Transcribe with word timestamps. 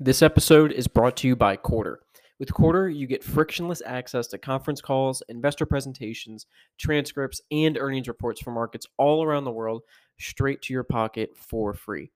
This 0.00 0.22
episode 0.22 0.72
is 0.72 0.88
brought 0.88 1.18
to 1.18 1.28
you 1.28 1.36
by 1.36 1.56
Quartr. 1.56 1.96
With 2.38 2.48
Quartr, 2.48 2.96
you 2.96 3.06
get 3.06 3.22
frictionless 3.22 3.82
access 3.84 4.26
to 4.28 4.38
conference 4.38 4.80
calls, 4.80 5.22
investor 5.28 5.66
presentations, 5.66 6.46
transcripts, 6.78 7.42
and 7.50 7.76
earnings 7.76 8.08
reports 8.08 8.40
from 8.40 8.54
markets 8.54 8.86
all 8.96 9.22
around 9.22 9.44
the 9.44 9.52
world 9.52 9.82
straight 10.18 10.62
to 10.62 10.72
your 10.72 10.82
pocket 10.82 11.30
for 11.36 11.74
free. 11.74 12.10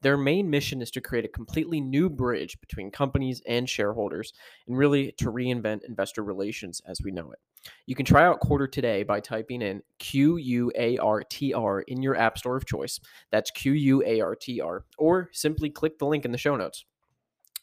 Their 0.00 0.16
main 0.16 0.48
mission 0.48 0.80
is 0.80 0.90
to 0.92 1.02
create 1.02 1.26
a 1.26 1.28
completely 1.28 1.78
new 1.78 2.08
bridge 2.08 2.58
between 2.58 2.90
companies 2.90 3.42
and 3.46 3.68
shareholders, 3.68 4.32
and 4.66 4.78
really 4.78 5.12
to 5.18 5.30
reinvent 5.30 5.84
investor 5.86 6.24
relations 6.24 6.80
as 6.86 7.02
we 7.02 7.10
know 7.10 7.30
it. 7.32 7.38
You 7.84 7.94
can 7.94 8.06
try 8.06 8.24
out 8.24 8.40
Quartr 8.40 8.72
today 8.72 9.02
by 9.02 9.20
typing 9.20 9.60
in 9.60 9.82
Q 9.98 10.38
U 10.38 10.72
A 10.74 10.96
R 10.96 11.22
T 11.22 11.52
R 11.52 11.82
in 11.82 12.00
your 12.02 12.16
app 12.16 12.38
store 12.38 12.56
of 12.56 12.64
choice. 12.64 12.98
That's 13.30 13.50
Q 13.50 13.72
U 13.72 14.02
A 14.06 14.22
R 14.22 14.34
T 14.34 14.62
R, 14.62 14.86
or 14.96 15.28
simply 15.32 15.68
click 15.68 15.98
the 15.98 16.06
link 16.06 16.24
in 16.24 16.32
the 16.32 16.38
show 16.38 16.56
notes. 16.56 16.86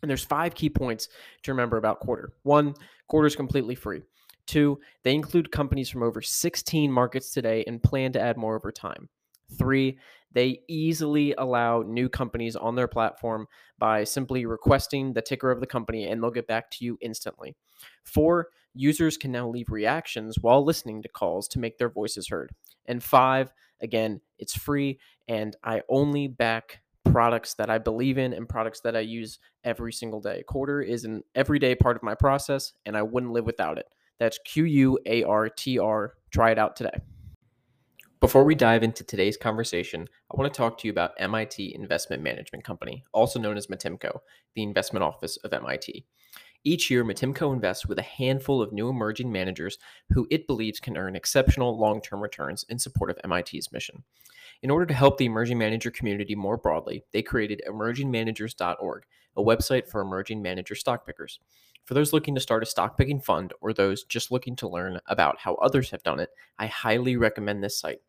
And 0.02 0.10
there's 0.10 0.24
five 0.24 0.56
key 0.56 0.70
points 0.70 1.10
to 1.44 1.52
remember 1.52 1.78
about 1.78 2.02
Quartr. 2.02 2.30
One, 2.44 2.76
Quartr 3.12 3.28
is 3.28 3.36
completely 3.36 3.76
free. 3.76 4.02
Two, 4.46 4.80
they 5.04 5.14
include 5.14 5.52
companies 5.52 5.90
from 5.90 6.04
over 6.04 6.22
16 6.22 6.92
markets 6.92 7.32
today 7.32 7.64
and 7.68 7.84
plan 7.84 8.14
to 8.14 8.22
add 8.22 8.38
more 8.38 8.56
over 8.56 8.72
time. 8.72 9.10
Three, 9.58 9.98
they 10.32 10.60
easily 10.68 11.34
allow 11.38 11.82
new 11.82 12.10
companies 12.10 12.56
on 12.56 12.76
their 12.76 12.88
platform 12.88 13.48
by 13.80 14.04
simply 14.04 14.46
requesting 14.46 15.14
the 15.14 15.22
ticker 15.22 15.52
of 15.52 15.60
the 15.60 15.68
company 15.68 16.06
and 16.06 16.22
they'll 16.22 16.32
get 16.32 16.48
back 16.48 16.70
to 16.72 16.86
you 16.86 16.98
instantly. 17.02 17.56
Four, 18.04 18.50
users 18.74 19.18
can 19.18 19.32
now 19.32 19.50
leave 19.50 19.70
reactions 19.70 20.38
while 20.40 20.64
listening 20.64 21.02
to 21.02 21.10
calls 21.10 21.48
to 21.50 21.60
make 21.60 21.78
their 21.78 21.90
voices 21.90 22.28
heard. 22.28 22.52
And 22.86 23.04
five, 23.04 23.52
again, 23.82 24.22
it's 24.38 24.56
free 24.56 25.00
and 25.28 25.56
I 25.64 25.82
only 25.90 26.28
back 26.28 26.82
Mm-hmm. 27.18 27.26
products 27.26 27.54
that 27.56 27.70
I 27.70 27.80
believe 27.80 28.18
in 28.18 28.34
and 28.34 28.48
products 28.48 28.80
that 28.82 28.96
I 28.96 29.00
use 29.00 29.40
every 29.64 29.92
single 29.92 30.22
day. 30.22 30.44
Quartr 30.48 30.88
is 30.88 31.04
an 31.04 31.24
everyday 31.34 31.74
part 31.74 31.96
of 31.96 32.04
my 32.04 32.14
process 32.14 32.74
and 32.86 32.96
I 32.96 33.02
wouldn't 33.02 33.34
live 33.34 33.46
without 33.46 33.78
it. 33.78 33.88
That's 34.20 34.40
Q 34.46 34.66
U 34.66 35.00
A 35.06 35.24
R 35.24 35.50
T 35.50 35.80
R. 35.80 36.14
Try 36.32 36.52
it 36.52 36.60
out 36.60 36.76
today. 36.76 37.00
Before 38.20 38.44
we 38.44 38.56
dive 38.56 38.84
into 38.84 39.04
today's 39.04 39.38
conversation, 39.38 40.08
I 40.32 40.38
want 40.38 40.52
to 40.52 40.58
talk 40.58 40.78
to 40.80 40.88
you 40.88 40.92
about 40.92 41.14
MIT 41.20 41.76
Investment 41.76 42.24
Management 42.24 42.64
Company, 42.64 43.04
also 43.14 43.40
known 43.40 43.58
as 43.58 43.68
MITIMCo, 43.68 44.20
the 44.56 44.64
investment 44.64 45.04
office 45.04 45.38
of 45.38 45.54
MIT. 45.54 46.06
Each 46.64 46.90
year, 46.90 47.06
MITIMCo 47.06 47.54
invests 47.54 47.86
with 47.86 48.00
a 48.00 48.04
handful 48.04 48.62
of 48.62 48.74
new 48.74 48.90
emerging 48.90 49.32
managers 49.32 49.78
who 50.10 50.28
it 50.32 50.48
believes 50.48 50.80
can 50.80 50.98
earn 50.98 51.16
exceptional 51.16 51.80
long 51.80 52.02
term 52.02 52.22
returns 52.22 52.66
in 52.70 52.80
support 52.80 53.12
of 53.12 53.20
MIT's 53.24 53.72
mission. 53.72 54.04
In 54.64 54.72
order 54.72 54.86
to 54.88 54.94
help 54.94 55.18
the 55.18 55.26
emerging 55.26 55.58
manager 55.58 55.92
community 55.92 56.36
more 56.36 56.58
broadly, 56.58 57.04
they 57.14 57.22
created 57.22 57.62
emergingmanagers.org, 57.68 59.04
a 59.36 59.44
website 59.44 59.88
for 59.88 60.02
emerging 60.02 60.42
manager 60.42 60.74
stock 60.74 61.06
pickers. 61.06 61.40
For 61.86 61.94
those 61.94 62.12
looking 62.12 62.34
to 62.36 62.42
start 62.42 62.64
a 62.64 62.66
stock 62.66 62.98
picking 62.98 63.22
fund 63.22 63.54
or 63.62 63.72
those 63.72 64.04
just 64.04 64.32
looking 64.32 64.56
to 64.58 64.68
learn 64.68 65.00
about 65.08 65.40
how 65.40 65.56
others 65.56 65.92
have 65.92 66.04
done 66.04 66.20
it, 66.20 66.30
I 66.58 66.68
highly 66.68 67.16
recommend 67.16 67.64
this 67.64 67.80
site. 67.80 68.02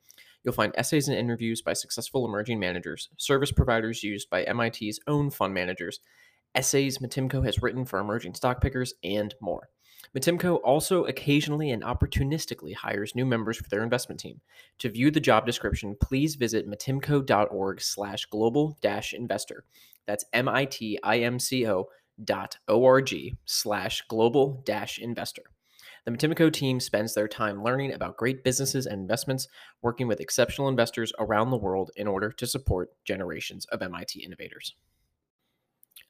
You'll 0.43 0.55
find 0.55 0.73
essays 0.77 1.09
and 1.09 1.17
interviews 1.17 1.63
by 1.63 1.75
successful 1.75 2.25
emerging 2.25 2.59
managers, 2.59 3.09
service 3.19 3.53
providers 3.53 4.03
used 4.03 4.31
by 4.31 4.45
MIT's 4.53 5.01
own 5.07 5.31
fund 5.31 5.53
managers, 5.53 6.01
essays 6.55 6.99
MITIMCo 6.99 7.45
has 7.45 7.61
written 7.61 7.85
for 7.85 7.99
emerging 7.99 8.35
stock 8.35 8.61
pickers, 8.61 8.95
and 9.05 9.35
more. 9.41 9.69
MITIMCo 10.17 10.61
also 10.65 11.05
occasionally 11.05 11.71
and 11.71 11.83
opportunistically 11.83 12.75
hires 12.75 13.15
new 13.15 13.27
members 13.27 13.57
for 13.57 13.69
their 13.69 13.83
investment 13.83 14.21
team. 14.21 14.41
To 14.79 14.89
view 14.89 15.11
the 15.11 15.21
job 15.21 15.47
description, 15.47 15.97
please 16.01 16.35
visit 16.35 16.69
mitimco.org 16.69 17.81
slash 17.81 18.27
global 18.27 18.79
dash 18.81 19.13
investor. 19.13 19.65
That's 20.07 20.25
M-I-T-I-M-C-O 20.33 21.89
dot 22.25 22.59
O-R-G 22.67 23.37
slash 23.45 24.03
global 24.09 24.63
dash 24.65 24.99
investor. 24.99 25.43
The 26.05 26.13
MITIMCo 26.13 26.51
team 26.53 26.81
spends 26.81 27.13
their 27.13 27.29
time 27.29 27.63
learning 27.63 27.93
about 27.93 28.17
great 28.17 28.43
businesses 28.43 28.87
and 28.87 29.01
investments, 29.01 29.47
working 29.83 30.09
with 30.09 30.21
exceptional 30.21 30.69
investors 30.69 31.13
around 31.19 31.51
the 31.51 31.59
world 31.59 31.91
in 31.97 32.09
order 32.09 32.33
to 32.33 32.47
support 32.47 32.91
generations 33.05 33.67
of 33.67 33.83
MIT 33.83 34.21
innovators. 34.25 34.75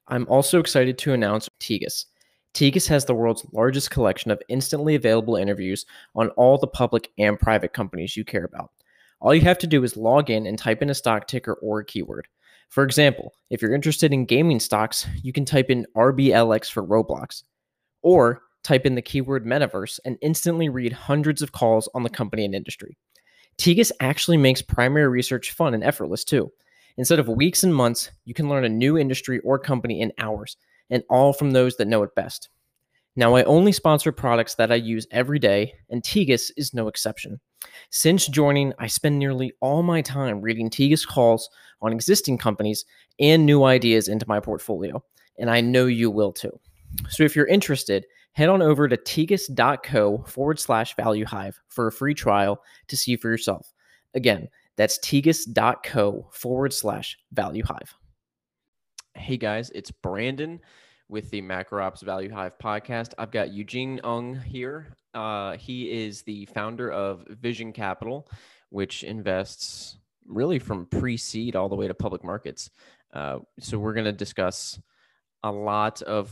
I'm 0.06 0.27
also 0.28 0.61
excited 0.61 0.99
to 0.99 1.12
announce 1.12 1.49
Tegus. 1.61 2.06
Tegus 2.55 2.89
has 2.89 3.05
the 3.05 3.15
world's 3.15 3.47
largest 3.53 3.91
collection 3.91 4.31
of 4.31 4.43
instantly 4.49 4.95
available 4.95 5.37
interviews 5.37 5.87
on 6.15 6.31
all 6.31 6.59
the 6.59 6.67
public 6.67 7.11
and 7.19 7.39
private 7.39 7.73
companies 7.73 8.17
you 8.17 8.25
care 8.25 8.45
about. 8.45 8.71
All 9.21 9.35
you 9.35 9.43
have 9.43 9.59
to 9.59 9.67
do 9.67 9.85
is 9.85 9.97
log 9.97 10.31
in 10.31 10.47
and 10.47 10.59
type 10.59 10.83
in 10.83 10.91
a 10.91 10.95
stock 10.95 11.27
ticker 11.27 11.55
or 11.55 11.81
a 11.81 11.85
keyword. 11.85 12.29
For 12.69 12.85
example, 12.85 13.33
if 13.51 13.63
you're 13.63 13.75
interested 13.75 14.13
in 14.13 14.27
gaming 14.27 14.61
stocks, 14.61 15.07
you 15.23 15.33
can 15.33 15.45
type 15.45 15.71
in 15.71 15.87
RBLX 15.97 16.71
for 16.71 16.85
Roblox. 16.85 17.43
Or 18.03 18.43
type 18.63 18.85
in 18.85 18.95
the 18.95 19.03
keyword 19.03 19.47
metaverse, 19.47 19.99
and 20.05 20.19
instantly 20.21 20.69
read 20.69 20.93
hundreds 20.93 21.43
of 21.43 21.53
calls 21.53 21.89
on 21.95 22.03
the 22.03 22.11
company 22.11 22.45
and 22.45 22.55
industry. 22.55 22.97
Tegus 23.57 23.91
actually 24.01 24.37
makes 24.37 24.63
primary 24.63 25.09
research 25.09 25.53
fun 25.53 25.75
and 25.75 25.83
effortless 25.83 26.25
too. 26.25 26.53
Instead 26.97 27.19
of 27.19 27.29
weeks 27.29 27.63
and 27.63 27.75
months, 27.75 28.11
you 28.25 28.35
can 28.35 28.49
learn 28.49 28.65
a 28.65 28.69
new 28.69 28.99
industry 28.99 29.41
or 29.41 29.59
company 29.59 30.01
in 30.01 30.13
hours, 30.19 30.57
and 30.91 31.03
all 31.10 31.32
from 31.32 31.50
those 31.50 31.76
that 31.76 31.88
know 31.88 32.03
it 32.03 32.15
best. 32.15 32.49
Now, 33.16 33.34
I 33.34 33.43
only 33.44 33.72
sponsor 33.72 34.12
products 34.12 34.54
that 34.54 34.71
I 34.71 34.76
use 34.76 35.06
every 35.10 35.41
day, 35.41 35.75
and 35.91 36.03
Tegus 36.03 36.53
is 36.56 36.72
no 36.72 36.87
exception. 36.87 37.41
Since 37.91 38.28
joining, 38.28 38.72
I 38.78 38.87
spend 38.87 39.19
nearly 39.19 39.53
all 39.60 39.82
my 39.82 40.03
time 40.03 40.41
reading 40.41 40.71
Tegus 40.71 41.04
calls 41.04 41.50
on 41.82 41.93
existing 41.93 42.38
companies 42.38 42.84
and 43.19 43.44
new 43.44 43.65
ideas 43.65 44.06
into 44.06 44.28
my 44.28 44.38
portfolio, 44.38 45.03
and 45.37 45.50
I 45.50 45.60
know 45.60 45.87
you 45.87 46.10
will 46.10 46.32
too. 46.32 46.60
So 47.09 47.25
if 47.25 47.34
you're 47.34 47.47
interested, 47.47 48.06
head 48.32 48.49
on 48.49 48.62
over 48.62 48.87
to 48.87 48.97
tegus.co 48.97 50.25
forward 50.28 50.60
slash 50.60 50.94
value 50.94 51.25
hive 51.25 51.59
for 51.69 51.88
a 51.88 51.93
free 51.93 52.15
trial 52.15 52.62
to 52.87 52.97
see 52.97 53.16
for 53.16 53.28
yourself. 53.28 53.72
Again, 54.15 54.49
that's 54.76 54.99
tegus.co 55.00 56.28
forward 56.32 56.72
slash 56.72 57.19
value 57.32 57.65
hive. 57.65 57.94
Hey 59.15 59.37
guys, 59.37 59.71
it's 59.75 59.91
Brandon 59.91 60.61
with 61.09 61.31
the 61.31 61.41
Macro 61.41 61.85
Ops 61.85 62.03
Value 62.03 62.31
Hive 62.31 62.59
podcast. 62.63 63.13
I've 63.19 63.31
got 63.31 63.53
Eugene 63.53 64.01
Ng 64.05 64.41
here. 64.41 64.95
Uh, 65.15 65.57
he 65.57 65.91
is 66.05 66.23
the 66.23 66.47
founder 66.47 66.91
of 66.91 67.27
Vision 67.29 67.73
Capital, 67.73 68.29
which 68.71 69.05
invests 69.05 69.99
really 70.27 70.59
from 70.59 70.87
pre 70.87 71.17
seed 71.17 71.57
all 71.57 71.69
the 71.69 71.77
way 71.77 71.89
to 71.89 71.95
public 71.95 72.23
markets. 72.23 72.71
Uh, 73.13 73.39
so 73.59 73.79
we're 73.79 73.95
going 73.95 74.05
to 74.05 74.13
discuss 74.13 74.81
a 75.43 75.51
lot 75.51 76.03
of 76.03 76.31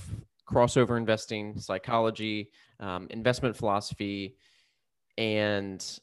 crossover 0.49 0.97
investing, 0.97 1.59
psychology, 1.59 2.51
um, 2.81 3.07
investment 3.11 3.57
philosophy, 3.57 4.37
and 5.19 5.99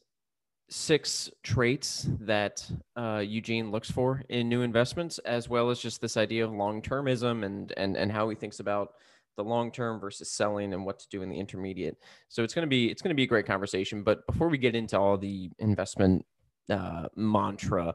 six 0.68 1.30
traits 1.42 2.08
that 2.20 2.66
uh, 2.96 3.22
Eugene 3.24 3.70
looks 3.70 3.90
for 3.90 4.22
in 4.28 4.48
new 4.48 4.62
investments, 4.62 5.18
as 5.20 5.48
well 5.48 5.70
as 5.70 5.78
just 5.78 6.00
this 6.00 6.16
idea 6.16 6.44
of 6.44 6.52
long 6.52 6.82
termism 6.82 7.44
and 7.44 7.72
and 7.76 7.96
and 7.96 8.10
how 8.10 8.28
he 8.28 8.34
thinks 8.34 8.60
about 8.60 8.94
the 9.36 9.44
long 9.44 9.70
term 9.70 10.00
versus 10.00 10.30
selling 10.30 10.72
and 10.72 10.84
what 10.84 10.98
to 10.98 11.08
do 11.10 11.22
in 11.22 11.28
the 11.28 11.38
intermediate. 11.38 11.96
So 12.28 12.42
it's 12.42 12.54
gonna 12.54 12.66
be 12.66 12.90
it's 12.90 13.02
gonna 13.02 13.14
be 13.14 13.24
a 13.24 13.28
great 13.28 13.46
conversation. 13.46 14.02
But 14.02 14.26
before 14.26 14.48
we 14.48 14.58
get 14.58 14.74
into 14.74 14.98
all 14.98 15.18
the 15.18 15.50
investment 15.58 16.24
uh, 16.70 17.08
mantra, 17.16 17.94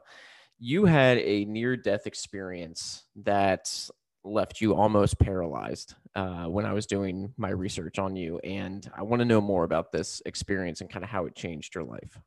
you 0.58 0.84
had 0.84 1.18
a 1.18 1.44
near 1.46 1.76
death 1.76 2.06
experience 2.06 3.04
that 3.16 3.88
left 4.22 4.60
you 4.60 4.74
almost 4.74 5.18
paralyzed 5.18 5.94
uh, 6.14 6.44
when 6.44 6.66
I 6.66 6.74
was 6.74 6.86
doing 6.86 7.32
my 7.38 7.48
research 7.50 7.98
on 7.98 8.16
you. 8.16 8.38
And 8.40 8.88
I 8.94 9.02
want 9.02 9.20
to 9.20 9.24
know 9.24 9.40
more 9.40 9.64
about 9.64 9.92
this 9.92 10.20
experience 10.26 10.82
and 10.82 10.90
kind 10.90 11.02
of 11.02 11.10
how 11.10 11.24
it 11.24 11.34
changed 11.34 11.74
your 11.74 11.84
life. 11.84 12.20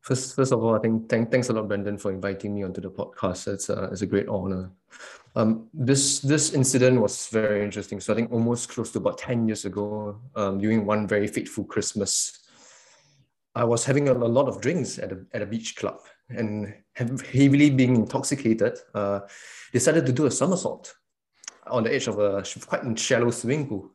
First, 0.00 0.34
first 0.34 0.52
of 0.52 0.64
all, 0.64 0.74
I 0.74 0.78
think 0.78 1.08
thank, 1.08 1.30
thanks 1.30 1.50
a 1.50 1.52
lot, 1.52 1.68
Brendan, 1.68 1.98
for 1.98 2.10
inviting 2.10 2.54
me 2.54 2.62
onto 2.62 2.80
the 2.80 2.90
podcast. 2.90 3.52
It's 3.52 3.68
a, 3.68 3.84
it's 3.92 4.02
a 4.02 4.06
great 4.06 4.28
honor. 4.28 4.70
Um, 5.36 5.68
this 5.72 6.20
this 6.20 6.52
incident 6.54 7.00
was 7.00 7.28
very 7.28 7.62
interesting. 7.62 8.00
So 8.00 8.12
I 8.12 8.16
think 8.16 8.32
almost 8.32 8.70
close 8.70 8.90
to 8.92 8.98
about 8.98 9.18
10 9.18 9.46
years 9.46 9.64
ago, 9.64 10.20
um, 10.34 10.58
during 10.58 10.86
one 10.86 11.06
very 11.06 11.26
fateful 11.26 11.64
Christmas, 11.64 12.40
I 13.54 13.64
was 13.64 13.84
having 13.84 14.08
a, 14.08 14.12
a 14.12 14.14
lot 14.14 14.48
of 14.48 14.60
drinks 14.60 14.98
at 14.98 15.12
a, 15.12 15.24
at 15.32 15.42
a 15.42 15.46
beach 15.46 15.76
club 15.76 16.00
and 16.30 16.74
heavily 16.94 17.70
being 17.70 17.96
intoxicated, 17.96 18.78
uh, 18.94 19.20
decided 19.72 20.06
to 20.06 20.12
do 20.12 20.26
a 20.26 20.30
somersault 20.30 20.94
on 21.66 21.84
the 21.84 21.94
edge 21.94 22.08
of 22.08 22.18
a 22.18 22.42
quite 22.66 22.98
shallow 22.98 23.30
swimming 23.30 23.68
pool. 23.68 23.90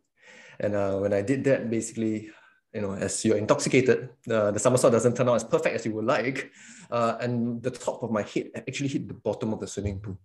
And 0.60 0.76
uh, 0.76 0.98
when 0.98 1.14
I 1.14 1.22
did 1.22 1.44
that, 1.46 1.70
basically, 1.70 2.30
you 2.76 2.82
know, 2.82 2.94
as 2.94 3.24
you're 3.24 3.38
intoxicated, 3.38 4.10
uh, 4.30 4.52
the 4.52 4.60
somersault 4.60 4.92
doesn't 4.92 5.16
turn 5.16 5.30
out 5.30 5.36
as 5.36 5.46
perfect 5.46 5.76
as 5.76 5.86
you 5.86 5.94
would 5.94 6.06
like. 6.06 6.52
Uh, 6.92 7.16
and 7.22 7.64
the 7.64 7.72
top 7.72 8.04
of 8.04 8.12
my 8.12 8.22
head 8.22 8.52
actually 8.68 8.90
hit 8.90 9.08
the 9.08 9.14
bottom 9.14 9.54
of 9.54 9.62
the 9.62 9.68
swimming 9.68 10.00
pool. 10.00 10.18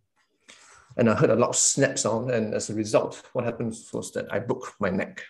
And 0.96 1.08
I 1.08 1.14
heard 1.14 1.30
a 1.30 1.36
loud 1.36 1.54
snap 1.54 1.96
sound. 1.96 2.32
And 2.32 2.52
as 2.52 2.68
a 2.68 2.74
result, 2.74 3.22
what 3.34 3.44
happened 3.44 3.76
was 3.92 4.10
that 4.12 4.26
I 4.32 4.40
broke 4.40 4.74
my 4.80 4.90
neck. 4.90 5.22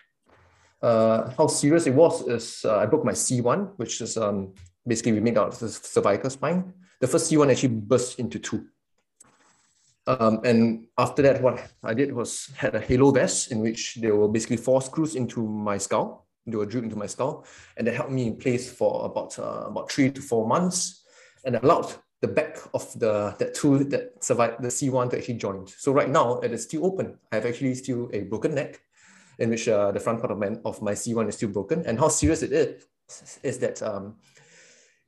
Uh, 0.81 1.29
how 1.37 1.45
serious 1.45 1.85
it 1.85 1.93
was 1.93 2.27
is 2.27 2.65
uh, 2.65 2.77
I 2.77 2.87
broke 2.87 3.05
my 3.05 3.11
C1, 3.11 3.73
which 3.77 4.01
is 4.01 4.17
um, 4.17 4.55
basically 4.87 5.11
we 5.11 5.19
made 5.19 5.37
out 5.37 5.49
of 5.49 5.59
the 5.59 5.69
cervical 5.69 6.31
spine. 6.31 6.73
The 7.01 7.07
first 7.07 7.31
C1 7.31 7.51
actually 7.51 7.75
burst 7.75 8.17
into 8.17 8.39
two. 8.39 8.65
Um, 10.07 10.41
and 10.43 10.87
after 10.97 11.21
that, 11.21 11.43
what 11.43 11.71
I 11.83 11.93
did 11.93 12.11
was 12.11 12.49
had 12.57 12.73
a 12.73 12.79
halo 12.79 13.11
vest 13.11 13.51
in 13.51 13.59
which 13.59 13.99
there 14.01 14.15
were 14.15 14.27
basically 14.27 14.57
four 14.57 14.81
screws 14.81 15.15
into 15.15 15.45
my 15.47 15.77
skull. 15.77 16.25
They 16.45 16.57
were 16.57 16.65
drilled 16.65 16.85
into 16.85 16.95
my 16.95 17.07
skull, 17.07 17.45
and 17.77 17.85
they 17.85 17.93
held 17.93 18.11
me 18.11 18.27
in 18.27 18.35
place 18.35 18.71
for 18.71 19.05
about 19.05 19.37
uh, 19.37 19.65
about 19.67 19.91
three 19.91 20.11
to 20.11 20.21
four 20.21 20.47
months, 20.47 21.03
and 21.45 21.55
allowed 21.55 21.93
the 22.21 22.27
back 22.27 22.57
of 22.73 22.91
the 22.99 23.35
that 23.39 23.53
tool 23.53 23.79
that 23.85 24.23
survived 24.23 24.61
the 24.61 24.69
C1 24.69 25.11
to 25.11 25.17
actually 25.17 25.35
join. 25.35 25.67
So 25.67 25.91
right 25.91 26.09
now 26.09 26.39
it 26.39 26.51
is 26.51 26.63
still 26.63 26.85
open. 26.85 27.17
I 27.31 27.35
have 27.35 27.45
actually 27.45 27.75
still 27.75 28.09
a 28.13 28.21
broken 28.21 28.55
neck, 28.55 28.81
in 29.39 29.49
which 29.49 29.67
uh, 29.67 29.91
the 29.91 29.99
front 29.99 30.19
part 30.19 30.31
of 30.31 30.39
my 30.39 30.57
of 30.65 30.81
my 30.81 30.93
C1 30.93 31.29
is 31.29 31.35
still 31.35 31.49
broken. 31.49 31.85
And 31.85 31.99
how 31.99 32.09
serious 32.09 32.41
it 32.43 32.51
is 32.51 32.85
is 33.43 33.59
that 33.59 33.81
um, 33.81 34.15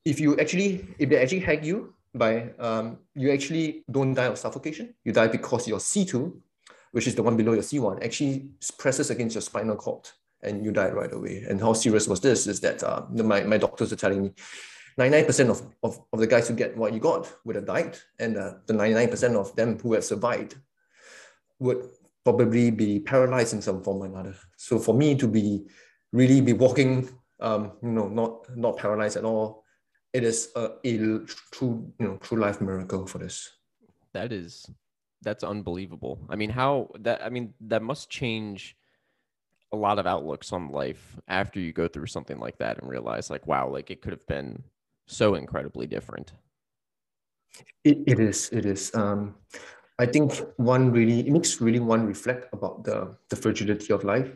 if 0.05 0.19
you 0.19 0.37
actually 0.39 0.85
if 0.99 1.09
they 1.09 1.17
actually 1.17 1.39
hack 1.39 1.63
you 1.63 1.93
by 2.15 2.49
um, 2.59 2.97
you 3.15 3.31
actually 3.31 3.83
don't 3.89 4.13
die 4.13 4.25
of 4.25 4.37
suffocation. 4.37 4.93
You 5.03 5.13
die 5.13 5.27
because 5.27 5.67
your 5.67 5.79
C2, 5.79 6.31
which 6.91 7.07
is 7.07 7.15
the 7.15 7.23
one 7.23 7.37
below 7.37 7.53
your 7.53 7.63
C1, 7.63 8.03
actually 8.03 8.49
presses 8.77 9.09
against 9.09 9.35
your 9.35 9.41
spinal 9.41 9.75
cord 9.75 10.09
and 10.43 10.63
you 10.63 10.71
died 10.71 10.93
right 10.93 11.11
away. 11.11 11.45
And 11.47 11.59
how 11.59 11.73
serious 11.73 12.07
was 12.07 12.19
this 12.21 12.47
is 12.47 12.59
that 12.61 12.83
uh, 12.83 13.03
my, 13.09 13.43
my 13.43 13.57
doctors 13.57 13.91
are 13.91 13.97
telling 13.97 14.21
me 14.23 14.33
99% 14.99 15.49
of, 15.49 15.61
of, 15.81 15.99
of 16.11 16.19
the 16.19 16.27
guys 16.27 16.47
who 16.47 16.55
get 16.55 16.77
what 16.77 16.93
you 16.93 16.99
got 16.99 17.31
would 17.45 17.55
have 17.55 17.65
died. 17.65 17.97
And 18.19 18.37
uh, 18.37 18.53
the 18.67 18.73
99% 18.73 19.35
of 19.35 19.55
them 19.55 19.79
who 19.79 19.93
have 19.93 20.03
survived 20.03 20.55
would 21.59 21.89
probably 22.23 22.71
be 22.71 22.99
paralyzed 22.99 23.53
in 23.53 23.61
some 23.61 23.83
form 23.83 24.03
or 24.03 24.05
another. 24.05 24.35
So 24.55 24.79
for 24.79 24.93
me 24.93 25.15
to 25.15 25.27
be 25.27 25.65
really 26.11 26.41
be 26.41 26.53
walking, 26.53 27.09
um, 27.39 27.73
you 27.81 27.89
know, 27.89 28.07
not, 28.07 28.55
not 28.55 28.77
paralyzed 28.77 29.17
at 29.17 29.25
all, 29.25 29.63
it 30.13 30.23
is 30.23 30.51
a, 30.55 30.69
a 30.85 30.97
true 31.51 31.91
you 31.99 32.07
know 32.07 32.17
true 32.17 32.39
life 32.39 32.61
miracle 32.61 33.05
for 33.05 33.17
this 33.17 33.49
that 34.13 34.31
is 34.31 34.65
that's 35.21 35.43
unbelievable 35.43 36.19
i 36.29 36.35
mean 36.35 36.49
how 36.49 36.87
that 36.99 37.21
i 37.23 37.29
mean 37.29 37.53
that 37.59 37.81
must 37.81 38.09
change 38.09 38.77
a 39.73 39.75
lot 39.75 39.99
of 39.99 40.05
outlooks 40.05 40.53
on 40.53 40.69
life 40.69 41.19
after 41.27 41.59
you 41.59 41.73
go 41.73 41.87
through 41.87 42.05
something 42.05 42.39
like 42.39 42.57
that 42.59 42.77
and 42.79 42.89
realize 42.89 43.29
like 43.29 43.45
wow 43.47 43.67
like 43.67 43.89
it 43.89 44.01
could 44.01 44.13
have 44.13 44.25
been 44.27 44.61
so 45.07 45.35
incredibly 45.35 45.87
different 45.87 46.31
it, 47.83 47.97
it 48.05 48.19
is 48.19 48.49
it 48.53 48.65
is 48.65 48.93
um 48.95 49.35
i 49.99 50.05
think 50.05 50.33
one 50.57 50.91
really 50.91 51.21
it 51.21 51.31
makes 51.31 51.59
really 51.59 51.79
one 51.79 52.05
reflect 52.05 52.53
about 52.53 52.83
the 52.83 53.17
the 53.29 53.35
fragility 53.35 53.91
of 53.91 54.03
life 54.03 54.31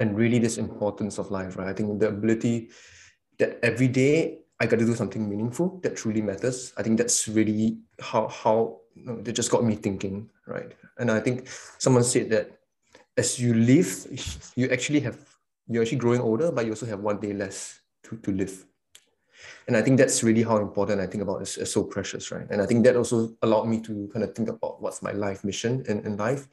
and 0.00 0.16
really 0.16 0.38
this 0.38 0.58
importance 0.58 1.18
of 1.18 1.30
life 1.30 1.56
right 1.56 1.68
i 1.68 1.72
think 1.72 1.98
the 1.98 2.08
ability 2.08 2.70
that 3.38 3.58
every 3.62 3.88
day 3.88 4.38
I 4.60 4.66
got 4.66 4.78
to 4.78 4.86
do 4.86 4.94
something 4.94 5.28
meaningful 5.28 5.80
that 5.82 5.96
truly 5.96 6.22
matters. 6.22 6.72
I 6.76 6.84
think 6.84 6.96
that's 6.96 7.26
really 7.26 7.78
how 8.00 8.28
how 8.28 8.78
you 8.94 9.04
know, 9.06 9.20
they 9.20 9.32
just 9.32 9.50
got 9.50 9.64
me 9.64 9.74
thinking, 9.74 10.30
right? 10.46 10.70
And 10.98 11.10
I 11.10 11.18
think 11.18 11.48
someone 11.78 12.04
said 12.04 12.30
that 12.30 12.61
as 13.16 13.38
you 13.38 13.54
live, 13.54 14.06
you 14.56 14.68
actually 14.70 15.00
have 15.00 15.18
you're 15.68 15.82
actually 15.82 15.98
growing 15.98 16.20
older, 16.20 16.50
but 16.50 16.64
you 16.64 16.72
also 16.72 16.86
have 16.86 17.00
one 17.00 17.20
day 17.20 17.32
less 17.32 17.80
to, 18.04 18.16
to 18.16 18.32
live. 18.32 18.66
And 19.66 19.76
I 19.76 19.82
think 19.82 19.96
that's 19.96 20.22
really 20.22 20.42
how 20.42 20.58
important 20.58 21.00
I 21.00 21.06
think 21.06 21.22
about 21.22 21.42
is, 21.42 21.58
so 21.70 21.84
precious, 21.84 22.30
right? 22.30 22.46
And 22.50 22.60
I 22.60 22.66
think 22.66 22.84
that 22.84 22.96
also 22.96 23.34
allowed 23.42 23.66
me 23.68 23.80
to 23.82 24.10
kind 24.12 24.24
of 24.24 24.34
think 24.34 24.48
about 24.48 24.82
what's 24.82 25.02
my 25.02 25.12
life 25.12 25.44
mission 25.44 25.84
in, 25.88 26.04
in 26.04 26.16
life. 26.16 26.48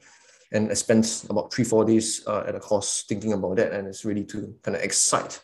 And 0.52 0.70
I 0.70 0.74
spent 0.74 1.26
about 1.28 1.52
three, 1.52 1.64
four 1.64 1.84
days 1.84 2.24
uh, 2.26 2.44
at 2.46 2.54
a 2.54 2.60
course 2.60 3.04
thinking 3.08 3.32
about 3.32 3.56
that. 3.56 3.72
And 3.72 3.86
it's 3.86 4.04
really 4.04 4.24
to 4.26 4.54
kind 4.62 4.76
of 4.76 4.82
excite 4.82 5.40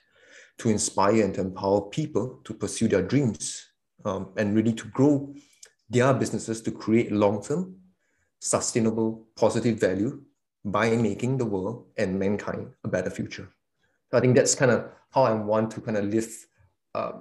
to 0.58 0.70
inspire 0.70 1.22
and 1.22 1.34
to 1.34 1.42
empower 1.42 1.82
people 1.82 2.40
to 2.44 2.54
pursue 2.54 2.88
their 2.88 3.02
dreams 3.02 3.66
um, 4.04 4.32
and 4.36 4.54
really 4.54 4.72
to 4.72 4.86
grow 4.88 5.34
their 5.90 6.14
businesses 6.14 6.62
to 6.62 6.70
create 6.70 7.12
long-term, 7.12 7.76
sustainable, 8.40 9.26
positive 9.36 9.78
value 9.78 10.22
by 10.66 10.90
making 10.90 11.38
the 11.38 11.44
world 11.44 11.86
and 11.96 12.18
mankind 12.18 12.72
a 12.82 12.88
better 12.88 13.08
future. 13.08 13.48
So 14.10 14.18
I 14.18 14.20
think 14.20 14.34
that's 14.36 14.54
kind 14.54 14.72
of 14.72 14.90
how 15.14 15.22
I 15.22 15.32
want 15.32 15.70
to 15.72 15.80
kind 15.80 15.96
of 15.96 16.04
live 16.04 16.28
uh, 16.94 17.12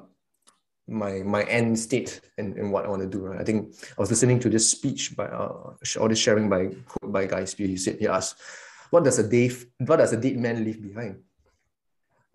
my 0.88 1.21
my 1.21 1.44
end 1.44 1.77
state 1.77 2.21
and, 2.38 2.57
and 2.57 2.71
what 2.71 2.86
I 2.86 2.89
want 2.89 3.03
to 3.03 3.07
do. 3.07 3.19
Right? 3.25 3.39
I 3.39 3.44
think 3.44 3.75
I 3.97 4.01
was 4.01 4.09
listening 4.09 4.39
to 4.39 4.50
this 4.50 4.69
speech 4.69 5.15
by 5.15 5.27
uh, 5.27 5.74
or 6.00 6.09
this 6.09 6.19
sharing 6.19 6.50
by 6.50 6.71
by 7.03 7.27
Guy 7.27 7.45
Spier. 7.45 7.68
He 7.68 7.77
said 7.77 7.97
he 8.00 8.07
asked, 8.07 8.42
"What 8.89 9.03
does 9.03 9.19
a 9.19 9.27
day 9.27 9.51
what 9.77 9.98
does 9.98 10.13
a 10.13 10.18
dead 10.18 10.38
man 10.38 10.63
leave 10.63 10.81
behind?" 10.81 11.21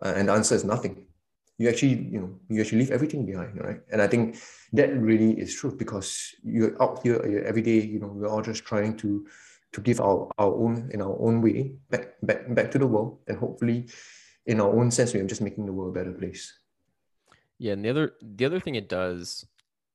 Uh, 0.03 0.15
and 0.17 0.29
the 0.29 0.33
answer 0.33 0.55
is 0.55 0.65
nothing. 0.65 1.07
You 1.59 1.69
actually, 1.69 2.09
you 2.09 2.21
know, 2.21 2.41
you 2.49 2.63
actually 2.63 2.79
leave 2.79 2.91
everything 2.91 3.27
behind, 3.27 3.61
right? 3.61 3.81
And 3.93 4.01
I 4.01 4.07
think 4.07 4.39
that 4.73 4.97
really 4.97 5.39
is 5.39 5.55
true 5.55 5.77
because 5.77 6.35
you're 6.43 6.81
out 6.83 7.03
here 7.03 7.45
every 7.45 7.61
day, 7.61 7.81
you 7.81 7.99
know, 7.99 8.07
we're 8.07 8.29
all 8.29 8.41
just 8.41 8.65
trying 8.65 8.97
to 8.99 9.27
to 9.73 9.81
give 9.81 10.01
our, 10.01 10.29
our 10.39 10.53
own 10.53 10.91
in 10.93 11.01
our 11.01 11.17
own 11.21 11.41
way 11.43 11.73
back 11.91 12.15
back 12.23 12.53
back 12.55 12.71
to 12.73 12.79
the 12.79 12.87
world 12.87 13.19
and 13.29 13.39
hopefully 13.39 13.89
in 14.47 14.61
our 14.61 14.69
own 14.69 14.91
sense 14.91 15.15
we're 15.15 15.25
just 15.25 15.41
making 15.41 15.67
the 15.67 15.73
world 15.73 15.97
a 15.97 15.99
better 15.99 16.13
place. 16.13 16.53
Yeah, 17.59 17.75
and 17.75 17.85
the 17.85 17.91
other 17.91 18.13
the 18.23 18.45
other 18.45 18.61
thing 18.61 18.75
it 18.75 18.89
does 18.89 19.47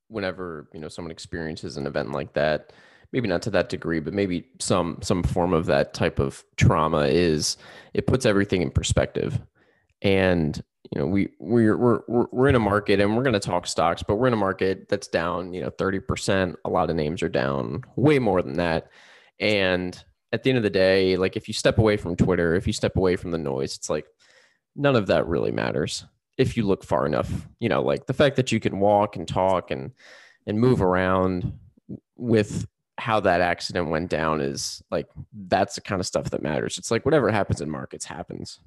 whenever, 0.07 0.69
you 0.73 0.79
know, 0.79 0.87
someone 0.87 1.11
experiences 1.11 1.77
an 1.77 1.87
event 1.87 2.11
like 2.11 2.33
that, 2.33 2.73
maybe 3.11 3.27
not 3.27 3.41
to 3.41 3.49
that 3.51 3.69
degree, 3.69 3.99
but 3.99 4.13
maybe 4.13 4.47
some 4.59 4.99
some 5.01 5.23
form 5.23 5.53
of 5.53 5.65
that 5.65 5.93
type 5.93 6.19
of 6.19 6.43
trauma 6.57 7.05
is 7.05 7.57
it 7.93 8.07
puts 8.07 8.25
everything 8.25 8.61
in 8.61 8.71
perspective. 8.71 9.41
And 10.01 10.61
you 10.91 11.01
know 11.01 11.07
we 11.07 11.29
we're 11.39 11.75
we're 11.77 12.01
we're 12.31 12.47
in 12.47 12.55
a 12.55 12.59
market 12.59 12.99
and 12.99 13.15
we're 13.15 13.23
going 13.23 13.33
to 13.33 13.39
talk 13.39 13.65
stocks 13.65 14.03
but 14.03 14.15
we're 14.15 14.27
in 14.27 14.33
a 14.33 14.37
market 14.37 14.87
that's 14.87 15.07
down 15.07 15.51
you 15.51 15.59
know 15.59 15.71
30% 15.71 16.55
a 16.63 16.69
lot 16.69 16.91
of 16.91 16.95
names 16.95 17.23
are 17.23 17.29
down 17.29 17.83
way 17.95 18.19
more 18.19 18.41
than 18.41 18.53
that 18.53 18.89
and 19.39 20.03
at 20.31 20.43
the 20.43 20.49
end 20.49 20.57
of 20.57 20.63
the 20.63 20.69
day 20.69 21.17
like 21.17 21.35
if 21.35 21.47
you 21.47 21.53
step 21.53 21.77
away 21.77 21.97
from 21.97 22.15
twitter 22.15 22.55
if 22.55 22.67
you 22.67 22.73
step 22.73 22.95
away 22.95 23.15
from 23.15 23.31
the 23.31 23.37
noise 23.37 23.75
it's 23.75 23.89
like 23.89 24.05
none 24.75 24.95
of 24.95 25.07
that 25.07 25.27
really 25.27 25.51
matters 25.51 26.05
if 26.37 26.57
you 26.57 26.63
look 26.63 26.83
far 26.83 27.05
enough 27.05 27.47
you 27.59 27.69
know 27.69 27.81
like 27.81 28.05
the 28.05 28.13
fact 28.13 28.35
that 28.35 28.51
you 28.51 28.59
can 28.59 28.79
walk 28.79 29.15
and 29.15 29.27
talk 29.27 29.71
and 29.71 29.91
and 30.47 30.59
move 30.59 30.81
around 30.81 31.53
with 32.17 32.67
how 32.97 33.19
that 33.19 33.41
accident 33.41 33.89
went 33.89 34.09
down 34.09 34.39
is 34.39 34.81
like 34.89 35.07
that's 35.47 35.75
the 35.75 35.81
kind 35.81 35.99
of 35.99 36.07
stuff 36.07 36.29
that 36.29 36.41
matters 36.41 36.77
it's 36.77 36.91
like 36.91 37.05
whatever 37.05 37.31
happens 37.31 37.61
in 37.61 37.69
markets 37.69 38.05
happens 38.05 38.59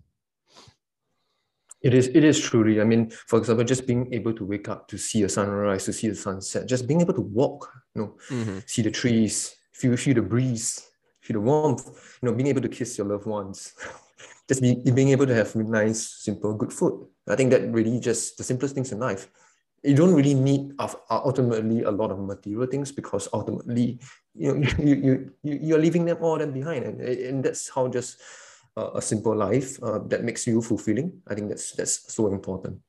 it 1.80 1.94
is, 1.94 2.08
it 2.08 2.24
is 2.24 2.40
truly. 2.40 2.80
I 2.80 2.84
mean, 2.84 3.10
for 3.10 3.38
example, 3.38 3.64
just 3.64 3.86
being 3.86 4.12
able 4.12 4.32
to 4.32 4.44
wake 4.44 4.68
up 4.68 4.88
to 4.88 4.98
see 4.98 5.22
a 5.22 5.28
sunrise, 5.28 5.84
to 5.84 5.92
see 5.92 6.08
the 6.08 6.14
sunset, 6.16 6.66
just 6.66 6.88
being 6.88 7.00
able 7.00 7.14
to 7.14 7.20
walk, 7.20 7.70
you 7.94 8.02
know, 8.02 8.16
mm-hmm. 8.28 8.58
see 8.66 8.82
the 8.82 8.90
trees, 8.90 9.54
feel 9.78 9.96
feel 9.96 10.14
the 10.14 10.22
breeze, 10.22 10.88
feel 11.20 11.34
the 11.34 11.40
warmth, 11.40 11.86
you 12.20 12.28
know, 12.28 12.34
being 12.34 12.48
able 12.48 12.60
to 12.62 12.68
kiss 12.68 12.98
your 12.98 13.06
loved 13.06 13.26
ones, 13.26 13.74
just 14.48 14.60
be, 14.60 14.74
being 14.90 15.10
able 15.10 15.26
to 15.26 15.34
have 15.34 15.54
nice, 15.54 16.00
simple, 16.24 16.54
good 16.54 16.72
food. 16.72 17.06
I 17.28 17.36
think 17.36 17.50
that 17.50 17.62
really 17.70 18.00
just 18.00 18.36
the 18.36 18.44
simplest 18.44 18.74
things 18.74 18.92
in 18.92 18.98
life. 18.98 19.28
You 19.84 19.94
don't 19.94 20.14
really 20.14 20.34
need 20.34 20.72
ultimately 21.10 21.82
a 21.82 21.90
lot 21.90 22.10
of 22.10 22.18
material 22.18 22.66
things 22.66 22.90
because 22.90 23.28
ultimately, 23.32 24.00
you 24.34 24.54
know, 24.54 24.68
you 24.78 24.94
you 24.94 25.32
you 25.44 25.58
you're 25.62 25.78
leaving 25.78 26.04
them 26.04 26.18
all 26.20 26.38
them 26.38 26.52
behind, 26.52 26.84
and 26.84 27.00
and 27.00 27.44
that's 27.44 27.70
how 27.70 27.86
just 27.86 28.20
a 28.76 29.02
simple 29.02 29.34
life 29.34 29.78
uh, 29.82 29.98
that 30.06 30.24
makes 30.24 30.46
you 30.46 30.62
fulfilling. 30.62 31.22
I 31.28 31.34
think 31.34 31.48
that's 31.48 31.72
that's 31.72 32.12
so 32.12 32.32
important. 32.32 32.80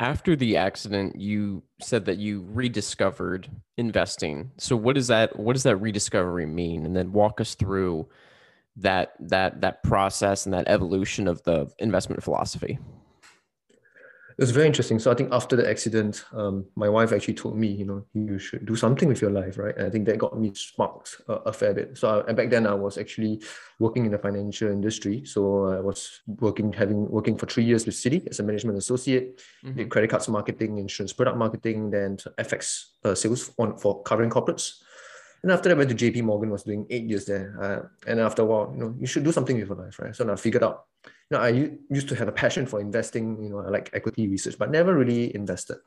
After 0.00 0.34
the 0.34 0.56
accident, 0.56 1.16
you 1.16 1.62
said 1.80 2.04
that 2.06 2.18
you 2.18 2.44
rediscovered 2.48 3.48
investing. 3.76 4.50
So 4.58 4.76
what 4.76 4.96
does 4.96 5.06
that 5.08 5.38
what 5.38 5.52
does 5.52 5.62
that 5.62 5.76
rediscovery 5.76 6.46
mean? 6.46 6.84
And 6.84 6.96
then 6.96 7.12
walk 7.12 7.40
us 7.40 7.54
through 7.54 8.08
that 8.76 9.12
that 9.20 9.60
that 9.60 9.82
process 9.84 10.46
and 10.46 10.52
that 10.54 10.68
evolution 10.68 11.28
of 11.28 11.42
the 11.44 11.70
investment 11.78 12.22
philosophy 12.22 12.78
it 14.36 14.42
was 14.42 14.50
very 14.50 14.66
interesting. 14.66 14.98
So 14.98 15.12
I 15.12 15.14
think 15.14 15.28
after 15.32 15.54
the 15.54 15.68
accident, 15.68 16.24
um, 16.32 16.66
my 16.74 16.88
wife 16.88 17.12
actually 17.12 17.34
told 17.34 17.56
me, 17.56 17.68
you 17.68 17.84
know, 17.84 18.04
you 18.14 18.38
should 18.38 18.66
do 18.66 18.74
something 18.74 19.08
with 19.08 19.22
your 19.22 19.30
life, 19.30 19.58
right? 19.58 19.76
And 19.76 19.86
I 19.86 19.90
think 19.90 20.06
that 20.06 20.18
got 20.18 20.36
me 20.38 20.50
sparked 20.54 21.20
a, 21.28 21.34
a 21.34 21.52
fair 21.52 21.72
bit. 21.72 21.96
So 21.96 22.08
I, 22.08 22.26
and 22.26 22.36
back 22.36 22.50
then 22.50 22.66
I 22.66 22.74
was 22.74 22.98
actually 22.98 23.42
working 23.78 24.06
in 24.06 24.10
the 24.10 24.18
financial 24.18 24.70
industry. 24.70 25.24
So 25.24 25.66
I 25.66 25.78
was 25.78 26.22
working, 26.26 26.72
having 26.72 27.08
working 27.08 27.38
for 27.38 27.46
three 27.46 27.62
years 27.62 27.86
with 27.86 27.94
Citi 27.94 28.26
as 28.28 28.40
a 28.40 28.42
management 28.42 28.76
associate, 28.76 29.40
mm-hmm. 29.64 29.76
did 29.76 29.90
credit 29.90 30.10
cards 30.10 30.28
marketing, 30.28 30.78
insurance 30.78 31.12
product 31.12 31.36
marketing, 31.36 31.90
then 31.90 32.16
FX 32.38 32.86
uh, 33.04 33.14
sales 33.14 33.52
on 33.58 33.78
for 33.78 34.02
covering 34.02 34.30
corporates. 34.30 34.80
And 35.44 35.52
after 35.52 35.68
that, 35.68 35.76
I 35.76 35.78
went 35.78 35.90
to 35.90 35.96
JP 35.96 36.22
Morgan, 36.22 36.50
was 36.50 36.64
doing 36.64 36.86
eight 36.90 37.04
years 37.04 37.26
there. 37.26 37.54
Uh, 37.60 38.10
and 38.10 38.18
after 38.18 38.42
a 38.42 38.46
while, 38.46 38.72
you 38.72 38.80
know, 38.80 38.94
you 38.98 39.06
should 39.06 39.22
do 39.22 39.30
something 39.30 39.56
with 39.60 39.68
your 39.68 39.76
life, 39.76 39.98
right? 40.00 40.16
So 40.16 40.28
I 40.32 40.36
figured 40.36 40.64
out 40.64 40.86
know, 41.34 41.40
I 41.40 41.70
used 41.90 42.08
to 42.08 42.14
have 42.16 42.28
a 42.28 42.32
passion 42.32 42.66
for 42.66 42.80
investing, 42.80 43.42
you 43.42 43.50
know, 43.50 43.60
I 43.60 43.68
like 43.68 43.90
equity 43.92 44.28
research, 44.28 44.56
but 44.58 44.70
never 44.70 44.94
really 44.94 45.34
invested. 45.34 45.78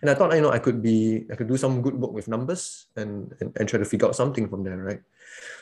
And 0.00 0.08
I 0.08 0.14
thought, 0.14 0.34
you 0.34 0.40
know, 0.40 0.50
I 0.50 0.58
could 0.58 0.82
be, 0.82 1.26
I 1.30 1.36
could 1.36 1.48
do 1.48 1.56
some 1.56 1.82
good 1.82 1.94
work 1.94 2.12
with 2.12 2.28
numbers 2.28 2.86
and, 2.96 3.34
and, 3.40 3.52
and 3.58 3.68
try 3.68 3.78
to 3.78 3.84
figure 3.84 4.08
out 4.08 4.16
something 4.16 4.48
from 4.48 4.64
there, 4.64 4.78
right? 4.78 5.02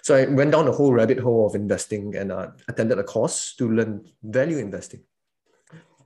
So 0.03 0.15
I 0.15 0.27
went 0.27 0.53
down 0.53 0.67
the 0.67 0.73
whole 0.73 0.93
rabbit 0.93 1.19
hole 1.19 1.47
of 1.47 1.55
investing 1.55 2.15
and 2.17 2.31
uh, 2.31 2.51
attended 2.69 2.99
a 2.99 3.05
course 3.05 3.55
to 3.57 3.69
learn 3.71 4.07
value 4.23 4.59
investing. 4.59 5.01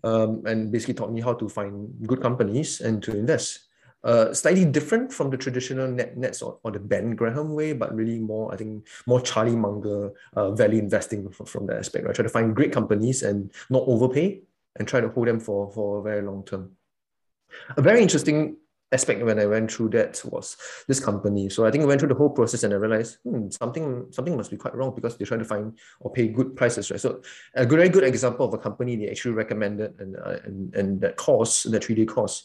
Um, 0.05 0.43
and 0.47 0.73
basically 0.73 0.95
taught 0.95 1.12
me 1.12 1.21
how 1.21 1.35
to 1.35 1.49
find 1.49 1.95
good 2.07 2.21
companies 2.21 2.81
and 2.81 3.02
to 3.05 3.17
invest. 3.17 3.69
Uh, 4.05 4.35
slightly 4.35 4.65
different 4.65 5.13
from 5.13 5.31
the 5.31 5.37
traditional 5.37 5.89
net 5.89 6.17
nets 6.17 6.43
or, 6.43 6.59
or 6.65 6.71
the 6.71 6.79
Ben 6.79 7.15
Graham 7.15 7.55
way, 7.55 7.73
but 7.73 7.95
really 7.95 8.19
more, 8.19 8.53
I 8.53 8.57
think, 8.57 8.87
more 9.07 9.21
Charlie 9.21 9.57
Munger 9.57 10.13
uh, 10.35 10.51
value 10.53 10.79
investing 10.79 11.31
from, 11.31 11.47
from 11.47 11.67
that 11.67 11.79
aspect. 11.79 12.07
Right, 12.07 12.15
try 12.15 12.23
to 12.23 12.29
find 12.29 12.55
great 12.55 12.73
companies 12.73 13.23
and 13.23 13.53
not 13.71 13.85
overpay, 13.87 14.43
and 14.77 14.89
try 14.89 15.01
to 15.01 15.09
hold 15.09 15.29
them 15.29 15.41
for 15.41 15.71
for 15.71 16.01
a 16.01 16.03
very 16.03 16.23
long 16.23 16.45
term. 16.45 16.73
A 17.77 17.83
very 17.83 18.03
interesting 18.03 18.57
aspect 18.91 19.25
when 19.25 19.39
I 19.39 19.47
went 19.47 19.73
through 19.73 19.89
that 19.91 20.21
was 20.25 20.57
this 20.87 21.01
company. 21.01 21.49
So 21.49 21.65
I 21.65 21.71
think 21.71 21.83
I 21.83 21.87
went 21.87 22.01
through 22.01 22.11
the 22.11 22.15
whole 22.15 22.31
process 22.31 22.63
and 22.63 22.75
I 22.75 22.77
realized 22.77 23.19
hmm, 23.25 23.49
something 23.51 24.07
something 24.11 24.37
must 24.37 24.51
be 24.51 24.57
quite 24.57 24.75
wrong 24.75 24.95
because 24.95 25.17
they're 25.17 25.27
trying 25.27 25.41
to 25.41 25.47
find 25.47 25.79
or 26.01 26.13
pay 26.13 26.29
good 26.29 26.57
prices, 26.57 26.91
right? 26.91 27.01
So 27.01 27.23
a 27.55 27.65
very 27.65 27.89
good 27.89 28.05
example 28.05 28.47
of 28.47 28.55
a 28.55 28.59
company 28.59 28.97
they 28.97 29.09
actually 29.09 29.35
recommended 29.35 29.95
and 29.99 30.17
uh, 30.17 30.39
and, 30.45 30.75
and 30.75 31.01
that 31.01 31.17
course, 31.17 31.63
the 31.65 31.81
three 31.81 31.95
day 31.95 32.05
course 32.05 32.43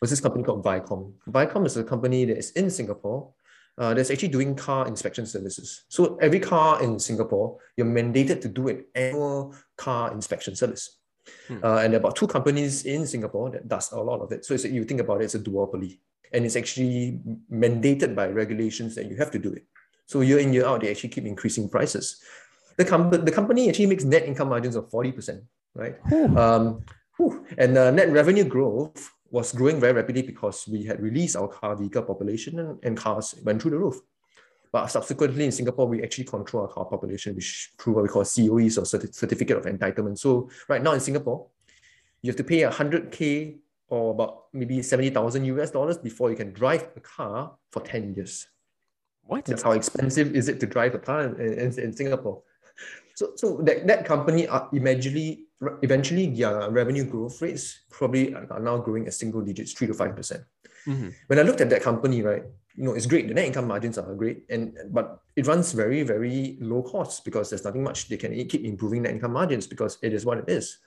was 0.00 0.10
this 0.10 0.20
company 0.20 0.44
called 0.44 0.64
VICOM. 0.64 1.12
VICOM 1.30 1.66
is 1.66 1.76
a 1.76 1.84
company 1.84 2.24
that 2.24 2.38
is 2.38 2.50
in 2.52 2.70
Singapore 2.70 3.32
uh, 3.78 3.94
that's 3.94 4.10
actually 4.10 4.28
doing 4.28 4.54
car 4.54 4.86
inspection 4.86 5.26
services. 5.26 5.84
So 5.88 6.16
every 6.16 6.40
car 6.40 6.82
in 6.82 6.98
Singapore, 6.98 7.58
you're 7.76 7.86
mandated 7.86 8.40
to 8.42 8.48
do 8.48 8.68
an 8.68 8.84
annual 8.94 9.54
car 9.76 10.12
inspection 10.12 10.56
service. 10.56 10.98
Hmm. 11.46 11.58
Uh, 11.62 11.78
and 11.78 11.92
there 11.92 11.98
are 11.98 12.02
about 12.02 12.16
two 12.16 12.26
companies 12.26 12.84
in 12.84 13.06
Singapore 13.06 13.50
that 13.50 13.68
does 13.68 13.92
a 13.92 14.00
lot 14.00 14.20
of 14.20 14.32
it. 14.32 14.44
So 14.44 14.54
it's, 14.54 14.64
you 14.64 14.84
think 14.84 15.00
about 15.00 15.20
it, 15.20 15.24
it's 15.24 15.34
a 15.34 15.38
duopoly. 15.38 15.98
And 16.32 16.44
it's 16.44 16.56
actually 16.56 17.20
mandated 17.50 18.14
by 18.14 18.28
regulations 18.28 18.94
that 18.96 19.08
you 19.08 19.16
have 19.16 19.30
to 19.30 19.38
do 19.38 19.52
it. 19.52 19.64
So 20.06 20.22
year 20.22 20.38
in, 20.38 20.52
year 20.52 20.66
out, 20.66 20.80
they 20.80 20.90
actually 20.90 21.10
keep 21.10 21.24
increasing 21.24 21.68
prices. 21.68 22.20
The, 22.76 22.84
com- 22.84 23.10
the 23.10 23.32
company 23.32 23.68
actually 23.68 23.86
makes 23.86 24.04
net 24.04 24.24
income 24.24 24.48
margins 24.48 24.76
of 24.76 24.90
40%, 24.90 25.42
right? 25.74 25.96
Um, 26.36 26.84
and 27.56 27.76
uh, 27.76 27.90
net 27.90 28.10
revenue 28.10 28.44
growth 28.44 29.10
was 29.30 29.52
growing 29.52 29.78
very 29.80 29.92
rapidly 29.92 30.22
because 30.22 30.66
we 30.68 30.84
had 30.84 31.00
released 31.02 31.36
our 31.36 31.48
car 31.48 31.76
vehicle 31.76 32.02
population 32.02 32.58
and, 32.58 32.78
and 32.82 32.96
cars 32.96 33.34
went 33.44 33.60
through 33.60 33.72
the 33.72 33.78
roof. 33.78 34.00
But 34.72 34.86
subsequently 34.88 35.44
in 35.44 35.52
Singapore, 35.52 35.86
we 35.86 36.02
actually 36.02 36.24
control 36.24 36.64
our 36.64 36.68
car 36.68 36.84
population, 36.84 37.34
which 37.34 37.72
through 37.78 37.94
what 37.94 38.02
we 38.02 38.08
call 38.08 38.24
COEs 38.24 38.78
or 38.78 38.84
Certificate 38.84 39.56
of 39.56 39.64
Entitlement. 39.64 40.18
So 40.18 40.50
right 40.68 40.82
now 40.82 40.92
in 40.92 41.00
Singapore, 41.00 41.46
you 42.22 42.30
have 42.30 42.36
to 42.36 42.44
pay 42.44 42.60
100K 42.62 43.58
or 43.88 44.10
about 44.10 44.44
maybe 44.52 44.82
70,000 44.82 45.44
US 45.46 45.70
dollars 45.70 45.96
before 45.96 46.30
you 46.30 46.36
can 46.36 46.52
drive 46.52 46.88
a 46.96 47.00
car 47.00 47.54
for 47.70 47.80
10 47.80 48.14
years. 48.14 48.46
What? 49.22 49.44
That's 49.44 49.62
how 49.62 49.72
expensive 49.72 50.34
is 50.34 50.48
it 50.48 50.60
to 50.60 50.66
drive 50.66 50.94
a 50.94 50.98
car 50.98 51.22
in, 51.22 51.40
in, 51.40 51.78
in 51.78 51.92
Singapore. 51.92 52.42
So, 53.14 53.32
so 53.34 53.56
that, 53.62 53.86
that 53.88 54.04
company 54.04 54.46
are 54.46 54.68
eventually, 54.72 55.46
eventually 55.82 56.26
their 56.28 56.70
revenue 56.70 57.04
growth 57.04 57.42
rates 57.42 57.80
probably 57.90 58.32
are 58.34 58.60
now 58.60 58.78
growing 58.78 59.06
at 59.06 59.14
single 59.14 59.40
digits, 59.40 59.72
three 59.72 59.88
to 59.88 59.94
five 59.94 60.14
percent. 60.14 60.44
Mm-hmm. 60.86 61.08
When 61.26 61.38
I 61.38 61.42
looked 61.42 61.60
at 61.60 61.68
that 61.70 61.82
company, 61.82 62.22
right, 62.22 62.44
you 62.76 62.84
know, 62.84 62.94
it's 62.94 63.06
great. 63.06 63.26
The 63.26 63.34
net 63.34 63.46
income 63.46 63.66
margins 63.66 63.98
are 63.98 64.14
great, 64.14 64.44
and 64.48 64.78
but 64.90 65.20
it 65.34 65.48
runs 65.48 65.72
very, 65.72 66.04
very 66.04 66.58
low 66.60 66.82
costs 66.82 67.18
because 67.18 67.50
there's 67.50 67.64
nothing 67.64 67.82
much 67.82 68.08
they 68.08 68.16
can 68.16 68.32
keep 68.46 68.64
improving 68.64 69.02
net 69.02 69.12
income 69.12 69.32
margins 69.32 69.66
because 69.66 69.98
it 70.00 70.12
is 70.12 70.24
what 70.24 70.38
it 70.38 70.48
is. 70.48 70.78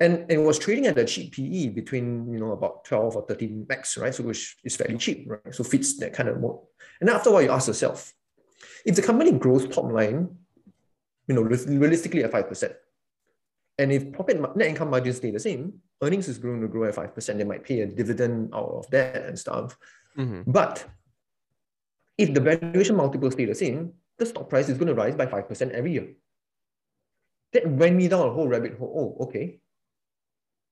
And, 0.00 0.22
and 0.22 0.32
it 0.32 0.42
was 0.42 0.58
trading 0.58 0.86
at 0.86 0.98
a 0.98 1.04
cheap 1.04 1.34
PE 1.34 1.68
between 1.68 2.32
you 2.32 2.40
know 2.40 2.50
about 2.50 2.84
12 2.84 3.14
or 3.14 3.26
13 3.28 3.66
max, 3.68 3.96
right? 3.96 4.12
So 4.12 4.24
which 4.24 4.56
is 4.64 4.74
fairly 4.74 4.98
cheap, 4.98 5.30
right? 5.30 5.54
So 5.54 5.62
fits 5.62 5.98
that 5.98 6.12
kind 6.12 6.28
of 6.28 6.40
mode. 6.40 6.58
And 7.00 7.08
after 7.08 7.30
a 7.30 7.32
while, 7.32 7.42
you 7.42 7.52
ask 7.52 7.68
yourself, 7.68 8.12
if 8.84 8.96
the 8.96 9.02
company 9.02 9.30
grows 9.30 9.68
top 9.68 9.92
line 9.92 10.36
you 11.26 11.34
know, 11.34 11.42
realistically 11.42 12.24
at 12.24 12.32
5%. 12.32 12.74
And 13.78 13.92
if 13.92 14.12
profit 14.12 14.56
net 14.56 14.68
income 14.68 14.90
margins 14.90 15.16
stay 15.16 15.30
the 15.30 15.40
same, 15.40 15.80
earnings 16.02 16.28
is 16.28 16.38
going 16.38 16.60
to 16.60 16.68
grow 16.68 16.84
at 16.84 16.94
5%. 16.94 17.38
They 17.38 17.44
might 17.44 17.64
pay 17.64 17.80
a 17.80 17.86
dividend 17.86 18.54
out 18.54 18.70
of 18.70 18.90
that 18.90 19.24
and 19.24 19.38
stuff. 19.38 19.76
Mm-hmm. 20.16 20.50
But 20.50 20.84
if 22.16 22.32
the 22.32 22.40
valuation 22.40 22.96
multiple 22.96 23.30
stay 23.30 23.46
the 23.46 23.54
same, 23.54 23.92
the 24.18 24.26
stock 24.26 24.48
price 24.48 24.68
is 24.68 24.78
going 24.78 24.88
to 24.88 24.94
rise 24.94 25.16
by 25.16 25.26
5% 25.26 25.70
every 25.72 25.92
year. 25.92 26.08
That 27.52 27.68
went 27.68 27.96
me 27.96 28.08
down 28.08 28.28
a 28.28 28.30
whole 28.30 28.48
rabbit 28.48 28.78
hole. 28.78 29.16
Oh, 29.18 29.24
okay. 29.24 29.60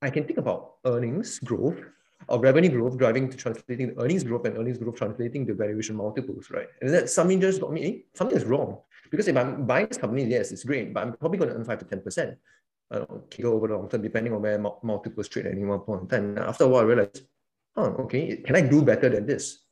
I 0.00 0.10
can 0.10 0.24
think 0.24 0.38
about 0.38 0.74
earnings 0.84 1.38
growth 1.38 1.78
or 2.28 2.40
revenue 2.40 2.70
growth 2.70 2.96
driving 2.98 3.28
to 3.28 3.36
translating 3.36 3.94
earnings 3.98 4.24
growth 4.24 4.44
and 4.46 4.56
earnings 4.56 4.78
growth 4.78 4.96
translating 4.96 5.46
the 5.46 5.54
valuation 5.54 5.96
multiples, 5.96 6.50
right? 6.50 6.68
And 6.80 6.92
that 6.94 7.10
something 7.10 7.40
just 7.40 7.60
got 7.60 7.72
me, 7.72 7.84
eh, 7.84 7.98
something 8.14 8.36
is 8.36 8.44
wrong. 8.44 8.78
Because 9.10 9.28
if 9.28 9.36
I'm 9.36 9.66
buying 9.66 9.86
this 9.86 9.98
company, 9.98 10.24
yes, 10.24 10.52
it's 10.52 10.64
great, 10.64 10.94
but 10.94 11.02
I'm 11.02 11.12
probably 11.14 11.38
going 11.38 11.50
to 11.50 11.56
earn 11.56 11.64
5 11.64 11.78
to 11.80 11.84
10%. 11.84 12.36
I 12.90 12.98
know, 12.98 13.24
over 13.44 13.68
the 13.68 13.76
long 13.76 13.88
term, 13.88 14.02
depending 14.02 14.32
on 14.34 14.42
where 14.42 14.58
multiples 14.58 15.28
trade 15.28 15.46
at 15.46 15.52
any 15.52 15.64
one 15.64 15.80
point. 15.80 16.12
And 16.12 16.38
after 16.38 16.64
a 16.64 16.68
while, 16.68 16.82
I 16.82 16.84
realized, 16.84 17.22
oh, 17.76 17.86
okay, 18.04 18.36
can 18.36 18.54
I 18.54 18.60
do 18.60 18.82
better 18.82 19.08
than 19.08 19.26
this? 19.26 19.64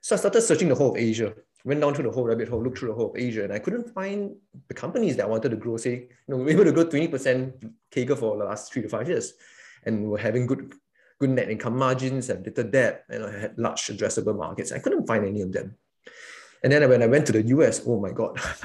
So 0.00 0.16
I 0.16 0.18
started 0.18 0.42
searching 0.42 0.68
the 0.68 0.74
whole 0.74 0.90
of 0.90 0.96
Asia, 0.96 1.34
went 1.64 1.80
down 1.80 1.94
through 1.94 2.04
the 2.04 2.10
whole 2.10 2.24
rabbit 2.24 2.48
hole, 2.48 2.62
looked 2.62 2.78
through 2.78 2.88
the 2.88 2.94
whole 2.94 3.10
of 3.10 3.16
Asia, 3.16 3.44
and 3.44 3.52
I 3.52 3.60
couldn't 3.60 3.94
find 3.94 4.34
the 4.66 4.74
companies 4.74 5.16
that 5.16 5.30
wanted 5.30 5.50
to 5.50 5.56
grow, 5.56 5.76
say, 5.76 5.90
you 5.90 6.08
know, 6.28 6.36
we 6.38 6.56
were 6.56 6.62
able 6.62 6.64
to 6.64 6.72
grow 6.72 6.84
20% 6.84 7.72
CAGR 7.92 8.18
for 8.18 8.36
the 8.36 8.44
last 8.44 8.72
three 8.72 8.82
to 8.82 8.88
five 8.88 9.08
years. 9.08 9.34
And 9.84 10.10
we're 10.10 10.18
having 10.18 10.46
good 10.46 10.74
good 11.22 11.30
net 11.30 11.48
income 11.48 11.78
margins, 11.78 12.26
have 12.26 12.42
little 12.42 12.64
debt, 12.64 13.04
and 13.08 13.22
I 13.24 13.30
had 13.42 13.56
large 13.56 13.82
addressable 13.86 14.36
markets. 14.36 14.72
I 14.72 14.80
couldn't 14.80 15.06
find 15.06 15.24
any 15.24 15.42
of 15.42 15.52
them. 15.52 15.76
And 16.64 16.72
then 16.72 16.88
when 16.88 17.00
I 17.00 17.06
went 17.06 17.26
to 17.26 17.32
the 17.32 17.46
US, 17.54 17.80
oh 17.86 18.00
my 18.00 18.10
God, 18.10 18.40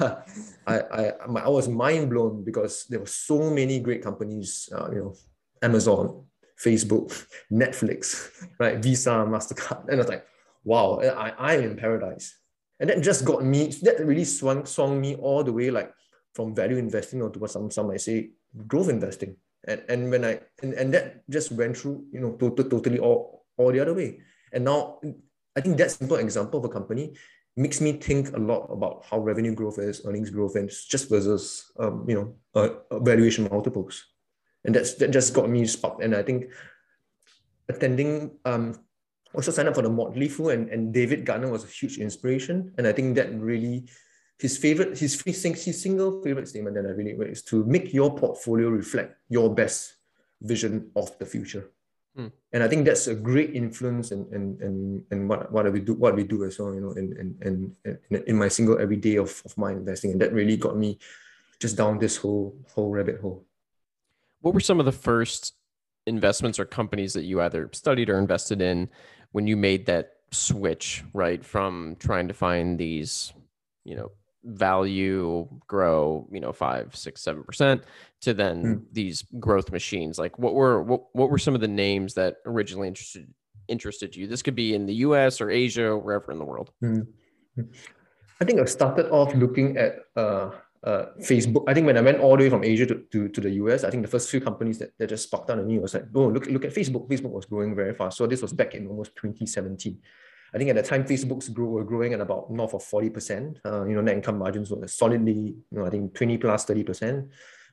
I, 0.66 0.74
I, 1.00 1.02
I 1.46 1.48
was 1.48 1.68
mind 1.68 2.10
blown 2.10 2.42
because 2.42 2.86
there 2.90 2.98
were 2.98 3.14
so 3.30 3.50
many 3.50 3.78
great 3.78 4.02
companies, 4.02 4.68
uh, 4.74 4.88
you 4.90 4.98
know, 4.98 5.14
Amazon, 5.62 6.24
Facebook, 6.64 7.08
Netflix, 7.52 8.28
right, 8.58 8.82
Visa, 8.82 9.10
MasterCard. 9.10 9.84
And 9.86 9.94
I 9.94 10.02
was 10.02 10.08
like, 10.08 10.26
wow, 10.64 10.98
I, 10.98 11.54
I'm 11.54 11.62
in 11.62 11.76
paradise. 11.76 12.36
And 12.80 12.90
that 12.90 13.02
just 13.02 13.24
got 13.24 13.44
me, 13.44 13.68
that 13.82 14.04
really 14.04 14.24
swung, 14.24 14.66
swung 14.66 15.00
me 15.00 15.14
all 15.14 15.44
the 15.44 15.52
way 15.52 15.70
like 15.70 15.92
from 16.34 16.56
value 16.56 16.76
investing 16.76 17.22
or 17.22 17.30
to 17.30 17.46
some, 17.46 17.70
some 17.70 17.86
might 17.86 18.00
say 18.00 18.30
growth 18.66 18.88
investing. 18.88 19.36
And, 19.66 19.82
and 19.88 20.10
when 20.10 20.24
I, 20.24 20.40
and, 20.62 20.74
and 20.74 20.94
that 20.94 21.28
just 21.28 21.52
went 21.52 21.76
through, 21.76 22.04
you 22.12 22.20
know, 22.20 22.32
totally, 22.36 22.68
totally 22.68 22.98
all, 22.98 23.46
all 23.56 23.72
the 23.72 23.80
other 23.80 23.94
way. 23.94 24.20
And 24.52 24.64
now 24.64 25.00
I 25.56 25.60
think 25.60 25.76
that 25.78 25.90
simple 25.90 26.16
example 26.16 26.60
of 26.60 26.64
a 26.64 26.68
company 26.68 27.14
makes 27.58 27.80
me 27.80 27.92
think 27.92 28.32
a 28.36 28.38
lot 28.38 28.70
about 28.70 29.04
how 29.10 29.18
revenue 29.18 29.54
growth 29.54 29.78
is, 29.78 30.00
earnings 30.06 30.30
growth, 30.30 30.54
and 30.54 30.70
just 30.70 31.10
versus 31.10 31.72
um, 31.78 32.06
you 32.08 32.14
know 32.14 32.34
uh, 32.54 32.98
valuation 33.00 33.48
multiples, 33.50 34.06
and 34.64 34.74
that's 34.74 34.94
that 34.94 35.10
just 35.10 35.34
got 35.34 35.50
me 35.50 35.66
sparked. 35.66 36.02
And 36.02 36.14
I 36.14 36.22
think 36.22 36.46
attending 37.68 38.38
um, 38.44 38.78
also 39.34 39.50
signed 39.50 39.68
up 39.68 39.74
for 39.74 39.82
the 39.82 39.90
Motley 39.90 40.28
Fool, 40.28 40.50
and, 40.50 40.70
and 40.70 40.94
David 40.94 41.26
Gardner 41.26 41.50
was 41.50 41.64
a 41.64 41.66
huge 41.66 41.98
inspiration, 41.98 42.72
and 42.78 42.86
I 42.86 42.92
think 42.92 43.16
that 43.16 43.34
really 43.34 43.90
his 44.38 44.56
favorite 44.56 44.98
his 44.98 45.20
his 45.22 45.82
single 45.82 46.22
favorite 46.22 46.48
statement 46.48 46.76
that 46.76 46.86
I 46.86 46.90
really 46.90 47.12
is 47.30 47.42
to 47.44 47.64
make 47.64 47.92
your 47.92 48.14
portfolio 48.14 48.68
reflect 48.68 49.16
your 49.28 49.52
best 49.54 49.96
vision 50.40 50.90
of 50.94 51.16
the 51.18 51.26
future. 51.26 51.70
Mm. 52.16 52.32
And 52.52 52.62
I 52.62 52.68
think 52.68 52.84
that's 52.84 53.06
a 53.06 53.14
great 53.14 53.54
influence 53.54 54.10
in 54.12 54.26
in, 54.32 54.58
in, 54.62 55.04
in 55.10 55.28
what, 55.28 55.50
what 55.52 55.72
we 55.72 55.80
do 55.80 55.94
what 55.94 56.14
we 56.14 56.24
do 56.24 56.44
as 56.44 56.58
well, 56.58 56.74
you 56.74 56.80
know, 56.80 56.92
in 56.92 57.36
in, 57.42 57.76
in, 58.10 58.22
in 58.26 58.36
my 58.36 58.48
single 58.48 58.78
everyday 58.78 59.16
of, 59.16 59.42
of 59.44 59.56
my 59.58 59.72
investing. 59.72 60.12
And 60.12 60.20
that 60.20 60.32
really 60.32 60.56
got 60.56 60.76
me 60.76 60.98
just 61.60 61.76
down 61.76 61.98
this 61.98 62.16
whole 62.16 62.56
whole 62.74 62.90
rabbit 62.90 63.20
hole. 63.20 63.44
What 64.40 64.54
were 64.54 64.60
some 64.60 64.78
of 64.78 64.86
the 64.86 64.92
first 64.92 65.54
investments 66.06 66.58
or 66.58 66.64
companies 66.64 67.12
that 67.12 67.24
you 67.24 67.40
either 67.40 67.68
studied 67.72 68.08
or 68.08 68.18
invested 68.18 68.62
in 68.62 68.88
when 69.32 69.46
you 69.46 69.56
made 69.56 69.86
that 69.86 70.12
switch, 70.30 71.04
right? 71.12 71.44
From 71.44 71.96
trying 71.98 72.28
to 72.28 72.34
find 72.34 72.78
these, 72.78 73.32
you 73.84 73.96
know, 73.96 74.12
value 74.44 75.48
grow 75.66 76.26
you 76.30 76.40
know 76.40 76.52
five 76.52 76.94
six 76.94 77.22
seven 77.22 77.42
percent 77.42 77.82
to 78.20 78.34
then 78.34 78.62
mm. 78.64 78.82
these 78.92 79.24
growth 79.38 79.70
machines? 79.72 80.18
Like 80.18 80.38
what 80.38 80.54
were 80.54 80.82
what, 80.82 81.02
what 81.12 81.30
were 81.30 81.38
some 81.38 81.54
of 81.54 81.60
the 81.60 81.68
names 81.68 82.14
that 82.14 82.36
originally 82.46 82.88
interested 82.88 83.32
interested 83.68 84.16
you? 84.16 84.26
This 84.26 84.42
could 84.42 84.54
be 84.54 84.74
in 84.74 84.86
the 84.86 84.94
us 84.94 85.40
or 85.40 85.50
asia 85.50 85.86
or 85.86 85.98
wherever 85.98 86.32
in 86.32 86.38
the 86.38 86.44
world. 86.44 86.70
Mm. 86.82 87.06
i 88.40 88.44
think 88.44 88.60
i 88.60 88.64
started 88.64 89.10
off 89.10 89.34
looking 89.34 89.76
at 89.76 89.96
uh, 90.16 90.50
uh, 90.84 91.06
facebook. 91.20 91.64
I 91.66 91.74
think 91.74 91.86
when 91.86 91.96
i 91.96 92.00
went 92.00 92.20
all 92.20 92.36
the 92.36 92.44
way 92.44 92.50
from 92.50 92.62
asia 92.62 92.86
to, 92.86 93.02
to, 93.10 93.28
to 93.28 93.40
the 93.40 93.50
us 93.50 93.82
i 93.82 93.90
think 93.90 94.04
the 94.04 94.08
first 94.08 94.30
few 94.30 94.40
companies 94.40 94.78
that, 94.78 94.96
that 94.98 95.08
just 95.08 95.24
sparked 95.24 95.50
out 95.50 95.58
on 95.58 95.66
me 95.66 95.80
was 95.80 95.94
like 95.94 96.04
oh 96.14 96.28
look, 96.28 96.46
look 96.46 96.64
at 96.64 96.72
facebook. 96.72 97.08
Facebook 97.08 97.32
was 97.32 97.46
growing 97.46 97.74
very 97.74 97.94
fast. 97.94 98.16
So 98.16 98.28
this 98.28 98.42
was 98.42 98.52
back 98.52 98.76
in 98.76 98.86
almost 98.86 99.16
2017 99.16 99.98
I 100.54 100.58
think 100.58 100.70
at 100.70 100.76
the 100.76 100.82
time, 100.82 101.04
Facebook's 101.04 101.48
grow, 101.48 101.66
were 101.66 101.84
growing 101.84 102.14
at 102.14 102.20
about 102.20 102.50
north 102.50 102.74
of 102.74 102.82
40%. 102.82 103.58
Uh, 103.64 103.84
you 103.84 103.94
know, 103.94 104.00
net 104.00 104.16
income 104.16 104.38
margins 104.38 104.70
were 104.70 104.86
solidly, 104.88 105.56
you 105.70 105.78
know, 105.78 105.84
I 105.84 105.90
think 105.90 106.14
20 106.14 106.38
plus 106.38 106.64
30%. 106.64 107.28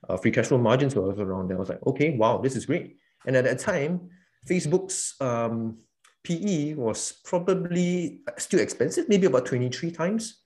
Uh, 0.08 0.16
free 0.16 0.30
cash 0.30 0.46
flow 0.46 0.58
margins 0.58 0.94
were 0.94 1.02
also 1.02 1.22
around 1.22 1.48
there. 1.48 1.56
I 1.56 1.60
was 1.60 1.70
like, 1.70 1.86
okay, 1.86 2.16
wow, 2.16 2.38
this 2.38 2.54
is 2.54 2.66
great. 2.66 2.96
And 3.26 3.34
at 3.34 3.44
that 3.44 3.58
time, 3.58 4.10
Facebook's 4.46 5.14
um, 5.20 5.78
PE 6.22 6.74
was 6.74 7.20
probably 7.24 8.20
still 8.36 8.60
expensive, 8.60 9.08
maybe 9.08 9.26
about 9.26 9.46
23 9.46 9.90
times. 9.90 10.42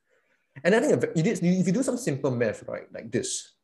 And 0.63 0.75
I 0.75 0.81
think 0.81 1.05
if 1.17 1.43
you 1.43 1.73
do 1.73 1.83
some 1.83 1.97
simple 1.97 2.31
math, 2.31 2.63
right, 2.65 2.87
like 2.93 3.11
this, 3.11 3.55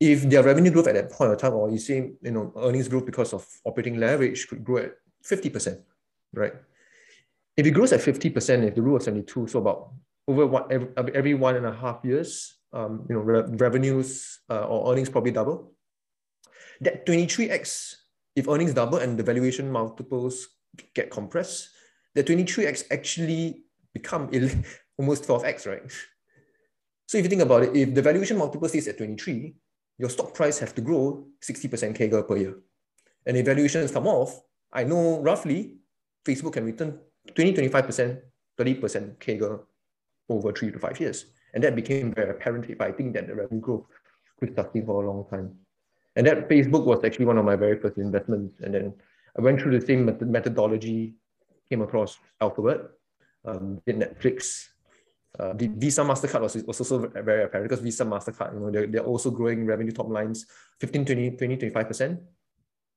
if 0.00 0.22
their 0.22 0.42
revenue 0.42 0.70
growth 0.70 0.88
at 0.88 0.94
that 0.94 1.10
point 1.10 1.32
of 1.32 1.38
time, 1.38 1.52
or 1.52 1.70
you 1.70 1.78
say, 1.78 2.12
you 2.22 2.30
know, 2.30 2.52
earnings 2.56 2.88
growth 2.88 3.06
because 3.06 3.32
of 3.32 3.46
operating 3.64 3.98
leverage 3.98 4.48
could 4.48 4.64
grow 4.64 4.78
at 4.78 4.94
50%, 5.24 5.80
right? 6.34 6.54
If 7.56 7.66
it 7.66 7.72
grows 7.72 7.92
at 7.92 8.00
50%, 8.00 8.64
if 8.64 8.74
the 8.74 8.82
rule 8.82 8.96
of 8.96 9.02
72, 9.02 9.48
so 9.48 9.58
about 9.58 9.92
over 10.28 10.46
what 10.46 10.70
every, 10.70 10.88
every 11.14 11.34
one 11.34 11.56
and 11.56 11.66
a 11.66 11.72
half 11.72 12.00
years, 12.04 12.56
um, 12.72 13.04
you 13.08 13.14
know, 13.14 13.20
re- 13.20 13.44
revenues 13.56 14.40
uh, 14.48 14.64
or 14.64 14.92
earnings 14.92 15.10
probably 15.10 15.32
double. 15.32 15.74
That 16.80 17.06
23x, 17.06 17.94
if 18.36 18.48
earnings 18.48 18.74
double 18.74 18.98
and 18.98 19.18
the 19.18 19.22
valuation 19.22 19.70
multiples 19.70 20.48
get 20.94 21.10
compressed, 21.10 21.68
the 22.14 22.24
23x 22.24 22.84
actually 22.90 23.64
become 23.92 24.30
almost 24.98 25.24
12x, 25.24 25.66
right? 25.66 25.82
So 27.06 27.18
if 27.18 27.24
you 27.24 27.30
think 27.30 27.42
about 27.42 27.64
it, 27.64 27.76
if 27.76 27.94
the 27.94 28.02
valuation 28.02 28.38
multiple 28.38 28.68
stays 28.68 28.88
at 28.88 28.96
23, 28.96 29.54
your 29.98 30.08
stock 30.08 30.34
price 30.34 30.58
have 30.58 30.74
to 30.74 30.80
grow 30.80 31.26
60% 31.44 31.96
CAGR 31.96 32.26
per 32.26 32.36
year. 32.36 32.54
And 33.26 33.36
if 33.36 33.44
valuations 33.44 33.90
come 33.90 34.06
off, 34.06 34.40
I 34.72 34.84
know 34.84 35.20
roughly 35.20 35.76
Facebook 36.26 36.54
can 36.54 36.64
return 36.64 36.98
20, 37.34 37.54
25%, 37.54 38.20
30% 38.58 39.16
CAGR 39.18 39.60
over 40.28 40.52
three 40.52 40.70
to 40.70 40.78
five 40.78 40.98
years. 41.00 41.26
And 41.54 41.62
that 41.64 41.76
became 41.76 42.12
very 42.12 42.30
apparent 42.30 42.68
if 42.70 42.80
I 42.80 42.92
think 42.92 43.14
that 43.14 43.26
the 43.26 43.34
revenue 43.34 43.60
growth 43.60 43.84
could 44.38 44.54
sustain 44.54 44.86
for 44.86 45.04
a 45.04 45.10
long 45.10 45.26
time. 45.28 45.54
And 46.16 46.26
that 46.26 46.48
Facebook 46.48 46.84
was 46.84 47.04
actually 47.04 47.26
one 47.26 47.38
of 47.38 47.44
my 47.44 47.56
very 47.56 47.78
first 47.78 47.98
investments. 47.98 48.60
And 48.60 48.74
then 48.74 48.94
I 49.38 49.42
went 49.42 49.60
through 49.60 49.78
the 49.78 49.86
same 49.86 50.04
methodology, 50.30 51.14
came 51.68 51.82
across 51.82 52.18
Alphabet, 52.40 52.80
um, 53.44 53.80
did 53.86 53.96
Netflix. 53.96 54.68
Uh, 55.38 55.54
the 55.54 55.68
Visa 55.68 56.02
MasterCard 56.02 56.42
was, 56.42 56.56
was 56.64 56.80
also 56.80 57.08
very 57.08 57.44
apparent 57.44 57.70
because 57.70 57.82
Visa 57.82 58.04
MasterCard, 58.04 58.52
you 58.52 58.60
know, 58.60 58.70
they're, 58.70 58.86
they're 58.86 59.04
also 59.04 59.30
growing 59.30 59.64
revenue 59.64 59.92
top 59.92 60.08
lines 60.08 60.44
15, 60.80 61.06
20, 61.06 61.30
20, 61.36 61.56
25%, 61.56 62.18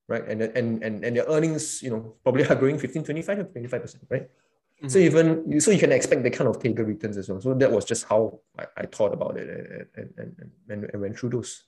right? 0.07 0.27
And, 0.27 0.41
and, 0.41 0.83
and, 0.83 1.03
and 1.03 1.15
their 1.15 1.25
earnings, 1.25 1.81
you 1.81 1.89
know, 1.89 2.15
probably 2.23 2.45
are 2.45 2.55
growing 2.55 2.77
15, 2.77 3.03
25, 3.03 3.37
25%, 3.53 3.95
right? 4.09 4.21
Mm-hmm. 4.23 4.87
So 4.89 4.99
even 4.99 5.59
so, 5.61 5.71
you 5.71 5.79
can 5.79 5.91
expect 5.91 6.23
the 6.23 6.29
kind 6.29 6.49
of 6.49 6.59
CAGR 6.59 6.85
returns 6.85 7.17
as 7.17 7.29
well. 7.29 7.39
So 7.39 7.53
that 7.53 7.71
was 7.71 7.85
just 7.85 8.05
how 8.05 8.39
I, 8.59 8.65
I 8.77 8.85
thought 8.85 9.13
about 9.13 9.37
it 9.37 9.87
and, 9.95 10.13
and, 10.17 10.51
and, 10.69 10.83
and 10.91 11.01
went 11.01 11.17
through 11.17 11.29
those. 11.29 11.63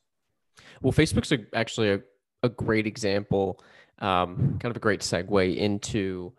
Well, 0.82 0.91
Facebook's 0.91 1.32
a, 1.32 1.39
actually 1.53 1.91
a, 1.91 2.01
a 2.44 2.50
great 2.50 2.86
example, 2.86 3.63
um, 4.00 4.58
kind 4.60 4.72
of 4.72 4.75
a 4.75 4.82
great 4.82 5.01
segue 5.01 5.56
into 5.56 6.34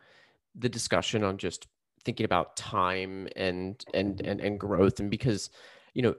the 0.54 0.68
discussion 0.68 1.24
on 1.24 1.38
just 1.38 1.66
thinking 2.04 2.24
about 2.24 2.56
time 2.56 3.28
and 3.36 3.84
and 3.94 4.20
and, 4.20 4.40
and 4.40 4.60
growth, 4.60 5.00
and 5.00 5.10
because 5.10 5.50
you 5.94 6.02
know 6.02 6.14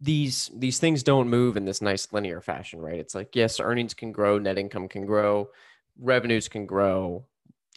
these 0.00 0.50
these 0.56 0.78
things 0.78 1.02
don't 1.02 1.28
move 1.28 1.56
in 1.56 1.64
this 1.64 1.82
nice 1.82 2.12
linear 2.12 2.40
fashion, 2.40 2.80
right? 2.80 2.98
It's 2.98 3.14
like 3.14 3.34
yes, 3.34 3.60
earnings 3.60 3.94
can 3.94 4.12
grow, 4.12 4.38
net 4.38 4.58
income 4.58 4.88
can 4.88 5.06
grow, 5.06 5.48
revenues 5.98 6.48
can 6.48 6.66
grow 6.66 7.24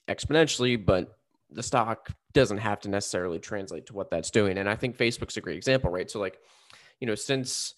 exponentially, 0.07 0.83
but 0.83 1.17
the 1.49 1.63
stock 1.63 2.11
doesn't 2.33 2.57
have 2.57 2.81
to 2.81 2.89
necessarily 2.89 3.39
translate 3.39 3.85
to 3.87 3.93
what 3.93 4.11
that's 4.11 4.29
doing. 4.29 4.57
And 4.57 4.69
I 4.69 4.75
think 4.75 4.97
Facebook's 4.97 5.37
a 5.37 5.41
great 5.41 5.57
example, 5.57 5.89
right? 5.89 6.09
So 6.09 6.19
like, 6.19 6.37
you 6.99 7.07
know, 7.07 7.15
since 7.15 7.75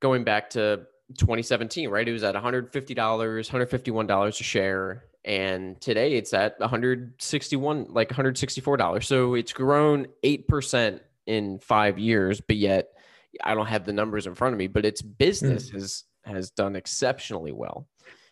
going 0.00 0.24
back 0.24 0.50
to 0.50 0.86
2017, 1.16 1.88
right? 1.88 2.06
It 2.06 2.12
was 2.12 2.22
at 2.22 2.34
$150, 2.34 2.70
$151 2.70 4.28
a 4.28 4.32
share. 4.32 5.04
And 5.24 5.80
today 5.80 6.14
it's 6.14 6.32
at 6.34 6.60
161, 6.60 7.86
like 7.90 8.10
$164. 8.10 9.04
So 9.04 9.34
it's 9.34 9.52
grown 9.52 10.06
8% 10.22 11.00
in 11.26 11.58
five 11.58 11.98
years, 11.98 12.40
but 12.40 12.56
yet 12.56 12.90
I 13.42 13.54
don't 13.54 13.66
have 13.66 13.84
the 13.84 13.92
numbers 13.92 14.26
in 14.26 14.34
front 14.34 14.54
of 14.54 14.58
me, 14.58 14.66
but 14.66 14.84
its 14.84 15.02
business 15.02 15.70
mm. 15.70 15.74
has 15.74 16.04
has 16.24 16.50
done 16.50 16.76
exceptionally 16.76 17.52
well. 17.52 17.88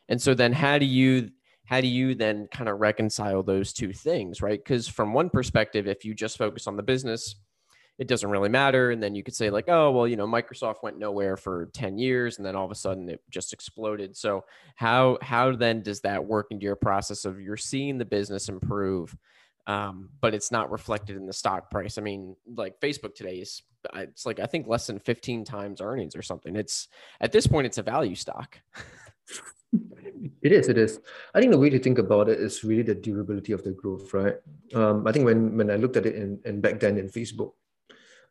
And 0.08 0.20
so 0.20 0.34
then 0.34 0.52
how 0.52 0.78
do 0.78 0.86
you 0.86 1.30
how 1.64 1.80
do 1.80 1.88
you 1.88 2.14
then 2.14 2.48
kind 2.52 2.68
of 2.68 2.78
reconcile 2.78 3.42
those 3.42 3.72
two 3.72 3.92
things, 3.92 4.40
right? 4.40 4.62
Because 4.62 4.86
from 4.86 5.12
one 5.12 5.30
perspective, 5.30 5.88
if 5.88 6.04
you 6.04 6.14
just 6.14 6.38
focus 6.38 6.68
on 6.68 6.76
the 6.76 6.82
business, 6.82 7.34
it 7.98 8.08
doesn't 8.08 8.30
really 8.30 8.48
matter. 8.48 8.90
And 8.90 9.02
then 9.02 9.14
you 9.14 9.22
could 9.22 9.34
say, 9.34 9.50
like, 9.50 9.68
oh, 9.68 9.90
well, 9.90 10.06
you 10.06 10.16
know, 10.16 10.26
Microsoft 10.26 10.82
went 10.82 10.98
nowhere 10.98 11.36
for 11.36 11.70
10 11.72 11.98
years 11.98 12.36
and 12.36 12.46
then 12.46 12.54
all 12.54 12.64
of 12.64 12.70
a 12.70 12.76
sudden 12.76 13.08
it 13.08 13.20
just 13.30 13.52
exploded. 13.52 14.16
So 14.16 14.44
how 14.76 15.18
how 15.22 15.56
then 15.56 15.82
does 15.82 16.02
that 16.02 16.24
work 16.24 16.48
into 16.50 16.64
your 16.64 16.76
process 16.76 17.24
of 17.24 17.40
you're 17.40 17.56
seeing 17.56 17.98
the 17.98 18.04
business 18.04 18.48
improve? 18.48 19.16
Um, 19.66 20.10
but 20.20 20.34
it's 20.34 20.52
not 20.52 20.70
reflected 20.70 21.16
in 21.16 21.26
the 21.26 21.32
stock 21.32 21.70
price. 21.70 21.98
I 21.98 22.02
mean, 22.02 22.36
like 22.54 22.80
Facebook 22.80 23.16
today 23.16 23.36
is 23.36 23.62
it's 23.94 24.26
like 24.26 24.40
I 24.40 24.46
think 24.46 24.66
less 24.66 24.86
than 24.86 24.98
15 24.98 25.44
times 25.44 25.80
earnings 25.80 26.16
or 26.16 26.22
something. 26.22 26.56
It's 26.56 26.88
at 27.20 27.32
this 27.32 27.46
point 27.46 27.66
it's 27.66 27.78
a 27.78 27.82
value 27.82 28.14
stock. 28.14 28.58
It 30.42 30.52
is, 30.52 30.68
it 30.68 30.78
is. 30.78 31.00
I 31.34 31.40
think 31.40 31.52
the 31.52 31.58
way 31.58 31.70
to 31.70 31.78
think 31.78 31.98
about 31.98 32.28
it 32.28 32.38
is 32.38 32.64
really 32.64 32.82
the 32.82 32.94
durability 32.94 33.52
of 33.52 33.64
the 33.64 33.72
growth, 33.72 34.14
right? 34.14 34.36
Um, 34.74 35.06
I 35.06 35.12
think 35.12 35.24
when 35.24 35.56
when 35.56 35.70
I 35.70 35.76
looked 35.76 35.96
at 35.96 36.06
it 36.06 36.14
in, 36.14 36.38
in 36.44 36.60
back 36.60 36.80
then 36.80 36.98
in 36.98 37.08
Facebook, 37.08 37.52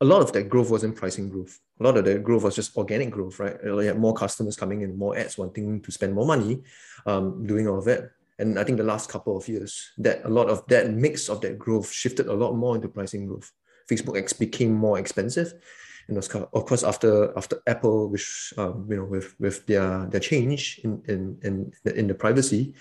a 0.01 0.05
lot 0.05 0.21
of 0.21 0.31
that 0.33 0.49
growth 0.49 0.69
wasn't 0.69 0.95
pricing 0.95 1.29
growth. 1.29 1.59
A 1.79 1.83
lot 1.83 1.97
of 1.97 2.05
the 2.05 2.19
growth 2.19 2.43
was 2.43 2.55
just 2.55 2.75
organic 2.77 3.11
growth, 3.11 3.39
right? 3.39 3.57
You 3.63 3.77
had 3.79 3.99
more 3.99 4.13
customers 4.13 4.55
coming 4.55 4.81
in, 4.81 4.97
more 4.97 5.17
ads 5.17 5.37
wanting 5.37 5.81
to 5.81 5.91
spend 5.91 6.13
more 6.13 6.25
money, 6.25 6.63
um, 7.05 7.45
doing 7.45 7.67
all 7.67 7.79
of 7.79 7.85
that. 7.85 8.11
And 8.39 8.59
I 8.59 8.63
think 8.63 8.77
the 8.77 8.83
last 8.83 9.09
couple 9.09 9.37
of 9.37 9.47
years, 9.47 9.91
that 9.99 10.25
a 10.25 10.29
lot 10.29 10.49
of 10.49 10.65
that 10.67 10.91
mix 10.91 11.29
of 11.29 11.39
that 11.41 11.57
growth 11.57 11.91
shifted 11.91 12.27
a 12.27 12.33
lot 12.33 12.53
more 12.53 12.75
into 12.75 12.89
pricing 12.89 13.27
growth. 13.27 13.51
Facebook 13.89 14.17
X 14.17 14.33
became 14.33 14.73
more 14.73 14.99
expensive, 14.99 15.53
and 16.07 16.17
of 16.17 16.65
course 16.65 16.83
after 16.83 17.35
after 17.37 17.61
Apple, 17.67 18.09
which 18.09 18.53
um, 18.57 18.87
you 18.89 18.97
know 18.97 19.05
with 19.05 19.35
with 19.39 19.65
their 19.65 20.05
their 20.07 20.19
change 20.21 20.79
in 20.83 21.01
in 21.07 21.37
in 21.43 21.71
the, 21.83 21.93
in 21.95 22.07
the 22.07 22.15
privacy, 22.15 22.73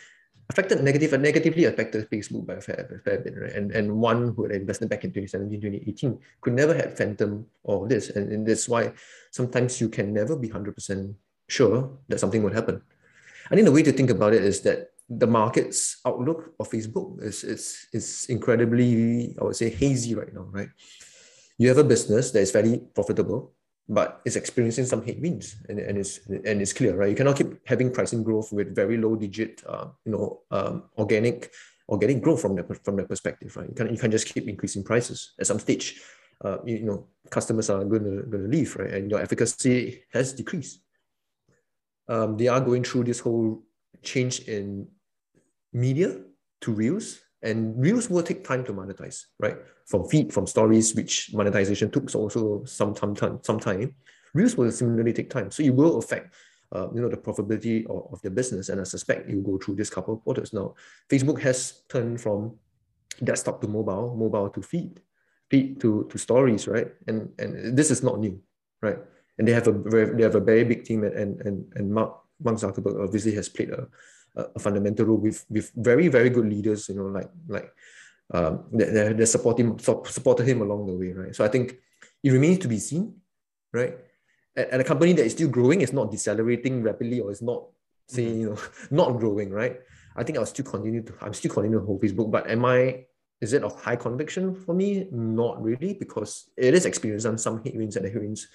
affected 0.50 0.82
negative 0.82 1.12
and 1.12 1.22
negatively 1.22 1.64
affected 1.64 2.08
Facebook 2.10 2.46
by 2.46 2.54
a 2.54 2.60
fair, 2.60 2.88
a 2.88 2.98
fair 3.00 3.18
bit, 3.20 3.34
right? 3.36 3.52
And 3.52 3.72
and 3.72 3.96
one 3.96 4.34
who 4.34 4.44
had 4.44 4.52
invested 4.52 4.88
back 4.88 5.04
in 5.04 5.12
2017, 5.12 5.60
2018 5.60 6.18
could 6.40 6.52
never 6.52 6.74
have 6.74 6.96
phantom 6.96 7.46
all 7.64 7.86
this, 7.86 8.10
and, 8.10 8.30
and 8.32 8.46
that's 8.46 8.68
why 8.68 8.92
sometimes 9.30 9.80
you 9.80 9.88
can 9.88 10.12
never 10.12 10.36
be 10.36 10.48
hundred 10.48 10.74
percent 10.74 11.16
sure 11.48 11.90
that 12.08 12.20
something 12.20 12.42
would 12.42 12.54
happen. 12.54 12.82
I 13.50 13.54
think 13.54 13.66
the 13.66 13.72
way 13.72 13.82
to 13.82 13.92
think 13.92 14.10
about 14.10 14.32
it 14.32 14.42
is 14.42 14.62
that 14.62 14.93
the 15.08 15.26
market's 15.26 16.00
outlook 16.06 16.54
of 16.58 16.70
Facebook 16.70 17.22
is 17.22 17.44
is 17.44 17.86
is 17.92 18.26
incredibly, 18.28 19.36
I 19.40 19.44
would 19.44 19.56
say, 19.56 19.70
hazy 19.70 20.14
right 20.14 20.32
now, 20.32 20.48
right? 20.50 20.68
you 21.58 21.68
have 21.68 21.78
a 21.78 21.84
business 21.84 22.30
that 22.32 22.40
is 22.40 22.50
very 22.50 22.80
profitable, 22.94 23.52
but 23.88 24.20
it's 24.24 24.36
experiencing 24.36 24.86
some 24.86 25.04
headwinds, 25.04 25.56
and, 25.68 25.78
and 25.78 25.98
it's 25.98 26.20
and 26.26 26.60
it's 26.60 26.72
clear, 26.72 26.96
right? 26.96 27.10
You 27.10 27.16
cannot 27.16 27.36
keep 27.36 27.66
having 27.66 27.92
pricing 27.92 28.22
growth 28.22 28.52
with 28.52 28.74
very 28.74 28.96
low 28.96 29.14
digit, 29.14 29.62
uh, 29.68 29.86
you 30.04 30.12
know, 30.12 30.40
um, 30.50 30.84
organic 30.98 31.52
organic 31.88 32.22
growth 32.22 32.40
from 32.40 32.56
that 32.56 32.84
from 32.84 32.96
that 32.96 33.08
perspective, 33.08 33.56
right? 33.56 33.68
You 33.68 33.74
can't, 33.74 33.90
you 33.92 33.98
can 33.98 34.10
just 34.10 34.26
keep 34.26 34.48
increasing 34.48 34.82
prices 34.82 35.34
at 35.38 35.46
some 35.46 35.58
stage. 35.58 36.00
Uh, 36.44 36.58
you, 36.64 36.76
you 36.78 36.84
know, 36.84 37.06
customers 37.30 37.70
are 37.70 37.84
going 37.84 38.04
to 38.04 38.22
going 38.28 38.44
to 38.44 38.50
leave, 38.50 38.74
right? 38.76 38.90
And 38.94 39.10
your 39.10 39.20
efficacy 39.20 40.02
has 40.12 40.32
decreased. 40.32 40.80
Um, 42.08 42.36
they 42.36 42.48
are 42.48 42.60
going 42.60 42.84
through 42.84 43.04
this 43.04 43.20
whole 43.20 43.62
change 44.02 44.40
in 44.40 44.88
media 45.74 46.16
to 46.62 46.72
reels 46.72 47.20
and 47.42 47.78
reels 47.78 48.08
will 48.08 48.22
take 48.22 48.42
time 48.42 48.64
to 48.64 48.72
monetize, 48.72 49.24
right? 49.38 49.56
From 49.86 50.08
feed, 50.08 50.32
from 50.32 50.46
stories, 50.46 50.94
which 50.94 51.30
monetization 51.34 51.90
took 51.90 52.12
also 52.14 52.64
some, 52.64 52.94
time, 52.94 53.38
some 53.42 53.60
time. 53.60 53.94
Reels 54.32 54.56
will 54.56 54.72
similarly 54.72 55.12
take 55.12 55.28
time. 55.28 55.50
So 55.50 55.62
it 55.62 55.74
will 55.74 55.98
affect 55.98 56.34
uh, 56.72 56.88
you 56.94 57.02
know, 57.02 57.08
the 57.08 57.18
profitability 57.18 57.84
of, 57.86 58.12
of 58.14 58.22
the 58.22 58.30
business. 58.30 58.70
And 58.70 58.80
I 58.80 58.84
suspect 58.84 59.28
you 59.28 59.42
go 59.42 59.58
through 59.58 59.76
this 59.76 59.90
couple 59.90 60.14
of 60.14 60.24
quarters 60.24 60.54
now. 60.54 60.74
Facebook 61.10 61.40
has 61.42 61.82
turned 61.90 62.20
from 62.20 62.56
desktop 63.22 63.60
to 63.60 63.68
mobile, 63.68 64.16
mobile 64.16 64.48
to 64.48 64.62
feed, 64.62 65.00
feed 65.50 65.80
to, 65.82 66.08
to 66.10 66.18
stories, 66.18 66.66
right? 66.66 66.88
And, 67.06 67.28
and 67.38 67.76
this 67.76 67.90
is 67.90 68.02
not 68.02 68.18
new, 68.18 68.40
right? 68.80 68.98
And 69.38 69.46
they 69.46 69.52
have 69.52 69.68
a 69.68 69.72
very, 69.72 70.16
they 70.16 70.22
have 70.22 70.34
a 70.34 70.40
very 70.40 70.64
big 70.64 70.84
team 70.84 71.04
and, 71.04 71.40
and, 71.42 71.72
and 71.74 71.92
Mark, 71.92 72.16
Mark 72.42 72.56
Zuckerberg 72.56 73.04
obviously 73.04 73.34
has 73.34 73.50
played 73.50 73.70
a, 73.70 73.86
a 74.36 74.58
fundamental 74.58 75.06
role 75.06 75.18
with 75.18 75.44
with 75.48 75.70
very 75.76 76.08
very 76.08 76.30
good 76.30 76.46
leaders 76.46 76.88
you 76.88 76.96
know 76.96 77.06
like 77.06 77.30
like 77.48 77.72
um 78.32 78.64
that, 78.72 79.16
that 79.16 79.26
support 79.26 79.58
him 79.58 79.78
supported 79.78 80.46
him 80.46 80.62
along 80.62 80.86
the 80.86 80.92
way 80.92 81.12
right? 81.12 81.34
So 81.34 81.44
i 81.44 81.48
think 81.48 81.76
it 82.22 82.30
remains 82.30 82.58
to 82.60 82.68
be 82.68 82.78
seen 82.78 83.14
right? 83.72 83.98
And, 84.56 84.80
a 84.80 84.84
company 84.84 85.12
that 85.14 85.26
is 85.26 85.32
still 85.32 85.48
growing 85.48 85.80
is 85.80 85.92
not 85.92 86.10
decelerating 86.10 86.82
rapidly 86.82 87.20
or 87.20 87.30
is 87.30 87.42
not 87.42 87.66
saying 88.08 88.28
mm-hmm. 88.28 88.40
you 88.40 88.50
know 88.50 88.58
not 88.90 89.18
growing 89.18 89.50
right? 89.50 89.80
I 90.16 90.22
think 90.22 90.38
i'll 90.38 90.46
still 90.46 90.64
continue 90.64 91.02
to 91.02 91.12
i'm 91.22 91.34
still 91.34 91.52
continuing 91.52 91.82
to 91.82 91.86
hold 91.86 92.00
facebook 92.02 92.30
but 92.30 92.48
am 92.48 92.64
i 92.64 93.04
is 93.44 93.52
it 93.52 93.62
of 93.62 93.80
high 93.80 93.96
conviction 93.96 94.54
for 94.54 94.74
me? 94.74 95.06
Not 95.10 95.62
really 95.62 95.94
because 95.94 96.50
it 96.56 96.72
is 96.72 96.86
experiencing 96.86 97.36
some 97.36 97.62
headwinds 97.62 97.96
and 97.96 98.06
the 98.06 98.10
headwinds 98.10 98.48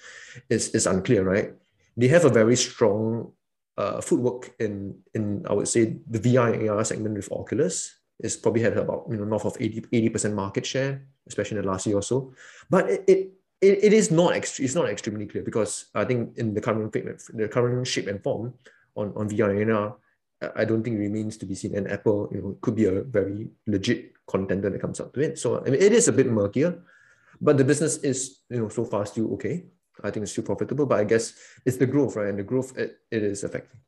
is, 0.48 0.70
is 0.70 0.86
unclear 0.86 1.22
right? 1.22 1.52
They 1.96 2.08
have 2.08 2.24
a 2.24 2.30
very 2.30 2.56
strong 2.56 3.32
uh, 3.80 4.00
footwork 4.00 4.52
in 4.60 5.00
in 5.14 5.44
I 5.48 5.52
would 5.56 5.68
say 5.68 5.96
the 6.06 6.20
VR 6.20 6.52
and 6.52 6.68
AR 6.68 6.84
segment 6.84 7.16
with 7.16 7.32
Oculus 7.32 7.96
is 8.20 8.36
probably 8.36 8.62
had 8.62 8.76
about 8.76 9.06
you 9.10 9.16
know 9.16 9.24
north 9.24 9.46
of 9.46 9.56
80 9.58 10.08
percent 10.10 10.34
market 10.34 10.66
share, 10.66 11.02
especially 11.26 11.56
in 11.58 11.64
the 11.64 11.70
last 11.70 11.86
year 11.86 11.96
or 11.96 12.02
so. 12.02 12.32
But 12.68 12.90
it, 12.90 13.04
it 13.08 13.20
it, 13.60 13.84
it 13.84 13.92
is 13.92 14.10
not 14.10 14.32
ext- 14.34 14.60
it's 14.60 14.74
not 14.74 14.88
extremely 14.88 15.26
clear 15.26 15.42
because 15.42 15.86
I 15.94 16.04
think 16.04 16.36
in 16.36 16.54
the 16.54 16.60
current 16.60 16.92
the 16.92 17.48
current 17.48 17.86
shape 17.86 18.08
and 18.08 18.22
form 18.22 18.54
on, 18.96 19.12
on 19.16 19.28
VR 19.28 19.50
and 19.50 19.72
AR, 19.72 19.96
I 20.56 20.64
don't 20.64 20.82
think 20.82 20.96
it 20.96 21.00
remains 21.00 21.36
to 21.38 21.46
be 21.46 21.54
seen. 21.54 21.76
And 21.76 21.90
Apple, 21.90 22.28
you 22.32 22.40
know, 22.40 22.58
could 22.60 22.76
be 22.76 22.86
a 22.86 23.02
very 23.02 23.48
legit 23.66 24.12
contender 24.26 24.70
that 24.70 24.80
comes 24.80 25.00
up 25.00 25.12
to 25.14 25.20
it. 25.20 25.38
So 25.38 25.60
I 25.60 25.70
mean, 25.70 25.80
it 25.80 25.92
is 25.92 26.08
a 26.08 26.12
bit 26.12 26.26
murkier, 26.26 26.80
but 27.40 27.58
the 27.58 27.64
business 27.64 27.98
is, 27.98 28.40
you 28.48 28.60
know, 28.60 28.68
so 28.68 28.84
far 28.84 29.04
still 29.06 29.32
okay. 29.34 29.64
I 30.02 30.10
think 30.10 30.24
it's 30.24 30.34
too 30.34 30.42
profitable, 30.42 30.86
but 30.86 30.98
I 30.98 31.04
guess 31.04 31.34
it's 31.64 31.76
the 31.76 31.86
growth, 31.86 32.16
right? 32.16 32.28
And 32.28 32.38
the 32.38 32.42
growth 32.42 32.76
it, 32.76 32.98
it 33.10 33.22
is 33.22 33.44
affecting. 33.44 33.80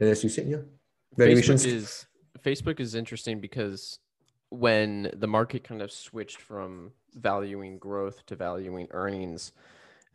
And 0.00 0.08
as 0.10 0.22
you 0.22 0.30
said, 0.30 0.46
yeah, 0.48 0.62
valuations. 1.16 1.64
Facebook 1.64 1.72
is 1.72 2.06
Facebook 2.40 2.80
is 2.80 2.94
interesting 2.94 3.40
because 3.40 3.98
when 4.50 5.10
the 5.16 5.26
market 5.26 5.64
kind 5.64 5.82
of 5.82 5.92
switched 5.92 6.40
from 6.40 6.92
valuing 7.14 7.78
growth 7.78 8.24
to 8.26 8.36
valuing 8.36 8.88
earnings, 8.90 9.52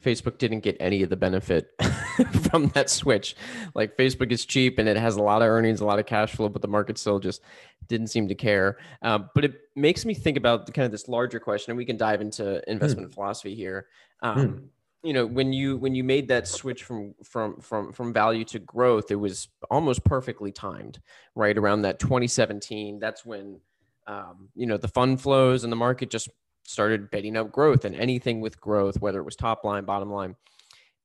Facebook 0.03 0.37
didn't 0.37 0.59
get 0.59 0.77
any 0.79 1.01
of 1.01 1.09
the 1.09 1.15
benefit 1.15 1.73
from 2.49 2.67
that 2.69 2.89
switch. 2.89 3.35
Like 3.73 3.97
Facebook 3.97 4.31
is 4.31 4.45
cheap 4.45 4.77
and 4.77 4.87
it 4.87 4.97
has 4.97 5.15
a 5.15 5.21
lot 5.21 5.41
of 5.41 5.47
earnings, 5.47 5.81
a 5.81 5.85
lot 5.85 5.99
of 5.99 6.05
cash 6.05 6.33
flow, 6.33 6.49
but 6.49 6.61
the 6.61 6.67
market 6.67 6.97
still 6.97 7.19
just 7.19 7.41
didn't 7.87 8.07
seem 8.07 8.27
to 8.27 8.35
care. 8.35 8.77
Um, 9.01 9.29
but 9.33 9.45
it 9.45 9.55
makes 9.75 10.05
me 10.05 10.13
think 10.13 10.37
about 10.37 10.71
kind 10.73 10.85
of 10.85 10.91
this 10.91 11.07
larger 11.07 11.39
question, 11.39 11.71
and 11.71 11.77
we 11.77 11.85
can 11.85 11.97
dive 11.97 12.21
into 12.21 12.61
investment 12.69 13.09
mm. 13.09 13.13
philosophy 13.13 13.55
here. 13.55 13.87
Um, 14.21 14.37
mm. 14.37 14.63
You 15.03 15.13
know, 15.13 15.25
when 15.25 15.53
you 15.53 15.77
when 15.77 15.95
you 15.95 16.03
made 16.03 16.27
that 16.29 16.47
switch 16.47 16.83
from 16.83 17.13
from 17.23 17.61
from 17.61 17.93
from 17.93 18.13
value 18.13 18.43
to 18.45 18.59
growth, 18.59 19.11
it 19.11 19.15
was 19.15 19.47
almost 19.69 20.03
perfectly 20.03 20.51
timed, 20.51 20.99
right 21.35 21.57
around 21.57 21.83
that 21.83 21.99
2017. 21.99 22.99
That's 22.99 23.25
when 23.25 23.61
um, 24.07 24.49
you 24.55 24.65
know 24.65 24.77
the 24.77 24.87
fund 24.87 25.21
flows 25.21 25.63
and 25.63 25.71
the 25.71 25.77
market 25.77 26.09
just 26.09 26.29
started 26.67 27.09
betting 27.09 27.37
up 27.37 27.49
growth 27.51 27.85
and 27.85 27.95
anything 27.95 28.41
with 28.41 28.59
growth, 28.59 28.99
whether 28.99 29.19
it 29.19 29.23
was 29.23 29.37
top 29.37 29.63
line, 29.63 29.85
bottom 29.85 30.11
line, 30.11 30.35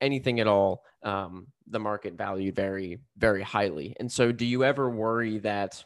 anything 0.01 0.41
at 0.41 0.49
all, 0.49 0.83
um, 1.05 1.47
the 1.69 1.79
market 1.79 2.15
valued 2.15 2.57
very, 2.57 2.99
very 3.17 3.43
highly. 3.43 3.97
And 4.01 4.11
so, 4.11 4.33
do 4.33 4.45
you 4.45 4.65
ever 4.65 4.91
worry 4.91 5.39
that 5.39 5.83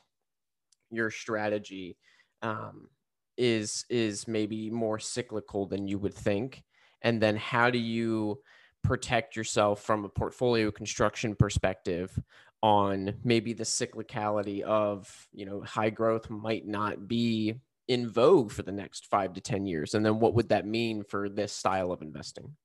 your 0.91 1.11
strategy 1.11 1.99
um, 2.43 2.89
is 3.37 3.85
is 3.91 4.27
maybe 4.27 4.71
more 4.71 4.99
cyclical 4.99 5.67
than 5.67 5.87
you 5.87 5.99
would 5.99 6.15
think? 6.15 6.65
And 7.03 7.21
then, 7.21 7.37
how 7.37 7.69
do 7.69 7.79
you 7.79 8.41
protect 8.83 9.37
yourself 9.37 9.83
from 9.83 10.05
a 10.05 10.09
portfolio 10.09 10.71
construction 10.71 11.35
perspective 11.35 12.19
on 12.63 13.15
maybe 13.25 13.53
the 13.53 13.65
cyclicality 13.65 14.63
of 14.63 15.29
you 15.33 15.45
know 15.45 15.61
high 15.61 15.91
growth 15.91 16.31
might 16.31 16.67
not 16.67 17.07
be 17.07 17.61
in 17.89 18.09
vogue 18.09 18.51
for 18.51 18.63
the 18.63 18.73
next 18.73 19.07
five 19.07 19.33
to 19.35 19.41
10 19.41 19.67
years? 19.67 19.95
And 19.95 20.05
then 20.05 20.19
what 20.19 20.35
would 20.35 20.49
that 20.49 20.67
mean 20.67 21.05
for 21.05 21.29
this 21.29 21.53
style 21.53 21.93
of 21.93 22.03
investing? 22.03 22.57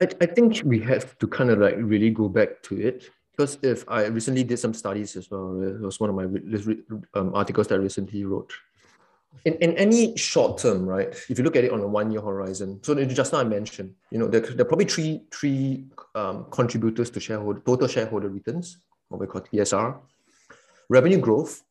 I, 0.00 0.08
I 0.20 0.26
think 0.26 0.62
we 0.64 0.80
have 0.80 1.18
to 1.18 1.26
kind 1.26 1.50
of 1.50 1.58
like 1.58 1.76
really 1.78 2.10
go 2.10 2.28
back 2.28 2.62
to 2.64 2.80
it 2.80 3.10
because 3.38 3.58
if 3.62 3.84
I 3.88 4.06
recently 4.06 4.42
did 4.42 4.58
some 4.58 4.74
studies 4.74 5.16
as 5.16 5.30
well, 5.30 5.62
it 5.62 5.80
was 5.80 6.00
one 6.00 6.10
of 6.10 6.16
my 6.16 6.24
um, 7.14 7.34
articles 7.34 7.68
that 7.68 7.76
I 7.76 7.78
recently 7.78 8.24
wrote. 8.24 8.52
In, 9.44 9.54
in 9.54 9.76
any 9.76 10.16
short 10.16 10.58
term, 10.58 10.84
right? 10.86 11.08
If 11.28 11.38
you 11.38 11.44
look 11.44 11.54
at 11.54 11.62
it 11.62 11.70
on 11.70 11.80
a 11.80 11.86
one 11.86 12.10
year 12.10 12.20
horizon, 12.20 12.80
so 12.82 12.94
just 13.04 13.32
now 13.32 13.38
I 13.38 13.44
mentioned, 13.44 13.94
you 14.10 14.18
know, 14.18 14.26
there, 14.26 14.40
there 14.40 14.62
are 14.62 14.64
probably 14.64 14.86
three 14.86 15.22
three 15.30 15.84
um, 16.16 16.46
contributors 16.50 17.10
to 17.10 17.20
shareholder 17.20 17.60
total 17.60 17.86
shareholder 17.86 18.28
returns, 18.28 18.78
what 19.08 19.20
we 19.20 19.28
call 19.28 19.42
TSR, 19.42 20.00
revenue 20.88 21.18
growth, 21.18 21.62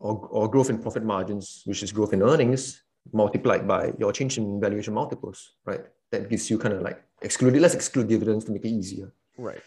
or, 0.00 0.28
or 0.30 0.48
growth 0.48 0.70
in 0.70 0.78
profit 0.78 1.04
margins, 1.04 1.62
which 1.66 1.82
is 1.82 1.92
growth 1.92 2.12
in 2.12 2.22
earnings, 2.22 2.82
multiplied 3.12 3.68
by 3.68 3.92
your 3.98 4.12
change 4.12 4.38
in 4.38 4.60
valuation 4.60 4.94
multiples, 4.94 5.52
right? 5.64 5.82
That 6.10 6.28
gives 6.28 6.50
you 6.50 6.58
kind 6.58 6.74
of 6.74 6.82
like 6.82 7.02
exclude, 7.22 7.54
let's 7.54 7.74
exclude 7.74 8.08
dividends 8.08 8.44
to 8.46 8.52
make 8.52 8.64
it 8.64 8.68
easier. 8.68 9.12
Right. 9.38 9.60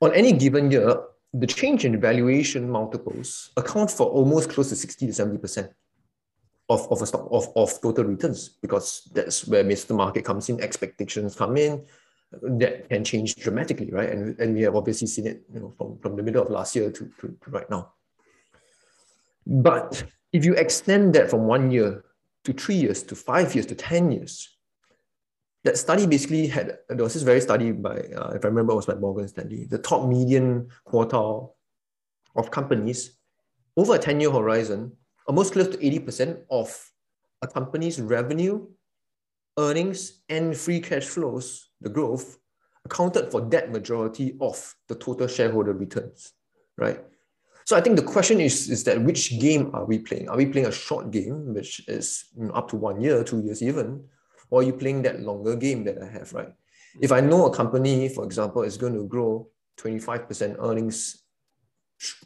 On 0.00 0.12
any 0.14 0.32
given 0.32 0.70
year, 0.70 1.02
the 1.32 1.46
change 1.46 1.84
in 1.84 2.00
valuation 2.00 2.70
multiples 2.70 3.50
account 3.56 3.90
for 3.90 4.06
almost 4.06 4.50
close 4.50 4.68
to 4.68 4.76
60 4.76 5.06
to 5.06 5.12
70% 5.12 5.70
of, 6.68 6.86
of 6.90 7.02
a 7.02 7.06
stock 7.06 7.26
of, 7.30 7.48
of 7.56 7.80
total 7.80 8.04
returns 8.04 8.50
because 8.62 9.10
that's 9.12 9.46
where 9.46 9.64
Mr. 9.64 9.96
Market 9.96 10.24
comes 10.24 10.48
in, 10.48 10.60
expectations 10.60 11.34
come 11.34 11.56
in, 11.56 11.84
that 12.42 12.88
can 12.88 13.04
change 13.04 13.36
dramatically, 13.36 13.90
right? 13.90 14.10
And, 14.10 14.38
and 14.38 14.54
we 14.54 14.62
have 14.62 14.76
obviously 14.76 15.06
seen 15.06 15.26
it, 15.26 15.42
you 15.52 15.60
know, 15.60 15.74
from, 15.76 15.98
from 15.98 16.16
the 16.16 16.22
middle 16.22 16.42
of 16.42 16.50
last 16.50 16.74
year 16.76 16.90
to, 16.90 17.10
to, 17.20 17.36
to 17.42 17.50
right 17.50 17.68
now. 17.68 17.92
But 19.46 20.04
if 20.32 20.44
you 20.44 20.54
extend 20.54 21.14
that 21.14 21.30
from 21.30 21.46
one 21.46 21.70
year 21.70 22.04
to 22.44 22.52
three 22.52 22.76
years 22.76 23.02
to 23.04 23.14
five 23.14 23.54
years 23.54 23.66
to 23.66 23.74
10 23.74 24.12
years, 24.12 24.56
that 25.64 25.78
study 25.78 26.06
basically 26.06 26.46
had, 26.46 26.78
there 26.88 27.04
was 27.04 27.14
this 27.14 27.22
very 27.22 27.40
study 27.40 27.72
by, 27.72 27.96
uh, 28.16 28.32
if 28.34 28.44
I 28.44 28.48
remember, 28.48 28.72
it 28.72 28.76
was 28.76 28.86
by 28.86 28.94
Morgan 28.94 29.28
Stanley, 29.28 29.64
the 29.64 29.78
top 29.78 30.06
median 30.06 30.68
quartile 30.86 31.52
of 32.36 32.50
companies 32.50 33.16
over 33.76 33.94
a 33.94 33.98
10 33.98 34.20
year 34.20 34.30
horizon, 34.30 34.92
almost 35.26 35.52
close 35.52 35.68
to 35.68 35.78
80% 35.78 36.42
of 36.50 36.90
a 37.40 37.48
company's 37.48 38.00
revenue, 38.00 38.66
earnings, 39.58 40.22
and 40.28 40.56
free 40.56 40.80
cash 40.80 41.04
flows, 41.04 41.70
the 41.80 41.88
growth, 41.88 42.38
accounted 42.84 43.30
for 43.30 43.40
that 43.40 43.72
majority 43.72 44.36
of 44.40 44.74
the 44.88 44.94
total 44.94 45.26
shareholder 45.26 45.72
returns, 45.72 46.32
right? 46.76 47.00
So 47.64 47.76
I 47.76 47.80
think 47.80 47.96
the 47.96 48.02
question 48.02 48.40
is, 48.40 48.68
is 48.68 48.84
that 48.84 49.00
which 49.00 49.38
game 49.40 49.70
are 49.72 49.86
we 49.86 49.98
playing? 49.98 50.28
Are 50.28 50.36
we 50.36 50.46
playing 50.46 50.66
a 50.66 50.72
short 50.72 51.10
game, 51.10 51.54
which 51.54 51.86
is 51.88 52.26
you 52.38 52.46
know, 52.46 52.52
up 52.52 52.68
to 52.70 52.76
one 52.76 53.00
year, 53.00 53.24
two 53.24 53.40
years 53.40 53.62
even, 53.62 54.04
or 54.50 54.60
are 54.60 54.62
you 54.62 54.74
playing 54.74 55.02
that 55.02 55.20
longer 55.20 55.56
game 55.56 55.84
that 55.84 56.00
I 56.02 56.06
have, 56.06 56.32
right? 56.34 56.52
If 57.00 57.10
I 57.10 57.20
know 57.20 57.46
a 57.46 57.54
company, 57.54 58.08
for 58.08 58.24
example, 58.24 58.62
is 58.62 58.76
going 58.76 58.94
to 58.94 59.04
grow 59.04 59.48
25% 59.78 60.56
earnings 60.60 61.22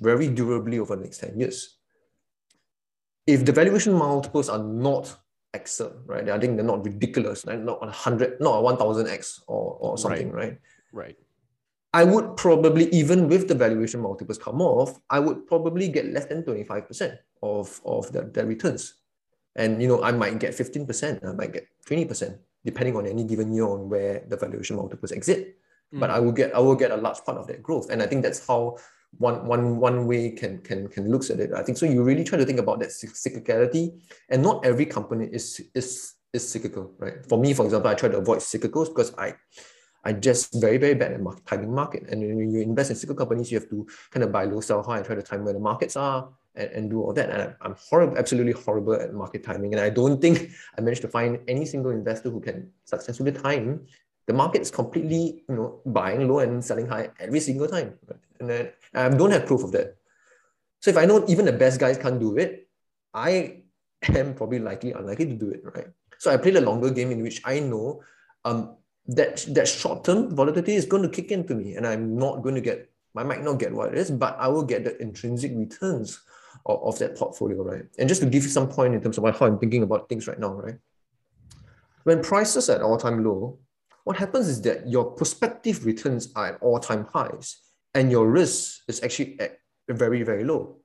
very 0.01 0.29
durably 0.29 0.79
over 0.81 0.97
the 0.97 1.05
next 1.05 1.19
10 1.19 1.39
years, 1.39 1.77
if 3.27 3.45
the 3.45 3.53
valuation 3.53 3.93
multiples 3.93 4.49
are 4.49 4.63
not 4.63 5.17
excellent, 5.55 5.97
right? 6.07 6.29
I 6.29 6.39
think 6.39 6.57
they're 6.57 6.65
not 6.65 6.85
ridiculous, 6.85 7.45
right? 7.47 7.61
not 7.61 7.81
100, 7.81 8.41
not 8.41 8.63
1000x 8.63 9.43
or, 9.47 9.77
or 9.81 9.99
something, 9.99 10.33
right? 10.33 10.59
Right. 10.93 11.07
right. 11.07 11.17
I 11.93 12.05
would 12.05 12.37
probably, 12.37 12.89
even 12.95 13.29
with 13.29 13.49
the 13.49 13.55
valuation 13.55 14.01
multiples 14.01 14.39
come 14.39 14.61
off, 14.61 14.99
I 15.09 15.21
would 15.21 15.47
probably 15.47 15.89
get 15.89 16.07
less 16.07 16.27
than 16.27 16.43
25% 16.43 17.17
of, 17.43 17.81
of 17.85 18.13
the, 18.13 18.23
the 18.23 18.45
returns. 18.45 18.95
And 19.57 19.81
you 19.81 19.89
know, 19.89 20.03
I 20.03 20.13
might 20.13 20.39
get 20.39 20.53
15%, 20.53 21.27
I 21.27 21.33
might 21.33 21.53
get 21.53 21.67
20%, 21.89 22.39
depending 22.65 22.97
on 22.97 23.07
any 23.07 23.25
given 23.25 23.53
year 23.53 23.67
on 23.67 23.89
where 23.89 24.23
the 24.29 24.37
valuation 24.37 24.77
multiples 24.77 25.13
exit. 25.13 25.57
Mm. 25.95 26.01
But 26.01 26.11
I 26.11 26.21
will 26.21 26.33
get 26.33 26.55
I 26.55 26.59
will 26.59 26.77
get 26.77 26.91
a 26.91 26.97
large 26.97 27.25
part 27.25 27.39
of 27.39 27.47
that 27.47 27.63
growth. 27.63 27.91
And 27.91 28.03
I 28.03 28.07
think 28.07 28.23
that's 28.23 28.47
how 28.47 28.77
one 29.17 29.47
one 29.47 29.79
one 29.79 30.07
way 30.07 30.31
can 30.31 30.59
can 30.59 30.89
can 30.89 31.11
looks 31.11 31.31
at 31.31 31.41
it. 31.41 31.53
I 31.55 31.63
think 31.63 31.79
so. 31.79 31.87
You 31.87 32.03
really 32.03 32.25
try 32.25 32.39
to 32.39 32.45
think 32.45 32.59
about 32.59 32.81
that 32.81 32.91
cyclicality, 32.91 33.99
and 34.29 34.43
not 34.43 34.65
every 34.67 34.85
company 34.85 35.29
is 35.33 35.61
is 35.75 36.15
is 36.35 36.47
cyclical, 36.47 36.93
right? 36.99 37.25
For 37.27 37.39
me, 37.39 37.55
for 37.55 37.65
example, 37.65 37.91
I 37.91 37.95
try 37.95 38.11
to 38.11 38.19
avoid 38.19 38.39
cyclicals 38.39 38.89
because 38.89 39.15
I 39.17 39.35
I 40.09 40.13
just 40.29 40.61
very, 40.67 40.79
very 40.85 40.95
bad 40.95 41.13
at 41.13 41.21
market, 41.21 41.45
timing 41.45 41.75
market. 41.75 42.03
And 42.09 42.19
when 42.23 42.51
you 42.51 42.61
invest 42.63 42.89
in 42.91 42.97
single 42.97 43.19
companies, 43.23 43.53
you 43.53 43.59
have 43.61 43.69
to 43.69 43.87
kind 44.11 44.25
of 44.25 44.33
buy 44.33 44.45
low, 44.45 44.61
sell 44.61 44.83
high, 44.83 44.99
and 44.99 45.07
try 45.07 45.15
to 45.15 45.23
time 45.23 45.45
where 45.45 45.53
the 45.53 45.61
markets 45.61 45.97
are 45.97 46.31
and, 46.55 46.69
and 46.77 46.91
do 46.91 47.03
all 47.03 47.13
that. 47.13 47.29
And 47.29 47.55
I'm 47.61 47.77
horrible, 47.89 48.17
absolutely 48.17 48.53
horrible 48.53 48.95
at 48.95 49.13
market 49.13 49.45
timing. 49.45 49.75
And 49.75 49.83
I 49.89 49.91
don't 49.91 50.19
think 50.21 50.51
I 50.77 50.81
managed 50.81 51.03
to 51.03 51.09
find 51.09 51.39
any 51.47 51.67
single 51.67 51.91
investor 51.91 52.31
who 52.31 52.41
can 52.41 52.71
successfully 52.85 53.33
time 53.33 53.87
the 54.29 54.35
market 54.35 54.61
is 54.61 54.71
completely, 54.71 55.43
you 55.49 55.55
know, 55.57 55.81
buying 55.87 56.29
low 56.29 56.41
and 56.41 56.63
selling 56.63 56.87
high 56.87 57.09
every 57.19 57.41
single 57.41 57.67
time. 57.67 57.95
And 58.39 58.49
then 58.49 58.71
I 58.95 59.09
don't 59.09 59.33
have 59.33 59.47
proof 59.47 59.65
of 59.65 59.73
that. 59.73 59.97
So 60.81 60.91
if 60.91 60.99
I 60.99 61.07
know 61.07 61.25
even 61.29 61.47
the 61.47 61.53
best 61.65 61.81
guys 61.81 61.97
can't 61.97 62.21
do 62.21 62.37
it, 62.37 62.69
I 63.13 63.63
am 64.05 64.35
probably 64.35 64.61
likely 64.61 64.93
unlikely 64.93 65.27
to 65.33 65.35
do 65.35 65.49
it, 65.51 65.63
right? 65.65 65.89
So 66.19 66.31
I 66.31 66.37
play 66.37 66.53
the 66.53 66.61
longer 66.61 66.91
game 66.91 67.11
in 67.11 67.23
which 67.23 67.41
I 67.45 67.61
know 67.61 68.03
um, 68.45 68.77
that 69.09 69.45
that 69.49 69.67
short 69.67 70.05
term 70.05 70.35
volatility 70.35 70.75
is 70.75 70.85
going 70.85 71.03
to 71.03 71.09
kick 71.09 71.33
into 71.33 71.55
me, 71.55 71.75
and 71.75 71.87
I'm 71.87 72.17
not 72.17 72.43
going 72.43 72.55
to 72.55 72.61
get. 72.61 72.91
I 73.17 73.25
might 73.25 73.43
not 73.43 73.59
get 73.59 73.73
what 73.73 73.89
it 73.89 73.99
is, 73.99 74.13
but 74.13 74.37
I 74.39 74.47
will 74.47 74.63
get 74.63 74.85
the 74.85 75.01
intrinsic 75.03 75.51
returns 75.57 76.21
of, 76.67 76.81
of 76.85 76.99
that 77.01 77.17
portfolio, 77.17 77.65
right? 77.65 77.85
And 77.99 78.09
just 78.09 78.21
to 78.21 78.29
give 78.29 78.45
you 78.45 78.49
some 78.49 78.69
point 78.69 78.95
in 78.95 79.01
terms 79.01 79.19
of 79.19 79.25
how 79.25 79.47
I'm 79.47 79.59
thinking 79.59 79.83
about 79.83 80.09
things 80.09 80.29
right 80.29 80.39
now, 80.39 80.53
right? 80.53 80.77
When 82.05 82.23
prices 82.23 82.71
are 82.71 82.77
at 82.77 82.83
all 82.83 82.97
time 82.97 83.25
low, 83.25 83.59
what 84.05 84.17
happens 84.17 84.47
is 84.47 84.63
that 84.63 84.87
your 84.89 85.05
prospective 85.05 85.85
returns 85.85 86.33
are 86.37 86.55
at 86.55 86.63
all 86.63 86.79
time 86.79 87.09
highs, 87.13 87.57
and 87.95 88.13
your 88.13 88.29
risk 88.31 88.83
is 88.89 89.03
actually 89.03 89.41
at 89.41 89.59
very 89.89 90.23
very 90.23 90.45
low. 90.45 90.77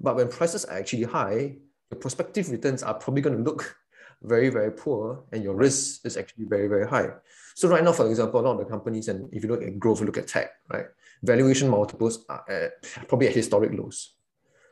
But 0.00 0.16
when 0.16 0.28
prices 0.28 0.64
are 0.64 0.78
actually 0.78 1.04
high, 1.04 1.58
the 1.90 1.96
prospective 1.96 2.50
returns 2.50 2.82
are 2.82 2.94
probably 2.94 3.22
going 3.22 3.36
to 3.36 3.42
look 3.42 3.76
very, 4.22 4.48
very 4.50 4.72
poor 4.72 5.24
and 5.32 5.42
your 5.42 5.54
risk 5.54 6.04
is 6.04 6.16
actually 6.16 6.44
very, 6.44 6.68
very 6.68 6.86
high. 6.86 7.10
So 7.54 7.68
right 7.68 7.82
now, 7.82 7.92
for 7.92 8.08
example, 8.08 8.40
a 8.40 8.42
lot 8.42 8.52
of 8.52 8.58
the 8.58 8.64
companies, 8.64 9.08
and 9.08 9.28
if 9.32 9.42
you 9.42 9.48
look 9.48 9.62
at 9.62 9.78
growth, 9.78 10.00
look 10.00 10.18
at 10.18 10.28
tech, 10.28 10.50
right? 10.72 10.86
Valuation 11.22 11.68
multiples 11.68 12.24
are 12.28 12.44
at, 12.48 12.82
probably 13.08 13.28
at 13.28 13.34
historic 13.34 13.72
lows. 13.72 14.14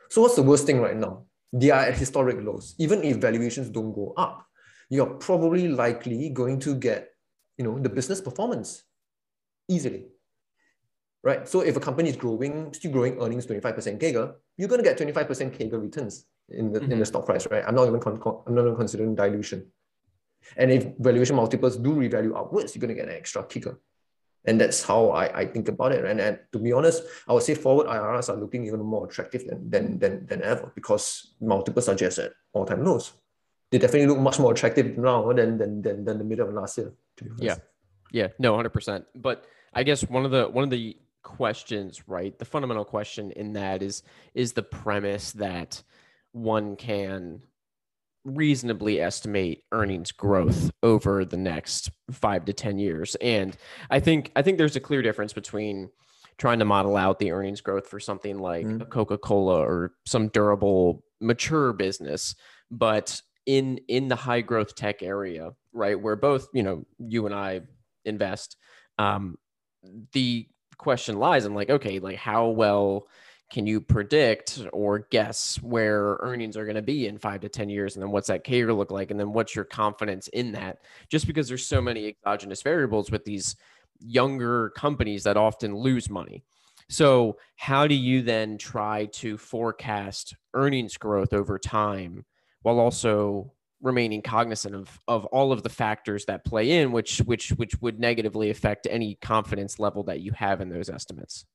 So 0.09 0.21
what's 0.21 0.35
the 0.35 0.43
worst 0.43 0.65
thing 0.65 0.79
right 0.79 0.95
now? 0.95 1.25
They 1.51 1.69
are 1.71 1.81
at 1.81 1.97
historic 1.97 2.41
lows. 2.41 2.75
Even 2.77 3.03
if 3.03 3.17
valuations 3.17 3.69
don't 3.69 3.93
go 3.93 4.13
up, 4.15 4.45
you're 4.89 5.15
probably 5.15 5.67
likely 5.67 6.29
going 6.29 6.59
to 6.61 6.75
get, 6.75 7.09
you 7.57 7.65
know, 7.65 7.77
the 7.79 7.89
business 7.89 8.21
performance 8.21 8.83
easily, 9.67 10.07
right? 11.27 11.47
So 11.47 11.59
if 11.59 11.75
a 11.75 11.79
company 11.87 12.09
is 12.09 12.15
growing, 12.15 12.73
still 12.73 12.91
growing 12.91 13.19
earnings 13.21 13.45
25% 13.45 13.99
CAGR, 13.99 14.33
you're 14.57 14.69
going 14.69 14.81
to 14.81 14.89
get 14.89 14.97
25% 14.97 15.57
CAGR 15.57 15.81
returns 15.87 16.25
in 16.47 16.71
the, 16.71 16.79
mm-hmm. 16.79 16.83
in 16.83 16.89
the 16.89 16.95
mm-hmm. 16.95 17.03
stock 17.03 17.25
price, 17.25 17.45
right? 17.51 17.63
I'm 17.67 17.75
not 17.75 17.87
even 17.87 17.99
con- 17.99 18.21
I'm 18.47 18.55
not 18.55 18.61
even 18.61 18.77
considering 18.77 19.13
dilution. 19.13 19.67
And 20.55 20.71
if 20.71 20.87
valuation 20.97 21.35
multiples 21.35 21.75
do 21.75 21.91
revalue 21.93 22.33
upwards, 22.41 22.73
you're 22.73 22.79
going 22.79 22.95
to 22.95 22.99
get 23.01 23.09
an 23.09 23.17
extra 23.21 23.43
kicker. 23.43 23.77
And 24.45 24.61
that's 24.61 24.81
how 24.81 25.09
I, 25.09 25.39
I 25.41 25.45
think 25.45 25.67
about 25.67 25.91
it. 25.91 26.05
And, 26.05 26.21
and 26.21 26.39
to 26.53 26.59
be 26.59 26.71
honest, 26.71 27.03
I 27.27 27.33
would 27.33 27.43
say 27.43 27.55
forward 27.55 27.87
IRRs 27.87 28.29
are 28.29 28.39
looking 28.39 28.65
even 28.65 28.79
more 28.79 29.05
attractive 29.05 29.45
than, 29.45 29.69
than, 29.69 29.99
than, 29.99 30.25
than 30.25 30.41
ever 30.43 30.71
because 30.73 31.35
multiples 31.41 31.89
are 31.89 31.95
just 31.95 32.19
at 32.19 32.31
all-time 32.53 32.85
lows. 32.85 33.11
They 33.69 33.79
definitely 33.79 34.07
look 34.07 34.19
much 34.19 34.39
more 34.39 34.53
attractive 34.53 34.97
now 34.97 35.33
than, 35.33 35.57
than, 35.57 35.81
than, 35.81 36.05
than 36.05 36.17
the 36.19 36.23
middle 36.23 36.47
of 36.47 36.53
last 36.53 36.77
year. 36.77 36.93
Yeah. 37.37 37.57
Yeah. 38.13 38.29
No, 38.39 38.55
100%. 38.55 39.03
But 39.15 39.43
I 39.73 39.83
guess 39.83 40.01
one 40.09 40.23
of 40.25 40.31
the 40.31 40.47
one 40.47 40.63
of 40.63 40.69
the 40.69 40.97
questions, 41.27 42.07
right? 42.07 42.39
The 42.39 42.45
fundamental 42.45 42.85
question 42.85 43.31
in 43.31 43.53
that 43.53 43.83
is 43.83 44.01
is 44.33 44.53
the 44.53 44.63
premise 44.63 45.33
that 45.33 45.83
one 46.31 46.77
can 46.77 47.41
reasonably 48.23 49.01
estimate 49.01 49.63
earnings 49.71 50.11
growth 50.11 50.71
over 50.81 51.25
the 51.25 51.37
next 51.37 51.91
5 52.11 52.45
to 52.45 52.53
10 52.53 52.79
years. 52.79 53.15
And 53.15 53.55
I 53.89 53.99
think 53.99 54.31
I 54.35 54.41
think 54.41 54.57
there's 54.57 54.77
a 54.77 54.81
clear 54.81 55.01
difference 55.01 55.33
between 55.33 55.89
trying 56.37 56.59
to 56.59 56.65
model 56.65 56.95
out 56.95 57.19
the 57.19 57.31
earnings 57.31 57.61
growth 57.61 57.87
for 57.87 57.99
something 57.99 58.39
like 58.39 58.65
mm-hmm. 58.65 58.81
a 58.81 58.85
Coca-Cola 58.85 59.59
or 59.59 59.93
some 60.05 60.29
durable 60.29 61.03
mature 61.19 61.73
business, 61.73 62.35
but 62.71 63.21
in 63.45 63.79
in 63.89 64.07
the 64.07 64.15
high 64.15 64.41
growth 64.41 64.75
tech 64.75 65.03
area, 65.03 65.51
right, 65.73 65.99
where 65.99 66.15
both, 66.15 66.47
you 66.53 66.63
know, 66.63 66.85
you 66.99 67.25
and 67.25 67.35
I 67.35 67.61
invest, 68.05 68.55
um, 68.97 69.37
the 70.13 70.47
question 70.77 71.17
lies 71.17 71.45
in 71.45 71.53
like, 71.53 71.69
okay, 71.69 71.99
like 71.99 72.17
how 72.17 72.47
well 72.47 73.07
can 73.49 73.65
you 73.65 73.79
predict 73.79 74.61
or 74.73 75.07
guess 75.09 75.61
where 75.61 76.17
earnings 76.19 76.57
are 76.57 76.65
going 76.65 76.75
to 76.75 76.81
be 76.81 77.07
in 77.07 77.17
five 77.17 77.41
to 77.41 77.49
10 77.49 77.69
years? 77.69 77.95
And 77.95 78.03
then 78.03 78.11
what's 78.11 78.27
that 78.27 78.43
CAGR 78.43 78.75
look 78.75 78.91
like? 78.91 79.09
And 79.09 79.19
then 79.19 79.31
what's 79.31 79.55
your 79.55 79.63
confidence 79.63 80.27
in 80.29 80.51
that? 80.51 80.79
Just 81.09 81.27
because 81.27 81.47
there's 81.47 81.65
so 81.65 81.81
many 81.81 82.07
exogenous 82.07 82.61
variables 82.61 83.09
with 83.09 83.23
these 83.23 83.55
younger 83.99 84.71
companies 84.71 85.23
that 85.23 85.37
often 85.37 85.75
lose 85.75 86.09
money. 86.09 86.43
So, 86.89 87.37
how 87.57 87.85
do 87.87 87.95
you 87.95 88.21
then 88.21 88.57
try 88.57 89.07
to 89.13 89.37
forecast 89.37 90.35
earnings 90.53 90.95
growth 90.95 91.33
over 91.33 91.59
time 91.59 92.25
while 92.61 92.79
also 92.79 93.51
remaining 93.81 94.21
cognizant 94.21 94.73
of 94.73 94.99
of 95.07 95.25
all 95.27 95.51
of 95.51 95.63
the 95.63 95.69
factors 95.69 96.25
that 96.25 96.43
play 96.43 96.71
in 96.71 96.91
which 96.91 97.19
which 97.19 97.49
which 97.51 97.79
would 97.81 97.99
negatively 97.99 98.49
affect 98.49 98.87
any 98.89 99.15
confidence 99.21 99.79
level 99.79 100.03
that 100.03 100.19
you 100.19 100.31
have 100.31 100.61
in 100.61 100.69
those 100.69 100.89
estimates 100.89 101.45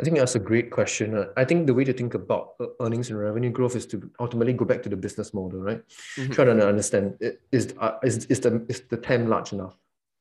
I 0.00 0.02
think 0.02 0.16
that's 0.16 0.34
a 0.34 0.40
great 0.40 0.70
question. 0.70 1.16
Uh, 1.16 1.26
I 1.36 1.44
think 1.44 1.66
the 1.66 1.74
way 1.74 1.84
to 1.84 1.92
think 1.92 2.14
about 2.14 2.54
uh, 2.60 2.66
earnings 2.80 3.10
and 3.10 3.18
revenue 3.18 3.50
growth 3.50 3.76
is 3.76 3.86
to 3.86 4.10
ultimately 4.18 4.52
go 4.52 4.64
back 4.64 4.82
to 4.82 4.88
the 4.88 4.96
business 4.96 5.32
model, 5.32 5.60
right? 5.60 5.82
Mm-hmm. 6.16 6.32
Try 6.32 6.44
to 6.46 6.68
understand 6.68 7.16
is, 7.52 7.74
uh, 7.78 7.92
is, 8.02 8.24
is, 8.26 8.40
the, 8.40 8.66
is 8.68 8.82
the 8.90 8.96
TAM 8.96 9.28
large 9.28 9.52
enough? 9.52 9.76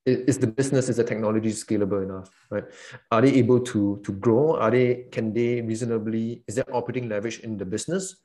Is, 0.06 0.20
is 0.28 0.38
the 0.38 0.48
business, 0.48 0.89
is 0.89 0.98
the 0.98 1.04
technology 1.04 1.50
scalable 1.50 2.04
enough, 2.04 2.30
right? 2.52 2.66
Are 3.12 3.22
they 3.22 3.34
able 3.34 3.62
to, 3.62 4.00
to 4.04 4.12
grow? 4.12 4.58
Are 4.58 4.70
they, 4.70 5.06
can 5.12 5.34
they 5.34 5.62
reasonably, 5.62 6.44
is 6.48 6.56
there 6.56 6.66
operating 6.72 7.10
leverage 7.10 7.39
in 7.39 7.58
the 7.58 7.66
business? 7.66 8.18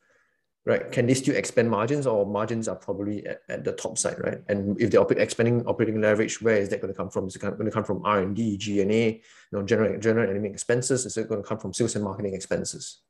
Right? 0.64 0.92
Can 0.92 1.06
they 1.06 1.14
still 1.14 1.34
expand 1.34 1.70
margins 1.70 2.06
or 2.06 2.26
margins 2.26 2.68
are 2.68 2.76
probably 2.76 3.26
at, 3.26 3.40
at 3.48 3.64
the 3.64 3.72
top 3.72 3.96
side, 3.96 4.16
right? 4.18 4.38
And 4.48 4.80
if 4.80 4.90
they're 4.90 5.02
expanding 5.12 5.64
operating 5.66 6.00
leverage, 6.00 6.42
where 6.42 6.56
is 6.56 6.68
that 6.68 6.80
going 6.80 6.92
to 6.92 6.96
come 6.96 7.10
from? 7.10 7.26
Is 7.26 7.36
it 7.36 7.40
going 7.40 7.64
to 7.64 7.70
come 7.70 7.84
from 7.84 8.02
R&D, 8.04 8.58
G&A, 8.58 8.82
you 8.82 9.20
know, 9.50 9.62
general, 9.62 9.98
general 9.98 10.32
admin 10.32 10.50
expenses? 10.50 11.06
Is 11.06 11.16
it 11.16 11.28
going 11.28 11.42
to 11.42 11.48
come 11.48 11.58
from 11.58 11.72
sales 11.72 11.94
and 11.94 12.04
marketing 12.04 12.34
expenses? 12.34 13.00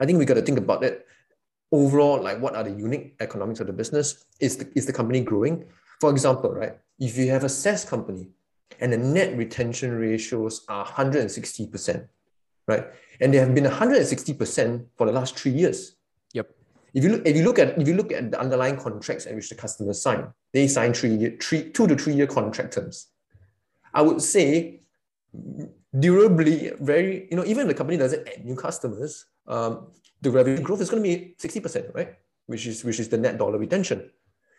I 0.00 0.06
think 0.06 0.18
we 0.18 0.24
got 0.24 0.34
to 0.34 0.42
think 0.42 0.58
about 0.58 0.82
it 0.82 1.06
overall, 1.70 2.22
like 2.22 2.40
what 2.40 2.54
are 2.54 2.64
the 2.64 2.70
unique 2.70 3.16
economics 3.20 3.60
of 3.60 3.66
the 3.66 3.72
business? 3.72 4.24
Is 4.40 4.56
the, 4.56 4.70
is 4.74 4.86
the 4.86 4.92
company 4.92 5.20
growing? 5.20 5.64
For 6.00 6.10
example, 6.10 6.52
right? 6.52 6.78
If 6.98 7.16
you 7.16 7.30
have 7.30 7.44
a 7.44 7.48
SaaS 7.48 7.84
company 7.84 8.28
and 8.80 8.92
the 8.92 8.98
net 8.98 9.36
retention 9.36 9.92
ratios 9.92 10.64
are 10.68 10.84
160%, 10.84 12.08
right? 12.66 12.86
And 13.20 13.32
they 13.32 13.38
have 13.38 13.54
been 13.54 13.64
160% 13.64 14.86
for 14.96 15.06
the 15.06 15.12
last 15.12 15.38
three 15.38 15.52
years 15.52 15.93
if 16.94 17.02
you 17.02 17.10
look, 17.10 17.26
if 17.26 17.36
you 17.36 17.42
look 17.42 17.58
at 17.58 17.78
if 17.78 17.88
you 17.88 17.94
look 17.94 18.12
at 18.12 18.30
the 18.30 18.40
underlying 18.40 18.76
contracts 18.76 19.26
at 19.26 19.34
which 19.34 19.48
the 19.48 19.56
customers 19.56 20.00
sign, 20.00 20.28
they 20.52 20.68
sign 20.68 20.94
three 20.94 21.14
year, 21.14 21.36
three, 21.40 21.70
two 21.70 21.86
to 21.88 21.96
three 21.96 22.14
year 22.14 22.28
contract 22.28 22.74
terms. 22.74 23.08
I 23.92 24.02
would 24.02 24.22
say 24.22 24.80
durably, 25.98 26.72
very, 26.80 27.28
you 27.30 27.36
know, 27.36 27.44
even 27.44 27.62
if 27.62 27.68
the 27.68 27.74
company 27.74 27.98
doesn't 27.98 28.26
add 28.26 28.44
new 28.44 28.56
customers, 28.56 29.26
um, 29.46 29.88
the 30.20 30.30
revenue 30.30 30.62
growth 30.62 30.80
is 30.80 30.90
going 30.90 31.02
to 31.02 31.08
be 31.08 31.34
60%, 31.38 31.94
right? 31.94 32.14
Which 32.46 32.66
is 32.66 32.84
which 32.84 33.00
is 33.00 33.08
the 33.08 33.18
net 33.18 33.38
dollar 33.38 33.58
retention. 33.58 34.10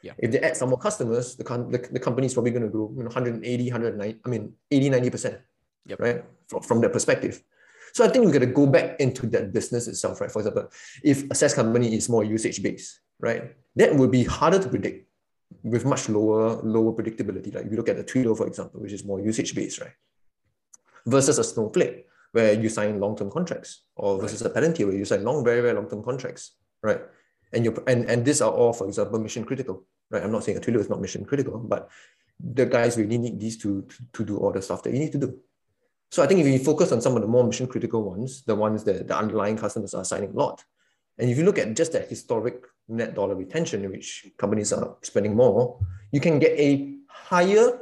Yeah. 0.03 0.13
If 0.19 0.31
they 0.31 0.39
add 0.39 0.55
some 0.55 0.69
more 0.69 0.77
customers, 0.77 1.35
the, 1.35 1.43
the, 1.43 1.87
the 1.93 1.99
company 1.99 2.27
is 2.27 2.33
probably 2.33 2.51
going 2.51 2.63
to 2.63 2.69
grow, 2.69 2.91
you 2.95 3.03
know, 3.03 3.09
180, 3.09 3.63
190, 3.71 4.19
I 4.23 4.29
mean, 4.29 4.53
80, 4.69 4.89
90%, 4.89 5.39
yep. 5.87 5.99
right? 5.99 6.23
From, 6.47 6.61
from 6.61 6.81
that 6.81 6.93
perspective. 6.93 7.41
So 7.95 8.03
I 8.03 8.09
think 8.09 8.25
we 8.25 8.31
got 8.33 8.39
to 8.39 8.47
go 8.47 8.67
back 8.67 8.99
into 8.99 9.25
that 9.27 9.53
business 9.53 9.87
itself, 9.87 10.19
right? 10.19 10.29
For 10.29 10.39
example, 10.39 10.69
if 11.01 11.31
a 11.31 11.33
SaaS 11.33 11.53
company 11.53 11.95
is 11.95 12.09
more 12.09 12.25
usage 12.25 12.61
based, 12.61 12.99
right, 13.21 13.55
that 13.77 13.95
would 13.95 14.11
be 14.11 14.25
harder 14.25 14.59
to 14.59 14.67
predict 14.67 15.07
with 15.63 15.85
much 15.85 16.09
lower 16.09 16.61
lower 16.61 16.91
predictability. 16.91 17.55
Like 17.55 17.67
if 17.67 17.71
you 17.71 17.77
look 17.77 17.87
at 17.87 17.95
the 17.95 18.03
Twilio, 18.03 18.35
for 18.35 18.47
example, 18.47 18.81
which 18.81 18.91
is 18.91 19.05
more 19.05 19.21
usage 19.21 19.55
based, 19.55 19.79
right, 19.79 19.95
versus 21.05 21.39
a 21.39 21.43
Snowflake 21.45 22.05
where 22.33 22.51
you 22.51 22.67
sign 22.67 22.99
long 22.99 23.15
term 23.15 23.31
contracts, 23.31 23.85
or 23.95 24.19
versus 24.19 24.41
a 24.41 24.49
Palantir 24.49 24.87
where 24.87 24.97
you 24.97 25.05
sign 25.05 25.23
long, 25.23 25.45
very 25.45 25.61
very 25.61 25.73
long 25.73 25.89
term 25.89 26.03
contracts, 26.03 26.57
right? 26.83 26.99
And 27.53 27.63
you 27.63 27.71
and 27.87 28.09
and 28.09 28.25
these 28.25 28.41
are 28.41 28.51
all, 28.51 28.73
for 28.73 28.87
example, 28.89 29.19
mission 29.19 29.45
critical, 29.45 29.85
right? 30.11 30.21
I'm 30.21 30.33
not 30.33 30.43
saying 30.43 30.57
a 30.57 30.61
Twilio 30.61 30.81
is 30.81 30.89
not 30.89 30.99
mission 30.99 31.23
critical, 31.23 31.59
but 31.59 31.87
the 32.43 32.65
guys 32.65 32.97
really 32.97 33.17
need 33.17 33.39
these 33.39 33.57
to, 33.59 33.83
to, 33.83 33.95
to 34.11 34.25
do 34.25 34.35
all 34.35 34.51
the 34.51 34.61
stuff 34.61 34.83
that 34.83 34.91
you 34.91 34.99
need 34.99 35.13
to 35.13 35.17
do. 35.17 35.39
So 36.15 36.23
I 36.23 36.27
think 36.27 36.39
if 36.39 36.47
you 36.47 36.59
focus 36.59 36.93
on 36.93 37.01
some 37.01 37.17
of 37.17 37.21
the 37.21 37.27
more 37.27 37.43
mission 37.43 37.67
critical 37.67 38.01
ones, 38.01 38.43
the 38.43 38.55
ones 38.55 38.85
that 38.85 39.05
the 39.05 39.17
underlying 39.17 39.57
customers 39.57 39.93
are 39.93 40.05
signing 40.05 40.29
a 40.29 40.33
lot, 40.33 40.63
and 41.17 41.29
if 41.29 41.37
you 41.37 41.43
look 41.43 41.59
at 41.59 41.75
just 41.75 41.91
that 41.91 42.07
historic 42.07 42.63
net 42.87 43.15
dollar 43.15 43.35
retention, 43.35 43.83
in 43.83 43.91
which 43.91 44.25
companies 44.37 44.71
are 44.71 44.95
spending 45.01 45.35
more, 45.35 45.77
you 46.13 46.21
can 46.21 46.39
get 46.39 46.57
a 46.57 46.95
higher 47.09 47.79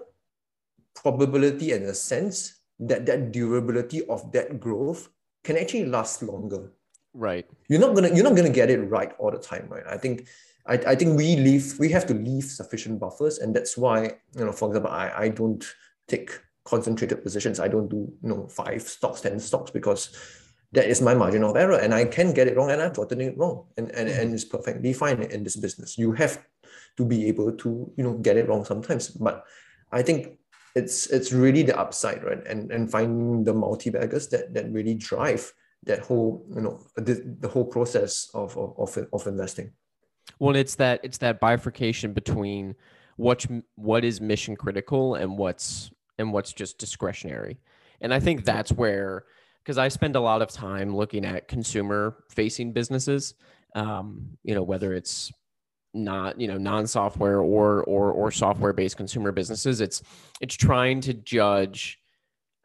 probability 0.96 1.74
and 1.74 1.86
a 1.86 1.94
sense 1.94 2.56
that 2.80 3.06
that 3.06 3.32
durability 3.32 4.04
of 4.08 4.32
that 4.32 4.60
growth 4.60 5.10
can 5.44 5.56
actually 5.56 5.86
last 5.86 6.24
longer. 6.24 6.72
Right. 7.14 7.46
You're 7.70 7.82
not 7.82 7.94
gonna 7.94 8.16
you're 8.16 8.24
not 8.24 8.36
gonna 8.36 8.50
get 8.50 8.72
it 8.72 8.80
right 8.80 9.14
all 9.20 9.30
the 9.30 9.38
time, 9.38 9.68
right? 9.70 9.86
I 9.88 9.98
think 9.98 10.28
I, 10.66 10.74
I 10.74 10.96
think 10.96 11.16
we 11.16 11.36
leave 11.36 11.78
we 11.78 11.90
have 11.90 12.08
to 12.08 12.16
leave 12.16 12.46
sufficient 12.46 13.00
buffers, 13.00 13.38
and 13.38 13.56
that's 13.56 13.78
why 13.78 14.18
you 14.36 14.44
know, 14.44 14.52
for 14.52 14.70
example, 14.70 14.90
I, 14.90 15.12
I 15.16 15.30
don't 15.30 15.64
take 16.08 16.32
concentrated 16.66 17.24
positions. 17.24 17.60
I 17.60 17.68
don't 17.68 17.90
do 17.90 18.12
you 18.22 18.30
know 18.30 18.48
five 18.48 18.82
stocks, 18.82 19.22
ten 19.22 19.40
stocks 19.40 19.72
because 19.72 20.16
that 20.72 20.86
is 20.90 21.02
my 21.02 21.14
margin 21.14 21.44
of 21.44 21.56
error, 21.56 21.78
and 21.78 21.94
I 21.94 22.06
can 22.06 22.34
get 22.34 22.48
it 22.48 22.58
wrong, 22.58 22.72
and 22.72 22.82
I've 22.82 22.96
gotten 22.96 23.22
it 23.22 23.38
wrong, 23.38 23.66
and 23.78 23.92
and, 23.92 24.10
mm-hmm. 24.10 24.22
and 24.22 24.34
it's 24.34 24.46
perfectly 24.46 24.94
fine 24.94 25.22
in 25.24 25.44
this 25.44 25.56
business. 25.56 25.98
You 25.98 26.14
have 26.14 26.44
to 26.98 27.06
be 27.06 27.28
able 27.28 27.52
to 27.52 27.92
you 27.98 28.04
know 28.04 28.14
get 28.14 28.38
it 28.38 28.48
wrong 28.48 28.66
sometimes, 28.66 29.10
but 29.10 29.44
I 29.92 30.02
think 30.02 30.40
it's 30.76 31.08
it's 31.08 31.32
really 31.32 31.64
the 31.64 31.78
upside, 31.80 32.24
right? 32.24 32.46
And 32.48 32.72
and 32.72 32.90
finding 32.90 33.44
the 33.44 33.54
multi 33.54 33.90
baggers 33.90 34.28
that 34.30 34.54
that 34.54 34.72
really 34.72 34.96
drive 34.96 35.54
that 35.86 36.00
whole 36.00 36.46
you 36.56 36.62
know 36.62 36.80
the, 36.96 37.36
the 37.40 37.48
whole 37.48 37.66
process 37.66 38.30
of, 38.34 38.58
of 38.58 38.74
of 38.78 39.08
of 39.14 39.28
investing. 39.28 39.72
Well, 40.40 40.56
it's 40.56 40.76
that 40.76 41.02
it's 41.04 41.20
that 41.20 41.40
bifurcation 41.40 42.14
between 42.14 42.76
what 43.18 43.46
what 43.76 44.04
is 44.04 44.20
mission 44.22 44.56
critical 44.56 45.16
and 45.16 45.38
what's 45.38 45.92
and 46.18 46.34
what's 46.34 46.54
just 46.54 46.78
discretionary. 46.78 47.58
And 48.02 48.14
I 48.14 48.20
think 48.20 48.44
that's 48.44 48.72
where, 48.72 49.26
because 49.64 49.78
I 49.78 49.88
spend 49.88 50.16
a 50.16 50.20
lot 50.20 50.42
of 50.42 50.50
time 50.50 50.96
looking 50.96 51.26
at 51.26 51.48
consumer 51.48 52.24
facing 52.30 52.74
businesses, 52.74 53.34
um, 53.76 54.38
you 54.44 54.54
know, 54.54 54.64
whether 54.64 54.94
it's 54.94 55.32
not 55.94 56.40
you 56.40 56.48
know 56.48 56.58
non-software 56.58 57.40
or 57.40 57.84
or 57.84 58.12
or 58.12 58.32
software 58.32 58.74
based 58.74 58.98
consumer 58.98 59.32
businesses 59.32 59.80
it's 59.80 60.02
it's 60.42 60.56
trying 60.56 61.00
to 61.00 61.14
judge 61.14 62.00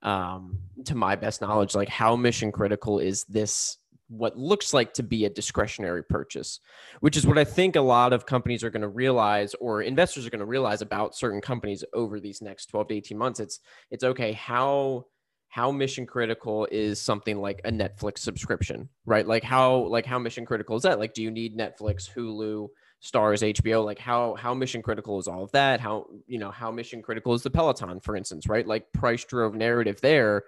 um 0.02 0.58
to 0.84 0.94
my 0.94 1.14
best 1.14 1.40
knowledge 1.42 1.74
like 1.74 1.88
how 1.88 2.16
mission 2.16 2.50
critical 2.50 2.98
is 2.98 3.24
this 3.24 3.76
what 4.08 4.38
looks 4.38 4.72
like 4.72 4.94
to 4.94 5.02
be 5.02 5.24
a 5.24 5.30
discretionary 5.30 6.02
purchase, 6.02 6.60
which 7.00 7.16
is 7.16 7.26
what 7.26 7.38
I 7.38 7.44
think 7.44 7.76
a 7.76 7.80
lot 7.80 8.12
of 8.12 8.26
companies 8.26 8.64
are 8.64 8.70
going 8.70 8.82
to 8.82 8.88
realize 8.88 9.54
or 9.60 9.82
investors 9.82 10.26
are 10.26 10.30
going 10.30 10.40
to 10.40 10.46
realize 10.46 10.82
about 10.82 11.14
certain 11.14 11.40
companies 11.40 11.84
over 11.92 12.18
these 12.18 12.42
next 12.42 12.66
12 12.66 12.88
to 12.88 12.94
18 12.94 13.18
months. 13.18 13.40
It's 13.40 13.60
it's 13.90 14.04
okay 14.04 14.32
how 14.32 15.06
how 15.50 15.70
mission 15.70 16.06
critical 16.06 16.68
is 16.70 17.00
something 17.00 17.40
like 17.40 17.60
a 17.64 17.70
Netflix 17.70 18.18
subscription, 18.18 18.88
right? 19.06 19.26
Like 19.26 19.44
how 19.44 19.86
like 19.86 20.06
how 20.06 20.18
mission 20.18 20.46
critical 20.46 20.76
is 20.76 20.82
that? 20.82 20.98
Like 20.98 21.14
do 21.14 21.22
you 21.22 21.30
need 21.30 21.56
Netflix, 21.56 22.10
Hulu, 22.10 22.68
Starz, 23.02 23.54
HBO? 23.54 23.84
Like 23.84 23.98
how 23.98 24.34
how 24.34 24.54
mission 24.54 24.82
critical 24.82 25.18
is 25.18 25.28
all 25.28 25.44
of 25.44 25.52
that? 25.52 25.80
How 25.80 26.06
you 26.26 26.38
know 26.38 26.50
how 26.50 26.70
mission 26.70 27.02
critical 27.02 27.34
is 27.34 27.42
the 27.42 27.50
Peloton, 27.50 28.00
for 28.00 28.16
instance, 28.16 28.46
right? 28.46 28.66
Like 28.66 28.92
price 28.92 29.24
drove 29.24 29.54
narrative 29.54 30.00
there 30.00 30.44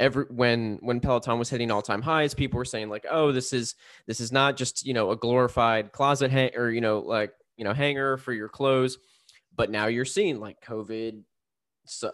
every 0.00 0.24
when 0.24 0.78
when 0.80 1.00
Peloton 1.00 1.38
was 1.38 1.50
hitting 1.50 1.70
all 1.70 1.82
time 1.82 2.02
highs, 2.02 2.34
people 2.34 2.58
were 2.58 2.64
saying 2.64 2.88
like, 2.88 3.06
"Oh, 3.10 3.32
this 3.32 3.52
is 3.52 3.74
this 4.06 4.20
is 4.20 4.32
not 4.32 4.56
just 4.56 4.86
you 4.86 4.94
know 4.94 5.10
a 5.10 5.16
glorified 5.16 5.92
closet 5.92 6.30
hang 6.30 6.54
or 6.56 6.70
you 6.70 6.80
know 6.80 7.00
like 7.00 7.32
you 7.56 7.64
know 7.64 7.72
hanger 7.72 8.16
for 8.16 8.32
your 8.32 8.48
clothes," 8.48 8.98
but 9.54 9.70
now 9.70 9.86
you're 9.86 10.04
seeing 10.04 10.40
like 10.40 10.60
COVID 10.62 11.22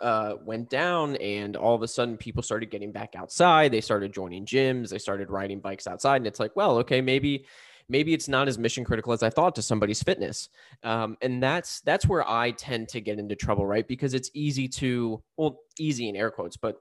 uh, 0.00 0.34
went 0.44 0.70
down, 0.70 1.16
and 1.16 1.56
all 1.56 1.74
of 1.74 1.82
a 1.82 1.88
sudden 1.88 2.16
people 2.16 2.42
started 2.42 2.70
getting 2.70 2.92
back 2.92 3.14
outside. 3.16 3.72
They 3.72 3.80
started 3.80 4.12
joining 4.12 4.46
gyms. 4.46 4.90
They 4.90 4.98
started 4.98 5.30
riding 5.30 5.60
bikes 5.60 5.86
outside, 5.86 6.16
and 6.16 6.26
it's 6.26 6.40
like, 6.40 6.56
well, 6.56 6.78
okay, 6.78 7.00
maybe 7.00 7.46
maybe 7.88 8.14
it's 8.14 8.28
not 8.28 8.48
as 8.48 8.58
mission 8.58 8.84
critical 8.84 9.12
as 9.12 9.22
I 9.22 9.30
thought 9.30 9.54
to 9.56 9.62
somebody's 9.62 10.02
fitness. 10.02 10.48
Um, 10.82 11.16
and 11.20 11.42
that's 11.42 11.80
that's 11.82 12.06
where 12.06 12.28
I 12.28 12.52
tend 12.52 12.88
to 12.90 13.00
get 13.00 13.18
into 13.18 13.36
trouble, 13.36 13.66
right? 13.66 13.86
Because 13.86 14.14
it's 14.14 14.30
easy 14.34 14.68
to 14.68 15.22
well, 15.36 15.60
easy 15.78 16.08
in 16.08 16.16
air 16.16 16.30
quotes, 16.30 16.56
but 16.56 16.76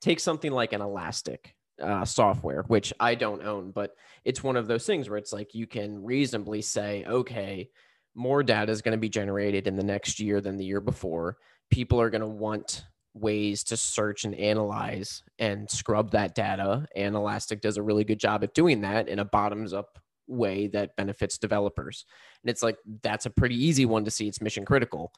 take 0.00 0.20
something 0.20 0.52
like 0.52 0.72
an 0.72 0.80
elastic 0.80 1.54
uh, 1.82 2.04
software, 2.04 2.64
which 2.68 2.92
I 2.98 3.14
don't 3.14 3.42
own, 3.42 3.70
but 3.70 3.94
it's 4.24 4.42
one 4.42 4.56
of 4.56 4.66
those 4.66 4.86
things 4.86 5.08
where 5.08 5.18
it's 5.18 5.32
like 5.32 5.54
you 5.54 5.66
can 5.66 6.02
reasonably 6.02 6.62
say, 6.62 7.04
okay, 7.06 7.70
more 8.14 8.42
data 8.42 8.72
is 8.72 8.82
going 8.82 8.96
to 8.96 9.00
be 9.00 9.08
generated 9.08 9.66
in 9.66 9.76
the 9.76 9.84
next 9.84 10.18
year 10.18 10.40
than 10.40 10.56
the 10.56 10.64
year 10.64 10.80
before. 10.80 11.36
People 11.70 12.00
are 12.00 12.10
going 12.10 12.20
to 12.20 12.26
want 12.26 12.84
ways 13.14 13.64
to 13.64 13.76
search 13.76 14.24
and 14.24 14.34
analyze 14.34 15.22
and 15.38 15.70
scrub 15.70 16.12
that 16.12 16.34
data. 16.34 16.86
And 16.96 17.14
Elastic 17.14 17.60
does 17.60 17.76
a 17.76 17.82
really 17.82 18.04
good 18.04 18.18
job 18.18 18.42
at 18.42 18.54
doing 18.54 18.82
that 18.82 19.08
in 19.08 19.18
a 19.18 19.24
bottoms 19.24 19.72
up 19.72 19.98
way 20.26 20.66
that 20.68 20.96
benefits 20.96 21.38
developers. 21.38 22.04
And 22.42 22.50
it's 22.50 22.62
like 22.62 22.76
that's 23.02 23.26
a 23.26 23.30
pretty 23.30 23.56
easy 23.56 23.86
one 23.86 24.04
to 24.04 24.10
see 24.10 24.28
it's 24.28 24.40
mission 24.40 24.64
critical. 24.64 25.12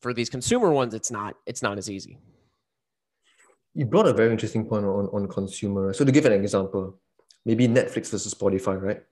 For 0.00 0.12
these 0.12 0.30
consumer 0.30 0.70
ones, 0.70 0.94
it's 0.94 1.10
not 1.10 1.36
it's 1.46 1.62
not 1.62 1.78
as 1.78 1.88
easy. 1.88 2.18
You 3.74 3.86
brought 3.86 4.06
a 4.06 4.12
very 4.12 4.30
interesting 4.30 4.66
point 4.66 4.84
on, 4.84 5.08
on 5.12 5.28
consumer. 5.28 5.92
So 5.92 6.04
to 6.04 6.12
give 6.12 6.26
an 6.26 6.32
example, 6.32 6.98
maybe 7.44 7.66
Netflix 7.68 8.10
versus 8.10 8.34
Spotify, 8.34 8.80
right? 8.80 9.02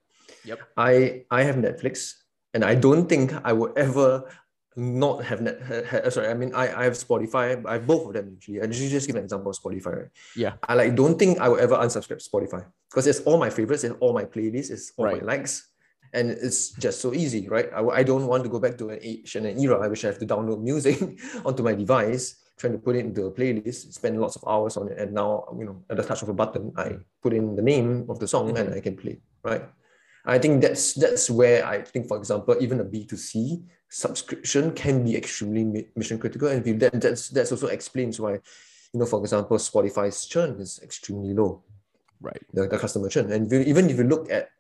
Yep. 0.45 0.61
I 0.77 1.25
I 1.31 1.43
have 1.43 1.57
Netflix 1.57 2.15
and 2.55 2.65
I 2.65 2.75
don't 2.75 3.09
think 3.09 3.33
I 3.45 3.53
would 3.53 3.77
ever 3.77 4.29
not 4.77 5.25
have 5.25 5.41
net 5.43 5.61
ha, 5.67 5.83
ha, 5.91 6.09
sorry 6.09 6.29
i 6.29 6.35
mean 6.35 6.55
i 6.55 6.81
i 6.81 6.85
have 6.85 6.93
spotify 6.93 7.59
i 7.67 7.73
have 7.73 7.87
both 7.87 8.07
of 8.07 8.13
them 8.15 8.33
actually 8.37 8.61
and 8.61 8.73
just 8.73 9.07
give 9.07 9.17
an 9.17 9.25
example 9.25 9.51
of 9.51 9.57
spotify 9.59 9.97
right 9.97 10.09
yeah 10.37 10.53
i 10.69 10.75
like 10.75 10.95
don't 10.95 11.19
think 11.19 11.39
i 11.41 11.49
will 11.49 11.59
ever 11.59 11.75
unsubscribe 11.75 12.23
spotify 12.23 12.65
because 12.89 13.07
it's 13.07 13.21
all 13.21 13.37
my 13.37 13.51
favorites 13.51 13.83
it's 13.83 13.97
all 13.99 14.13
my 14.13 14.25
playlists 14.25 14.71
it's 14.71 14.93
all 14.97 15.07
right. 15.07 15.21
my 15.21 15.27
likes 15.35 15.69
and 16.13 16.31
it's 16.31 16.71
just 16.75 17.01
so 17.01 17.13
easy 17.13 17.49
right 17.49 17.69
I, 17.75 17.83
I 17.83 18.03
don't 18.05 18.27
want 18.27 18.45
to 18.45 18.49
go 18.49 18.61
back 18.61 18.79
to 18.79 18.91
an 18.91 19.01
age 19.03 19.35
and 19.35 19.45
an 19.45 19.59
era 19.59 19.81
i 19.81 19.89
wish 19.89 20.05
i 20.05 20.07
have 20.07 20.19
to 20.21 20.27
download 20.27 20.63
music 20.63 21.19
onto 21.45 21.65
my 21.65 21.75
device 21.75 22.37
trying 22.61 22.75
to 22.75 22.79
put 22.79 22.95
it 22.95 23.07
into 23.07 23.25
a 23.25 23.33
playlist 23.33 23.93
spend 23.93 24.21
lots 24.21 24.37
of 24.37 24.45
hours 24.47 24.77
on 24.77 24.89
it 24.93 24.99
and 24.99 25.13
now 25.13 25.45
you 25.59 25.65
know 25.65 25.83
at 25.89 25.97
the 25.97 26.03
touch 26.03 26.23
of 26.23 26.29
a 26.29 26.37
button 26.41 26.73
i 26.77 26.93
put 27.23 27.33
in 27.33 27.57
the 27.57 27.63
name 27.63 28.05
of 28.09 28.19
the 28.21 28.29
song 28.29 28.49
mm-hmm. 28.49 28.59
and 28.59 28.75
i 28.75 28.81
can 28.81 28.97
play 28.97 29.19
right 29.43 29.65
I 30.25 30.39
think 30.39 30.61
that's 30.61 30.95
that's 30.95 31.31
where 31.31 31.65
I 31.65 31.83
think, 31.83 32.09
for 32.09 32.19
example, 32.19 32.57
even 32.61 32.81
a 32.81 32.85
B2C 32.85 33.63
subscription 33.89 34.73
can 34.73 35.05
be 35.05 35.17
extremely 35.17 35.89
mission 35.97 36.19
critical. 36.19 36.49
And 36.49 36.67
if 36.67 36.79
that, 36.81 37.01
that's 37.01 37.29
that's 37.29 37.53
also 37.53 37.69
explains 37.69 38.21
why, 38.21 38.33
you 38.93 39.01
know, 39.01 39.07
for 39.07 39.21
example, 39.21 39.57
Spotify's 39.57 40.27
churn 40.27 40.61
is 40.61 40.81
extremely 40.83 41.33
low. 41.33 41.63
Right. 42.21 42.43
The, 42.53 42.69
the 42.69 42.79
customer 42.79 43.09
churn. 43.09 43.33
And 43.33 43.47
if 43.47 43.53
you, 43.53 43.61
even 43.61 43.89
if 43.89 43.97
you 43.97 44.05
look 44.05 44.31
at 44.31 44.51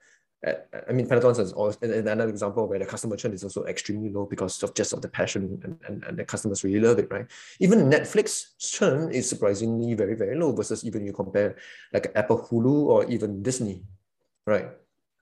at, 0.42 0.68
I 0.88 0.92
mean, 0.92 1.07
Peloton 1.07 1.42
is 1.42 1.53
also 1.53 1.79
another 1.83 2.29
example 2.29 2.66
where 2.66 2.79
the 2.79 2.87
customer 2.87 3.16
churn 3.16 3.35
is 3.35 3.44
also 3.44 3.64
extremely 3.64 4.09
low 4.09 4.24
because 4.24 4.62
of 4.62 4.74
just 4.74 4.92
of 4.92 5.03
the 5.03 5.09
passion 5.09 5.61
and, 5.62 5.79
and, 5.87 6.05
and 6.05 6.18
the 6.18 6.24
customers 6.24 6.64
really 6.64 6.81
love 6.81 6.98
it, 6.98 7.11
right? 7.11 7.26
Even 7.61 7.90
Netflix 7.90 8.57
churn 8.59 9.11
is 9.12 9.29
surprisingly 9.29 9.92
very, 9.94 10.14
very 10.14 10.37
low 10.38 10.53
versus 10.53 10.85
even 10.85 11.05
you 11.05 11.12
compare 11.12 11.57
like 11.92 12.11
Apple 12.14 12.38
Hulu 12.38 12.87
or 12.87 13.05
even 13.07 13.42
Disney, 13.42 13.83
right? 14.46 14.70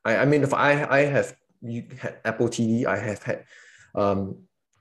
I, 0.04 0.18
I 0.18 0.24
mean, 0.24 0.42
if 0.42 0.54
I 0.54 0.84
I 0.84 1.00
have 1.00 1.34
you 1.60 1.84
had 1.98 2.18
Apple 2.24 2.48
TV, 2.48 2.86
I 2.86 2.96
have 2.96 3.22
had, 3.22 3.44
um, 3.94 4.36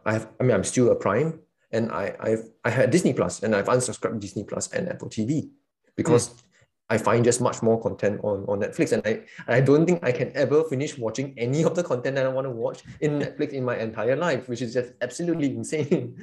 I 0.05 0.13
have. 0.13 0.29
I 0.39 0.43
mean, 0.43 0.53
I'm 0.53 0.63
still 0.63 0.91
a 0.91 0.95
Prime, 0.95 1.39
and 1.71 1.91
I 1.91 2.15
I've 2.19 2.45
I 2.63 2.69
had 2.69 2.91
Disney 2.91 3.13
Plus, 3.13 3.41
and 3.41 3.55
I've 3.55 3.67
unsubscribed 3.67 4.19
Disney 4.19 4.43
Plus 4.43 4.71
and 4.71 4.89
Apple 4.89 5.09
TV 5.09 5.49
because. 5.95 6.29
Mm. 6.29 6.43
I 6.89 6.97
find 6.97 7.23
just 7.25 7.41
much 7.41 7.61
more 7.61 7.81
content 7.81 8.21
on, 8.23 8.45
on 8.47 8.61
Netflix. 8.61 8.93
And 8.93 9.01
I, 9.05 9.23
I 9.47 9.59
don't 9.59 9.85
think 9.85 10.03
I 10.03 10.11
can 10.13 10.31
ever 10.35 10.63
finish 10.63 10.97
watching 10.97 11.33
any 11.37 11.63
of 11.63 11.75
the 11.75 11.83
content 11.83 12.15
that 12.15 12.25
I 12.25 12.29
want 12.29 12.45
to 12.45 12.51
watch 12.51 12.83
in 13.01 13.19
Netflix 13.19 13.51
in 13.51 13.65
my 13.65 13.77
entire 13.77 14.15
life, 14.15 14.47
which 14.47 14.61
is 14.61 14.73
just 14.73 14.93
absolutely 15.01 15.47
insane. 15.57 16.15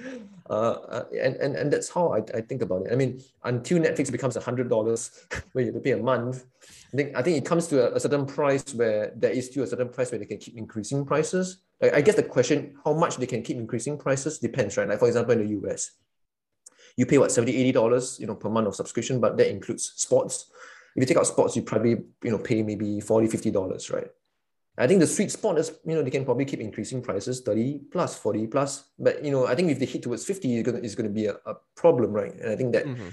Uh, 0.49 0.53
uh, 0.53 1.05
and, 1.23 1.37
and, 1.37 1.57
and 1.57 1.73
that's 1.73 1.91
how 1.91 2.15
I, 2.15 2.19
I 2.35 2.41
think 2.41 2.63
about 2.63 2.87
it. 2.87 2.93
I 2.93 2.97
mean, 2.97 3.21
until 3.45 3.79
Netflix 3.79 4.11
becomes 4.11 4.37
$100 4.37 5.43
where 5.53 5.65
you 5.65 5.73
have 5.73 5.75
to 5.75 5.81
pay 5.81 5.93
a 5.93 5.99
month, 5.99 6.47
I 6.95 6.97
think, 6.97 7.17
I 7.17 7.23
think 7.23 7.37
it 7.37 7.45
comes 7.45 7.67
to 7.69 7.91
a, 7.91 7.97
a 7.97 8.01
certain 8.01 8.25
price 8.25 8.75
where 8.75 9.13
there 9.17 9.33
is 9.33 9.47
still 9.47 9.65
a 9.65 9.67
certain 9.67 9.91
price 9.91 10.13
where 10.13 10.19
they 10.19 10.25
can 10.27 10.39
keep 10.39 10.57
increasing 10.57 11.05
prices. 11.05 11.59
Like, 11.81 11.93
I 11.93 12.01
guess 12.01 12.15
the 12.15 12.23
question, 12.23 12.77
how 12.85 12.95
much 12.95 13.19
they 13.19 13.27
can 13.27 13.43
keep 13.43 13.59
increasing 13.59 13.99
prices 13.99 14.39
depends, 14.39 14.79
right? 14.79 14.89
Like 14.89 14.99
for 14.99 15.09
example, 15.09 15.33
in 15.39 15.47
the 15.47 15.69
US, 15.69 15.91
you 16.97 17.07
pay 17.07 17.19
what 17.19 17.33
70 17.33 17.57
80 17.57 17.73
dollars 17.73 18.19
you 18.21 18.27
know 18.27 18.35
per 18.35 18.49
month 18.49 18.67
of 18.67 18.75
subscription 18.75 19.21
but 19.21 19.37
that 19.37 19.51
includes 19.51 19.93
sports 19.97 20.51
if 20.97 21.01
you 21.01 21.07
take 21.07 21.17
out 21.17 21.27
sports 21.27 21.57
you 21.57 21.63
probably 21.63 21.97
you 22.23 22.31
know 22.31 22.39
pay 22.39 22.63
maybe 22.63 23.01
40 23.01 23.27
50 23.29 23.51
dollars 23.51 23.91
right 23.91 24.11
I 24.77 24.89
think 24.89 25.01
the 25.01 25.07
sweet 25.07 25.31
spot 25.31 25.57
is, 25.59 25.71
you 25.85 25.95
know, 25.95 26.03
they 26.03 26.11
can 26.11 26.25
probably 26.25 26.45
keep 26.45 26.61
increasing 26.61 27.01
prices 27.01 27.41
30 27.43 27.81
plus, 27.93 28.19
40 28.19 28.49
plus. 28.49 28.85
But, 28.99 29.25
you 29.25 29.31
know, 29.31 29.47
I 29.47 29.55
think 29.55 29.71
if 29.71 29.79
they 29.79 29.87
hit 29.87 30.03
towards 30.03 30.25
50, 30.25 30.57
it's 30.57 30.67
going 30.69 30.81
to, 30.81 30.85
it's 30.85 30.97
going 30.97 31.09
to 31.09 31.15
be 31.15 31.27
a, 31.27 31.37
a 31.47 31.55
problem, 31.77 32.13
right? 32.13 32.35
And 32.35 32.51
I 32.51 32.57
think 32.57 32.73
that 32.73 32.85
mm-hmm. 32.85 33.09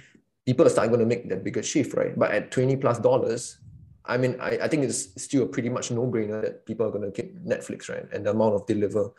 people 0.45 0.65
are 0.65 0.69
starting 0.69 0.91
going 0.91 1.01
to 1.01 1.05
make 1.05 1.29
that 1.29 1.43
bigger 1.43 1.61
shift, 1.61 1.93
right? 1.93 2.17
But 2.17 2.31
at 2.31 2.49
20 2.49 2.77
plus 2.77 2.97
dollars, 2.97 3.59
I 4.05 4.17
mean, 4.17 4.37
I, 4.41 4.57
I 4.63 4.67
think 4.67 4.83
it's 4.83 5.23
still 5.23 5.43
a 5.43 5.45
pretty 5.45 5.69
much 5.69 5.91
no-brainer 5.91 6.41
that 6.41 6.65
people 6.65 6.87
are 6.87 6.91
going 6.91 7.03
to 7.03 7.11
get 7.11 7.45
Netflix, 7.45 7.89
right? 7.89 8.05
And 8.11 8.25
the 8.25 8.31
amount 8.31 8.55
of 8.55 8.65
deliver, 8.65 9.11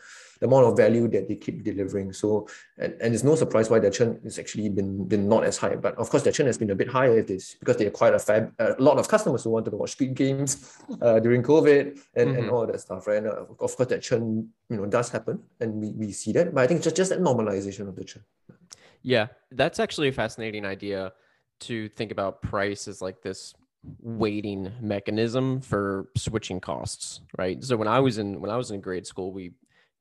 the 0.43 0.49
amount 0.49 0.67
of 0.67 0.77
value 0.77 1.07
that 1.07 1.29
they 1.29 1.37
keep 1.37 1.63
delivering. 1.63 2.13
So, 2.13 2.49
and, 2.77 2.93
and 3.01 3.15
it's 3.15 3.23
no 3.23 3.37
surprise 3.37 3.71
why 3.71 3.79
their 3.79 3.93
churn 3.93 4.19
has 4.25 4.41
actually 4.41 4.69
been 4.69 5.07
been 5.07 5.29
not 5.29 5.45
as 5.45 5.57
high. 5.57 5.77
But 5.77 5.95
of 6.03 6.11
course, 6.11 6.25
their 6.25 6.33
churn 6.33 6.49
has 6.49 6.59
been 6.59 6.71
a 6.71 6.75
bit 6.75 6.89
higher. 6.89 7.17
If 7.17 7.31
It 7.31 7.35
is 7.35 7.57
because 7.61 7.77
they 7.77 7.87
acquired 7.87 8.17
a, 8.17 8.19
fab, 8.19 8.53
a 8.59 8.75
lot 8.81 8.99
of 8.99 9.07
customers 9.07 9.45
who 9.45 9.51
wanted 9.51 9.71
to 9.71 9.77
watch 9.77 9.93
Squid 9.93 10.15
Games 10.15 10.51
uh, 11.01 11.21
during 11.21 11.45
COVID 11.45 12.01
and, 12.17 12.31
mm-hmm. 12.31 12.39
and 12.39 12.51
all 12.51 12.67
that 12.67 12.81
stuff, 12.81 13.07
right? 13.07 13.19
And 13.19 13.29
uh, 13.29 13.47
of 13.53 13.57
course, 13.57 13.77
that 13.77 14.03
churn, 14.03 14.49
you 14.69 14.77
know, 14.79 14.87
does 14.87 15.11
happen, 15.11 15.45
and 15.61 15.75
we, 15.81 15.93
we 15.93 16.11
see 16.11 16.33
that. 16.33 16.53
But 16.53 16.65
I 16.65 16.67
think 16.67 16.83
just 16.83 16.97
just 16.97 17.11
that 17.11 17.21
normalization 17.21 17.87
of 17.87 17.95
the 17.95 18.03
churn. 18.03 18.25
Yeah, 19.03 19.29
that's 19.53 19.79
actually 19.79 20.09
a 20.09 20.13
fascinating 20.13 20.65
idea 20.65 21.13
to 21.61 21.89
think 21.91 22.11
about 22.11 22.43
price 22.43 22.89
as 22.89 23.01
like 23.01 23.23
this 23.23 23.55
weighting 24.01 24.73
mechanism 24.81 25.61
for 25.61 26.09
switching 26.17 26.59
costs, 26.59 27.21
right? 27.39 27.63
So 27.63 27.77
when 27.77 27.87
I 27.87 28.01
was 28.01 28.19
in 28.19 28.41
when 28.41 28.51
I 28.51 28.57
was 28.57 28.73
in 28.73 28.81
grade 28.81 29.07
school, 29.07 29.33
we 29.33 29.53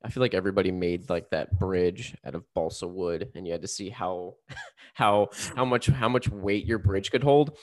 I 0.03 0.09
feel 0.09 0.21
like 0.21 0.33
everybody 0.33 0.71
made 0.71 1.09
like 1.09 1.29
that 1.29 1.57
bridge 1.59 2.15
out 2.25 2.35
of 2.35 2.43
balsa 2.53 2.87
wood 2.87 3.31
and 3.35 3.45
you 3.45 3.51
had 3.51 3.61
to 3.61 3.67
see 3.67 3.89
how 3.89 4.35
how 4.93 5.29
how 5.55 5.65
much 5.65 5.87
how 5.87 6.09
much 6.09 6.29
weight 6.29 6.65
your 6.65 6.79
bridge 6.79 7.11
could 7.11 7.23
hold. 7.23 7.57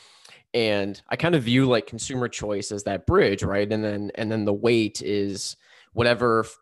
And 0.55 1.01
I 1.09 1.17
kind 1.17 1.35
of 1.35 1.43
view 1.43 1.67
like 1.67 1.87
consumer 1.87 2.29
choice 2.29 2.73
as 2.73 2.85
that 2.85 3.07
bridge, 3.07 3.43
right? 3.43 3.71
And 3.71 3.85
then 3.85 4.11
and 4.15 4.31
then 4.31 4.45
the 4.45 4.53
weight 4.53 5.03
is 5.03 5.57
whatever 5.93 6.41
f- 6.41 6.59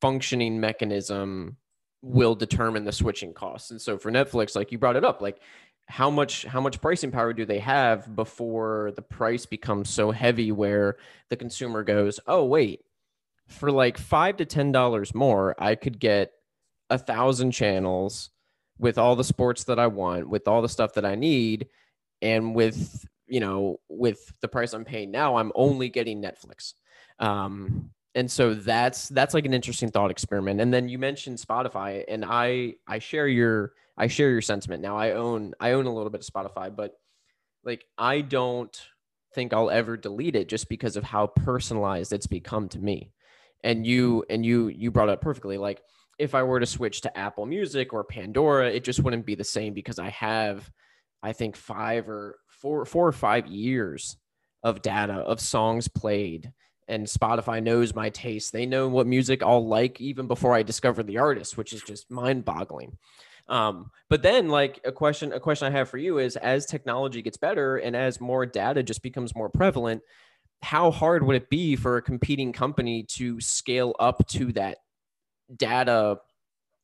functioning 0.00 0.60
mechanism 0.60 1.56
will 2.02 2.34
determine 2.34 2.84
the 2.84 2.92
switching 2.92 3.32
costs. 3.34 3.70
And 3.70 3.80
so 3.80 3.98
for 3.98 4.10
Netflix, 4.10 4.56
like 4.56 4.72
you 4.72 4.78
brought 4.78 4.96
it 4.96 5.04
up, 5.04 5.20
like 5.20 5.40
how 5.88 6.10
much 6.10 6.44
how 6.44 6.60
much 6.60 6.80
pricing 6.80 7.10
power 7.10 7.32
do 7.32 7.46
they 7.46 7.58
have 7.58 8.14
before 8.14 8.92
the 8.94 9.02
price 9.02 9.46
becomes 9.46 9.88
so 9.88 10.10
heavy 10.10 10.52
where 10.52 10.96
the 11.30 11.36
consumer 11.36 11.82
goes 11.82 12.20
oh 12.26 12.44
wait 12.44 12.82
for 13.48 13.70
like 13.70 13.98
five 13.98 14.36
to 14.36 14.44
ten 14.44 14.72
dollars 14.72 15.14
more 15.14 15.54
i 15.58 15.74
could 15.74 15.98
get 15.98 16.32
a 16.90 16.98
thousand 16.98 17.50
channels 17.50 18.30
with 18.78 18.98
all 18.98 19.16
the 19.16 19.24
sports 19.24 19.64
that 19.64 19.78
i 19.78 19.86
want 19.86 20.28
with 20.28 20.46
all 20.46 20.62
the 20.62 20.68
stuff 20.68 20.94
that 20.94 21.04
i 21.04 21.14
need 21.14 21.66
and 22.22 22.54
with 22.54 23.06
you 23.26 23.40
know 23.40 23.78
with 23.88 24.32
the 24.40 24.48
price 24.48 24.72
i'm 24.72 24.84
paying 24.84 25.10
now 25.10 25.36
i'm 25.36 25.52
only 25.54 25.88
getting 25.88 26.22
netflix 26.22 26.74
um, 27.20 27.90
and 28.14 28.30
so 28.30 28.54
that's 28.54 29.08
that's 29.08 29.34
like 29.34 29.44
an 29.44 29.54
interesting 29.54 29.90
thought 29.90 30.10
experiment 30.10 30.60
and 30.60 30.72
then 30.72 30.88
you 30.88 30.98
mentioned 30.98 31.36
spotify 31.38 32.04
and 32.06 32.24
i 32.24 32.74
i 32.86 32.98
share 32.98 33.26
your 33.26 33.72
I 33.98 34.06
share 34.06 34.30
your 34.30 34.40
sentiment. 34.40 34.80
Now 34.80 34.96
I 34.96 35.12
own 35.12 35.54
I 35.58 35.72
own 35.72 35.86
a 35.86 35.92
little 35.92 36.10
bit 36.10 36.20
of 36.20 36.32
Spotify, 36.32 36.74
but 36.74 36.94
like 37.64 37.84
I 37.98 38.20
don't 38.20 38.80
think 39.34 39.52
I'll 39.52 39.70
ever 39.70 39.96
delete 39.96 40.36
it 40.36 40.48
just 40.48 40.68
because 40.68 40.96
of 40.96 41.02
how 41.02 41.26
personalized 41.26 42.12
it's 42.12 42.28
become 42.28 42.68
to 42.70 42.78
me. 42.78 43.10
And 43.64 43.86
you 43.86 44.24
and 44.30 44.44
you 44.44 44.68
you 44.68 44.90
brought 44.90 45.08
up 45.08 45.20
perfectly 45.20 45.58
like 45.58 45.82
if 46.18 46.34
I 46.34 46.42
were 46.42 46.60
to 46.60 46.66
switch 46.66 47.02
to 47.02 47.16
Apple 47.16 47.46
Music 47.46 47.92
or 47.92 48.04
Pandora, 48.04 48.70
it 48.70 48.84
just 48.84 49.00
wouldn't 49.00 49.26
be 49.26 49.34
the 49.34 49.44
same 49.44 49.74
because 49.74 49.98
I 49.98 50.10
have 50.10 50.70
I 51.22 51.32
think 51.32 51.56
5 51.56 52.08
or 52.08 52.38
4 52.48 52.84
4 52.84 53.08
or 53.08 53.12
5 53.12 53.46
years 53.46 54.16
of 54.62 54.82
data 54.82 55.14
of 55.14 55.40
songs 55.40 55.88
played 55.88 56.52
and 56.88 57.06
Spotify 57.06 57.62
knows 57.62 57.94
my 57.94 58.08
taste. 58.10 58.52
They 58.52 58.66
know 58.66 58.88
what 58.88 59.06
music 59.06 59.42
I'll 59.42 59.66
like 59.66 60.00
even 60.00 60.26
before 60.26 60.54
I 60.54 60.62
discover 60.62 61.02
the 61.02 61.18
artist, 61.18 61.56
which 61.56 61.72
is 61.72 61.82
just 61.82 62.10
mind-boggling. 62.10 62.96
Um, 63.48 63.90
but 64.08 64.22
then 64.22 64.48
like 64.48 64.80
a 64.84 64.92
question, 64.92 65.32
a 65.32 65.40
question 65.40 65.68
I 65.68 65.76
have 65.76 65.88
for 65.88 65.98
you 65.98 66.18
is 66.18 66.36
as 66.36 66.66
technology 66.66 67.22
gets 67.22 67.36
better 67.36 67.76
and 67.76 67.94
as 67.94 68.20
more 68.20 68.46
data 68.46 68.82
just 68.82 69.02
becomes 69.02 69.34
more 69.34 69.48
prevalent, 69.48 70.02
how 70.62 70.90
hard 70.90 71.24
would 71.24 71.36
it 71.36 71.50
be 71.50 71.76
for 71.76 71.96
a 71.96 72.02
competing 72.02 72.52
company 72.52 73.04
to 73.04 73.40
scale 73.40 73.94
up 74.00 74.26
to 74.28 74.52
that 74.52 74.78
data 75.54 76.18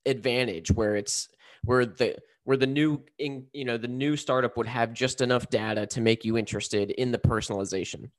advantage 0.07 0.71
where 0.71 0.97
it's 0.97 1.29
where 1.65 1.87
the 1.87 2.17
where 2.45 2.57
the 2.57 2.67
new 2.67 3.03
in, 3.19 3.47
you 3.53 3.65
know 3.65 3.77
the 3.77 3.89
new 3.89 4.17
startup 4.17 4.57
would 4.57 4.67
have 4.67 4.93
just 4.93 5.21
enough 5.21 5.49
data 5.51 5.87
to 5.87 6.01
make 6.01 6.25
you 6.25 6.37
interested 6.37 6.91
in 6.93 7.11
the 7.11 7.19
personalization? 7.19 8.11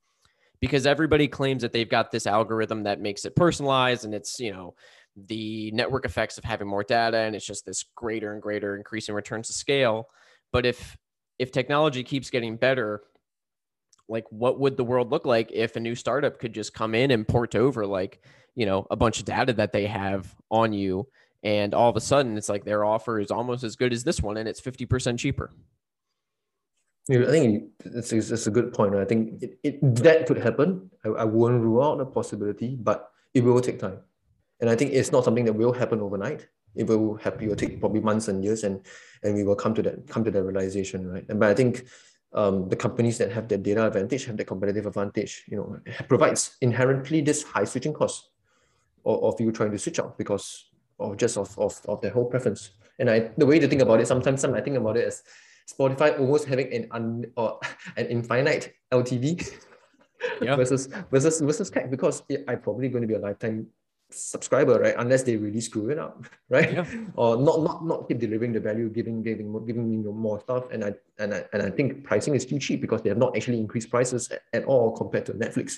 Because 0.59 0.85
everybody 0.85 1.27
claims 1.27 1.61
that 1.61 1.73
they've 1.73 1.89
got 1.89 2.11
this 2.11 2.27
algorithm 2.27 2.83
that 2.83 3.01
makes 3.01 3.25
it 3.25 3.35
personalized 3.35 4.05
and 4.05 4.13
it's 4.13 4.39
you 4.39 4.51
know 4.51 4.75
the 5.15 5.71
network 5.71 6.05
effects 6.05 6.37
of 6.37 6.43
having 6.43 6.67
more 6.67 6.83
data 6.83 7.17
and 7.17 7.35
it's 7.35 7.45
just 7.45 7.65
this 7.65 7.85
greater 7.95 8.33
and 8.33 8.41
greater 8.41 8.75
increasing 8.75 9.15
returns 9.15 9.47
to 9.47 9.53
scale. 9.53 10.09
But 10.51 10.65
if 10.65 10.97
if 11.39 11.51
technology 11.51 12.03
keeps 12.03 12.29
getting 12.29 12.57
better 12.57 13.01
like 14.07 14.25
what 14.29 14.59
would 14.59 14.77
the 14.77 14.83
world 14.83 15.11
look 15.11 15.25
like 15.25 15.51
if 15.51 15.75
a 15.75 15.79
new 15.79 15.95
startup 15.95 16.39
could 16.39 16.53
just 16.53 16.73
come 16.73 16.95
in 16.95 17.11
and 17.11 17.27
port 17.27 17.55
over 17.55 17.85
like 17.85 18.21
you 18.55 18.65
know 18.65 18.85
a 18.91 18.95
bunch 18.95 19.19
of 19.19 19.25
data 19.25 19.53
that 19.53 19.71
they 19.73 19.87
have 19.87 20.35
on 20.49 20.73
you 20.73 21.07
and 21.43 21.73
all 21.73 21.89
of 21.89 21.95
a 21.95 22.01
sudden 22.01 22.37
it's 22.37 22.49
like 22.49 22.65
their 22.65 22.85
offer 22.85 23.19
is 23.19 23.31
almost 23.31 23.63
as 23.63 23.75
good 23.75 23.93
as 23.93 24.03
this 24.03 24.21
one 24.21 24.37
and 24.37 24.47
it's 24.47 24.61
50% 24.61 25.19
cheaper 25.19 25.51
I 27.21 27.31
think 27.31 27.65
it's 27.85 28.47
a 28.47 28.51
good 28.51 28.73
point. 28.73 28.95
I 28.95 29.05
think 29.05 29.43
it, 29.43 29.59
it, 29.63 29.95
that 30.03 30.25
could 30.25 30.39
happen. 30.39 30.89
I, 31.05 31.09
I 31.09 31.23
won't 31.23 31.61
rule 31.61 31.83
out 31.83 31.99
the 31.99 32.05
possibility, 32.05 32.75
but 32.75 33.11
it 33.33 33.43
will 33.43 33.61
take 33.61 33.77
time. 33.79 33.99
And 34.59 34.69
I 34.69 34.75
think 34.75 34.91
it's 34.91 35.11
not 35.11 35.23
something 35.23 35.45
that 35.45 35.53
will 35.53 35.73
happen 35.73 36.01
overnight. 36.01 36.47
It 36.73 36.87
will 36.87 37.15
happen. 37.15 37.43
It 37.43 37.49
will 37.49 37.55
take 37.55 37.79
probably 37.79 38.01
months 38.01 38.27
and 38.27 38.43
years, 38.43 38.63
and 38.63 38.81
and 39.23 39.35
we 39.35 39.43
will 39.43 39.55
come 39.55 39.75
to 39.75 39.81
that 39.83 40.07
come 40.07 40.23
to 40.23 40.31
that 40.31 40.43
realization, 40.43 41.07
right? 41.07 41.25
And 41.29 41.39
but 41.39 41.49
I 41.49 41.53
think 41.53 41.85
um, 42.35 42.67
the 42.69 42.75
companies 42.75 43.17
that 43.17 43.31
have 43.31 43.47
that 43.47 43.63
data 43.63 43.87
advantage 43.87 44.25
have 44.25 44.37
that 44.37 44.45
competitive 44.45 44.85
advantage. 44.85 45.43
You 45.47 45.57
know, 45.57 45.79
provides 46.07 46.57
inherently 46.61 47.21
this 47.21 47.43
high 47.43 47.63
switching 47.63 47.93
cost 47.93 48.29
of, 49.05 49.23
of 49.23 49.41
you 49.41 49.51
trying 49.51 49.71
to 49.71 49.79
switch 49.79 49.99
out 49.99 50.17
because 50.17 50.65
of 50.99 51.17
just 51.17 51.37
of, 51.37 51.57
of, 51.57 51.79
of 51.87 52.01
their 52.01 52.11
whole 52.11 52.25
preference. 52.25 52.71
And 52.99 53.09
I 53.09 53.31
the 53.37 53.45
way 53.45 53.57
to 53.59 53.67
think 53.67 53.81
about 53.81 54.01
it, 54.01 54.07
sometimes 54.07 54.41
some 54.41 54.53
I 54.53 54.61
think 54.61 54.77
about 54.77 54.97
it 54.97 55.07
as 55.07 55.23
Spotify 55.67 56.19
almost 56.19 56.45
having 56.45 56.71
an 56.73 56.87
un, 56.91 57.25
or 57.37 57.59
an 57.97 58.05
infinite 58.07 58.75
LTV 58.91 59.51
yeah. 60.41 60.55
versus 60.59 60.87
versus 61.11 61.39
versus 61.39 61.71
CAC 61.71 61.89
because 61.89 62.23
I'm 62.47 62.61
probably 62.61 62.89
going 62.89 63.01
to 63.01 63.07
be 63.07 63.15
a 63.15 63.19
lifetime 63.19 63.67
subscriber, 64.15 64.79
right? 64.79 64.95
Unless 64.97 65.23
they 65.23 65.37
really 65.37 65.61
screw 65.61 65.89
it 65.89 65.99
up, 65.99 66.25
right? 66.49 66.73
Yeah. 66.73 66.85
Or 67.15 67.37
not 67.37 67.61
not 67.61 67.85
not 67.85 68.07
keep 68.07 68.19
delivering 68.19 68.53
the 68.53 68.59
value, 68.59 68.89
giving 68.89 69.21
giving 69.21 69.65
giving 69.65 69.89
me 69.89 69.97
more 69.97 70.39
stuff. 70.39 70.71
And 70.71 70.83
I 70.83 70.93
and 71.19 71.33
I 71.33 71.45
and 71.53 71.61
I 71.61 71.69
think 71.69 72.03
pricing 72.03 72.35
is 72.35 72.45
too 72.45 72.59
cheap 72.59 72.81
because 72.81 73.01
they 73.01 73.09
have 73.09 73.17
not 73.17 73.35
actually 73.35 73.59
increased 73.59 73.89
prices 73.89 74.31
at, 74.31 74.41
at 74.53 74.63
all 74.65 74.91
compared 74.91 75.25
to 75.27 75.33
Netflix. 75.33 75.77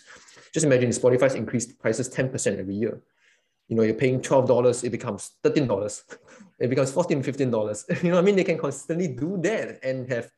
Just 0.53 0.65
imagine 0.65 0.89
Spotify's 0.89 1.35
increased 1.35 1.77
prices 1.77 2.09
10% 2.09 2.57
every 2.57 2.75
year 2.75 3.01
you 3.67 3.75
know, 3.75 3.83
you're 3.83 3.95
paying 3.95 4.21
$12, 4.21 4.83
it 4.83 4.89
becomes 4.89 5.31
$13. 5.43 6.01
It 6.59 6.71
becomes 6.71 6.91
$14, 6.91 7.23
$15. 7.23 8.03
You 8.03 8.09
know 8.09 8.17
I 8.17 8.21
mean? 8.21 8.35
They 8.35 8.43
can 8.43 8.57
constantly 8.57 9.09
do 9.09 9.37
that 9.43 9.79
and 9.83 10.09
have 10.09 10.31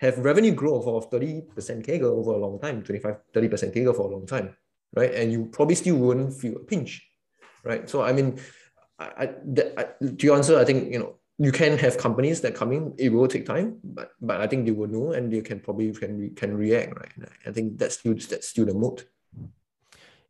have 0.00 0.16
revenue 0.18 0.52
growth 0.52 0.86
of 0.86 1.10
30% 1.10 1.44
CAGR 1.84 2.04
over 2.04 2.32
a 2.32 2.38
long 2.38 2.58
time, 2.60 2.82
25, 2.82 3.16
30% 3.34 3.74
CAGR 3.74 3.94
for 3.94 4.10
a 4.10 4.14
long 4.14 4.26
time, 4.26 4.56
right? 4.94 5.12
And 5.12 5.32
you 5.32 5.46
probably 5.46 5.74
still 5.74 5.96
wouldn't 5.96 6.32
feel 6.32 6.56
a 6.56 6.60
pinch, 6.60 7.07
right? 7.64 7.88
So, 7.88 8.02
I 8.02 8.12
mean, 8.12 8.38
I, 8.98 9.30
I, 9.76 9.84
to 10.18 10.34
answer, 10.34 10.58
I 10.58 10.64
think, 10.64 10.92
you 10.92 10.98
know, 10.98 11.14
you 11.38 11.52
can 11.52 11.78
have 11.78 11.98
companies 11.98 12.40
that 12.40 12.54
come 12.54 12.72
in, 12.72 12.94
it 12.98 13.12
will 13.12 13.28
take 13.28 13.46
time, 13.46 13.78
but 13.84 14.10
but 14.20 14.40
I 14.40 14.46
think 14.48 14.66
they 14.66 14.72
will 14.72 14.88
know 14.88 15.12
and 15.12 15.32
they 15.32 15.40
can 15.40 15.60
probably 15.60 15.92
can 15.92 16.34
can 16.34 16.56
react, 16.56 16.98
right? 16.98 17.28
I 17.46 17.52
think 17.52 17.78
that's 17.78 17.98
still 17.98 18.14
that's 18.14 18.48
still 18.48 18.66
the 18.66 18.74
mode. 18.74 19.04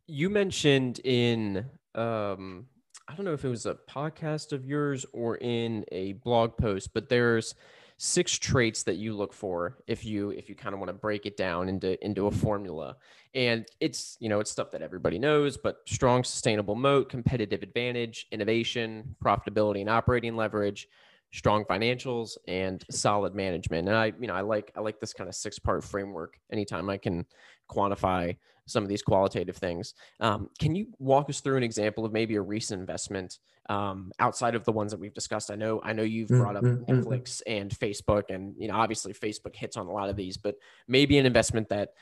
You 0.05 0.29
mentioned 0.29 0.99
in 1.03 1.65
um 1.95 2.67
I 3.07 3.15
don't 3.15 3.25
know 3.25 3.33
if 3.33 3.43
it 3.43 3.49
was 3.49 3.65
a 3.65 3.75
podcast 3.89 4.53
of 4.53 4.65
yours 4.65 5.03
or 5.11 5.37
in 5.37 5.83
a 5.91 6.13
blog 6.13 6.57
post, 6.57 6.93
but 6.93 7.09
there's 7.09 7.55
six 8.01 8.39
traits 8.39 8.83
that 8.83 8.95
you 8.95 9.13
look 9.13 9.33
for 9.33 9.77
if 9.85 10.05
you 10.05 10.29
if 10.29 10.47
you 10.47 10.55
kind 10.55 10.73
of 10.73 10.79
want 10.79 10.87
to 10.87 10.93
break 10.93 11.25
it 11.25 11.35
down 11.35 11.67
into 11.67 12.03
into 12.03 12.27
a 12.27 12.31
formula. 12.31 12.95
And 13.35 13.67
it's, 13.81 14.15
you 14.21 14.29
know, 14.29 14.39
it's 14.39 14.49
stuff 14.49 14.71
that 14.71 14.81
everybody 14.81 15.19
knows, 15.19 15.57
but 15.57 15.81
strong 15.85 16.23
sustainable 16.23 16.75
moat, 16.75 17.09
competitive 17.09 17.61
advantage, 17.61 18.25
innovation, 18.31 19.15
profitability 19.23 19.81
and 19.81 19.89
operating 19.89 20.37
leverage, 20.37 20.87
strong 21.33 21.65
financials 21.65 22.37
and 22.47 22.83
solid 22.89 23.35
management. 23.35 23.89
And 23.89 23.97
I, 23.97 24.13
you 24.19 24.27
know, 24.27 24.33
I 24.33 24.41
like 24.41 24.71
I 24.77 24.79
like 24.79 25.01
this 25.01 25.13
kind 25.13 25.27
of 25.27 25.35
six-part 25.35 25.83
framework 25.83 26.39
anytime 26.51 26.89
I 26.89 26.97
can 26.97 27.25
quantify 27.69 28.35
some 28.69 28.83
of 28.83 28.89
these 28.89 29.01
qualitative 29.01 29.57
things. 29.57 29.93
Um, 30.19 30.49
can 30.59 30.75
you 30.75 30.87
walk 30.99 31.29
us 31.29 31.41
through 31.41 31.57
an 31.57 31.63
example 31.63 32.05
of 32.05 32.13
maybe 32.13 32.35
a 32.35 32.41
recent 32.41 32.79
investment 32.79 33.39
um, 33.67 34.11
outside 34.19 34.55
of 34.55 34.63
the 34.63 34.71
ones 34.71 34.91
that 34.91 34.99
we've 34.99 35.13
discussed? 35.13 35.51
I 35.51 35.55
know 35.55 35.81
I 35.83 35.93
know 35.93 36.03
you've 36.03 36.29
brought 36.29 36.55
up 36.55 36.63
mm-hmm. 36.63 36.83
mm-hmm. 36.83 37.07
Netflix 37.07 37.41
and 37.47 37.71
Facebook, 37.71 38.23
and 38.29 38.55
you 38.57 38.67
know 38.67 38.75
obviously 38.75 39.13
Facebook 39.13 39.55
hits 39.55 39.77
on 39.77 39.87
a 39.87 39.91
lot 39.91 40.09
of 40.09 40.15
these, 40.15 40.37
but 40.37 40.55
maybe 40.87 41.17
an 41.17 41.25
investment 41.25 41.69
that 41.69 41.93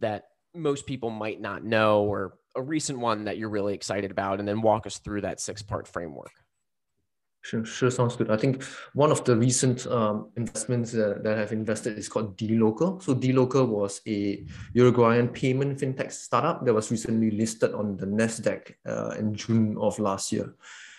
that 0.00 0.24
most 0.54 0.86
people 0.86 1.10
might 1.10 1.40
not 1.40 1.64
know, 1.64 2.02
or 2.02 2.34
a 2.56 2.62
recent 2.62 2.98
one 2.98 3.24
that 3.24 3.38
you're 3.38 3.48
really 3.48 3.74
excited 3.74 4.10
about, 4.10 4.40
and 4.40 4.48
then 4.48 4.60
walk 4.60 4.86
us 4.86 4.98
through 4.98 5.20
that 5.22 5.40
six 5.40 5.62
part 5.62 5.86
framework. 5.86 6.32
Sure, 7.42 7.64
sure, 7.64 7.90
sounds 7.90 8.16
good. 8.16 8.30
I 8.30 8.36
think 8.36 8.62
one 8.92 9.10
of 9.10 9.24
the 9.24 9.34
recent 9.34 9.86
um, 9.86 10.28
investments 10.36 10.92
that, 10.92 11.24
that 11.24 11.38
I've 11.38 11.52
invested 11.52 11.96
is 11.96 12.08
called 12.08 12.36
dLocal. 12.36 13.02
So 13.02 13.14
dLocal 13.14 13.66
was 13.66 14.02
a 14.06 14.44
Uruguayan 14.74 15.28
payment 15.28 15.78
fintech 15.78 16.12
startup 16.12 16.66
that 16.66 16.74
was 16.74 16.90
recently 16.90 17.30
listed 17.30 17.72
on 17.72 17.96
the 17.96 18.06
Nasdaq 18.06 18.74
uh, 18.86 19.14
in 19.18 19.34
June 19.34 19.78
of 19.80 19.98
last 19.98 20.32
year. 20.32 20.54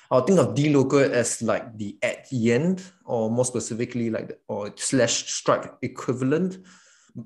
I'll 0.09 0.25
think 0.25 0.39
of 0.39 0.55
dLocal 0.55 1.09
as 1.11 1.41
like 1.43 1.77
the 1.77 1.97
Adyen, 2.01 2.83
or 3.05 3.29
more 3.29 3.45
specifically 3.45 4.09
like 4.09 4.27
the, 4.29 4.37
or 4.47 4.73
slash 4.75 5.31
Stripe 5.31 5.77
equivalent, 5.83 6.57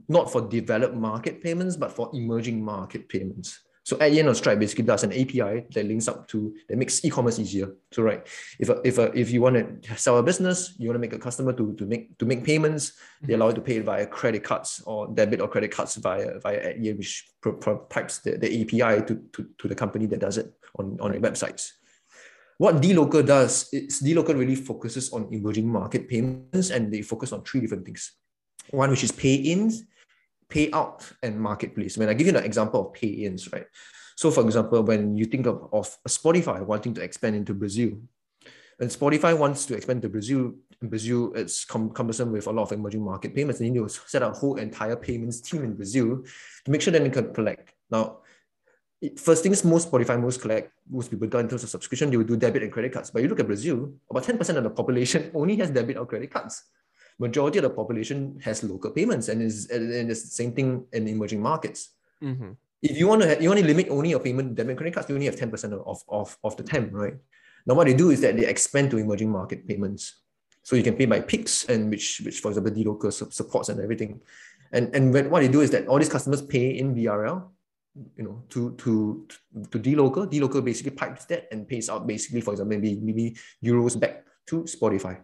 not 0.08 0.32
for 0.32 0.42
developed 0.42 0.96
market 0.96 1.42
payments, 1.42 1.78
but 1.78 1.92
for 1.92 2.12
emerging 2.14 2.64
market 2.64 3.08
payments. 3.08 3.62
So 3.86 3.98
Adyen 3.98 4.26
or 4.26 4.34
Stripe 4.34 4.58
basically 4.58 4.86
does 4.86 5.04
an 5.04 5.12
API 5.12 5.68
that 5.70 5.86
links 5.86 6.08
up 6.08 6.28
to 6.30 6.56
that 6.68 6.76
makes 6.76 7.06
e-commerce 7.06 7.38
easier. 7.38 7.70
So 7.92 8.02
right, 8.02 8.26
if 8.58 8.70
a, 8.70 8.82
if 8.84 8.98
a, 8.98 9.14
if 9.14 9.30
you 9.30 9.44
want 9.44 9.84
to 9.84 9.96
sell 9.96 10.18
a 10.18 10.24
business, 10.24 10.74
you 10.80 10.90
want 10.90 10.96
to 10.96 11.00
make 11.00 11.14
a 11.14 11.20
customer 11.20 11.54
to, 11.54 11.76
to 11.76 11.86
make 11.86 12.18
to 12.18 12.26
make 12.26 12.44
payments, 12.44 12.94
they 13.22 13.34
mm-hmm. 13.34 13.42
allow 13.42 13.50
you 13.50 13.56
to 13.56 13.62
pay 13.62 13.78
via 13.80 14.08
credit 14.08 14.44
cards 14.44 14.82
or 14.88 15.08
debit 15.14 15.40
or 15.40 15.48
credit 15.48 15.70
cards 15.72 15.98
via 15.98 16.40
via 16.40 16.74
Adyen, 16.74 16.98
which 16.98 17.30
pipes 17.90 18.18
the, 18.20 18.38
the 18.38 18.62
API 18.62 19.06
to, 19.06 19.22
to, 19.34 19.48
to 19.60 19.68
the 19.68 19.76
company 19.76 20.08
that 20.08 20.20
does 20.20 20.40
it 20.40 20.52
on, 20.80 20.98
on 21.00 21.12
right. 21.12 21.22
websites. 21.22 21.70
What 22.58 22.82
dLocal 22.82 23.24
does 23.24 23.70
is 23.72 24.02
dLocal 24.02 24.36
really 24.36 24.56
focuses 24.56 25.14
on 25.14 25.28
emerging 25.32 25.68
market 25.72 26.10
payments 26.10 26.72
and 26.72 26.92
they 26.92 27.04
focus 27.04 27.34
on 27.34 27.44
three 27.44 27.62
different 27.62 27.86
things. 27.86 28.14
One 28.72 28.90
which 28.90 29.04
is 29.04 29.12
pay-ins, 29.12 29.84
payout 30.50 31.12
and 31.24 31.40
marketplace. 31.40 31.98
When 31.98 32.10
I 32.10 32.14
give 32.14 32.28
you 32.28 32.36
an 32.36 32.44
example 32.44 32.88
of 32.88 32.94
pay-ins, 32.94 33.52
right? 33.52 33.66
So 34.16 34.32
for 34.32 34.44
example, 34.46 34.82
when 34.84 35.18
you 35.18 35.26
think 35.26 35.46
of, 35.46 35.68
of 35.74 35.96
Spotify 36.08 36.66
wanting 36.66 36.94
to 36.96 37.02
expand 37.02 37.36
into 37.36 37.54
Brazil, 37.54 38.00
and 38.80 38.90
Spotify 38.90 39.38
wants 39.38 39.66
to 39.68 39.76
expand 39.76 40.02
to 40.02 40.10
Brazil, 40.10 40.54
in 40.82 40.90
Brazil, 40.90 41.32
it's 41.34 41.64
com- 41.64 41.92
cumbersome 41.92 42.32
with 42.32 42.48
a 42.48 42.52
lot 42.52 42.64
of 42.64 42.72
emerging 42.74 43.04
market 43.04 43.34
payments. 43.34 43.60
They 43.60 43.70
need 43.70 43.80
to 43.80 43.90
set 43.90 44.22
up 44.22 44.34
a 44.34 44.38
whole 44.38 44.58
entire 44.58 44.98
payments 44.98 45.40
team 45.40 45.64
in 45.64 45.76
Brazil 45.76 46.24
to 46.66 46.72
make 46.72 46.82
sure 46.82 46.92
that 46.92 47.02
they 47.02 47.10
can 47.10 47.34
collect. 47.34 47.74
Now, 47.90 48.20
first 49.18 49.44
things 49.44 49.64
most 49.64 49.90
Spotify 49.90 50.20
most 50.20 50.42
collect, 50.42 50.74
most 50.90 51.10
people 51.10 51.28
do 51.28 51.38
in 51.38 51.48
terms 51.48 51.64
of 51.64 51.70
subscription, 51.70 52.10
they 52.10 52.18
will 52.18 52.26
do 52.26 52.36
debit 52.36 52.64
and 52.64 52.72
credit 52.72 52.92
cards. 52.92 53.12
But 53.12 53.22
you 53.22 53.30
look 53.30 53.40
at 53.40 53.48
Brazil, 53.48 53.94
about 54.10 54.24
10% 54.24 54.58
of 54.58 54.64
the 54.64 54.70
population 54.70 55.32
only 55.36 55.56
has 55.58 55.70
debit 55.70 55.98
or 55.98 56.06
credit 56.06 56.32
cards 56.32 56.64
majority 57.20 57.60
of 57.60 57.64
the 57.64 57.70
population 57.70 58.40
has 58.44 58.64
local 58.64 58.92
payments 58.92 59.30
and 59.30 59.42
is 59.42 59.70
and 59.70 60.12
it's 60.12 60.24
the 60.24 60.36
same 60.36 60.52
thing 60.52 60.86
in 60.92 61.08
emerging 61.08 61.42
markets. 61.42 61.92
Mm-hmm. 62.22 62.52
If 62.82 62.98
you 62.98 63.08
want 63.08 63.22
to 63.22 63.42
you 63.42 63.50
want 63.50 63.62
to 63.62 63.66
limit 63.66 63.90
only 63.90 64.10
your 64.10 64.20
payment 64.20 64.56
debit 64.56 64.78
credit 64.78 64.94
cards, 64.94 65.10
you 65.10 65.16
only 65.16 65.26
have 65.26 65.36
10% 65.36 65.74
of, 65.74 66.04
of, 66.08 66.38
of 66.44 66.58
the 66.58 66.64
time, 66.64 66.90
right? 66.92 67.16
Now 67.66 67.76
what 67.76 67.88
they 67.88 67.94
do 67.94 68.12
is 68.12 68.22
that 68.22 68.38
they 68.38 68.46
expand 68.46 68.92
to 68.92 68.98
emerging 68.98 69.32
market 69.32 69.68
payments. 69.68 70.22
So 70.62 70.76
you 70.76 70.84
can 70.84 70.96
pay 70.96 71.06
by 71.06 71.22
Pix 71.22 71.66
and 71.66 71.90
which 71.90 72.22
which 72.26 72.40
for 72.40 72.50
example 72.50 72.74
dLocal 72.74 73.12
supports 73.32 73.70
and 73.70 73.80
everything. 73.80 74.22
And 74.72 74.94
and 74.94 75.14
when, 75.14 75.30
what 75.30 75.42
they 75.42 75.48
do 75.48 75.62
is 75.62 75.72
that 75.72 75.88
all 75.88 76.00
these 76.00 76.10
customers 76.10 76.42
pay 76.42 76.78
in 76.78 76.96
BRL, 76.96 77.48
you 78.18 78.24
know, 78.24 78.44
to 78.50 78.76
to 78.76 79.28
to 79.72 79.80
dLocal. 79.80 80.28
dLocal 80.28 80.66
basically 80.66 80.92
pipes 80.92 81.26
that 81.26 81.48
and 81.52 81.68
pays 81.68 81.88
out 81.88 82.06
basically, 82.06 82.42
for 82.42 82.52
example, 82.52 82.78
maybe 82.78 83.00
maybe 83.00 83.38
euros 83.64 83.98
back 84.00 84.26
to 84.48 84.64
Spotify 84.64 85.22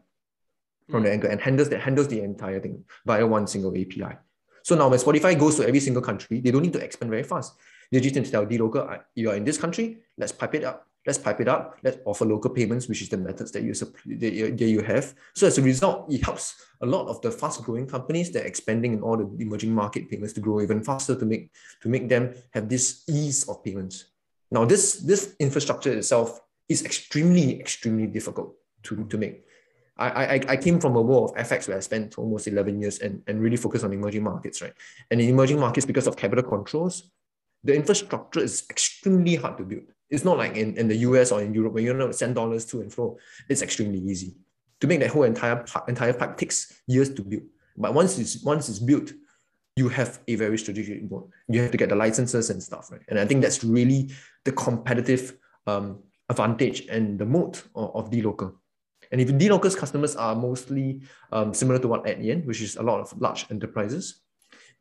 from 0.91 1.03
the 1.03 1.11
anchor 1.11 1.27
and 1.27 1.39
handles 1.41 1.69
that 1.69 1.81
handles 1.81 2.07
the 2.07 2.21
entire 2.21 2.59
thing 2.59 2.83
via 3.05 3.25
one 3.25 3.47
single 3.47 3.71
API. 3.71 4.17
So 4.63 4.75
now 4.75 4.89
when 4.89 4.99
Spotify 4.99 5.37
goes 5.37 5.55
to 5.55 5.67
every 5.67 5.79
single 5.79 6.03
country, 6.03 6.39
they 6.39 6.51
don't 6.51 6.61
need 6.61 6.73
to 6.73 6.83
expand 6.83 7.09
very 7.09 7.23
fast. 7.23 7.55
They 7.91 7.99
just 7.99 8.15
need 8.15 8.25
to 8.25 8.31
tell 8.31 8.45
dLocal, 8.45 9.01
you 9.15 9.29
are 9.29 9.35
in 9.35 9.43
this 9.43 9.57
country, 9.57 9.97
let's 10.17 10.31
pipe 10.31 10.55
it 10.55 10.63
up. 10.63 10.87
Let's 11.05 11.17
pipe 11.17 11.41
it 11.41 11.47
up. 11.47 11.77
Let's 11.83 11.97
offer 12.05 12.25
local 12.25 12.51
payments, 12.51 12.87
which 12.87 13.01
is 13.01 13.09
the 13.09 13.17
methods 13.17 13.51
that 13.53 13.63
you 13.63 13.73
that 13.73 14.33
you, 14.33 14.51
that 14.55 14.67
you 14.67 14.81
have. 14.81 15.15
So 15.33 15.47
as 15.47 15.57
a 15.57 15.61
result, 15.61 16.13
it 16.13 16.23
helps 16.23 16.63
a 16.79 16.85
lot 16.85 17.07
of 17.07 17.19
the 17.21 17.31
fast-growing 17.31 17.87
companies 17.87 18.29
that 18.31 18.43
are 18.43 18.47
expanding 18.47 18.93
in 18.93 19.01
all 19.01 19.17
the 19.17 19.27
emerging 19.39 19.73
market 19.73 20.07
payments 20.11 20.33
to 20.33 20.41
grow 20.41 20.61
even 20.61 20.83
faster 20.83 21.15
to 21.15 21.25
make 21.25 21.49
to 21.81 21.89
make 21.89 22.07
them 22.07 22.35
have 22.53 22.69
this 22.69 23.03
ease 23.09 23.49
of 23.49 23.63
payments. 23.63 24.11
Now, 24.51 24.63
this 24.63 24.97
this 24.97 25.35
infrastructure 25.39 25.91
itself 25.91 26.39
is 26.69 26.85
extremely 26.85 27.59
extremely 27.59 28.05
difficult 28.05 28.53
to, 28.83 29.03
to 29.05 29.17
make. 29.17 29.43
I, 30.01 30.35
I, 30.35 30.41
I 30.49 30.57
came 30.57 30.79
from 30.79 30.95
a 30.95 31.01
world 31.01 31.31
of 31.31 31.47
FX 31.47 31.67
where 31.67 31.77
I 31.77 31.79
spent 31.81 32.17
almost 32.17 32.47
11 32.47 32.81
years 32.81 32.99
and, 32.99 33.21
and 33.27 33.41
really 33.41 33.57
focused 33.57 33.85
on 33.85 33.93
emerging 33.93 34.23
markets, 34.23 34.61
right? 34.61 34.73
And 35.09 35.21
in 35.21 35.29
emerging 35.29 35.59
markets, 35.59 35.85
because 35.85 36.07
of 36.07 36.17
capital 36.17 36.43
controls, 36.43 37.11
the 37.63 37.75
infrastructure 37.75 38.39
is 38.39 38.65
extremely 38.69 39.35
hard 39.35 39.57
to 39.57 39.63
build. 39.63 39.83
It's 40.09 40.25
not 40.25 40.37
like 40.37 40.57
in, 40.57 40.75
in 40.77 40.87
the 40.87 40.97
US 40.97 41.31
or 41.31 41.41
in 41.41 41.53
Europe 41.53 41.73
where 41.73 41.83
you 41.83 41.93
know 41.93 42.11
send 42.11 42.35
dollars 42.35 42.65
to 42.67 42.81
and 42.81 42.91
fro. 42.91 43.17
It's 43.47 43.61
extremely 43.61 43.99
easy. 43.99 44.35
To 44.81 44.87
make 44.87 44.99
that 44.99 45.11
whole 45.11 45.23
entire 45.23 45.63
entire 45.87 46.13
pipe 46.13 46.37
takes 46.37 46.81
years 46.87 47.13
to 47.13 47.21
build. 47.21 47.43
But 47.77 47.93
once 47.93 48.17
it's 48.17 48.43
once 48.43 48.67
it's 48.67 48.79
built, 48.79 49.13
you 49.75 49.89
have 49.89 50.19
a 50.27 50.35
very 50.35 50.57
strategic 50.57 51.09
mode. 51.09 51.29
You 51.47 51.61
have 51.61 51.71
to 51.71 51.77
get 51.77 51.89
the 51.89 51.95
licenses 51.95 52.49
and 52.49 52.61
stuff, 52.61 52.91
right? 52.91 53.01
And 53.07 53.19
I 53.19 53.25
think 53.25 53.41
that's 53.41 53.63
really 53.63 54.11
the 54.43 54.51
competitive 54.51 55.37
um, 55.67 55.99
advantage 56.29 56.87
and 56.87 57.17
the 57.17 57.25
moat 57.25 57.63
of, 57.75 57.95
of 57.95 58.09
dLocal. 58.09 58.55
And 59.11 59.19
if 59.19 59.29
dLocal's 59.29 59.75
customers 59.75 60.15
are 60.15 60.35
mostly 60.35 61.01
um, 61.31 61.53
similar 61.53 61.79
to 61.79 61.87
what 61.87 62.05
Adyen, 62.05 62.45
which 62.45 62.61
is 62.61 62.77
a 62.77 62.83
lot 62.83 63.01
of 63.01 63.19
large 63.21 63.45
enterprises, 63.51 64.21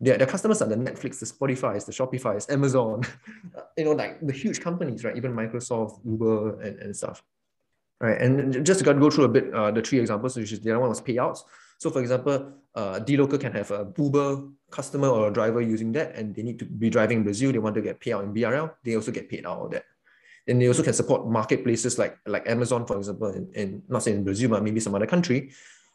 their, 0.00 0.16
their 0.16 0.26
customers 0.26 0.62
are 0.62 0.68
the 0.68 0.76
Netflix, 0.76 1.18
the 1.18 1.26
Spotify, 1.26 1.84
the 1.84 1.92
Shopify, 1.92 2.50
Amazon, 2.50 3.02
you 3.76 3.84
know, 3.84 3.92
like 3.92 4.24
the 4.24 4.32
huge 4.32 4.60
companies, 4.60 5.04
right? 5.04 5.16
Even 5.16 5.32
Microsoft, 5.32 6.00
Uber, 6.04 6.60
and, 6.60 6.78
and 6.80 6.96
stuff. 6.96 7.22
Right. 8.00 8.18
And 8.18 8.64
just 8.64 8.82
to 8.82 8.94
go 8.94 9.10
through 9.10 9.24
a 9.24 9.28
bit 9.28 9.52
uh, 9.52 9.70
the 9.70 9.82
three 9.82 10.00
examples, 10.00 10.34
which 10.34 10.52
is 10.52 10.60
the 10.60 10.70
other 10.70 10.80
one 10.80 10.88
was 10.88 11.02
payouts. 11.02 11.40
So 11.78 11.90
for 11.90 12.00
example, 12.00 12.52
uh, 12.74 13.00
dLocal 13.00 13.38
can 13.38 13.52
have 13.52 13.70
a 13.70 13.92
Uber 13.98 14.48
customer 14.70 15.08
or 15.08 15.28
a 15.28 15.32
driver 15.32 15.60
using 15.60 15.92
that, 15.92 16.14
and 16.14 16.34
they 16.34 16.42
need 16.42 16.58
to 16.60 16.64
be 16.64 16.88
driving 16.88 17.18
in 17.18 17.24
Brazil. 17.24 17.52
They 17.52 17.58
want 17.58 17.74
to 17.74 17.82
get 17.82 18.00
payout 18.00 18.22
in 18.22 18.32
BRL. 18.32 18.72
They 18.84 18.96
also 18.96 19.12
get 19.12 19.28
paid 19.28 19.44
out 19.44 19.58
of 19.58 19.70
that. 19.72 19.84
And 20.50 20.60
they 20.60 20.66
also 20.66 20.82
can 20.82 20.92
support 20.92 21.28
marketplaces 21.28 21.96
like, 21.96 22.18
like 22.26 22.48
Amazon, 22.50 22.84
for 22.84 22.96
example, 22.98 23.28
and, 23.28 23.54
in 23.54 23.82
not 23.88 24.02
saying 24.02 24.18
in 24.18 24.24
Brazil, 24.24 24.50
but 24.50 24.64
maybe 24.64 24.80
some 24.80 24.94
other 24.96 25.06
country, 25.06 25.52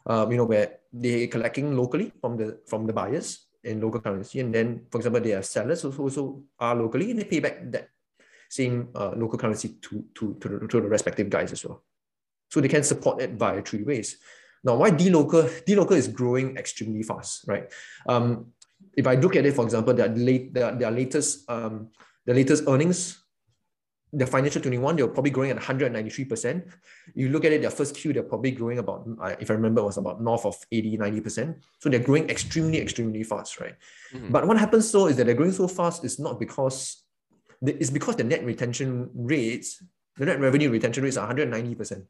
uh, 0.08 0.26
you 0.30 0.38
know, 0.38 0.48
where 0.48 0.80
they're 0.92 1.28
collecting 1.28 1.76
locally 1.76 2.10
from 2.20 2.36
the 2.40 2.58
from 2.66 2.86
the 2.86 2.92
buyers 2.92 3.46
in 3.62 3.80
local 3.80 4.00
currency. 4.00 4.40
And 4.40 4.54
then, 4.54 4.86
for 4.90 4.98
example, 4.98 5.20
they 5.20 5.36
have 5.36 5.44
sellers 5.44 5.82
who 5.82 5.92
also 5.92 6.42
are 6.58 6.74
locally 6.74 7.10
and 7.10 7.20
they 7.20 7.24
pay 7.24 7.40
back 7.40 7.70
that 7.70 7.90
same 8.48 8.88
uh, 8.94 9.12
local 9.16 9.38
currency 9.38 9.76
to, 9.82 10.04
to, 10.14 10.34
to, 10.40 10.48
the, 10.48 10.66
to 10.68 10.80
the 10.80 10.88
respective 10.88 11.28
guys 11.28 11.52
as 11.52 11.64
well. 11.64 11.82
So 12.48 12.60
they 12.60 12.68
can 12.68 12.84
support 12.84 13.20
it 13.20 13.32
via 13.32 13.60
three 13.60 13.82
ways. 13.82 14.16
Now, 14.64 14.76
why 14.76 14.90
dLocal? 14.90 15.50
dLocal 15.66 15.96
is 15.96 16.08
growing 16.08 16.56
extremely 16.56 17.02
fast, 17.02 17.44
right? 17.46 17.70
Um, 18.08 18.52
if 18.96 19.06
I 19.06 19.16
look 19.16 19.36
at 19.36 19.44
it, 19.44 19.54
for 19.54 19.64
example, 19.64 19.94
their, 19.94 20.08
late, 20.08 20.54
their, 20.54 20.74
their 20.74 20.90
latest 20.90 21.50
um, 21.50 21.90
the 22.24 22.34
latest 22.34 22.64
earnings 22.66 23.22
the 24.16 24.26
financial 24.26 24.62
21, 24.62 24.96
they're 24.96 25.08
probably 25.08 25.30
growing 25.30 25.50
at 25.50 25.58
193%. 25.58 26.72
You 27.14 27.28
look 27.28 27.44
at 27.44 27.52
it, 27.52 27.60
their 27.60 27.70
first 27.70 27.94
Q, 27.94 28.14
they're 28.14 28.22
probably 28.22 28.50
growing 28.50 28.78
about, 28.78 29.06
if 29.38 29.50
I 29.50 29.54
remember, 29.54 29.84
was 29.84 29.98
about 29.98 30.22
north 30.22 30.46
of 30.46 30.56
80, 30.72 30.96
90%. 30.96 31.54
So 31.80 31.90
they're 31.90 32.00
growing 32.00 32.30
extremely, 32.30 32.80
extremely 32.80 33.22
fast, 33.22 33.60
right? 33.60 33.74
Mm-hmm. 34.14 34.32
But 34.32 34.46
what 34.46 34.58
happens 34.58 34.88
so 34.88 35.06
is 35.08 35.16
that 35.16 35.26
they're 35.26 35.34
growing 35.34 35.52
so 35.52 35.68
fast 35.68 36.02
is 36.02 36.18
not 36.18 36.40
because, 36.40 37.02
it's 37.60 37.90
because 37.90 38.16
the 38.16 38.24
net 38.24 38.42
retention 38.42 39.10
rates, 39.14 39.84
the 40.16 40.24
net 40.24 40.40
revenue 40.40 40.70
retention 40.70 41.04
rates 41.04 41.18
are 41.18 41.32
190%. 41.32 42.06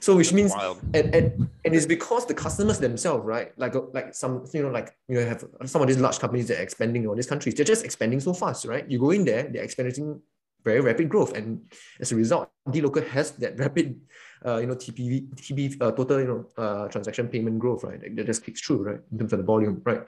So 0.00 0.16
which 0.16 0.32
means 0.32 0.52
and, 0.94 1.14
and, 1.14 1.48
and 1.64 1.74
it's 1.74 1.86
because 1.86 2.26
the 2.26 2.34
customers 2.34 2.80
themselves, 2.80 3.24
right? 3.24 3.56
Like 3.56 3.74
like 3.92 4.14
some 4.14 4.44
you 4.52 4.62
know 4.62 4.70
like 4.70 4.96
you 5.06 5.16
know 5.16 5.26
have 5.26 5.44
some 5.66 5.80
of 5.80 5.86
these 5.86 5.98
large 5.98 6.18
companies 6.18 6.48
that 6.48 6.58
are 6.58 6.62
expanding 6.62 7.04
in 7.04 7.08
all 7.08 7.14
these 7.14 7.28
countries, 7.28 7.54
they're 7.54 7.64
just 7.64 7.84
expanding 7.84 8.18
so 8.18 8.32
fast, 8.32 8.64
right? 8.64 8.88
You 8.90 8.98
go 8.98 9.10
in 9.10 9.24
there, 9.24 9.44
they're 9.44 9.62
expanding 9.62 10.20
very 10.64 10.80
rapid 10.80 11.08
growth. 11.08 11.32
And 11.34 11.62
as 12.00 12.12
a 12.12 12.16
result, 12.16 12.50
dLocal 12.68 13.06
has 13.08 13.32
that 13.32 13.58
rapid, 13.64 14.00
uh, 14.44 14.58
you 14.58 14.66
know, 14.66 14.74
TPV, 14.74 15.28
TP, 15.34 15.80
uh, 15.80 15.92
total, 15.92 16.20
you 16.20 16.26
know, 16.26 16.62
uh, 16.62 16.88
transaction 16.88 17.28
payment 17.28 17.58
growth, 17.58 17.84
right? 17.84 18.00
That 18.16 18.26
just 18.26 18.44
kicks 18.44 18.60
through, 18.60 18.82
right? 18.82 19.00
In 19.10 19.18
terms 19.18 19.32
of 19.32 19.38
the 19.38 19.44
volume, 19.44 19.82
right? 19.84 20.02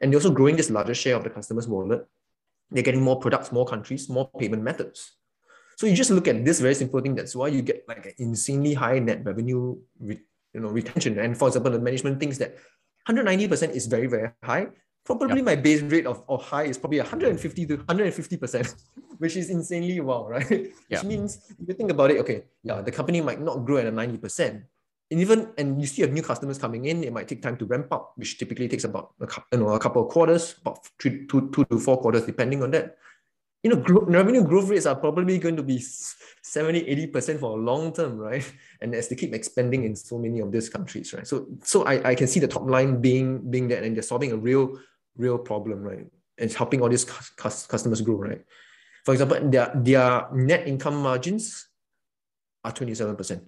And 0.00 0.12
they're 0.12 0.18
also 0.18 0.30
growing 0.30 0.56
this 0.56 0.70
larger 0.70 0.94
share 0.94 1.16
of 1.16 1.24
the 1.24 1.30
customer's 1.30 1.68
wallet. 1.68 2.06
They're 2.70 2.82
getting 2.82 3.02
more 3.02 3.18
products, 3.18 3.52
more 3.52 3.66
countries, 3.66 4.08
more 4.08 4.28
payment 4.38 4.62
methods. 4.62 5.12
So 5.76 5.86
you 5.86 5.94
just 5.94 6.10
look 6.10 6.26
at 6.26 6.44
this 6.44 6.60
very 6.60 6.74
simple 6.74 7.00
thing. 7.00 7.14
That's 7.14 7.36
why 7.36 7.48
you 7.48 7.62
get 7.62 7.84
like 7.86 8.06
an 8.06 8.14
insanely 8.18 8.74
high 8.74 8.98
net 8.98 9.24
revenue, 9.24 9.76
re, 10.00 10.18
you 10.52 10.60
know, 10.60 10.68
retention. 10.68 11.18
And 11.18 11.36
for 11.36 11.48
example, 11.48 11.70
the 11.70 11.78
management 11.78 12.18
thinks 12.18 12.38
that 12.38 12.56
190% 13.08 13.70
is 13.70 13.86
very, 13.86 14.06
very 14.06 14.30
high. 14.42 14.68
Probably 15.06 15.36
yep. 15.36 15.44
my 15.44 15.54
base 15.54 15.82
rate 15.82 16.04
of, 16.04 16.24
of 16.28 16.42
high 16.42 16.64
is 16.64 16.76
probably 16.76 16.98
150 16.98 17.38
to 17.66 17.78
150%, 17.78 18.74
which 19.18 19.36
is 19.36 19.50
insanely 19.50 20.00
wow, 20.00 20.26
right? 20.34 20.50
Yep. 20.50 20.72
Which 20.90 21.04
means 21.04 21.38
if 21.58 21.68
you 21.68 21.74
think 21.74 21.92
about 21.92 22.10
it, 22.10 22.18
okay, 22.18 22.42
yeah, 22.64 22.82
the 22.82 22.90
company 22.90 23.20
might 23.20 23.40
not 23.40 23.64
grow 23.64 23.78
at 23.78 23.86
a 23.86 23.92
90%. 23.92 24.64
And 25.08 25.20
even 25.20 25.54
and 25.56 25.80
you 25.80 25.86
see 25.86 26.02
a 26.02 26.08
new 26.08 26.22
customers 26.22 26.58
coming 26.58 26.86
in, 26.86 27.04
it 27.04 27.12
might 27.12 27.28
take 27.28 27.40
time 27.40 27.56
to 27.58 27.64
ramp 27.64 27.86
up, 27.92 28.14
which 28.16 28.36
typically 28.36 28.66
takes 28.66 28.82
about 28.82 29.14
a, 29.20 29.28
you 29.52 29.58
know, 29.58 29.68
a 29.70 29.78
couple 29.78 30.02
of 30.02 30.08
quarters, 30.10 30.56
about 30.60 30.84
three, 31.00 31.24
two, 31.28 31.48
two 31.54 31.64
to 31.66 31.78
four 31.78 31.98
quarters, 31.98 32.26
depending 32.26 32.64
on 32.64 32.72
that. 32.72 32.98
You 33.62 33.70
know, 33.70 33.76
gro- 33.76 34.04
revenue 34.06 34.42
growth 34.42 34.68
rates 34.68 34.86
are 34.86 34.96
probably 34.96 35.38
going 35.38 35.56
to 35.56 35.62
be 35.62 35.78
70, 35.78 36.82
80% 37.12 37.38
for 37.38 37.56
a 37.56 37.60
long 37.60 37.92
term, 37.92 38.18
right? 38.18 38.44
And 38.80 38.94
as 38.94 39.06
they 39.06 39.14
keep 39.14 39.32
expanding 39.32 39.84
in 39.84 39.94
so 39.94 40.18
many 40.18 40.40
of 40.40 40.50
these 40.50 40.68
countries, 40.68 41.14
right? 41.14 41.26
So 41.26 41.46
so 41.62 41.84
I, 41.84 42.10
I 42.10 42.14
can 42.16 42.26
see 42.26 42.40
the 42.40 42.48
top 42.48 42.68
line 42.68 43.00
being 43.00 43.48
being 43.48 43.68
that 43.68 43.84
and 43.84 43.94
they're 43.94 44.02
solving 44.02 44.32
a 44.32 44.36
real 44.36 44.76
real 45.16 45.38
problem, 45.38 45.82
right? 45.82 46.06
It's 46.38 46.54
helping 46.54 46.82
all 46.82 46.88
these 46.88 47.04
customers 47.04 48.00
grow, 48.00 48.16
right? 48.16 48.44
For 49.04 49.12
example, 49.12 49.38
their, 49.48 49.72
their 49.74 50.26
net 50.32 50.66
income 50.66 51.02
margins 51.02 51.68
are 52.64 52.72
27%. 52.72 53.40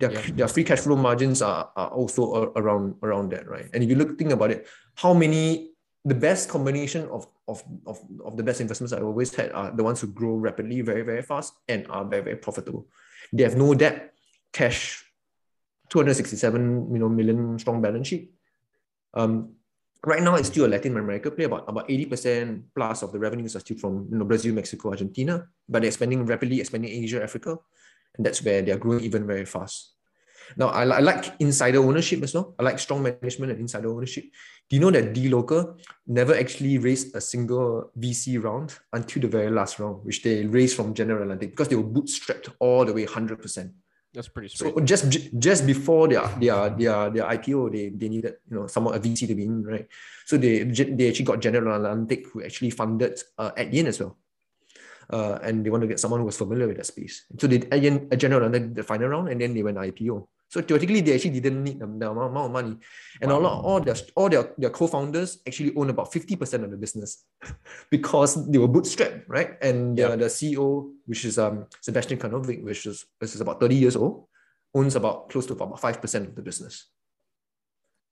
Their, 0.00 0.12
yeah. 0.12 0.20
their 0.34 0.48
free 0.48 0.64
cash 0.64 0.80
flow 0.80 0.96
margins 0.96 1.42
are, 1.42 1.70
are 1.76 1.88
also 1.88 2.52
around, 2.56 2.96
around 3.02 3.30
that, 3.30 3.48
right? 3.48 3.68
And 3.72 3.82
if 3.84 3.88
you 3.88 3.94
look 3.94 4.18
think 4.18 4.32
about 4.32 4.50
it, 4.50 4.66
how 4.96 5.14
many 5.14 5.74
the 6.04 6.14
best 6.14 6.48
combination 6.48 7.08
of, 7.08 7.26
of, 7.48 7.62
of, 7.86 8.00
of 8.24 8.36
the 8.36 8.42
best 8.42 8.60
investments 8.60 8.92
I've 8.92 9.04
always 9.04 9.34
had 9.34 9.52
are 9.52 9.70
the 9.70 9.82
ones 9.82 10.00
who 10.00 10.08
grow 10.08 10.34
rapidly, 10.34 10.80
very, 10.82 11.02
very 11.02 11.22
fast, 11.22 11.54
and 11.68 11.86
are 11.88 12.04
very, 12.04 12.22
very 12.22 12.36
profitable. 12.36 12.86
They 13.32 13.42
have 13.42 13.56
no 13.56 13.74
debt, 13.74 14.12
cash, 14.52 15.04
267 15.88 16.92
you 16.92 16.98
know, 16.98 17.08
million 17.08 17.58
strong 17.58 17.80
balance 17.80 18.08
sheet. 18.08 18.32
Um, 19.14 19.52
right 20.06 20.22
now 20.22 20.34
it's 20.36 20.48
still 20.48 20.66
a 20.66 20.70
Latin 20.70 20.96
America 20.96 21.30
play. 21.30 21.44
About 21.44 21.64
about 21.68 21.88
80% 21.88 22.62
plus 22.74 23.02
of 23.02 23.12
the 23.12 23.18
revenues 23.18 23.56
are 23.56 23.60
still 23.60 23.78
from 23.78 24.08
you 24.10 24.18
know, 24.18 24.24
Brazil, 24.24 24.54
Mexico, 24.54 24.90
Argentina, 24.90 25.46
but 25.68 25.82
they're 25.82 25.88
expanding 25.88 26.24
rapidly, 26.26 26.60
expanding 26.60 26.90
Asia, 26.90 27.22
Africa. 27.22 27.56
And 28.16 28.24
that's 28.24 28.42
where 28.42 28.62
they're 28.62 28.78
growing 28.78 29.02
even 29.04 29.26
very 29.26 29.44
fast. 29.44 29.94
Now, 30.56 30.68
I, 30.68 30.82
I 30.84 31.00
like 31.00 31.34
insider 31.40 31.78
ownership 31.78 32.22
as 32.22 32.34
well. 32.34 32.54
I 32.58 32.62
like 32.62 32.78
strong 32.78 33.02
management 33.02 33.52
and 33.52 33.60
insider 33.60 33.90
ownership. 33.90 34.24
Do 34.68 34.76
you 34.76 34.80
know 34.80 34.90
that 34.90 35.14
dLocal 35.14 35.80
never 36.06 36.34
actually 36.34 36.78
raised 36.78 37.14
a 37.16 37.20
single 37.20 37.90
VC 37.98 38.42
round 38.42 38.76
until 38.92 39.22
the 39.22 39.28
very 39.28 39.50
last 39.50 39.78
round, 39.78 40.04
which 40.04 40.22
they 40.22 40.44
raised 40.46 40.76
from 40.76 40.94
General 40.94 41.22
Atlantic 41.22 41.50
because 41.50 41.68
they 41.68 41.76
were 41.76 41.82
bootstrapped 41.82 42.52
all 42.60 42.84
the 42.84 42.92
way 42.92 43.06
100%. 43.06 43.72
That's 44.14 44.30
pretty 44.30 44.48
sweet. 44.48 44.70
So 44.70 44.80
just 44.80 45.10
just 45.42 45.66
before 45.66 46.06
their 46.06 46.22
their 46.38 46.70
their 46.70 47.10
their 47.10 47.26
IPO, 47.34 47.74
they, 47.74 47.90
they 47.90 48.08
needed 48.08 48.38
you 48.46 48.62
know 48.62 48.66
someone 48.70 48.94
a 48.94 49.00
VC 49.02 49.26
to 49.26 49.34
be 49.34 49.42
in, 49.42 49.66
right? 49.66 49.90
So 50.24 50.38
they 50.38 50.62
they 50.62 51.10
actually 51.10 51.26
got 51.26 51.42
General 51.42 51.74
Atlantic 51.74 52.30
who 52.30 52.46
actually 52.46 52.70
funded 52.70 53.18
uh, 53.36 53.50
Adyen 53.58 53.90
as 53.90 53.98
well. 53.98 54.16
Uh, 55.10 55.36
and 55.42 55.66
they 55.66 55.68
want 55.68 55.82
to 55.82 55.90
get 55.90 56.00
someone 56.00 56.20
who 56.20 56.26
was 56.26 56.38
familiar 56.38 56.66
with 56.70 56.78
that 56.78 56.86
space. 56.86 57.26
So 57.36 57.50
they 57.50 57.58
Adyen, 57.58 58.06
General 58.16 58.46
Atlantic 58.46 58.74
the 58.74 58.86
final 58.86 59.08
round, 59.08 59.28
and 59.28 59.40
then 59.40 59.52
they 59.52 59.66
went 59.66 59.76
IPO. 59.76 60.28
So 60.54 60.62
theoretically, 60.62 61.00
they 61.00 61.16
actually 61.16 61.40
didn't 61.40 61.64
need 61.64 61.80
the, 61.80 61.86
the 61.86 62.10
amount 62.12 62.36
of 62.36 62.52
money. 62.52 62.76
And 63.20 63.32
wow. 63.32 63.38
a 63.38 63.40
lot, 63.40 63.64
all 63.64 63.80
their 63.80 63.96
all 64.14 64.28
their, 64.28 64.54
their 64.56 64.70
co-founders 64.70 65.42
actually 65.44 65.74
own 65.74 65.90
about 65.90 66.12
50% 66.12 66.62
of 66.62 66.70
the 66.70 66.76
business 66.76 67.24
because 67.90 68.48
they 68.48 68.58
were 68.58 68.68
bootstrapped, 68.68 69.24
right? 69.26 69.58
And 69.60 69.98
yeah. 69.98 70.10
the, 70.10 70.16
the 70.16 70.24
CEO, 70.26 70.92
which 71.06 71.24
is 71.24 71.40
um 71.40 71.66
Sebastian 71.80 72.20
Kanovich, 72.20 72.62
which 72.62 72.86
is 72.86 73.04
which 73.18 73.34
is 73.34 73.40
about 73.40 73.58
30 73.58 73.74
years 73.74 73.96
old, 73.96 74.28
owns 74.72 74.94
about 74.94 75.28
close 75.28 75.44
to 75.46 75.54
about 75.54 75.80
5% 75.80 76.28
of 76.28 76.36
the 76.36 76.42
business. 76.42 76.86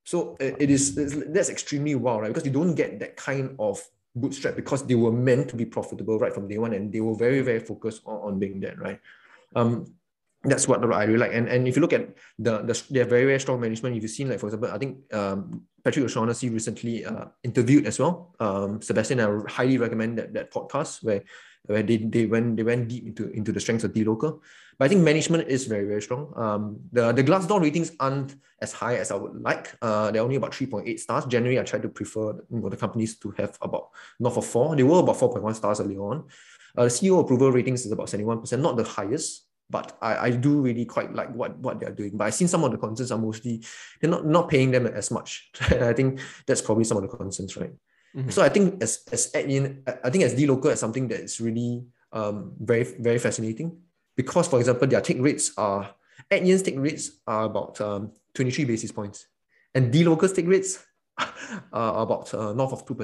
So 0.03 0.37
it 0.41 0.69
is 0.69 0.97
that's 1.33 1.49
extremely 1.49 1.95
wild, 1.95 2.23
right? 2.23 2.29
Because 2.35 2.45
you 2.45 2.51
don't 2.51 2.75
get 2.75 2.99
that 2.99 3.15
kind 3.15 3.55
of 3.61 3.81
bootstrap 4.17 4.57
because 4.57 4.85
they 4.85 4.97
were 4.97 5.13
meant 5.13 5.49
to 5.51 5.55
be 5.55 5.65
profitable 5.65 6.19
right 6.19 6.35
from 6.35 6.49
day 6.49 6.59
one 6.59 6.73
and 6.73 6.93
they 6.93 7.01
were 7.01 7.15
very, 7.15 7.41
very 7.41 7.61
focused 7.61 8.03
on, 8.05 8.17
on 8.17 8.39
being 8.41 8.59
that, 8.59 8.77
right? 8.81 8.99
Um, 9.55 9.95
that's 10.45 10.67
what 10.67 10.83
I 10.83 11.05
really 11.05 11.19
like. 11.19 11.33
And, 11.33 11.49
and 11.49 11.69
if 11.69 11.77
you 11.77 11.83
look 11.83 11.93
at 11.93 12.17
the, 12.39 12.63
the 12.63 12.99
have 12.99 13.09
very, 13.09 13.25
very 13.25 13.39
strong 13.39 13.61
management. 13.61 13.97
If 13.97 14.03
you've 14.03 14.11
seen, 14.11 14.29
like, 14.29 14.41
for 14.41 14.47
example, 14.47 14.71
I 14.71 14.79
think 14.79 14.99
um, 15.15 15.63
Patrick 15.85 16.05
O'Shaughnessy 16.05 16.51
recently 16.51 17.05
uh, 17.05 17.27
interviewed 17.45 17.87
as 17.87 17.99
well. 17.99 18.35
Um, 18.41 18.83
Sebastian, 18.83 19.21
I 19.21 19.51
highly 19.51 19.79
recommend 19.79 20.19
that, 20.19 20.35
that 20.35 20.53
podcast 20.53 21.05
where 21.05 21.23
where 21.67 21.83
they, 21.85 21.97
they 21.97 22.27
went 22.27 22.57
they 22.57 22.65
went 22.65 22.89
deep 22.89 23.07
into, 23.07 23.31
into 23.31 23.53
the 23.53 23.61
strengths 23.61 23.85
of 23.85 23.93
dLocal. 23.93 24.41
But 24.79 24.87
I 24.87 24.89
think 24.89 25.03
management 25.03 25.49
is 25.49 25.67
very, 25.67 25.87
very 25.87 26.03
strong. 26.03 26.33
Um, 26.35 26.81
the, 26.91 27.13
the 27.13 27.23
Glassdoor 27.23 27.61
ratings 27.61 27.93
aren't 28.01 28.35
as 28.61 28.73
high 28.73 28.97
as 28.97 29.13
I 29.13 29.17
would 29.17 29.41
like. 29.41 29.73
Uh, 29.81 30.11
they're 30.11 30.23
only 30.23 30.37
about 30.37 30.53
3.8 30.53 30.99
stars. 30.99 31.27
Generally, 31.27 31.61
I 31.61 31.63
try 31.63 31.79
to 31.79 31.89
prefer 31.89 32.33
you 32.51 32.59
know, 32.59 32.69
the 32.69 32.77
companies 32.77 33.17
to 33.19 33.31
have 33.33 33.57
about 33.61 33.91
north 34.19 34.39
of 34.39 34.47
four. 34.47 34.75
They 34.75 34.83
were 34.83 35.01
about 35.01 35.17
4.1 35.17 35.55
stars 35.55 35.81
early 35.81 35.97
on. 35.97 36.25
Uh, 36.77 36.85
CEO 36.85 37.21
approval 37.21 37.53
ratings 37.53 37.85
is 37.85 37.93
about 37.93 38.07
71%, 38.07 38.59
not 38.61 38.77
the 38.77 38.85
highest, 38.85 39.45
but 39.73 39.97
I, 40.03 40.27
I 40.27 40.31
do 40.31 40.61
really 40.61 40.85
quite 40.85 41.13
like 41.15 41.35
what, 41.35 41.59
what 41.59 41.81
they're 41.81 41.91
doing. 41.91 42.17
But 42.17 42.27
I 42.27 42.31
seen 42.31 42.47
some 42.47 42.63
of 42.63 42.71
the 42.71 42.79
concerns 42.79 43.11
are 43.11 43.19
mostly, 43.19 43.65
they're 44.01 44.11
not, 44.11 44.27
not 44.27 44.49
paying 44.49 44.71
them 44.71 44.87
as 44.87 45.11
much. 45.11 45.51
I 45.61 45.95
think 45.95 46.21
that's 46.47 46.61
probably 46.61 46.85
some 46.85 46.99
of 46.99 47.03
the 47.03 47.09
concerns, 47.09 47.57
right? 47.57 47.73
Mm-hmm. 48.15 48.29
So 48.29 48.43
I 48.43 48.51
think 48.51 48.83
as 48.83 49.05
as 49.11 49.33
admin, 49.33 49.89
I 50.05 50.11
think 50.11 50.25
dLocal 50.25 50.71
is 50.71 50.81
something 50.81 51.09
that 51.09 51.21
is 51.21 51.41
really 51.41 51.83
um 52.13 52.53
very 52.61 52.85
very 53.01 53.19
fascinating 53.19 53.75
because 54.15 54.47
for 54.47 54.59
example 54.59 54.87
their 54.87 55.01
take 55.01 55.17
rates 55.19 55.53
are 55.57 55.95
Adyen's 56.31 56.61
take 56.61 56.79
rates 56.79 57.23
are 57.27 57.45
about 57.45 57.81
um, 57.81 58.13
23 58.35 58.67
basis 58.67 58.93
points 58.93 59.29
and 59.75 59.91
dLocal's 59.91 60.35
take 60.35 60.47
rates 60.47 60.85
are 61.73 62.03
about 62.03 62.33
uh, 62.35 62.53
north 62.53 62.73
of 62.73 62.87
2%, 62.87 62.97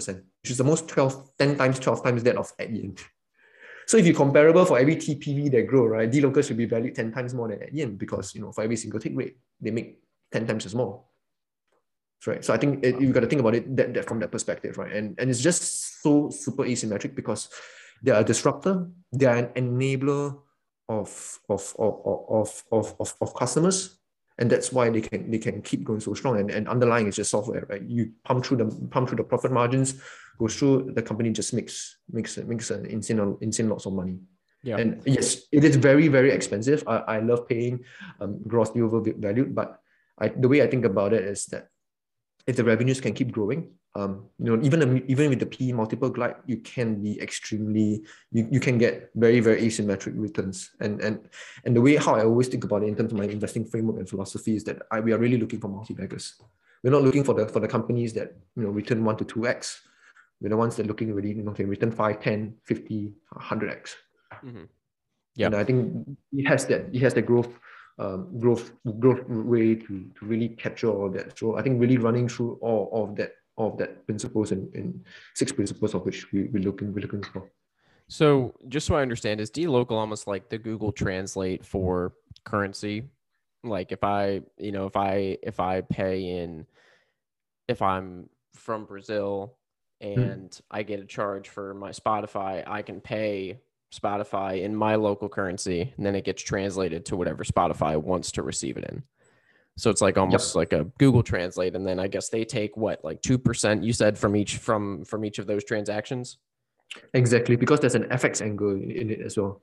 which 0.43 0.51
is 0.51 0.59
the 0.59 0.65
most 0.65 0.89
12, 0.89 1.37
10 1.39 1.57
times, 1.57 1.79
12 1.79 2.05
times 2.05 2.23
that 2.23 2.37
of 2.37 2.57
Adyen. 2.59 2.99
So 3.89 3.97
if 3.97 4.07
you 4.07 4.15
comparable 4.15 4.67
for 4.67 4.79
every 4.79 4.97
TPV 4.97 5.51
that 5.51 5.67
grow, 5.67 5.87
right, 5.87 6.11
dLocal 6.11 6.47
should 6.47 6.59
be 6.59 6.67
valued 6.67 6.95
10 6.95 7.11
times 7.11 7.33
more 7.35 7.49
than 7.49 7.59
Adyen 7.61 7.97
because, 7.97 8.35
you 8.35 8.43
know, 8.43 8.53
for 8.53 8.63
every 8.63 8.77
single 8.77 9.01
take 9.01 9.17
rate, 9.17 9.39
they 9.61 9.71
make 9.71 9.99
10 10.31 10.47
times 10.47 10.67
as 10.67 10.75
more 10.75 11.09
right? 12.27 12.45
So 12.45 12.53
I 12.53 12.59
think 12.59 12.85
it, 12.85 13.01
you've 13.01 13.13
got 13.13 13.21
to 13.21 13.27
think 13.27 13.41
about 13.41 13.55
it 13.55 13.77
that, 13.77 13.95
that 13.95 14.09
from 14.09 14.19
that 14.21 14.33
perspective, 14.33 14.79
right? 14.79 14.93
And 14.93 15.15
and 15.19 15.31
it's 15.31 15.41
just 15.41 16.03
so 16.03 16.31
super 16.31 16.65
asymmetric 16.65 17.15
because 17.15 17.49
they 18.03 18.11
are 18.11 18.21
a 18.21 18.25
disruptor, 18.25 18.89
they 19.13 19.27
are 19.27 19.37
an 19.37 19.49
enabler 19.55 20.39
of 20.89 21.39
of 21.49 21.75
of 21.79 21.95
of 22.07 22.65
of, 22.73 22.95
of, 22.99 23.15
of 23.21 23.35
customers, 23.35 23.98
and 24.39 24.51
that's 24.51 24.73
why 24.73 24.89
they 24.89 25.01
can 25.01 25.31
they 25.31 25.39
can 25.39 25.63
keep 25.63 25.85
going 25.85 26.01
so 26.01 26.15
strong. 26.15 26.39
And, 26.39 26.51
and 26.51 26.69
underlying 26.69 27.07
is 27.07 27.17
just 27.17 27.31
software, 27.31 27.67
right? 27.69 27.83
You 27.83 28.13
pump 28.25 28.45
through 28.45 28.59
the 28.59 28.89
pump 28.91 29.09
through 29.09 29.17
the 29.17 29.25
profit 29.25 29.53
margins, 29.53 30.01
goes 30.39 30.57
through 30.57 30.93
the 30.95 31.03
company 31.03 31.31
just 31.31 31.53
makes 31.53 31.99
makes 32.11 32.37
makes 32.39 32.71
an 32.71 32.87
insane 32.87 33.37
insane 33.41 33.69
lots 33.69 33.87
of 33.87 33.93
money. 33.93 34.19
Yeah. 34.63 34.79
And 34.79 35.03
yes, 35.07 35.43
it 35.53 35.63
is 35.65 35.77
very, 35.77 36.09
very 36.09 36.33
expensive. 36.33 36.83
I, 36.87 36.97
I 36.97 37.19
love 37.21 37.49
paying 37.49 37.85
um, 38.21 38.43
gross 38.47 38.71
deal 38.71 38.89
value, 38.89 39.47
but 39.47 39.79
I, 40.19 40.29
the 40.29 40.49
way 40.49 40.63
I 40.63 40.67
think 40.67 40.85
about 40.85 41.13
it 41.13 41.23
is 41.23 41.47
that 41.47 41.69
if 42.49 42.57
the 42.57 42.65
revenues 42.65 42.99
can 42.99 43.13
keep 43.13 43.31
growing, 43.31 43.69
um, 43.95 44.25
you 44.39 44.57
know, 44.57 44.63
even 44.65 45.05
even 45.07 45.29
with 45.29 45.39
the 45.39 45.47
P 45.47 45.71
multiple 45.73 46.09
glide, 46.09 46.37
you 46.47 46.57
can 46.59 47.03
be 47.03 47.21
extremely, 47.21 48.03
you, 48.33 48.49
you 48.51 48.59
can 48.59 48.79
get 48.79 49.11
very, 49.15 49.41
very 49.41 49.61
asymmetric 49.61 50.15
returns. 50.17 50.71
And 50.81 51.01
and 51.03 51.29
and 51.65 51.77
the 51.77 51.83
way 51.83 51.97
how 51.97 52.15
I 52.15 52.25
always 52.25 52.49
think 52.49 52.65
about 52.65 52.83
it 52.83 52.89
in 52.89 52.97
terms 52.97 53.13
of 53.13 53.19
my 53.19 53.27
investing 53.27 53.67
framework 53.67 53.99
and 53.99 54.09
philosophy 54.09 54.57
is 54.57 54.65
that 54.65 54.81
I, 54.91 55.01
we 55.01 55.13
are 55.13 55.19
really 55.19 55.37
looking 55.37 55.61
for 55.61 55.69
multi-baggers. 55.69 56.41
We're 56.83 56.97
not 56.97 57.03
looking 57.03 57.25
for 57.25 57.35
the 57.35 57.47
for 57.49 57.61
the 57.61 57.69
companies 57.69 58.15
that 58.15 58.35
you 58.57 58.63
know 58.63 58.71
return 58.71 59.05
one 59.05 59.19
to 59.19 59.25
two 59.27 59.47
X. 59.47 59.83
We're 60.41 60.49
the 60.49 60.57
ones 60.57 60.77
that 60.77 60.87
are 60.87 60.89
looking 60.89 61.13
really, 61.13 61.33
you 61.35 61.43
know, 61.43 61.53
can 61.53 61.69
return 61.69 61.91
5, 61.91 62.21
10, 62.21 62.55
50, 62.65 63.13
100x. 63.35 63.95
Mm-hmm. 64.45 64.65
Yeah. 65.35 65.47
And 65.47 65.57
I 65.57 65.65
think 65.65 66.07
it 66.33 66.47
has 66.47 66.65
that, 66.67 66.95
it 66.95 67.03
has 67.03 67.13
that 67.15 67.27
growth 67.27 67.49
um, 67.99 68.39
growth 68.39 68.73
growth 68.99 69.29
way 69.29 69.75
to, 69.75 70.05
to 70.19 70.27
really 70.27 70.49
capture 70.51 70.89
all 70.89 71.11
that. 71.11 71.39
So 71.39 71.57
I 71.57 71.63
think 71.63 71.81
really 71.81 71.99
running 71.99 72.29
through 72.29 72.59
all 72.61 72.91
of 72.93 73.17
that 73.17 73.33
all 73.57 73.73
of 73.73 73.79
that 73.79 74.07
principles 74.07 74.53
and, 74.53 74.73
and 74.75 75.05
six 75.35 75.51
principles 75.51 75.95
of 75.95 76.05
which 76.05 76.31
we, 76.33 76.45
we're 76.45 76.63
looking 76.63 76.95
we're 76.95 77.01
looking 77.01 77.23
for. 77.23 77.51
So 78.09 78.55
just 78.69 78.87
so 78.87 78.95
I 78.95 79.03
understand, 79.03 79.41
is 79.41 79.51
dLocal 79.51 79.93
almost 79.93 80.27
like 80.27 80.49
the 80.49 80.59
Google 80.59 80.93
Translate 80.93 81.65
for 81.65 82.15
currency? 82.45 83.05
Like 83.63 83.93
if 83.93 84.03
I, 84.03 84.43
you 84.57 84.73
know, 84.73 84.87
if 84.87 84.97
I 84.97 85.37
if 85.43 85.61
I 85.61 85.83
pay 85.83 86.39
in 86.39 86.67
if 87.67 87.83
I'm 87.83 88.31
from 88.55 88.87
Brazil 88.87 89.57
hmm. 90.01 90.09
and 90.21 90.51
mm. 90.51 90.61
I 90.71 90.85
get 90.85 91.01
a 91.01 91.05
charge 91.05 91.49
for 91.49 91.75
my 91.75 91.91
Spotify, 91.91 92.65
I 92.67 92.83
can 92.83 93.01
pay 93.01 93.59
Spotify 93.95 94.63
in 94.63 94.75
my 94.75 94.97
local 94.97 95.29
currency, 95.29 95.93
and 95.97 96.05
then 96.05 96.15
it 96.15 96.25
gets 96.25 96.43
translated 96.43 97.07
to 97.07 97.17
whatever 97.17 97.45
Spotify 97.45 97.97
wants 97.97 98.33
to 98.33 98.43
receive 98.43 98.77
it 98.77 98.85
in. 98.85 99.03
So 99.77 99.91
it's 99.91 100.01
like 100.01 100.19
almost 100.19 100.55
yep. 100.55 100.57
like 100.57 100.73
a 100.73 100.85
Google 100.99 101.23
Translate, 101.23 101.77
and 101.77 101.87
then 101.87 102.01
I 102.01 102.09
guess 102.09 102.29
they 102.29 102.45
take 102.45 102.77
what 102.77 103.05
like 103.05 103.23
two 103.23 103.39
percent 103.39 103.85
you 103.85 103.93
said 103.93 104.19
from 104.19 104.35
each 104.35 104.57
from 104.57 105.05
from 105.05 105.25
each 105.25 105.39
of 105.39 105.47
those 105.47 105.65
transactions. 105.65 106.39
Exactly, 107.15 107.57
because 107.57 107.81
there's 107.81 107.95
an 107.95 108.05
FX 108.05 108.43
angle 108.43 108.73
in 108.73 109.11
it 109.11 109.21
as 109.21 109.37
well. 109.37 109.61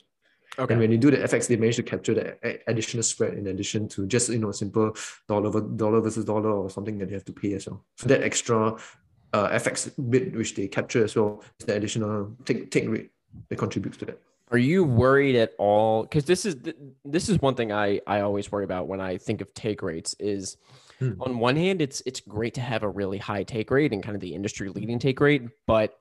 Okay. 0.58 0.74
And 0.74 0.82
when 0.82 0.92
you 0.92 0.98
do 0.98 1.12
the 1.12 1.18
FX, 1.18 1.48
they 1.48 1.58
manage 1.58 1.76
to 1.76 1.84
capture 1.84 2.14
the 2.14 2.60
additional 2.68 3.04
spread 3.04 3.34
in 3.34 3.48
addition 3.48 3.90
to 3.90 4.08
just 4.08 4.30
you 4.30 4.40
know 4.40 4.52
simple 4.52 4.96
dollar 5.28 5.62
dollar 5.62 6.00
versus 6.00 6.24
dollar 6.24 6.50
or 6.50 6.70
something 6.70 6.98
that 7.00 7.08
they 7.08 7.14
have 7.14 7.26
to 7.26 7.34
pay 7.34 7.54
as 7.54 7.68
well. 7.68 7.84
So 7.98 8.08
that 8.08 8.24
extra 8.24 8.78
uh, 9.34 9.50
FX 9.50 9.92
bit 10.10 10.34
which 10.34 10.56
they 10.56 10.68
capture 10.68 11.04
as 11.04 11.16
well 11.16 11.44
is 11.60 11.66
the 11.66 11.76
additional 11.76 12.36
take 12.46 12.72
take 12.72 12.88
rate 12.88 13.12
that 13.50 13.58
contributes 13.58 13.98
to 13.98 14.06
that. 14.06 14.20
Are 14.52 14.58
you 14.58 14.84
worried 14.84 15.36
at 15.36 15.54
all? 15.58 16.04
Because 16.04 16.26
this 16.26 16.46
is 16.46 16.58
this 17.04 17.30
is 17.30 17.42
one 17.42 17.56
thing 17.56 17.72
I 17.72 18.00
I 18.06 18.22
always 18.22 18.52
worry 18.52 18.64
about 18.64 18.88
when 18.88 19.02
I 19.02 19.18
think 19.18 19.42
of 19.42 19.54
take 19.54 19.82
rates. 19.82 20.16
Is 20.20 20.58
hmm. 21.00 21.14
on 21.20 21.40
one 21.40 21.56
hand, 21.56 21.82
it's 21.82 22.02
it's 22.06 22.20
great 22.20 22.54
to 22.56 22.62
have 22.62 22.84
a 22.84 22.90
really 22.90 23.18
high 23.18 23.44
take 23.44 23.72
rate 23.72 23.92
and 23.92 24.04
kind 24.04 24.16
of 24.16 24.22
the 24.22 24.36
industry 24.36 24.70
leading 24.70 25.00
take 25.00 25.20
rate, 25.20 25.44
but 25.66 25.98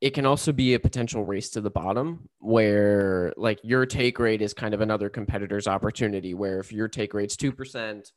it 0.00 0.10
can 0.10 0.26
also 0.26 0.52
be 0.52 0.74
a 0.74 0.80
potential 0.80 1.24
race 1.24 1.50
to 1.50 1.60
the 1.60 1.70
bottom 1.70 2.28
where 2.38 3.32
like 3.36 3.58
your 3.62 3.86
take 3.86 4.18
rate 4.18 4.42
is 4.42 4.52
kind 4.54 4.74
of 4.74 4.80
another 4.80 5.10
competitor's 5.10 5.66
opportunity. 5.66 6.32
Where 6.32 6.58
if 6.58 6.72
your 6.72 6.88
take 6.88 7.12
rate's 7.12 7.36
two 7.36 7.52
percent, 7.52 8.12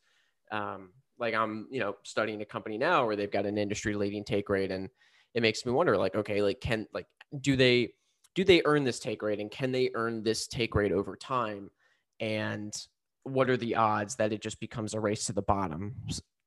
um, 0.49 0.91
like 1.19 1.33
I'm 1.33 1.67
you 1.69 1.81
know 1.81 1.95
studying 2.03 2.41
a 2.41 2.45
company 2.45 2.77
now 2.77 3.05
where 3.05 3.17
they've 3.17 3.29
got 3.29 3.45
an 3.45 3.57
industry 3.57 3.95
leading 3.95 4.23
take 4.23 4.47
rate 4.47 4.71
and 4.71 4.89
it 5.33 5.41
makes 5.41 5.65
me 5.65 5.71
wonder 5.71 5.97
like 5.97 6.15
okay 6.15 6.41
like 6.41 6.61
can 6.61 6.87
like 6.93 7.05
do 7.39 7.55
they 7.55 7.91
do 8.35 8.43
they 8.43 8.61
earn 8.65 8.83
this 8.83 8.99
take 8.99 9.21
rate 9.21 9.39
and 9.39 9.51
can 9.51 9.71
they 9.71 9.91
earn 9.93 10.23
this 10.23 10.47
take 10.47 10.75
rate 10.75 10.91
over 10.91 11.15
time? 11.15 11.69
And 12.19 12.73
what 13.23 13.49
are 13.49 13.57
the 13.57 13.75
odds 13.75 14.15
that 14.15 14.33
it 14.33 14.41
just 14.41 14.59
becomes 14.59 14.93
a 14.93 14.99
race 14.99 15.25
to 15.25 15.33
the 15.33 15.41
bottom 15.41 15.95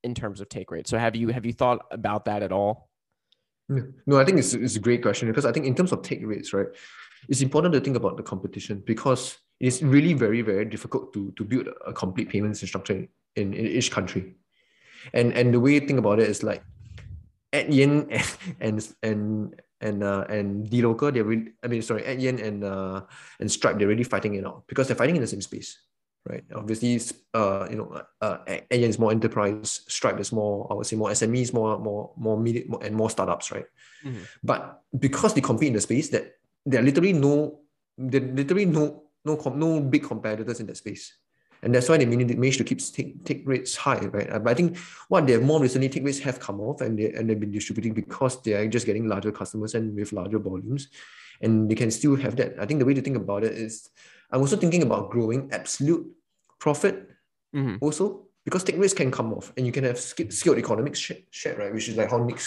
in 0.03 0.15
terms 0.15 0.41
of 0.41 0.49
take 0.49 0.71
rate? 0.71 0.89
So 0.89 0.99
have 0.99 1.17
you 1.17 1.29
have 1.29 1.47
you 1.47 1.53
thought 1.53 1.87
about 1.91 2.25
that 2.27 2.43
at 2.43 2.53
all? 2.53 2.89
No, 3.69 4.19
I 4.19 4.25
think 4.25 4.39
it's, 4.39 4.55
it's 4.55 4.77
a 4.77 4.81
great 4.81 5.03
question 5.03 5.29
because 5.29 5.47
I 5.47 5.53
think 5.53 5.67
in 5.67 5.75
terms 5.75 5.93
of 5.93 6.03
take 6.03 6.21
rates, 6.25 6.53
right, 6.53 6.67
it's 7.29 7.41
important 7.41 7.73
to 7.75 7.81
think 7.81 7.97
about 7.97 8.17
the 8.17 8.23
competition 8.23 8.83
because 8.85 9.39
it's 9.61 9.81
really 9.81 10.13
very, 10.13 10.43
very 10.43 10.65
difficult 10.65 11.13
to, 11.15 11.33
to 11.37 11.45
build 11.45 11.69
a 11.87 11.93
complete 11.93 12.29
payments 12.29 12.67
structure 12.67 13.07
in, 13.37 13.55
in 13.55 13.67
each 13.67 13.91
country. 13.91 14.35
And 15.13 15.33
and 15.33 15.53
the 15.53 15.61
way 15.61 15.75
you 15.75 15.81
think 15.81 15.99
about 15.99 16.21
it 16.21 16.29
is 16.29 16.43
like 16.43 16.63
Adyen 17.53 18.09
and 18.61 18.77
and 18.83 18.95
and 19.03 19.63
and 19.83 20.03
uh, 20.03 20.25
and 20.29 20.71
dLocal, 20.71 21.13
they're 21.13 21.25
really, 21.25 21.53
I 21.63 21.67
mean, 21.67 21.83
sorry, 21.83 22.03
Adyen 22.03 22.43
and 22.43 22.65
uh, 22.65 23.03
and 23.41 23.51
Stripe, 23.51 23.79
they're 23.79 23.89
really 23.89 24.05
fighting 24.05 24.35
it 24.35 24.47
out 24.47 24.65
because 24.67 24.87
they're 24.87 24.97
fighting 24.97 25.17
in 25.17 25.23
the 25.23 25.29
same 25.29 25.43
space, 25.43 25.79
right? 26.25 26.45
Obviously, 26.55 27.01
uh, 27.35 27.67
you 27.71 27.77
know, 27.77 28.03
uh, 28.21 28.39
Adyen 28.47 28.89
is 28.89 28.99
more 28.99 29.11
enterprise, 29.11 29.83
Stripe 29.89 30.21
is 30.21 30.33
more, 30.33 30.67
I 30.71 30.75
would 30.75 30.87
say, 30.87 30.97
more 30.97 31.11
SMEs, 31.11 31.53
more 31.53 31.79
more 31.79 32.13
more 32.17 32.39
media, 32.39 32.65
and 32.81 32.95
more 32.95 33.11
startups, 33.11 33.51
right? 33.51 33.67
Mm-hmm. 34.05 34.23
But 34.43 34.83
because 34.99 35.35
they 35.35 35.41
compete 35.41 35.69
in 35.69 35.75
the 35.75 35.81
space, 35.81 36.09
that 36.11 36.37
there 36.65 36.81
are 36.81 36.85
literally 36.85 37.13
no, 37.13 37.61
there 37.99 38.21
literally 38.21 38.67
no 38.67 39.03
no 39.25 39.37
no 39.55 39.81
big 39.81 40.05
competitors 40.05 40.61
in 40.61 40.67
that 40.67 40.77
space 40.77 41.15
and 41.63 41.75
that's 41.75 41.89
why 41.89 41.97
they 41.97 42.07
managed 42.07 42.59
to 42.59 42.65
keep 42.65 42.81
take, 42.93 43.25
take 43.25 43.43
rates 43.47 43.77
high, 43.77 44.01
right? 44.07 44.29
But 44.29 44.49
I 44.49 44.55
think 44.55 44.79
what 45.09 45.27
they 45.27 45.35
have 45.35 45.43
more 45.43 45.61
recently, 45.61 45.89
take 45.89 46.05
rates 46.05 46.19
have 46.21 46.41
come 46.41 46.61
off 46.61 46.81
and 46.81 46.99
they 46.99 47.13
and 47.13 47.29
they've 47.31 47.39
been 47.39 47.53
distributing 47.53 47.95
because 47.95 48.43
they 48.43 48.55
are 48.55 48.67
just 48.67 48.87
getting 48.87 49.07
larger 49.07 49.31
customers 49.31 49.75
and 49.75 49.95
with 49.95 50.13
larger 50.13 50.39
volumes, 50.39 50.89
and 51.41 51.71
they 51.71 51.75
can 51.75 51.91
still 51.91 52.17
have 52.17 52.37
that. 52.37 52.55
I 52.59 52.67
think 52.67 52.81
the 52.81 52.87
way 52.87 52.95
to 52.95 53.03
think 53.03 53.17
about 53.17 53.45
it 53.45 53.53
is, 53.53 53.91
I'm 54.31 54.41
also 54.41 54.57
thinking 54.57 54.83
about 54.83 55.11
growing 55.11 55.51
absolute 55.53 56.07
profit, 56.59 57.11
mm-hmm. 57.55 57.77
also 57.81 58.27
because 58.45 58.65
take 58.65 58.79
rates 58.79 58.95
can 58.95 59.13
come 59.13 59.33
off 59.33 59.53
and 59.57 59.65
you 59.65 59.73
can 59.73 59.85
have 59.85 59.99
scaled 59.99 60.59
economics 60.59 60.99
share, 61.31 61.57
right? 61.57 61.73
Which 61.73 61.89
is 61.89 61.97
like 61.97 62.11
how 62.11 62.19
Nick 62.19 62.41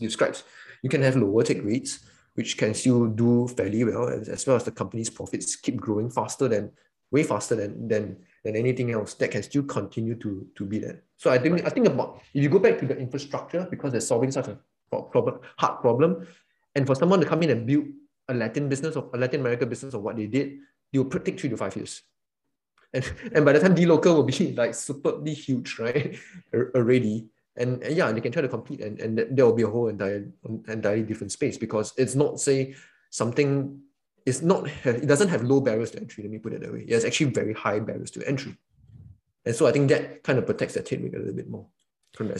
describes. 0.00 0.44
You 0.82 0.88
can 0.88 1.02
have 1.02 1.16
lower 1.16 1.42
take 1.42 1.64
rates, 1.64 2.06
which 2.34 2.56
can 2.56 2.72
still 2.74 3.06
do 3.06 3.48
fairly 3.48 3.82
well, 3.82 4.08
as, 4.08 4.28
as 4.28 4.46
well 4.46 4.56
as 4.56 4.64
the 4.64 4.70
company's 4.70 5.10
profits 5.10 5.56
keep 5.56 5.76
growing 5.76 6.08
faster 6.08 6.46
than 6.46 6.70
way 7.10 7.24
faster 7.24 7.56
than 7.56 7.88
than 7.88 8.16
than 8.44 8.56
anything 8.56 8.92
else 8.92 9.14
that 9.14 9.30
can 9.30 9.42
still 9.42 9.62
continue 9.64 10.14
to, 10.16 10.46
to 10.54 10.64
be 10.64 10.78
there. 10.78 11.02
So 11.16 11.30
I 11.30 11.38
think 11.38 11.64
I 11.66 11.70
think 11.70 11.86
about 11.86 12.20
if 12.34 12.42
you 12.42 12.48
go 12.50 12.58
back 12.58 12.78
to 12.78 12.86
the 12.86 12.96
infrastructure 12.96 13.66
because 13.68 13.92
they're 13.92 14.00
solving 14.00 14.30
such 14.30 14.48
a 14.48 14.58
problem, 14.90 15.40
hard 15.56 15.80
problem, 15.80 16.26
and 16.74 16.86
for 16.86 16.94
someone 16.94 17.20
to 17.20 17.26
come 17.26 17.42
in 17.42 17.50
and 17.50 17.66
build 17.66 17.86
a 18.28 18.34
Latin 18.34 18.68
business 18.68 18.96
or 18.96 19.10
a 19.14 19.18
Latin 19.18 19.40
America 19.40 19.66
business 19.66 19.94
or 19.94 20.00
what 20.00 20.16
they 20.16 20.26
did, 20.26 20.58
it 20.92 20.98
will 20.98 21.08
take 21.08 21.40
three 21.40 21.50
to 21.50 21.56
five 21.56 21.74
years. 21.74 22.02
And, 22.92 23.12
and 23.34 23.44
by 23.44 23.52
the 23.52 23.60
time 23.60 23.74
dLocal 23.74 24.14
will 24.14 24.22
be 24.22 24.52
like 24.56 24.74
superbly 24.74 25.34
huge, 25.34 25.78
right? 25.78 26.16
Already. 26.54 27.26
And, 27.56 27.82
and 27.82 27.96
yeah, 27.96 28.10
they 28.12 28.20
can 28.20 28.32
try 28.32 28.42
to 28.42 28.48
compete 28.48 28.80
and, 28.80 29.00
and 29.00 29.18
there 29.18 29.46
will 29.46 29.54
be 29.54 29.62
a 29.62 29.68
whole 29.68 29.88
entire 29.88 30.28
entirely 30.66 31.04
different 31.04 31.30
space 31.30 31.56
because 31.56 31.92
it's 31.96 32.16
not 32.16 32.40
say 32.40 32.74
something 33.10 33.80
it's 34.26 34.42
not 34.42 34.68
it 34.84 35.06
doesn't 35.06 35.28
have 35.28 35.42
low 35.42 35.60
barriers 35.60 35.90
to 35.92 36.00
entry. 36.00 36.24
Let 36.24 36.30
me 36.32 36.38
put 36.38 36.52
it 36.52 36.60
that 36.62 36.72
way. 36.72 36.80
It 36.80 36.92
has 36.92 37.04
actually 37.04 37.30
very 37.30 37.52
high 37.52 37.78
barriers 37.80 38.10
to 38.12 38.26
entry, 38.26 38.56
and 39.44 39.54
so 39.54 39.66
I 39.66 39.72
think 39.72 39.88
that 39.90 40.22
kind 40.22 40.38
of 40.38 40.46
protects 40.46 40.74
that 40.74 40.86
take 40.86 41.00
a 41.00 41.18
little 41.18 41.34
bit 41.34 41.48
more. 41.48 41.66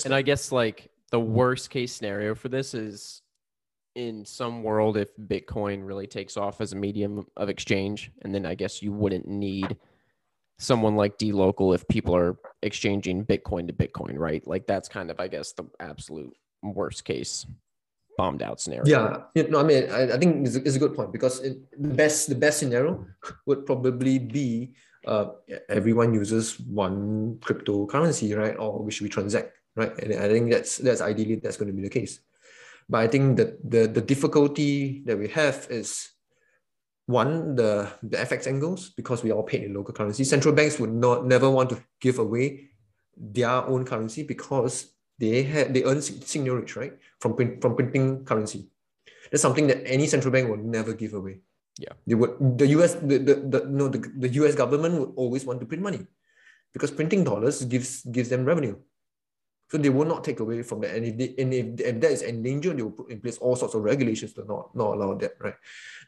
And 0.04 0.14
I 0.14 0.22
guess 0.22 0.52
like 0.52 0.90
the 1.10 1.20
worst 1.20 1.70
case 1.70 1.92
scenario 1.92 2.34
for 2.34 2.48
this 2.48 2.74
is 2.74 3.22
in 3.94 4.24
some 4.24 4.62
world 4.62 4.96
if 4.96 5.14
Bitcoin 5.16 5.86
really 5.86 6.06
takes 6.06 6.36
off 6.36 6.60
as 6.60 6.72
a 6.72 6.76
medium 6.76 7.26
of 7.36 7.48
exchange, 7.48 8.10
and 8.22 8.34
then 8.34 8.46
I 8.46 8.54
guess 8.54 8.82
you 8.82 8.92
wouldn't 8.92 9.26
need 9.26 9.76
someone 10.58 10.96
like 10.96 11.18
dLocal 11.18 11.74
if 11.74 11.86
people 11.88 12.14
are 12.14 12.36
exchanging 12.62 13.24
Bitcoin 13.24 13.66
to 13.66 13.72
Bitcoin, 13.72 14.16
right? 14.16 14.46
Like 14.46 14.66
that's 14.66 14.88
kind 14.88 15.10
of 15.10 15.20
I 15.20 15.28
guess 15.28 15.52
the 15.52 15.64
absolute 15.80 16.34
worst 16.62 17.04
case 17.04 17.44
bombed 18.16 18.42
out 18.42 18.60
scenario. 18.60 18.84
Yeah, 18.86 19.22
you 19.34 19.48
know, 19.48 19.60
I 19.60 19.62
mean, 19.62 19.90
I, 19.90 20.14
I 20.14 20.18
think 20.18 20.46
it's 20.46 20.56
a, 20.56 20.62
it's 20.62 20.76
a 20.76 20.78
good 20.78 20.94
point 20.94 21.12
because 21.12 21.40
it, 21.40 21.58
the 21.80 21.94
best 21.94 22.28
the 22.28 22.34
best 22.34 22.58
scenario 22.58 23.06
would 23.46 23.66
probably 23.66 24.18
be 24.18 24.74
uh, 25.06 25.26
everyone 25.68 26.14
uses 26.14 26.58
one 26.60 27.36
cryptocurrency, 27.40 28.36
right? 28.36 28.56
Or 28.58 28.82
which 28.82 29.00
we 29.00 29.08
transact, 29.08 29.52
right? 29.76 29.92
And 29.98 30.14
I 30.14 30.28
think 30.28 30.50
that's 30.50 30.78
that's 30.78 31.00
ideally 31.00 31.36
that's 31.36 31.56
going 31.56 31.68
to 31.68 31.76
be 31.76 31.82
the 31.82 31.90
case. 31.90 32.20
But 32.88 33.00
I 33.00 33.08
think 33.08 33.36
that 33.36 33.58
the 33.62 33.86
the 33.86 34.00
difficulty 34.00 35.02
that 35.06 35.18
we 35.18 35.28
have 35.28 35.66
is 35.70 36.10
one 37.06 37.54
the 37.54 37.90
the 38.02 38.16
FX 38.16 38.46
angles 38.46 38.90
because 38.90 39.22
we 39.22 39.32
all 39.32 39.42
paid 39.42 39.64
in 39.64 39.74
local 39.74 39.94
currency. 39.94 40.24
Central 40.24 40.54
banks 40.54 40.78
would 40.78 40.92
not 40.92 41.26
never 41.26 41.50
want 41.50 41.70
to 41.70 41.82
give 42.00 42.18
away 42.18 42.70
their 43.16 43.64
own 43.68 43.84
currency 43.84 44.22
because 44.22 44.93
they 45.18 45.42
had 45.42 45.72
they 45.74 45.84
earn 45.84 45.98
seigniorage 45.98 46.76
right 46.76 46.94
from 47.20 47.36
print, 47.36 47.60
from 47.60 47.76
printing 47.76 48.24
currency. 48.24 48.68
That's 49.30 49.42
something 49.42 49.66
that 49.68 49.82
any 49.86 50.06
central 50.06 50.32
bank 50.32 50.48
will 50.48 50.58
never 50.58 50.92
give 50.92 51.14
away. 51.14 51.40
Yeah, 51.78 51.94
they 52.06 52.14
would 52.14 52.58
the 52.58 52.66
US 52.78 52.94
the 52.94 53.18
the, 53.18 53.34
the 53.34 53.60
no 53.66 53.88
the, 53.88 53.98
the 53.98 54.28
US 54.42 54.54
government 54.54 54.94
would 54.98 55.12
always 55.16 55.44
want 55.44 55.60
to 55.60 55.66
print 55.66 55.82
money 55.82 56.06
because 56.72 56.90
printing 56.90 57.24
dollars 57.24 57.64
gives 57.64 58.02
gives 58.04 58.28
them 58.28 58.44
revenue. 58.44 58.76
So 59.70 59.78
they 59.78 59.88
will 59.88 60.04
not 60.04 60.22
take 60.22 60.40
away 60.40 60.62
from 60.62 60.82
that. 60.82 60.94
And 60.94 61.06
if, 61.06 61.16
they, 61.16 61.34
and 61.38 61.52
if, 61.52 61.80
if 61.80 62.00
that 62.00 62.10
is 62.12 62.22
endangered, 62.22 62.76
they 62.78 62.82
will 62.82 62.92
put 62.92 63.10
in 63.10 63.20
place 63.20 63.38
all 63.38 63.56
sorts 63.56 63.74
of 63.74 63.82
regulations 63.82 64.34
to 64.34 64.44
not, 64.44 64.76
not 64.76 64.94
allow 64.94 65.14
that, 65.14 65.32
right? 65.40 65.54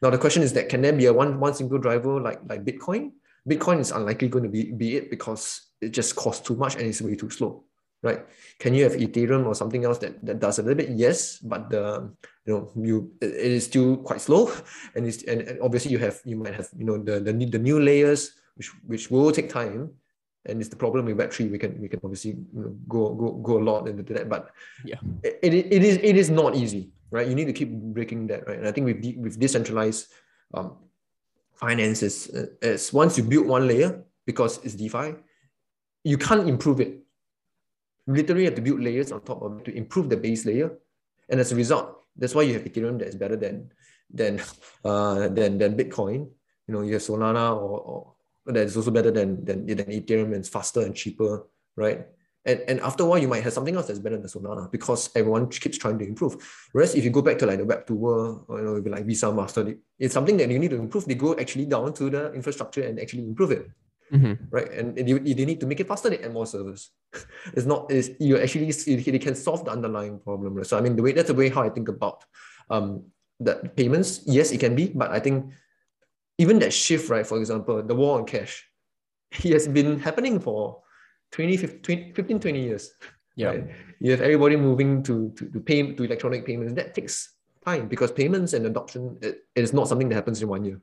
Now 0.03 0.11
the 0.11 0.19
question 0.19 0.43
is 0.43 0.53
that 0.53 0.69
can 0.69 0.83
there 0.83 0.93
be 0.93 1.07
a 1.07 1.13
one, 1.13 1.41
one 1.41 1.55
single 1.55 1.79
driver 1.79 2.21
like, 2.21 2.39
like 2.47 2.65
Bitcoin? 2.65 3.13
Bitcoin 3.49 3.81
is 3.81 3.93
unlikely 3.93 4.29
going 4.29 4.45
to 4.45 4.51
be, 4.51 4.73
be 4.73 4.97
it 4.97 5.11
because 5.11 5.69
it 5.81 5.89
just 5.89 6.15
costs 6.15 6.47
too 6.47 6.55
much 6.55 6.75
and 6.75 6.85
it's 6.85 7.01
way 7.01 7.17
too 7.17 7.31
slow 7.31 7.65
right? 8.07 8.23
Can 8.63 8.73
you 8.73 8.85
have 8.87 8.95
Ethereum 8.95 9.45
or 9.45 9.55
something 9.55 9.85
else 9.85 9.99
that, 9.99 10.25
that 10.25 10.39
does 10.39 10.59
a 10.59 10.63
little 10.63 10.79
bit? 10.79 10.91
Yes, 10.95 11.39
but 11.43 11.69
the 11.69 12.09
you 12.47 12.51
know 12.55 12.71
you 12.79 13.11
it 13.21 13.51
is 13.59 13.67
still 13.67 13.99
quite 13.99 14.23
slow, 14.23 14.49
and 14.95 15.05
it's 15.07 15.27
and, 15.27 15.43
and 15.43 15.61
obviously 15.61 15.91
you 15.91 15.99
have 15.99 16.23
you 16.25 16.37
might 16.37 16.55
have 16.55 16.71
you 16.79 16.87
know 16.87 16.97
the 16.97 17.19
the, 17.21 17.33
the 17.35 17.59
new 17.59 17.83
layers 17.83 18.39
which 18.55 18.71
which 18.87 19.11
will 19.11 19.33
take 19.33 19.51
time, 19.51 19.91
and 20.47 20.61
it's 20.61 20.71
the 20.71 20.79
problem 20.79 21.05
with 21.05 21.19
Web 21.19 21.33
three. 21.35 21.51
We 21.51 21.59
can 21.59 21.75
we 21.83 21.89
can 21.89 22.01
obviously 22.03 22.39
you 22.39 22.63
know, 22.63 22.73
go 22.89 23.13
go 23.13 23.33
go 23.43 23.59
a 23.59 23.65
lot 23.65 23.89
into 23.89 24.15
that, 24.15 24.31
but 24.31 24.55
yeah, 24.85 25.03
it, 25.23 25.39
it, 25.43 25.53
it 25.73 25.83
is 25.83 25.99
it 25.99 26.17
is 26.17 26.31
not 26.31 26.55
easy, 26.55 26.95
right? 27.11 27.27
You 27.27 27.35
need 27.35 27.51
to 27.51 27.57
keep 27.57 27.71
breaking 27.71 28.29
that, 28.29 28.47
right? 28.47 28.59
And 28.59 28.69
I 28.69 28.73
think 28.73 28.87
with 28.87 29.03
de- 29.03 29.19
with 29.19 29.39
decentralized 29.39 30.09
um, 30.55 30.79
finances, 31.53 32.31
uh, 32.31 32.47
as 32.63 32.93
once 32.93 33.19
you 33.19 33.25
build 33.25 33.47
one 33.47 33.67
layer 33.67 34.05
because 34.25 34.59
it's 34.65 34.75
DeFi, 34.75 35.15
you 36.05 36.17
can't 36.17 36.49
improve 36.49 36.81
it 36.81 37.06
literally 38.07 38.45
have 38.45 38.55
to 38.55 38.63
build 38.63 38.81
layers 38.81 39.13
on 39.13 39.21
top 39.23 39.43
of 39.43 39.65
to 39.65 39.77
improve 39.77 40.09
the 40.09 40.17
base 40.17 40.47
layer. 40.47 40.73
And 41.29 41.41
as 41.41 41.53
a 41.53 41.57
result, 41.57 42.05
that's 42.17 42.35
why 42.35 42.43
you 42.43 42.55
have 42.55 42.65
Ethereum 42.65 42.99
that 42.99 43.09
is 43.09 43.17
better 43.17 43.37
than 43.37 43.73
than 44.11 44.41
uh, 44.85 45.29
than 45.29 45.59
than 45.59 45.77
Bitcoin. 45.77 46.29
You 46.67 46.75
know, 46.75 46.83
you 46.83 46.95
have 46.95 47.03
Solana 47.03 47.55
or, 47.55 47.81
or 47.81 48.13
that 48.47 48.65
is 48.65 48.77
also 48.77 48.91
better 48.91 49.11
than, 49.11 49.45
than 49.45 49.67
than 49.67 49.87
Ethereum 49.87 50.27
and 50.27 50.37
it's 50.37 50.49
faster 50.49 50.83
and 50.83 50.95
cheaper, 50.95 51.47
right? 51.77 52.07
And, 52.45 52.63
and 52.69 52.81
after 52.81 53.03
a 53.03 53.07
while, 53.07 53.19
you 53.19 53.27
might 53.27 53.43
have 53.43 53.53
something 53.53 53.75
else 53.75 53.89
that's 53.89 53.99
better 53.99 54.17
than 54.17 54.29
Solana 54.29 54.71
because 54.71 55.11
everyone 55.17 55.49
keeps 55.49 55.79
trying 55.79 55.99
to 55.99 56.07
improve. 56.07 56.37
Whereas 56.71 56.95
if 56.95 57.03
you 57.03 57.11
go 57.11 57.21
back 57.21 57.39
to 57.39 57.47
like 57.47 57.59
the 57.59 57.65
Web2 57.65 57.91
world, 57.91 58.45
or, 58.47 58.59
you 58.61 58.65
know, 58.65 58.91
like 58.91 59.05
Visa, 59.05 59.33
Master, 59.33 59.75
it's 59.99 60.15
something 60.15 60.37
that 60.37 60.49
you 60.49 60.61
need 60.61 60.71
to 60.71 60.77
improve. 60.77 61.07
They 61.07 61.17
go 61.17 61.35
actually 61.37 61.67
down 61.67 61.93
to 61.95 62.09
the 62.09 62.33
infrastructure 62.35 62.83
and 62.83 63.01
actually 63.01 63.25
improve 63.25 63.51
it 63.51 63.69
mm-hmm. 64.13 64.45
right? 64.51 64.71
And, 64.73 64.99
and 64.99 65.09
you, 65.09 65.21
you, 65.25 65.35
they 65.35 65.45
need 65.45 65.61
to 65.61 65.67
make 65.67 65.81
it 65.81 65.89
faster, 65.89 66.11
they 66.11 66.19
add 66.19 66.33
more 66.33 66.47
servers. 66.47 66.91
it's 67.55 67.67
not, 67.67 67.91
it's, 67.91 68.11
you 68.21 68.39
actually, 68.39 68.71
they 68.71 69.19
can 69.19 69.35
solve 69.35 69.65
the 69.65 69.71
underlying 69.71 70.19
problem. 70.21 70.55
Right? 70.55 70.67
So 70.67 70.79
I 70.79 70.81
mean, 70.81 70.97
the 70.97 71.03
way, 71.03 71.13
that's 71.13 71.29
the 71.29 71.35
way 71.35 71.49
how 71.49 71.63
I 71.63 71.71
think 71.71 71.89
about 71.89 72.25
um, 72.71 73.05
the 73.41 73.71
payments. 73.77 74.23
Yes, 74.27 74.53
it 74.53 74.61
can 74.61 74.75
be, 74.75 74.89
but 74.89 75.11
I 75.11 75.21
think 75.21 75.53
even 76.39 76.59
that 76.61 76.73
shift, 76.73 77.09
right? 77.11 77.27
For 77.27 77.39
example, 77.39 77.83
the 77.83 77.95
war 77.95 78.19
on 78.19 78.27
cash, 78.27 78.65
it 79.33 79.53
has 79.53 79.69
been 79.69 79.99
happening 79.99 80.41
for 80.41 80.83
20, 81.33 81.57
15, 81.57 82.15
15 82.15 82.41
20 82.41 82.63
years. 82.63 82.93
Yeah. 83.37 83.49
Right? 83.49 83.65
You 84.01 84.11
have 84.13 84.21
everybody 84.21 84.57
moving 84.57 85.03
to, 85.05 85.33
to, 85.37 85.51
to 85.51 85.61
pay 85.61 85.93
to 85.93 86.05
electronic 86.05 86.47
payments. 86.47 86.75
That 86.75 86.95
takes 86.95 87.35
time 87.65 87.89
because 87.89 88.13
payments 88.13 88.53
and 88.53 88.65
adoption 88.67 89.19
it, 89.21 89.43
it 89.55 89.65
is 89.65 89.73
not 89.73 89.89
something 89.89 90.09
that 90.09 90.15
happens 90.15 90.41
in 90.41 90.49
one 90.49 90.65
year. 90.65 90.81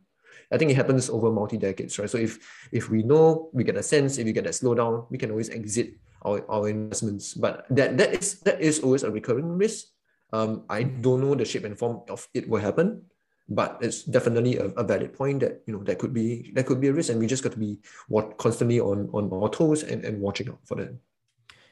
I 0.53 0.57
think 0.57 0.69
it 0.69 0.77
happens 0.77 1.09
over 1.09 1.31
multi 1.31 1.57
decades, 1.57 1.97
right? 1.97 2.09
So 2.09 2.21
if 2.21 2.37
if 2.71 2.89
we 2.89 3.01
know, 3.01 3.49
we 3.53 3.65
get 3.65 3.75
a 3.75 3.83
sense, 3.83 4.21
if 4.21 4.25
we 4.25 4.31
get 4.31 4.45
that 4.45 4.53
slowdown, 4.53 5.09
we 5.09 5.17
can 5.17 5.31
always 5.31 5.49
exit 5.49 5.97
our, 6.21 6.45
our 6.45 6.69
investments. 6.69 7.33
But 7.33 7.65
that 7.73 7.97
that 7.97 8.13
is 8.13 8.39
that 8.45 8.61
is 8.61 8.79
always 8.79 9.01
a 9.01 9.09
recurring 9.09 9.57
risk. 9.57 9.89
Um, 10.31 10.63
I 10.69 10.83
don't 10.83 11.21
know 11.21 11.33
the 11.33 11.45
shape 11.45 11.65
and 11.65 11.77
form 11.77 12.01
of 12.09 12.27
it 12.33 12.47
will 12.47 12.61
happen, 12.61 13.01
but 13.49 13.77
it's 13.81 14.03
definitely 14.03 14.57
a, 14.57 14.65
a 14.77 14.83
valid 14.83 15.13
point 15.13 15.41
that 15.41 15.65
you 15.65 15.73
know 15.73 15.83
that 15.83 15.97
could 15.97 16.13
be 16.13 16.53
that 16.53 16.65
could 16.65 16.79
be 16.79 16.87
a 16.87 16.93
risk, 16.93 17.09
and 17.09 17.19
we 17.19 17.25
just 17.25 17.43
got 17.43 17.53
to 17.53 17.59
be 17.59 17.81
what 18.07 18.37
constantly 18.37 18.79
on 18.79 19.09
on 19.13 19.33
our 19.33 19.49
toes 19.49 19.81
and, 19.81 20.05
and 20.05 20.21
watching 20.21 20.49
out 20.49 20.61
for 20.65 20.77
that. 20.77 20.93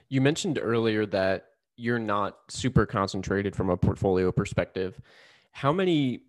You 0.10 0.22
mentioned 0.22 0.60
earlier 0.62 1.06
that 1.08 1.54
you're 1.78 2.00
not 2.00 2.38
super 2.50 2.86
concentrated 2.86 3.56
from 3.56 3.70
a 3.70 3.78
portfolio 3.78 4.32
perspective. 4.32 5.00
How 5.52 5.72
many 5.72 6.24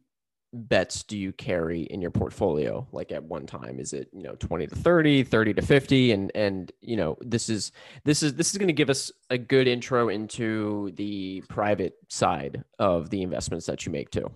bets 0.52 1.02
do 1.02 1.16
you 1.16 1.32
carry 1.32 1.82
in 1.82 2.02
your 2.02 2.10
portfolio 2.10 2.86
like 2.92 3.12
at 3.12 3.22
one 3.22 3.46
time? 3.46 3.80
Is 3.80 3.92
it 3.92 4.08
you 4.12 4.22
know 4.22 4.34
20 4.34 4.66
to 4.66 4.76
30 4.76 5.24
30 5.24 5.54
to 5.54 5.62
50 5.62 6.12
and 6.12 6.32
and 6.34 6.72
you 6.80 6.96
know 6.96 7.16
this 7.20 7.48
is 7.48 7.72
this 8.04 8.22
is 8.22 8.34
this 8.34 8.50
is 8.50 8.58
going 8.58 8.68
to 8.68 8.74
give 8.74 8.90
us 8.90 9.10
a 9.30 9.38
good 9.38 9.66
intro 9.66 10.08
into 10.08 10.92
the 10.96 11.42
private 11.48 11.94
side 12.08 12.62
of 12.78 13.10
the 13.10 13.22
investments 13.22 13.66
that 13.66 13.86
you 13.86 13.92
make 13.92 14.10
too. 14.10 14.30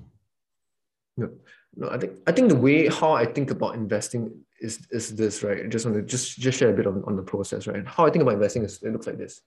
No 1.16 1.30
no 1.76 1.90
i 1.90 1.98
think 1.98 2.12
i 2.26 2.32
think 2.32 2.48
the 2.48 2.56
way 2.56 2.88
how 2.88 3.12
i 3.12 3.24
think 3.24 3.50
about 3.50 3.74
investing 3.74 4.32
is 4.60 4.86
is 4.90 5.14
this 5.14 5.42
right? 5.42 5.68
Just 5.68 5.84
want 5.84 5.96
to 5.96 6.02
just 6.02 6.38
just 6.38 6.58
share 6.58 6.70
a 6.70 6.72
bit 6.72 6.86
on, 6.86 7.04
on 7.06 7.16
the 7.16 7.22
process 7.22 7.66
right? 7.66 7.86
How 7.86 8.06
i 8.06 8.10
think 8.10 8.22
about 8.22 8.34
investing 8.34 8.64
is 8.64 8.82
it 8.82 8.92
looks 8.92 9.06
like 9.06 9.18
this. 9.18 9.42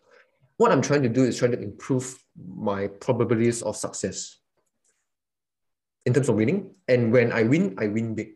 What 0.57 0.71
i'm 0.71 0.81
trying 0.81 1.03
to 1.03 1.09
do 1.09 1.23
is 1.23 1.37
trying 1.37 1.51
to 1.51 1.61
improve 1.61 2.23
my 2.55 2.87
probabilities 2.87 3.61
of 3.63 3.75
success 3.75 4.38
in 6.09 6.13
terms 6.13 6.29
of 6.29 6.35
winning. 6.35 6.73
And 6.87 7.13
when 7.13 7.31
I 7.31 7.43
win, 7.43 7.75
I 7.77 7.87
win 7.87 8.15
big. 8.15 8.29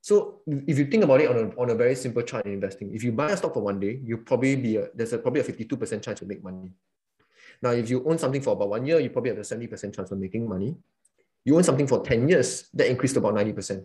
So 0.00 0.40
if 0.46 0.78
you 0.78 0.86
think 0.86 1.04
about 1.04 1.20
it 1.20 1.28
on 1.28 1.36
a, 1.36 1.60
on 1.60 1.68
a 1.70 1.74
very 1.74 1.94
simple 1.94 2.22
chart 2.22 2.46
in 2.46 2.52
investing, 2.52 2.94
if 2.94 3.04
you 3.04 3.12
buy 3.12 3.30
a 3.30 3.36
stock 3.36 3.52
for 3.54 3.60
one 3.60 3.78
day, 3.78 4.00
you 4.02 4.18
probably 4.18 4.56
be 4.56 4.76
a, 4.76 4.88
there's 4.94 5.12
a, 5.12 5.18
probably 5.18 5.42
a 5.42 5.44
52% 5.44 6.02
chance 6.02 6.20
to 6.20 6.26
make 6.26 6.42
money. 6.42 6.70
Now, 7.60 7.70
if 7.70 7.90
you 7.90 8.04
own 8.08 8.18
something 8.18 8.40
for 8.40 8.52
about 8.52 8.70
one 8.70 8.86
year, 8.86 9.00
you 9.00 9.10
probably 9.10 9.30
have 9.30 9.38
a 9.38 9.42
70% 9.42 9.94
chance 9.94 10.10
of 10.10 10.18
making 10.18 10.48
money. 10.48 10.76
You 11.44 11.56
own 11.56 11.64
something 11.64 11.86
for 11.86 12.04
10 12.04 12.28
years, 12.28 12.68
that 12.74 12.88
increased 12.88 13.16
about 13.16 13.34
90%. 13.34 13.84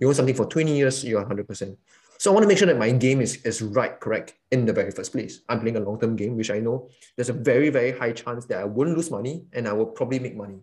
You 0.00 0.08
own 0.08 0.14
something 0.14 0.34
for 0.34 0.46
20 0.46 0.76
years, 0.76 1.04
you're 1.04 1.24
100%. 1.24 1.76
So 2.18 2.30
I 2.30 2.34
want 2.34 2.44
to 2.44 2.48
make 2.48 2.58
sure 2.58 2.66
that 2.66 2.78
my 2.78 2.90
game 2.90 3.20
is, 3.20 3.36
is 3.44 3.62
right, 3.62 3.98
correct 4.00 4.34
in 4.50 4.64
the 4.64 4.72
very 4.72 4.90
first 4.90 5.12
place. 5.12 5.42
I'm 5.48 5.60
playing 5.60 5.76
a 5.76 5.80
long-term 5.80 6.16
game, 6.16 6.36
which 6.36 6.50
I 6.50 6.58
know 6.58 6.88
there's 7.16 7.28
a 7.28 7.32
very, 7.34 7.70
very 7.70 7.92
high 7.92 8.12
chance 8.12 8.44
that 8.46 8.58
I 8.58 8.64
won't 8.64 8.96
lose 8.96 9.10
money 9.10 9.44
and 9.52 9.68
I 9.68 9.72
will 9.72 9.86
probably 9.86 10.18
make 10.18 10.36
money. 10.36 10.60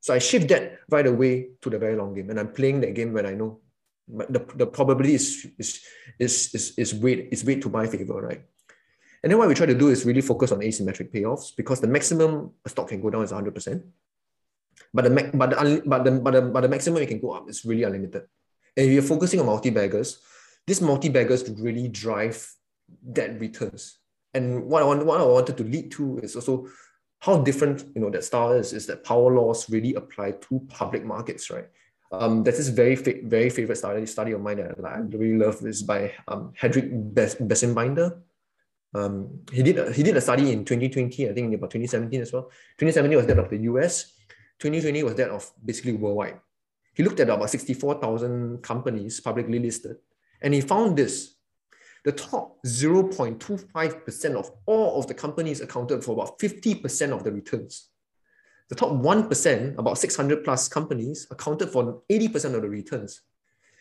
So 0.00 0.14
I 0.14 0.18
shift 0.18 0.48
that 0.48 0.78
right 0.90 1.06
away 1.06 1.50
to 1.60 1.70
the 1.70 1.78
very 1.78 1.96
long 1.96 2.14
game. 2.14 2.30
And 2.30 2.40
I'm 2.40 2.52
playing 2.52 2.80
that 2.80 2.94
game 2.94 3.12
when 3.12 3.26
I 3.26 3.34
know 3.34 3.60
the, 4.08 4.44
the 4.56 4.66
probability 4.66 5.14
is, 5.14 5.46
is, 5.58 5.84
is, 6.18 6.54
is, 6.54 6.78
is 6.78 6.94
weight, 6.94 7.28
is 7.30 7.44
weight 7.44 7.62
to 7.62 7.68
my 7.68 7.86
favor, 7.86 8.20
right? 8.20 8.42
And 9.22 9.30
then 9.30 9.38
what 9.38 9.48
we 9.48 9.54
try 9.54 9.66
to 9.66 9.74
do 9.74 9.88
is 9.88 10.06
really 10.06 10.22
focus 10.22 10.52
on 10.52 10.60
asymmetric 10.60 11.12
payoffs 11.12 11.54
because 11.54 11.80
the 11.80 11.86
maximum 11.86 12.52
a 12.64 12.68
stock 12.70 12.88
can 12.88 13.02
go 13.02 13.10
down 13.10 13.22
is 13.22 13.32
100%. 13.32 13.82
But 14.92 15.04
the, 15.04 15.30
but, 15.34 15.50
the, 15.50 15.82
but, 15.84 16.04
the, 16.04 16.10
but, 16.12 16.32
the, 16.32 16.42
but 16.42 16.60
the 16.62 16.68
maximum 16.68 17.02
it 17.02 17.06
can 17.06 17.20
go 17.20 17.32
up 17.32 17.48
is 17.48 17.64
really 17.64 17.82
unlimited. 17.82 18.22
And 18.76 18.86
if 18.86 18.92
you're 18.92 19.02
focusing 19.02 19.40
on 19.40 19.46
multi-baggers, 19.46 20.18
these 20.66 20.80
multi-baggers 20.80 21.48
really 21.50 21.88
drive 21.88 22.50
that 23.12 23.38
returns. 23.38 23.98
And 24.32 24.64
what 24.64 24.82
I, 24.82 24.86
want, 24.86 25.04
what 25.04 25.20
I 25.20 25.24
wanted 25.24 25.56
to 25.58 25.64
lead 25.64 25.90
to 25.92 26.18
is 26.18 26.34
also 26.36 26.68
how 27.20 27.38
different 27.38 27.84
you 27.94 28.00
know 28.00 28.10
that 28.10 28.24
style 28.24 28.52
is 28.52 28.72
is 28.72 28.86
that 28.86 29.04
power 29.04 29.32
laws 29.32 29.68
really 29.70 29.94
apply 29.94 30.32
to 30.32 30.60
public 30.68 31.04
markets, 31.04 31.50
right? 31.50 31.68
Um, 32.12 32.42
there's 32.42 32.56
this 32.58 32.68
very 32.68 32.96
fa- 32.96 33.22
very 33.22 33.50
favorite 33.50 33.76
study 33.76 34.04
study 34.06 34.32
of 34.32 34.40
mine 34.40 34.56
that 34.56 34.84
I 34.84 34.98
really 34.98 35.38
love 35.38 35.64
is 35.64 35.82
by 35.82 36.12
um, 36.26 36.52
Hendrik 36.56 36.90
Bessembinder. 36.90 38.18
Um, 38.92 39.44
he 39.52 39.62
did 39.62 39.78
a, 39.78 39.92
he 39.92 40.02
did 40.02 40.16
a 40.16 40.20
study 40.20 40.50
in 40.50 40.64
2020, 40.64 41.30
I 41.30 41.32
think 41.32 41.46
in 41.46 41.54
about 41.54 41.70
2017 41.70 42.22
as 42.22 42.32
well. 42.32 42.50
2017 42.78 43.16
was 43.16 43.26
that 43.26 43.38
of 43.38 43.48
the 43.48 43.58
US. 43.70 44.12
2020 44.58 45.04
was 45.04 45.14
that 45.14 45.30
of 45.30 45.50
basically 45.64 45.92
worldwide. 45.92 46.40
he 46.94 47.02
looked 47.04 47.20
at 47.20 47.30
about 47.30 47.48
64,000 47.48 48.62
companies 48.62 49.20
publicly 49.20 49.58
listed, 49.58 49.96
and 50.42 50.52
he 50.52 50.60
found 50.60 50.96
this. 50.96 51.36
The 52.04 52.12
top 52.12 52.58
0.25% 52.66 54.34
of 54.34 54.50
all 54.66 54.98
of 54.98 55.06
the 55.06 55.14
companies 55.14 55.60
accounted 55.60 56.02
for 56.02 56.12
about 56.12 56.38
50% 56.38 57.12
of 57.12 57.24
the 57.24 57.32
returns. 57.32 57.88
The 58.68 58.74
top 58.74 58.90
1%, 58.90 59.78
about 59.78 59.98
600 59.98 60.44
plus 60.44 60.68
companies, 60.68 61.26
accounted 61.30 61.70
for 61.70 62.02
80% 62.08 62.54
of 62.54 62.62
the 62.62 62.68
returns, 62.68 63.22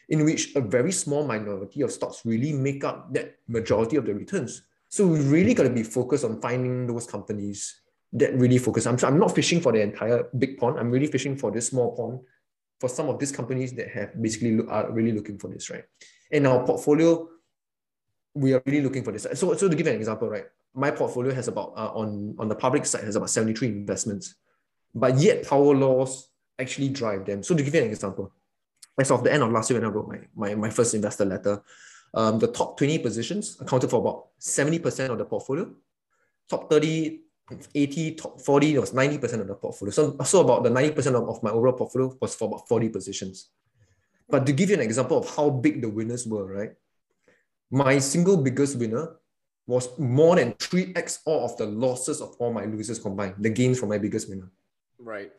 in 0.10 0.26
which 0.26 0.56
a 0.56 0.62
very 0.62 0.92
small 0.92 1.26
minority 1.26 1.82
of 1.82 1.92
stocks 1.92 2.26
really 2.26 2.52
make 2.52 2.84
up 2.84 3.14
that 3.14 3.36
majority 3.48 3.96
of 3.96 4.06
the 4.06 4.14
returns. 4.14 4.64
So 4.90 5.06
we 5.06 5.20
really 5.20 5.54
got 5.54 5.64
to 5.64 5.70
be 5.70 5.84
focused 5.84 6.26
on 6.26 6.42
finding 6.42 6.88
those 6.88 7.06
companies 7.06 7.82
that 8.14 8.34
really 8.34 8.58
focus. 8.58 8.88
I'm, 8.88 8.98
I'm 9.04 9.20
not 9.20 9.36
fishing 9.36 9.62
for 9.62 9.72
the 9.72 9.82
entire 9.82 10.28
big 10.38 10.58
pond. 10.58 10.80
I'm 10.80 10.90
really 10.90 11.08
fishing 11.08 11.38
for 11.38 11.52
this 11.52 11.68
small 11.68 11.96
pond 11.96 12.22
for 12.80 12.90
some 12.90 13.10
of 13.10 13.20
these 13.20 13.32
companies 13.32 13.74
that 13.74 13.90
have 13.90 14.20
basically 14.22 14.56
look, 14.56 14.68
are 14.70 14.92
really 14.92 15.12
looking 15.12 15.38
for 15.38 15.50
this, 15.50 15.70
right? 15.70 15.84
In 16.32 16.46
our 16.46 16.66
portfolio, 16.66 17.28
we 18.40 18.54
are 18.54 18.62
really 18.66 18.82
looking 18.82 19.04
for 19.04 19.12
this. 19.12 19.28
So, 19.34 19.54
so 19.54 19.68
to 19.68 19.76
give 19.76 19.88
an 19.88 19.96
example, 19.96 20.30
right, 20.30 20.46
my 20.74 20.92
portfolio 20.92 21.34
has 21.34 21.48
about 21.48 21.74
uh, 21.76 21.92
on 21.94 22.36
on 22.40 22.48
the 22.48 22.56
public 22.56 22.86
side 22.86 23.04
has 23.04 23.16
about 23.16 23.30
73 23.30 23.68
investments, 23.68 24.36
but 24.96 25.18
yet 25.18 25.48
power 25.48 25.76
laws 25.76 26.30
actually 26.58 26.90
drive 26.90 27.26
them. 27.26 27.44
So 27.44 27.56
to 27.56 27.64
give 27.64 27.74
you 27.76 27.82
an 27.82 27.90
example, 27.90 28.32
as 28.98 29.12
of 29.12 29.24
the 29.24 29.34
end 29.34 29.44
of 29.44 29.52
last 29.52 29.70
year 29.70 29.80
when 29.80 29.90
I 29.90 29.92
wrote 29.92 30.08
my 30.08 30.20
my, 30.36 30.56
my 30.56 30.70
first 30.70 30.94
investor 30.94 31.26
letter, 31.26 31.62
um, 32.14 32.40
the 32.40 32.48
top 32.48 32.78
20 32.78 33.00
positions 33.00 33.58
accounted 33.60 33.90
for 33.90 34.00
about 34.00 34.28
70% 34.40 35.10
of 35.10 35.18
the 35.18 35.26
portfolio. 35.26 35.70
Top 36.50 36.70
30, 36.70 37.22
80, 37.76 38.16
top 38.16 38.42
40 38.42 38.80
was 38.80 38.92
90% 38.92 39.42
of 39.42 39.48
the 39.48 39.54
portfolio. 39.54 39.92
So, 39.92 40.18
so 40.24 40.42
about 40.42 40.64
the 40.64 40.70
90% 40.70 41.14
of, 41.14 41.30
of 41.30 41.44
my 41.44 41.52
overall 41.52 41.74
portfolio 41.74 42.18
was 42.20 42.34
for 42.34 42.48
about 42.48 42.68
40 42.68 42.90
positions. 42.90 43.50
But 44.28 44.46
to 44.48 44.54
give 44.54 44.70
you 44.70 44.76
an 44.76 44.82
example 44.82 45.18
of 45.18 45.36
how 45.36 45.50
big 45.50 45.82
the 45.82 45.90
winners 45.90 46.26
were, 46.26 46.46
right? 46.46 46.74
My 47.72 48.00
single 48.00 48.38
biggest 48.38 48.78
winner 48.78 49.16
was 49.68 49.98
more 50.00 50.36
than 50.36 50.54
3x 50.54 51.20
all 51.26 51.46
of 51.46 51.58
the 51.58 51.66
losses 51.66 52.22
of 52.22 52.36
all 52.40 52.52
my 52.52 52.66
losers 52.66 52.98
combined, 52.98 53.36
the 53.38 53.50
gains 53.50 53.80
from 53.80 53.90
my 53.90 54.00
biggest 54.00 54.28
winner. 54.28 54.52
Right. 54.98 55.32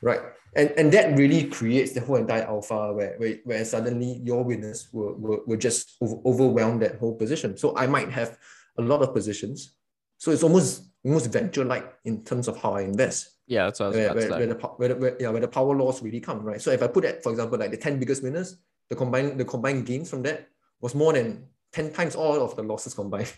Right. 0.00 0.20
And 0.54 0.70
and 0.76 0.92
that 0.92 1.18
really 1.18 1.44
creates 1.44 1.92
the 1.92 2.00
whole 2.00 2.16
entire 2.16 2.42
alpha 2.42 2.92
where 2.92 3.16
where, 3.18 3.38
where 3.44 3.64
suddenly 3.64 4.20
your 4.22 4.44
winners 4.44 4.88
will, 4.92 5.14
will, 5.14 5.42
will 5.46 5.56
just 5.56 5.96
over, 6.00 6.16
overwhelm 6.24 6.78
that 6.80 6.98
whole 6.98 7.14
position. 7.14 7.56
So 7.56 7.76
I 7.76 7.86
might 7.86 8.10
have 8.10 8.38
a 8.78 8.82
lot 8.82 9.02
of 9.02 9.12
positions. 9.12 9.74
So 10.18 10.30
it's 10.30 10.42
almost 10.42 10.84
almost 11.04 11.32
venture-like 11.32 11.98
in 12.04 12.22
terms 12.22 12.48
of 12.48 12.60
how 12.60 12.74
I 12.74 12.82
invest. 12.82 13.30
Yeah, 13.46 13.64
that's 13.64 13.80
what 13.80 13.86
I 13.86 13.88
was 13.88 13.96
where, 13.96 14.06
about 14.06 14.16
where, 14.16 14.22
say. 14.22 14.28
where, 14.30 14.46
the, 14.46 14.54
where, 14.54 14.88
the, 14.88 14.94
where, 14.94 15.16
yeah, 15.20 15.28
where 15.30 15.40
the 15.40 15.48
power 15.48 15.74
laws 15.74 16.02
really 16.02 16.20
come, 16.20 16.42
right? 16.42 16.62
So 16.62 16.70
if 16.70 16.82
I 16.82 16.86
put 16.86 17.02
that, 17.02 17.22
for 17.22 17.30
example, 17.30 17.58
like 17.58 17.72
the 17.72 17.76
10 17.76 17.98
biggest 17.98 18.22
winners, 18.22 18.56
the 18.88 18.96
combined 18.96 19.38
the 19.40 19.44
combined 19.44 19.86
gains 19.86 20.08
from 20.08 20.22
that 20.22 20.48
was 20.80 20.94
more 20.94 21.12
than 21.12 21.46
10 21.74 21.92
times 21.92 22.14
all 22.14 22.40
of 22.40 22.54
the 22.56 22.62
losses 22.62 22.94
combined. 22.94 23.32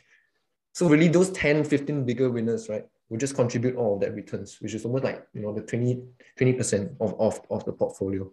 So 0.72 0.87
really 0.89 1.09
those 1.09 1.30
10, 1.30 1.64
15 1.64 2.05
bigger 2.05 2.30
winners, 2.30 2.68
right, 2.68 2.84
will 3.09 3.16
just 3.16 3.34
contribute 3.34 3.76
all 3.76 3.95
of 3.95 4.01
that 4.03 4.14
returns, 4.14 4.61
which 4.61 4.74
is 4.74 4.84
almost 4.84 5.05
like, 5.05 5.26
you 5.32 5.41
know, 5.41 5.55
the 5.55 5.62
20, 5.62 6.03
20% 6.39 6.97
of, 7.01 7.18
of, 7.18 7.41
of 7.51 7.64
the 7.64 7.72
portfolio. 7.72 8.30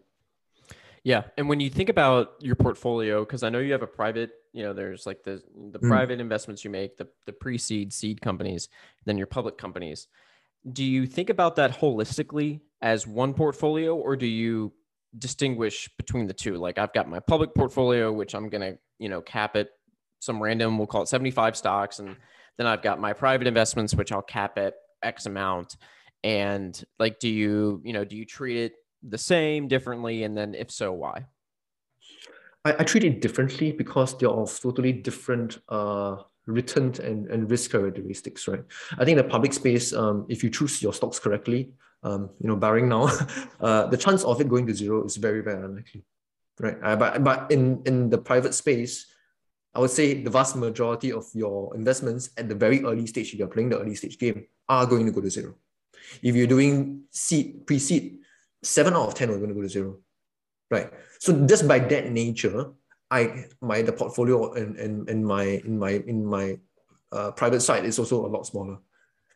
Yeah, 1.06 1.24
and 1.38 1.48
when 1.48 1.62
you 1.62 1.70
think 1.70 1.88
about 1.88 2.34
your 2.40 2.56
portfolio, 2.56 3.24
because 3.24 3.44
I 3.44 3.50
know 3.50 3.60
you 3.60 3.72
have 3.72 3.82
a 3.82 3.88
private, 3.88 4.32
you 4.52 4.64
know, 4.64 4.74
there's 4.74 5.06
like 5.06 5.24
the 5.24 5.42
the 5.72 5.80
Mm. 5.80 5.88
private 5.88 6.20
investments 6.20 6.64
you 6.64 6.70
make, 6.70 6.98
the 6.98 7.08
the 7.26 7.34
pre-seed 7.34 7.92
seed 7.94 8.22
companies, 8.22 8.70
then 9.06 9.18
your 9.18 9.28
public 9.28 9.58
companies. 9.58 10.08
Do 10.70 10.84
you 10.84 11.06
think 11.06 11.30
about 11.30 11.56
that 11.58 11.80
holistically 11.80 12.62
as 12.82 13.06
one 13.06 13.34
portfolio, 13.34 13.96
or 13.96 14.16
do 14.16 14.28
you 14.28 14.74
distinguish 15.18 15.90
between 15.98 16.28
the 16.28 16.34
two? 16.34 16.56
Like 16.56 16.78
I've 16.78 16.94
got 16.94 17.10
my 17.10 17.20
public 17.20 17.54
portfolio, 17.54 18.12
which 18.12 18.34
I'm 18.36 18.48
gonna, 18.50 18.76
you 18.98 19.10
know, 19.10 19.22
cap 19.22 19.56
it 19.56 19.72
some 20.24 20.42
random, 20.42 20.78
we'll 20.78 20.88
call 20.88 21.04
it 21.04 21.08
75 21.08 21.56
stocks, 21.56 22.00
and 22.00 22.16
then 22.58 22.68
I've 22.68 22.82
got 22.82 23.00
my 23.00 23.14
private 23.14 23.48
investments, 23.48 23.96
which 23.96 24.12
I'll 24.12 24.22
cap 24.22 24.58
at 24.58 24.76
X 25.02 25.26
amount. 25.26 25.78
And 26.24 26.82
like, 27.00 27.20
do 27.20 27.30
you, 27.30 27.82
you 27.84 27.94
know, 27.94 28.06
do 28.06 28.16
you 28.16 28.26
treat 28.26 28.58
it 28.58 28.74
the 29.02 29.18
same, 29.18 29.68
differently, 29.68 30.24
and 30.24 30.38
then 30.38 30.56
if 30.56 30.72
so, 30.72 30.94
why? 30.94 31.26
I, 32.66 32.76
I 32.80 32.84
treat 32.84 33.04
it 33.04 33.22
differently 33.22 33.72
because 33.72 34.18
they're 34.18 34.30
of 34.30 34.60
totally 34.60 34.94
different 34.94 35.60
uh, 35.70 36.18
return 36.46 36.94
and, 37.04 37.28
and 37.28 37.50
risk 37.50 37.72
characteristics, 37.72 38.48
right? 38.48 38.64
I 38.98 39.06
think 39.06 39.18
the 39.18 39.24
public 39.24 39.54
space, 39.54 39.94
um, 39.94 40.26
if 40.30 40.44
you 40.44 40.50
choose 40.50 40.82
your 40.82 40.94
stocks 40.94 41.20
correctly, 41.20 41.72
um, 42.04 42.30
you 42.40 42.48
know, 42.48 42.56
barring 42.56 42.90
now, 42.90 43.10
uh, 43.62 43.88
the 43.88 43.98
chance 43.98 44.24
of 44.24 44.40
it 44.42 44.50
going 44.50 44.68
to 44.68 44.74
zero 44.74 45.04
is 45.06 45.18
very, 45.18 45.42
very 45.42 45.64
unlikely, 45.64 46.04
right? 46.60 46.78
Uh, 46.84 46.96
but 46.96 47.24
but 47.24 47.52
in 47.52 47.82
in 47.86 48.10
the 48.10 48.18
private 48.18 48.54
space, 48.54 49.08
I 49.76 49.80
would 49.80 49.90
say 49.90 50.22
the 50.22 50.30
vast 50.30 50.56
majority 50.56 51.12
of 51.12 51.26
your 51.34 51.76
investments 51.76 52.30
at 52.38 52.48
the 52.48 52.56
very 52.56 52.84
early 52.84 53.08
stage, 53.08 53.34
if 53.34 53.40
you're 53.40 53.48
playing 53.48 53.70
the 53.70 53.80
early 53.80 53.96
stage 53.96 54.20
game, 54.20 54.46
are 54.70 54.86
going 54.86 55.06
to 55.06 55.12
go 55.12 55.22
to 55.22 55.30
zero. 55.30 55.56
If 56.22 56.36
you're 56.36 56.48
doing 56.48 57.04
seed, 57.12 57.66
pre-seed, 57.66 58.20
seven 58.62 58.94
out 58.94 59.08
of 59.08 59.16
10 59.16 59.30
are 59.30 59.38
going 59.38 59.50
to 59.50 59.56
go 59.56 59.62
to 59.62 59.70
zero, 59.70 59.98
right? 60.70 60.92
So 61.20 61.46
just 61.48 61.68
by 61.68 61.80
that 61.80 62.12
nature, 62.12 62.72
I, 63.10 63.46
my, 63.62 63.82
the 63.82 63.94
portfolio 63.94 64.54
in, 64.54 64.76
in, 64.78 65.10
in 65.10 65.26
my, 65.26 65.44
in 65.44 65.80
my, 65.80 65.92
in 65.92 66.26
my 66.26 66.60
uh, 67.12 67.32
private 67.32 67.62
side 67.62 67.86
is 67.86 67.98
also 67.98 68.26
a 68.26 68.28
lot 68.28 68.46
smaller 68.46 68.78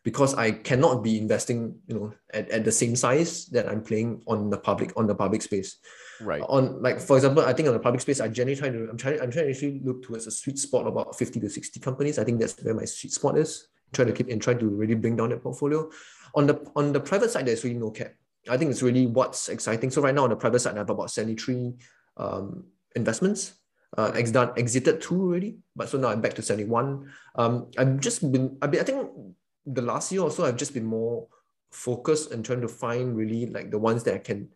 because 0.07 0.33
I 0.35 0.51
cannot 0.51 1.03
be 1.03 1.17
investing, 1.17 1.75
you 1.85 1.95
know, 1.95 2.13
at, 2.33 2.49
at 2.49 2.63
the 2.63 2.71
same 2.71 2.95
size 2.95 3.47
that 3.47 3.67
I'm 3.67 3.83
playing 3.83 4.21
on 4.25 4.49
the 4.49 4.57
public, 4.57 4.93
on 4.95 5.05
the 5.05 5.13
public 5.13 5.41
space. 5.41 5.75
Right. 6.21 6.41
on 6.47 6.81
like 6.81 6.99
for 6.99 7.15
example 7.15 7.43
i 7.45 7.53
think 7.53 7.67
on 7.67 7.75
the 7.75 7.79
public 7.79 8.01
space 8.01 8.19
i 8.19 8.27
generally 8.27 8.55
try 8.55 8.69
to 8.69 8.87
i'm 8.89 8.97
trying 8.97 9.21
i'm 9.21 9.29
trying 9.29 9.45
to 9.45 9.51
actually 9.51 9.81
look 9.83 10.01
towards 10.01 10.25
a 10.25 10.31
sweet 10.31 10.57
spot 10.57 10.87
about 10.87 11.15
50 11.15 11.39
to 11.41 11.47
60 11.47 11.79
companies. 11.79 12.17
I 12.17 12.23
think 12.23 12.39
that's 12.39 12.59
where 12.63 12.73
my 12.73 12.85
sweet 12.85 13.13
spot 13.13 13.37
is. 13.37 13.67
Try 13.93 14.05
to 14.05 14.11
keep 14.11 14.27
and 14.29 14.41
try 14.41 14.55
to 14.55 14.67
really 14.67 14.95
bring 14.95 15.15
down 15.15 15.29
that 15.29 15.43
portfolio. 15.43 15.91
On 16.33 16.47
the 16.47 16.55
on 16.75 16.91
the 16.91 17.01
private 17.01 17.29
side 17.29 17.45
there's 17.45 17.63
really 17.63 17.77
no 17.77 17.91
cap. 17.91 18.13
I 18.49 18.57
think 18.57 18.71
it's 18.71 18.81
really 18.81 19.05
what's 19.05 19.49
exciting. 19.49 19.91
So 19.91 20.01
right 20.01 20.15
now 20.15 20.23
on 20.23 20.31
the 20.31 20.37
private 20.37 20.61
side 20.61 20.75
i 20.75 20.79
have 20.79 20.89
about 20.89 21.11
73 21.11 21.75
um, 22.15 22.63
investments 22.95 23.53
uh, 23.95 24.11
ex- 24.15 24.31
done, 24.31 24.51
exited 24.57 25.01
two 25.01 25.21
already 25.21 25.57
but 25.75 25.87
so 25.89 25.97
now 25.97 26.09
i'm 26.09 26.21
back 26.21 26.33
to 26.33 26.41
71 26.41 27.09
um, 27.35 27.67
i've 27.77 27.99
just 27.99 28.31
been 28.31 28.57
i've 28.61 28.71
been 28.71 28.81
i 28.81 28.83
think 28.83 29.07
the 29.73 29.81
last 29.81 30.11
year 30.11 30.21
or 30.21 30.31
so 30.31 30.45
i've 30.45 30.57
just 30.57 30.73
been 30.73 30.85
more 30.85 31.27
focused 31.71 32.31
and 32.31 32.43
trying 32.43 32.61
to 32.61 32.67
find 32.67 33.15
really 33.15 33.45
like 33.47 33.69
the 33.69 33.77
ones 33.77 34.03
that 34.03 34.15
i 34.15 34.17
can 34.17 34.47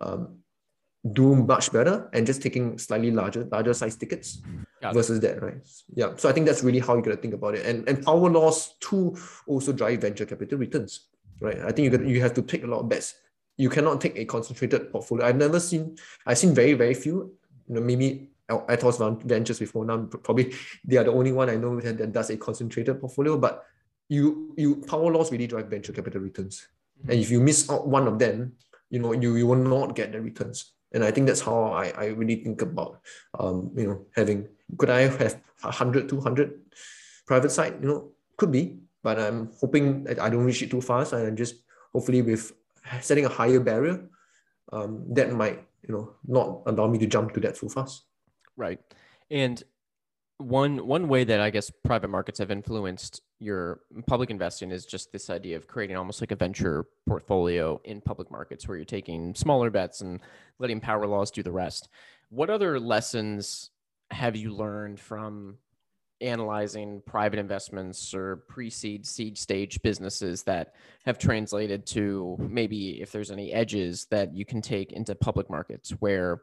um, 0.00 0.40
do 1.12 1.34
much 1.34 1.72
better 1.72 2.10
and 2.12 2.26
just 2.26 2.42
taking 2.42 2.76
slightly 2.76 3.10
larger 3.10 3.44
larger 3.44 3.72
size 3.72 3.96
tickets 3.96 4.42
it. 4.82 4.92
versus 4.92 5.18
that 5.20 5.42
right? 5.42 5.54
Yeah. 5.94 6.12
So 6.16 6.28
i 6.28 6.32
think 6.32 6.46
that's 6.46 6.62
really 6.62 6.78
how 6.78 6.94
you 6.94 7.02
got 7.02 7.12
to 7.12 7.16
think 7.16 7.34
about 7.34 7.54
it. 7.54 7.64
And 7.64 7.88
and 7.88 8.04
power 8.04 8.28
laws 8.28 8.74
too 8.80 9.16
also 9.46 9.72
drive 9.72 10.02
venture 10.02 10.26
capital 10.26 10.58
returns 10.58 11.08
right? 11.40 11.58
I 11.60 11.72
think 11.72 11.90
you 11.90 11.90
got, 11.90 12.06
you 12.06 12.20
have 12.20 12.34
to 12.34 12.42
take 12.42 12.64
a 12.64 12.66
lot 12.66 12.80
of 12.80 12.88
bets. 12.90 13.14
You 13.56 13.70
cannot 13.70 14.00
take 14.00 14.18
a 14.18 14.26
concentrated 14.26 14.92
portfolio. 14.92 15.26
I've 15.26 15.36
never 15.36 15.58
seen 15.58 15.96
i've 16.26 16.38
seen 16.38 16.54
very 16.54 16.74
very 16.74 16.94
few 16.94 17.32
you 17.68 17.74
know 17.74 17.80
maybe 17.80 18.28
Altos 18.50 18.98
Ventures 19.24 19.58
before. 19.58 19.86
Now 19.86 20.02
probably 20.04 20.52
they 20.84 20.98
are 20.98 21.04
the 21.04 21.12
only 21.12 21.32
one 21.32 21.48
I 21.48 21.56
know 21.56 21.80
that, 21.80 21.96
that 21.96 22.12
does 22.12 22.28
a 22.28 22.36
concentrated 22.36 23.00
portfolio 23.00 23.38
but 23.38 23.64
you 24.10 24.52
you 24.58 24.82
power 24.90 25.10
laws 25.10 25.32
really 25.32 25.46
drive 25.46 25.72
venture 25.72 25.94
capital 25.94 26.20
returns. 26.20 26.66
And 27.08 27.16
if 27.16 27.30
you 27.30 27.40
miss 27.40 27.70
out 27.70 27.88
one 27.88 28.06
of 28.06 28.18
them 28.18 28.52
you 28.90 28.98
know 28.98 29.12
you, 29.12 29.36
you 29.36 29.46
will 29.46 29.56
not 29.56 29.94
get 29.94 30.12
the 30.12 30.20
returns. 30.20 30.72
And 30.92 31.04
I 31.04 31.12
think 31.12 31.28
that's 31.28 31.40
how 31.40 31.70
I, 31.70 31.92
I 31.96 32.06
really 32.18 32.42
think 32.42 32.60
about 32.62 33.00
um, 33.38 33.70
you 33.76 33.86
know 33.86 34.06
having 34.14 34.48
could 34.76 34.90
I 34.90 35.02
have 35.08 35.40
100 35.62 36.08
200 36.08 36.60
private 37.26 37.50
side? 37.50 37.78
You 37.80 37.88
know 37.88 38.12
could 38.36 38.52
be 38.52 38.80
but 39.02 39.18
I'm 39.18 39.50
hoping 39.60 40.04
that 40.04 40.18
I 40.20 40.28
don't 40.28 40.44
reach 40.44 40.62
it 40.62 40.70
too 40.70 40.80
fast 40.80 41.12
and 41.12 41.36
just 41.36 41.56
hopefully 41.92 42.22
with 42.22 42.52
setting 43.00 43.24
a 43.24 43.28
higher 43.28 43.60
barrier 43.60 44.08
um, 44.72 45.04
that 45.14 45.32
might 45.32 45.64
you 45.86 45.94
know 45.94 46.14
not 46.26 46.62
allow 46.66 46.86
me 46.86 46.98
to 46.98 47.06
jump 47.06 47.32
to 47.34 47.40
that 47.40 47.56
so 47.56 47.68
fast. 47.68 48.04
Right. 48.56 48.80
And 49.30 49.62
one 50.38 50.86
one 50.86 51.08
way 51.08 51.24
that 51.24 51.40
I 51.40 51.50
guess 51.50 51.70
private 51.84 52.08
markets 52.08 52.38
have 52.38 52.50
influenced 52.50 53.22
your 53.40 53.80
public 54.06 54.30
investing 54.30 54.70
is 54.70 54.84
just 54.84 55.10
this 55.10 55.30
idea 55.30 55.56
of 55.56 55.66
creating 55.66 55.96
almost 55.96 56.20
like 56.20 56.30
a 56.30 56.36
venture 56.36 56.86
portfolio 57.08 57.80
in 57.84 58.00
public 58.00 58.30
markets 58.30 58.68
where 58.68 58.76
you're 58.76 58.84
taking 58.84 59.34
smaller 59.34 59.70
bets 59.70 60.02
and 60.02 60.20
letting 60.58 60.78
power 60.78 61.06
laws 61.06 61.30
do 61.30 61.42
the 61.42 61.50
rest. 61.50 61.88
What 62.28 62.50
other 62.50 62.78
lessons 62.78 63.70
have 64.10 64.36
you 64.36 64.52
learned 64.52 65.00
from 65.00 65.56
analyzing 66.20 67.02
private 67.06 67.38
investments 67.38 68.12
or 68.12 68.44
pre-seed 68.48 69.06
seed 69.06 69.38
stage 69.38 69.80
businesses 69.82 70.42
that 70.42 70.74
have 71.06 71.18
translated 71.18 71.86
to 71.86 72.36
maybe 72.38 73.00
if 73.00 73.10
there's 73.10 73.30
any 73.30 73.52
edges 73.52 74.06
that 74.10 74.34
you 74.34 74.44
can 74.44 74.60
take 74.60 74.92
into 74.92 75.14
public 75.14 75.48
markets 75.48 75.90
where 76.00 76.42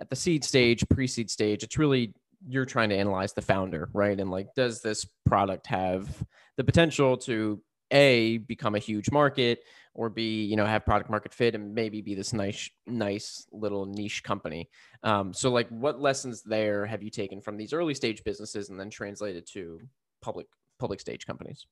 at 0.00 0.08
the 0.08 0.16
seed 0.16 0.44
stage, 0.44 0.88
pre-seed 0.88 1.28
stage, 1.30 1.62
it's 1.62 1.76
really 1.76 2.14
you're 2.46 2.64
trying 2.64 2.90
to 2.90 2.96
analyze 2.96 3.32
the 3.32 3.42
founder, 3.42 3.88
right? 3.92 4.18
And 4.18 4.30
like, 4.30 4.54
does 4.54 4.80
this 4.80 5.06
product 5.26 5.66
have 5.66 6.08
the 6.56 6.64
potential 6.64 7.16
to 7.18 7.60
a 7.90 8.38
become 8.38 8.74
a 8.74 8.78
huge 8.78 9.10
market, 9.10 9.60
or 9.94 10.08
be 10.08 10.44
you 10.44 10.56
know 10.56 10.66
have 10.66 10.84
product 10.84 11.10
market 11.10 11.32
fit 11.32 11.54
and 11.54 11.74
maybe 11.74 12.02
be 12.02 12.14
this 12.14 12.32
nice 12.32 12.70
nice 12.86 13.46
little 13.52 13.86
niche 13.86 14.22
company? 14.22 14.68
Um, 15.02 15.32
so 15.32 15.50
like 15.50 15.68
what 15.68 16.00
lessons 16.00 16.42
there 16.42 16.86
have 16.86 17.02
you 17.02 17.10
taken 17.10 17.40
from 17.40 17.56
these 17.56 17.72
early 17.72 17.94
stage 17.94 18.22
businesses 18.24 18.68
and 18.68 18.78
then 18.78 18.90
translated 18.90 19.46
to 19.54 19.80
public 20.20 20.46
public 20.78 21.00
stage 21.00 21.26
companies? 21.26 21.66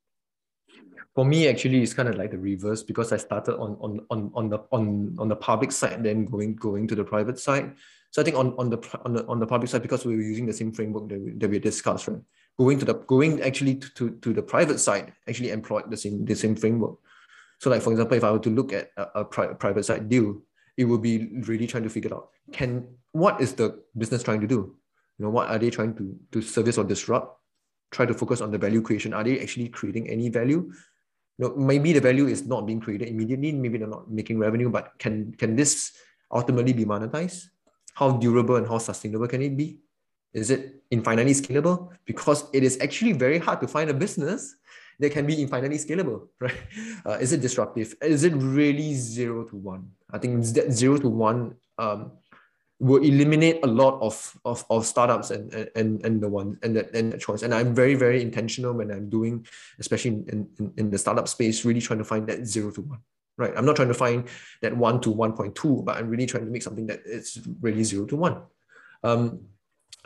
For 1.14 1.24
me 1.24 1.48
actually 1.48 1.82
it's 1.82 1.94
kind 1.94 2.08
of 2.08 2.16
like 2.16 2.30
the 2.30 2.38
reverse 2.38 2.82
because 2.82 3.12
i 3.12 3.16
started 3.16 3.56
on 3.56 3.76
on 3.80 4.00
on, 4.10 4.30
on 4.34 4.48
the 4.48 4.58
on 4.72 5.16
on 5.18 5.28
the 5.28 5.36
public 5.36 5.72
side 5.72 6.02
then 6.02 6.24
going 6.24 6.54
going 6.56 6.86
to 6.88 6.94
the 6.94 7.04
private 7.04 7.38
side 7.38 7.74
so 8.16 8.22
i 8.22 8.24
think 8.24 8.36
on 8.36 8.54
on 8.58 8.70
the 8.70 8.78
on 9.04 9.12
the, 9.12 9.26
on 9.26 9.40
the 9.40 9.46
public 9.46 9.68
side 9.70 9.82
because 9.82 10.06
we 10.06 10.16
were 10.16 10.22
using 10.22 10.46
the 10.46 10.58
same 10.60 10.72
framework 10.72 11.08
that 11.08 11.20
we, 11.20 11.32
that 11.32 11.50
we 11.50 11.58
discussed 11.58 12.08
right 12.08 12.22
going 12.58 12.78
to 12.78 12.86
the 12.86 12.94
going 13.14 13.42
actually 13.42 13.74
to, 13.74 13.88
to, 13.90 14.10
to 14.22 14.32
the 14.32 14.42
private 14.42 14.78
side 14.78 15.12
actually 15.28 15.50
employed 15.50 15.90
the 15.90 15.96
same 15.96 16.24
the 16.24 16.34
same 16.34 16.56
framework 16.56 16.96
so 17.58 17.70
like 17.70 17.82
for 17.82 17.90
example, 17.92 18.16
if 18.16 18.24
I 18.24 18.30
were 18.30 18.38
to 18.40 18.50
look 18.50 18.72
at 18.72 18.90
a, 18.96 19.20
a 19.20 19.24
pri- 19.24 19.54
private 19.54 19.84
side 19.84 20.08
deal, 20.08 20.42
it 20.76 20.84
would 20.84 21.02
be 21.02 21.40
really 21.42 21.66
trying 21.66 21.84
to 21.84 21.90
figure 21.90 22.14
out 22.14 22.28
can 22.52 22.86
what 23.12 23.40
is 23.40 23.54
the 23.54 23.82
business 23.96 24.22
trying 24.22 24.40
to 24.42 24.46
do? 24.46 24.76
You 25.18 25.24
know, 25.24 25.30
what 25.30 25.48
are 25.48 25.58
they 25.58 25.70
trying 25.70 25.94
to, 25.96 26.14
to 26.32 26.42
service 26.42 26.76
or 26.76 26.84
disrupt? 26.84 27.40
Try 27.90 28.04
to 28.04 28.12
focus 28.12 28.42
on 28.42 28.50
the 28.50 28.58
value 28.58 28.82
creation. 28.82 29.14
Are 29.14 29.24
they 29.24 29.40
actually 29.40 29.68
creating 29.68 30.10
any 30.10 30.28
value? 30.28 30.70
You 31.38 31.48
know, 31.48 31.56
maybe 31.56 31.92
the 31.94 32.00
value 32.00 32.26
is 32.26 32.46
not 32.46 32.66
being 32.66 32.80
created 32.80 33.08
immediately, 33.08 33.52
maybe 33.52 33.78
they're 33.78 33.88
not 33.88 34.10
making 34.10 34.38
revenue, 34.38 34.68
but 34.68 34.92
can 34.98 35.32
can 35.32 35.56
this 35.56 35.92
ultimately 36.30 36.72
be 36.72 36.84
monetized? 36.84 37.46
How 37.96 38.12
durable 38.12 38.56
and 38.56 38.68
how 38.68 38.76
sustainable 38.76 39.26
can 39.26 39.40
it 39.40 39.56
be? 39.56 39.80
Is 40.34 40.50
it 40.50 40.84
infinitely 40.90 41.32
scalable? 41.32 41.88
Because 42.04 42.44
it 42.52 42.62
is 42.62 42.76
actually 42.82 43.12
very 43.12 43.38
hard 43.38 43.58
to 43.62 43.68
find 43.68 43.88
a 43.88 43.94
business 43.94 44.56
that 45.00 45.10
can 45.10 45.24
be 45.26 45.40
infinitely 45.40 45.78
scalable, 45.78 46.28
right? 46.40 46.60
Uh, 47.06 47.16
is 47.24 47.32
it 47.32 47.40
disruptive? 47.40 47.94
Is 48.02 48.24
it 48.24 48.34
really 48.36 48.92
zero 48.92 49.44
to 49.44 49.56
one? 49.56 49.88
I 50.12 50.18
think 50.18 50.44
that 50.44 50.72
zero 50.72 50.98
to 50.98 51.08
one 51.08 51.56
um, 51.78 52.12
will 52.78 53.02
eliminate 53.02 53.60
a 53.64 53.66
lot 53.66 53.98
of, 54.02 54.38
of, 54.44 54.62
of 54.68 54.84
startups 54.84 55.30
and, 55.30 55.70
and, 55.74 56.04
and 56.04 56.20
the 56.20 56.28
one 56.28 56.58
and 56.62 56.76
that 56.76 56.94
and 56.94 57.14
the 57.14 57.18
choice. 57.18 57.42
And 57.42 57.54
I'm 57.54 57.74
very, 57.74 57.94
very 57.94 58.20
intentional 58.20 58.74
when 58.74 58.90
I'm 58.90 59.08
doing, 59.08 59.46
especially 59.78 60.10
in, 60.28 60.48
in, 60.58 60.72
in 60.76 60.90
the 60.90 60.98
startup 60.98 61.28
space, 61.28 61.64
really 61.64 61.80
trying 61.80 62.00
to 62.00 62.04
find 62.04 62.26
that 62.26 62.46
zero 62.46 62.70
to 62.72 62.82
one. 62.82 63.00
Right. 63.38 63.52
I'm 63.54 63.66
not 63.66 63.76
trying 63.76 63.88
to 63.88 63.94
find 63.94 64.28
that 64.62 64.74
one 64.74 65.00
to 65.02 65.14
1.2, 65.14 65.84
but 65.84 65.96
I'm 65.96 66.08
really 66.08 66.24
trying 66.24 66.46
to 66.46 66.50
make 66.50 66.62
something 66.62 66.86
that 66.86 67.00
is 67.04 67.46
really 67.60 67.84
zero 67.84 68.06
to 68.06 68.16
one. 68.16 68.42
Um, 69.04 69.40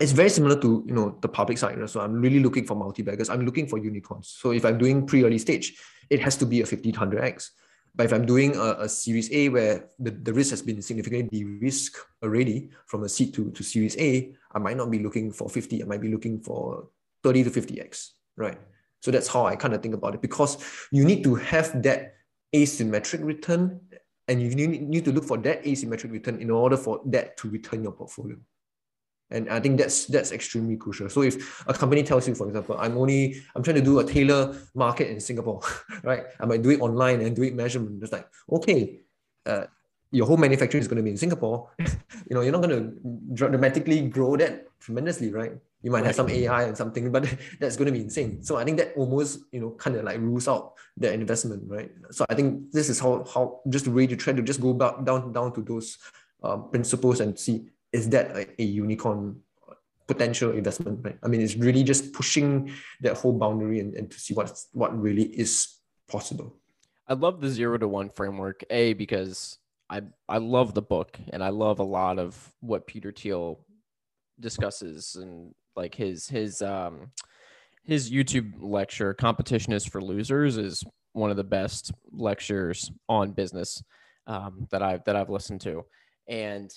it's 0.00 0.12
very 0.12 0.30
similar 0.30 0.58
to 0.60 0.82
you 0.86 0.94
know 0.94 1.16
the 1.20 1.28
public 1.28 1.58
side. 1.58 1.78
So 1.88 2.00
I'm 2.00 2.14
really 2.14 2.40
looking 2.40 2.66
for 2.66 2.74
multi-baggers. 2.74 3.30
I'm 3.30 3.44
looking 3.44 3.68
for 3.68 3.78
unicorns. 3.78 4.34
So 4.40 4.50
if 4.50 4.64
I'm 4.64 4.78
doing 4.78 5.06
pre-early 5.06 5.38
stage, 5.38 5.78
it 6.08 6.20
has 6.20 6.36
to 6.38 6.46
be 6.46 6.62
a 6.62 6.66
50 6.66 6.90
100x. 6.90 7.50
But 7.94 8.06
if 8.06 8.12
I'm 8.12 8.24
doing 8.24 8.56
a, 8.56 8.76
a 8.80 8.88
Series 8.88 9.30
A 9.32 9.48
where 9.48 9.88
the, 9.98 10.10
the 10.10 10.32
risk 10.32 10.50
has 10.50 10.62
been 10.62 10.80
significantly 10.80 11.28
de-risked 11.28 11.98
already 12.22 12.70
from 12.86 13.04
a 13.04 13.08
seed 13.08 13.34
to, 13.34 13.50
to 13.50 13.62
Series 13.62 13.96
A, 13.98 14.32
I 14.52 14.58
might 14.58 14.76
not 14.76 14.90
be 14.90 15.00
looking 15.00 15.32
for 15.32 15.48
50. 15.48 15.82
I 15.82 15.86
might 15.86 16.00
be 16.00 16.10
looking 16.10 16.40
for 16.40 16.88
30 17.22 17.44
to 17.44 17.50
50x, 17.50 18.10
right? 18.36 18.58
So 19.00 19.10
that's 19.10 19.28
how 19.28 19.46
I 19.46 19.56
kind 19.56 19.74
of 19.74 19.82
think 19.82 19.94
about 19.94 20.14
it 20.14 20.22
because 20.22 20.58
you 20.92 21.04
need 21.04 21.24
to 21.24 21.34
have 21.34 21.82
that 21.82 22.14
asymmetric 22.54 23.24
return 23.24 23.80
and 24.28 24.40
you 24.40 24.54
need 24.54 25.04
to 25.04 25.12
look 25.12 25.24
for 25.24 25.38
that 25.38 25.64
asymmetric 25.64 26.12
return 26.12 26.40
in 26.40 26.50
order 26.50 26.76
for 26.76 27.00
that 27.06 27.36
to 27.38 27.50
return 27.50 27.82
your 27.82 27.92
portfolio. 27.92 28.36
And 29.32 29.48
I 29.48 29.60
think 29.60 29.78
that's 29.78 30.06
that's 30.06 30.32
extremely 30.32 30.76
crucial. 30.76 31.08
So 31.08 31.22
if 31.22 31.64
a 31.68 31.74
company 31.74 32.02
tells 32.02 32.26
you, 32.26 32.34
for 32.34 32.48
example, 32.48 32.76
I'm 32.78 32.98
only 32.98 33.42
I'm 33.54 33.62
trying 33.62 33.76
to 33.76 33.82
do 33.82 34.00
a 34.00 34.04
tailor 34.04 34.56
market 34.74 35.08
in 35.08 35.20
Singapore, 35.20 35.60
right? 36.02 36.24
I 36.40 36.46
might 36.46 36.62
do 36.62 36.70
it 36.70 36.80
online 36.80 37.20
and 37.20 37.34
do 37.34 37.42
it 37.42 37.54
measurement. 37.54 38.02
It's 38.02 38.12
like, 38.12 38.26
okay, 38.50 39.00
uh, 39.46 39.66
your 40.10 40.26
whole 40.26 40.36
manufacturing 40.36 40.82
is 40.82 40.88
going 40.88 40.96
to 40.96 41.02
be 41.02 41.10
in 41.10 41.16
Singapore. 41.16 41.70
you 41.78 42.34
know, 42.34 42.40
you're 42.40 42.52
not 42.52 42.62
going 42.62 42.76
to 42.76 43.34
dramatically 43.34 44.08
grow 44.08 44.36
that 44.36 44.66
tremendously, 44.80 45.32
right? 45.32 45.52
You 45.82 45.90
might 45.90 45.98
right. 45.98 46.06
have 46.06 46.14
some 46.14 46.28
AI 46.28 46.64
and 46.64 46.76
something, 46.76 47.10
but 47.10 47.22
that's 47.60 47.76
going 47.76 47.86
to 47.86 47.92
be 47.92 48.04
insane. 48.04 48.42
So 48.42 48.56
I 48.56 48.64
think 48.64 48.76
that 48.78 48.92
almost, 48.96 49.40
you 49.50 49.60
know, 49.60 49.70
kind 49.70 49.96
of 49.96 50.04
like 50.04 50.18
rules 50.18 50.46
out 50.46 50.74
the 50.96 51.12
investment, 51.12 51.62
right? 51.66 51.90
So 52.10 52.26
I 52.28 52.34
think 52.34 52.70
this 52.72 52.88
is 52.88 53.00
how 53.00 53.24
how 53.32 53.60
just 53.68 53.86
the 53.86 53.90
way 53.90 54.06
to 54.06 54.16
try 54.16 54.32
to 54.32 54.42
just 54.42 54.60
go 54.60 54.74
back 54.74 55.04
down 55.04 55.32
down 55.32 55.52
to 55.54 55.62
those 55.62 55.96
um, 56.42 56.70
principles 56.70 57.20
and 57.20 57.38
see 57.38 57.68
is 57.92 58.08
that 58.10 58.36
a, 58.36 58.46
a 58.60 58.64
unicorn 58.64 59.40
potential 60.06 60.52
investment, 60.52 61.00
right? 61.04 61.18
I 61.22 61.28
mean, 61.28 61.40
it's 61.40 61.56
really 61.56 61.84
just 61.84 62.12
pushing 62.12 62.72
that 63.00 63.16
whole 63.16 63.32
boundary 63.32 63.78
and, 63.80 63.94
and 63.94 64.10
to 64.10 64.20
see 64.20 64.34
what 64.34 64.52
what 64.72 64.90
really 65.00 65.24
is 65.24 65.78
possible. 66.08 66.56
I 67.08 67.14
love 67.14 67.40
the 67.40 67.48
zero 67.48 67.78
to 67.78 67.88
one 67.88 68.10
framework, 68.10 68.64
A, 68.70 68.92
because 68.92 69.58
I 69.88 70.02
I 70.28 70.38
love 70.38 70.74
the 70.74 70.82
book 70.82 71.18
and 71.32 71.42
I 71.42 71.48
love 71.48 71.78
a 71.78 71.84
lot 71.84 72.18
of 72.18 72.52
what 72.60 72.86
Peter 72.86 73.12
Thiel 73.12 73.64
discusses 74.38 75.16
and 75.16 75.54
like 75.76 75.94
his 75.94 76.28
his 76.28 76.62
um 76.62 77.10
his 77.84 78.10
YouTube 78.10 78.52
lecture, 78.60 79.14
Competition 79.14 79.72
is 79.72 79.86
for 79.86 80.00
Losers, 80.00 80.56
is 80.56 80.84
one 81.12 81.30
of 81.30 81.36
the 81.36 81.44
best 81.44 81.92
lectures 82.12 82.90
on 83.08 83.32
business 83.32 83.82
um, 84.26 84.68
that 84.70 84.82
I've 84.82 85.04
that 85.04 85.16
I've 85.16 85.30
listened 85.30 85.60
to. 85.62 85.84
And 86.28 86.70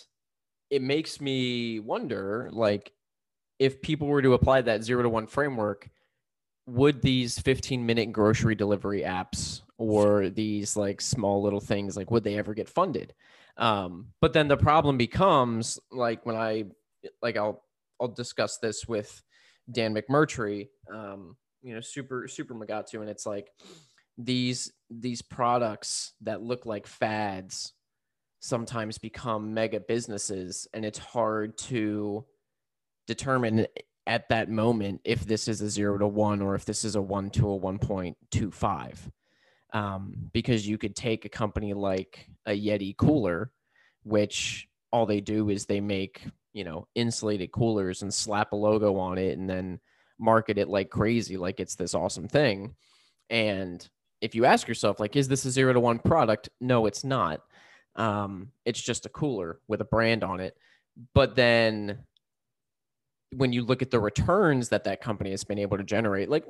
it 0.69 0.81
makes 0.81 1.21
me 1.21 1.79
wonder 1.79 2.49
like 2.51 2.91
if 3.59 3.81
people 3.81 4.07
were 4.07 4.21
to 4.21 4.33
apply 4.33 4.61
that 4.61 4.83
zero 4.83 5.03
to 5.03 5.09
one 5.09 5.27
framework 5.27 5.89
would 6.65 7.01
these 7.01 7.37
15 7.39 7.85
minute 7.85 8.11
grocery 8.11 8.55
delivery 8.55 9.01
apps 9.01 9.61
or 9.77 10.29
these 10.29 10.75
like 10.75 11.01
small 11.01 11.43
little 11.43 11.59
things 11.59 11.95
like 11.95 12.09
would 12.09 12.23
they 12.23 12.37
ever 12.37 12.53
get 12.53 12.69
funded 12.69 13.13
um, 13.57 14.07
but 14.21 14.33
then 14.33 14.47
the 14.47 14.57
problem 14.57 14.97
becomes 14.97 15.77
like 15.91 16.25
when 16.25 16.35
i 16.35 16.63
like 17.21 17.37
i'll 17.37 17.63
i'll 18.03 18.09
discuss 18.09 18.57
this 18.57 18.87
with 18.87 19.23
dan 19.71 19.95
mcmurtrie 19.95 20.67
um, 20.93 21.37
you 21.61 21.73
know 21.73 21.81
super 21.81 22.27
super 22.27 22.53
Mugatu 22.53 22.99
and 22.99 23.09
it's 23.09 23.25
like 23.25 23.49
these 24.17 24.71
these 24.89 25.21
products 25.21 26.13
that 26.21 26.43
look 26.43 26.65
like 26.65 26.85
fads 26.85 27.73
sometimes 28.39 28.97
become 28.97 29.53
mega 29.53 29.79
businesses 29.79 30.67
and 30.73 30.85
it's 30.85 30.99
hard 30.99 31.57
to 31.57 32.25
determine 33.07 33.65
at 34.05 34.27
that 34.29 34.49
moment 34.49 34.99
if 35.05 35.25
this 35.25 35.47
is 35.47 35.61
a 35.61 35.69
zero 35.69 35.97
to 35.97 36.07
one 36.07 36.41
or 36.41 36.53
if 36.53 36.65
this 36.65 36.83
is 36.83 36.95
a 36.95 37.01
one 37.01 37.29
to 37.29 37.49
a 37.49 37.59
1.25 37.59 38.97
um, 39.71 40.29
because 40.33 40.67
you 40.67 40.77
could 40.77 40.95
take 40.95 41.23
a 41.23 41.29
company 41.29 41.73
like 41.73 42.27
a 42.45 42.51
yeti 42.51 42.95
cooler 42.95 43.49
which 44.03 44.67
all 44.91 45.05
they 45.05 45.21
do 45.21 45.49
is 45.49 45.65
they 45.65 45.79
make 45.79 46.27
you 46.53 46.63
know 46.63 46.87
insulated 46.95 47.51
coolers 47.51 48.01
and 48.01 48.13
slap 48.13 48.53
a 48.53 48.55
logo 48.55 48.97
on 48.97 49.17
it 49.17 49.37
and 49.37 49.49
then 49.49 49.79
market 50.19 50.57
it 50.57 50.69
like 50.69 50.89
crazy 50.89 51.37
like 51.37 51.59
it's 51.59 51.75
this 51.75 51.93
awesome 51.93 52.27
thing 52.27 52.75
and 53.29 53.89
if 54.21 54.35
you 54.35 54.45
ask 54.45 54.67
yourself 54.67 54.99
like 54.99 55.15
is 55.15 55.27
this 55.27 55.45
a 55.45 55.51
zero 55.51 55.73
to 55.73 55.79
one 55.79 55.99
product 55.99 56.49
no 56.61 56.85
it's 56.85 57.03
not 57.03 57.41
um, 57.95 58.49
it's 58.65 58.81
just 58.81 59.05
a 59.05 59.09
cooler 59.09 59.59
with 59.67 59.81
a 59.81 59.85
brand 59.85 60.23
on 60.23 60.39
it. 60.39 60.57
But 61.13 61.35
then 61.35 61.99
when 63.35 63.53
you 63.53 63.63
look 63.63 63.81
at 63.81 63.91
the 63.91 63.99
returns 63.99 64.69
that 64.69 64.83
that 64.83 65.01
company 65.01 65.31
has 65.31 65.43
been 65.43 65.59
able 65.59 65.77
to 65.77 65.83
generate, 65.83 66.29
like 66.29 66.45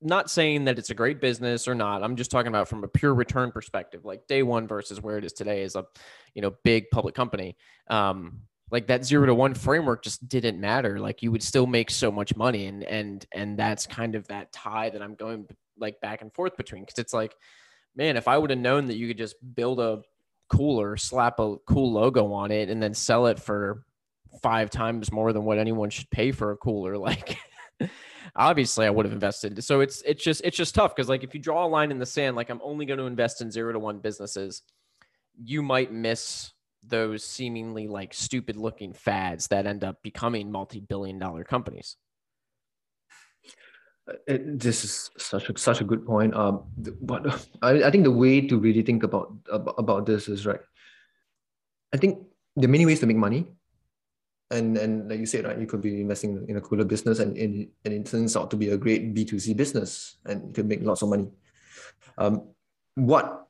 not 0.00 0.30
saying 0.30 0.64
that 0.64 0.78
it's 0.78 0.90
a 0.90 0.94
great 0.94 1.20
business 1.20 1.66
or 1.66 1.74
not. 1.74 2.02
I'm 2.02 2.16
just 2.16 2.30
talking 2.30 2.48
about 2.48 2.68
from 2.68 2.84
a 2.84 2.88
pure 2.88 3.12
return 3.12 3.50
perspective, 3.50 4.04
like 4.04 4.26
day 4.26 4.42
one 4.42 4.68
versus 4.68 5.02
where 5.02 5.18
it 5.18 5.24
is 5.24 5.32
today 5.32 5.62
is 5.62 5.74
a, 5.74 5.84
you 6.34 6.42
know, 6.42 6.54
big 6.62 6.84
public 6.90 7.14
company. 7.14 7.56
Um, 7.88 8.42
like 8.70 8.86
that 8.88 9.04
zero 9.04 9.26
to 9.26 9.34
one 9.34 9.54
framework 9.54 10.02
just 10.02 10.28
didn't 10.28 10.60
matter. 10.60 10.98
Like 10.98 11.22
you 11.22 11.32
would 11.32 11.42
still 11.42 11.66
make 11.66 11.90
so 11.90 12.10
much 12.10 12.36
money, 12.36 12.66
and 12.66 12.84
and 12.84 13.26
and 13.32 13.58
that's 13.58 13.86
kind 13.86 14.14
of 14.14 14.26
that 14.28 14.52
tie 14.52 14.90
that 14.90 15.02
I'm 15.02 15.14
going 15.14 15.46
like 15.78 16.00
back 16.00 16.22
and 16.22 16.32
forth 16.32 16.56
between 16.56 16.82
because 16.82 16.98
it's 16.98 17.14
like, 17.14 17.34
man, 17.96 18.16
if 18.16 18.28
I 18.28 18.36
would 18.36 18.50
have 18.50 18.58
known 18.58 18.86
that 18.86 18.96
you 18.96 19.08
could 19.08 19.18
just 19.18 19.36
build 19.54 19.80
a 19.80 20.02
cooler, 20.48 20.96
slap 20.96 21.38
a 21.40 21.56
cool 21.66 21.92
logo 21.92 22.32
on 22.32 22.50
it, 22.50 22.68
and 22.68 22.82
then 22.82 22.94
sell 22.94 23.26
it 23.26 23.38
for 23.38 23.84
five 24.42 24.70
times 24.70 25.10
more 25.10 25.32
than 25.32 25.44
what 25.44 25.58
anyone 25.58 25.90
should 25.90 26.10
pay 26.10 26.32
for 26.32 26.52
a 26.52 26.56
cooler. 26.56 26.96
Like, 27.08 27.38
obviously, 28.36 28.86
I 28.86 28.90
would 28.90 29.06
have 29.06 29.12
invested. 29.12 29.62
So 29.64 29.80
it's 29.80 30.02
it's 30.02 30.22
just 30.22 30.42
it's 30.44 30.56
just 30.56 30.74
tough 30.74 30.94
because 30.94 31.08
like 31.08 31.24
if 31.24 31.32
you 31.32 31.40
draw 31.40 31.64
a 31.64 31.68
line 31.68 31.90
in 31.90 31.98
the 31.98 32.06
sand, 32.06 32.36
like 32.36 32.50
I'm 32.50 32.60
only 32.62 32.84
going 32.86 32.98
to 32.98 33.06
invest 33.06 33.40
in 33.40 33.50
zero 33.50 33.72
to 33.72 33.78
one 33.78 34.00
businesses, 34.00 34.62
you 35.42 35.62
might 35.62 35.92
miss 35.92 36.52
those 36.86 37.24
seemingly 37.24 37.88
like 37.88 38.14
stupid 38.14 38.56
looking 38.56 38.92
fads 38.92 39.48
that 39.48 39.66
end 39.66 39.84
up 39.84 40.02
becoming 40.02 40.50
multi-billion 40.50 41.18
dollar 41.18 41.44
companies 41.44 41.96
it, 44.26 44.58
this 44.58 44.84
is 44.84 45.10
such 45.18 45.48
a 45.50 45.58
such 45.58 45.80
a 45.80 45.84
good 45.84 46.06
point. 46.06 46.34
Um, 46.34 46.64
but 47.02 47.26
I, 47.62 47.84
I 47.84 47.90
think 47.90 48.04
the 48.04 48.10
way 48.10 48.40
to 48.40 48.58
really 48.58 48.82
think 48.82 49.02
about, 49.02 49.36
about 49.50 50.06
this 50.06 50.28
is 50.28 50.46
right. 50.46 50.60
I 51.92 51.96
think 51.96 52.18
there 52.56 52.68
are 52.68 52.72
many 52.72 52.86
ways 52.86 53.00
to 53.00 53.06
make 53.06 53.16
money, 53.16 53.46
and 54.50 54.76
and 54.76 55.08
like 55.10 55.20
you 55.20 55.26
said, 55.26 55.44
right, 55.44 55.58
you 55.58 55.66
could 55.66 55.80
be 55.80 56.00
investing 56.00 56.44
in 56.48 56.56
a 56.56 56.60
cooler 56.60 56.84
business, 56.84 57.18
and 57.18 57.36
and, 57.36 57.68
and 57.84 57.94
it 57.94 58.06
turns 58.06 58.36
out 58.36 58.50
to 58.50 58.56
be 58.56 58.70
a 58.70 58.76
great 58.76 59.14
B 59.14 59.24
two 59.24 59.38
C 59.38 59.54
business, 59.54 60.16
and 60.24 60.48
you 60.48 60.52
can 60.52 60.68
make 60.68 60.82
lots 60.82 61.02
of 61.02 61.08
money. 61.08 61.28
Um, 62.16 62.48
what 62.94 63.47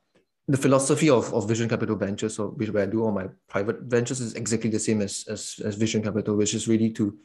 the 0.48 0.56
philosophy 0.56 1.10
of, 1.10 1.32
of 1.34 1.46
Vision 1.46 1.68
Capital 1.68 1.94
Ventures, 1.94 2.36
so 2.36 2.48
which 2.48 2.70
where 2.70 2.84
I 2.84 2.86
do 2.86 3.04
all 3.04 3.12
my 3.12 3.28
private 3.48 3.82
ventures, 3.82 4.20
is 4.20 4.34
exactly 4.34 4.70
the 4.70 4.78
same 4.78 5.02
as, 5.02 5.26
as, 5.28 5.60
as 5.62 5.76
Vision 5.76 6.02
Capital, 6.02 6.36
which 6.36 6.54
is 6.54 6.66
really 6.66 6.90
to, 6.90 7.16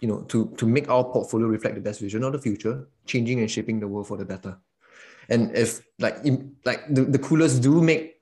you 0.00 0.08
know, 0.08 0.20
to 0.28 0.52
to 0.58 0.66
make 0.66 0.90
our 0.90 1.04
portfolio 1.04 1.46
reflect 1.46 1.76
the 1.76 1.80
best 1.80 2.00
vision 2.00 2.22
of 2.24 2.32
the 2.32 2.38
future, 2.38 2.86
changing 3.06 3.40
and 3.40 3.50
shaping 3.50 3.80
the 3.80 3.88
world 3.88 4.06
for 4.06 4.18
the 4.18 4.24
better. 4.24 4.58
And 5.28 5.56
if 5.56 5.80
like 5.98 6.18
like 6.64 6.86
the, 6.92 7.02
the 7.02 7.18
coolers 7.18 7.58
do 7.58 7.80
make 7.80 8.20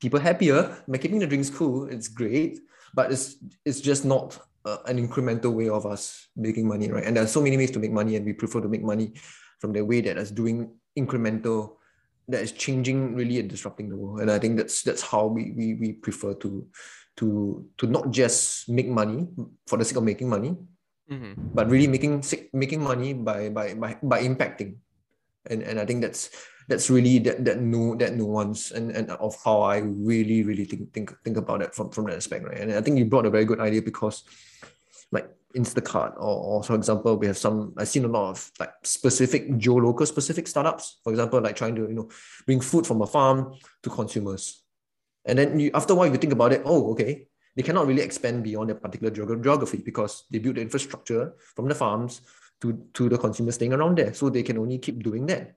people 0.00 0.20
happier, 0.20 0.76
by 0.86 0.98
keeping 0.98 1.18
the 1.18 1.26
drinks 1.26 1.50
cool, 1.50 1.88
it's 1.88 2.06
great, 2.06 2.60
but 2.94 3.10
it's 3.10 3.36
it's 3.64 3.80
just 3.80 4.04
not 4.04 4.38
uh, 4.64 4.78
an 4.86 5.04
incremental 5.04 5.52
way 5.54 5.68
of 5.68 5.86
us 5.86 6.28
making 6.36 6.68
money, 6.68 6.88
right? 6.90 7.04
And 7.04 7.16
there 7.16 7.24
are 7.24 7.26
so 7.26 7.42
many 7.42 7.56
ways 7.56 7.72
to 7.72 7.80
make 7.80 7.90
money, 7.90 8.14
and 8.14 8.24
we 8.24 8.32
prefer 8.32 8.60
to 8.60 8.68
make 8.68 8.84
money 8.84 9.14
from 9.58 9.72
the 9.72 9.84
way 9.84 10.02
that 10.02 10.18
is 10.18 10.30
doing 10.30 10.70
incremental 10.96 11.81
that 12.32 12.42
is 12.42 12.52
changing 12.52 13.14
really 13.14 13.38
and 13.38 13.48
disrupting 13.48 13.88
the 13.88 13.96
world. 13.96 14.20
And 14.20 14.30
I 14.30 14.38
think 14.38 14.56
that's 14.56 14.82
that's 14.82 15.02
how 15.02 15.26
we 15.26 15.52
we, 15.56 15.74
we 15.74 15.92
prefer 15.92 16.34
to 16.40 16.66
to 17.16 17.64
to 17.78 17.86
not 17.86 18.10
just 18.10 18.68
make 18.68 18.88
money 18.88 19.28
for 19.66 19.78
the 19.78 19.84
sake 19.84 19.96
of 19.96 20.04
making 20.04 20.28
money, 20.28 20.56
mm-hmm. 21.10 21.32
but 21.54 21.68
really 21.68 21.86
making 21.86 22.24
making 22.52 22.82
money 22.82 23.12
by 23.12 23.48
by 23.48 23.74
by, 23.74 23.96
by 24.02 24.22
impacting. 24.24 24.76
And 25.46 25.62
and 25.62 25.78
I 25.78 25.84
think 25.84 26.02
that's 26.02 26.30
that's 26.68 26.88
really 26.88 27.18
that 27.20 27.44
that 27.44 27.60
no 27.60 27.94
that 27.96 28.14
nuance 28.14 28.70
and, 28.70 28.90
and 28.92 29.10
of 29.10 29.36
how 29.44 29.62
I 29.62 29.78
really 29.82 30.42
really 30.42 30.64
think 30.64 30.92
think 30.94 31.12
think 31.24 31.36
about 31.36 31.62
it 31.62 31.74
from 31.74 31.90
from 31.90 32.06
that 32.06 32.16
aspect, 32.16 32.46
right? 32.46 32.58
And 32.58 32.72
I 32.72 32.80
think 32.80 32.98
you 32.98 33.04
brought 33.04 33.26
a 33.26 33.34
very 33.34 33.44
good 33.44 33.60
idea 33.60 33.82
because 33.82 34.24
like 35.10 35.28
Instacart 35.54 36.14
or, 36.16 36.36
or 36.58 36.62
for 36.62 36.74
example, 36.74 37.16
we 37.16 37.26
have 37.26 37.38
some 37.38 37.74
I've 37.76 37.88
seen 37.88 38.04
a 38.04 38.08
lot 38.08 38.30
of 38.30 38.50
like 38.58 38.72
specific 38.82 39.56
geo 39.58 39.74
local 39.76 40.06
specific 40.06 40.46
startups, 40.46 41.00
for 41.04 41.10
example, 41.12 41.40
like 41.40 41.56
trying 41.56 41.74
to, 41.76 41.82
you 41.82 41.94
know, 41.94 42.08
bring 42.46 42.60
food 42.60 42.86
from 42.86 43.02
a 43.02 43.06
farm 43.06 43.54
to 43.82 43.90
consumers. 43.90 44.62
And 45.24 45.38
then 45.38 45.58
you, 45.58 45.70
after 45.74 45.92
a 45.92 45.96
while 45.96 46.08
you 46.08 46.16
think 46.16 46.32
about 46.32 46.52
it, 46.52 46.62
oh, 46.64 46.90
okay, 46.92 47.28
they 47.54 47.62
cannot 47.62 47.86
really 47.86 48.02
expand 48.02 48.42
beyond 48.42 48.70
their 48.70 48.76
particular 48.76 49.10
geography 49.12 49.78
because 49.78 50.24
they 50.30 50.38
build 50.38 50.56
the 50.56 50.62
infrastructure 50.62 51.34
from 51.54 51.68
the 51.68 51.74
farms 51.74 52.22
to, 52.60 52.80
to 52.94 53.08
the 53.08 53.18
consumers 53.18 53.54
staying 53.56 53.72
around 53.72 53.98
there. 53.98 54.14
So 54.14 54.30
they 54.30 54.42
can 54.42 54.58
only 54.58 54.78
keep 54.78 55.02
doing 55.02 55.26
that. 55.26 55.56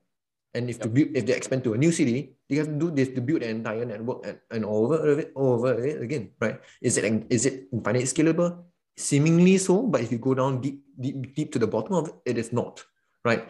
And 0.54 0.70
if 0.70 0.76
yep. 0.76 0.82
to 0.84 0.88
build, 0.88 1.08
if 1.14 1.26
they 1.26 1.34
expand 1.34 1.64
to 1.64 1.74
a 1.74 1.78
new 1.78 1.92
city, 1.92 2.32
they 2.48 2.56
have 2.56 2.66
to 2.66 2.78
do 2.78 2.90
this 2.90 3.08
to 3.10 3.20
build 3.20 3.42
an 3.42 3.60
entire 3.60 3.84
network 3.84 4.26
and, 4.26 4.38
and 4.50 4.64
over 4.64 5.20
it, 5.20 5.32
over 5.36 5.84
it 5.84 6.00
again, 6.00 6.30
right? 6.40 6.60
Is 6.80 6.96
it 6.96 7.04
is 7.28 7.44
it 7.44 7.68
infinite 7.72 8.04
scalable? 8.04 8.64
Seemingly 8.96 9.58
so, 9.58 9.82
but 9.82 10.00
if 10.00 10.10
you 10.10 10.18
go 10.18 10.34
down 10.34 10.60
deep, 10.60 10.82
deep, 10.98 11.34
deep 11.34 11.52
to 11.52 11.58
the 11.58 11.66
bottom 11.66 11.94
of 11.94 12.08
it, 12.08 12.14
it 12.24 12.38
is 12.38 12.52
not, 12.52 12.82
right? 13.24 13.48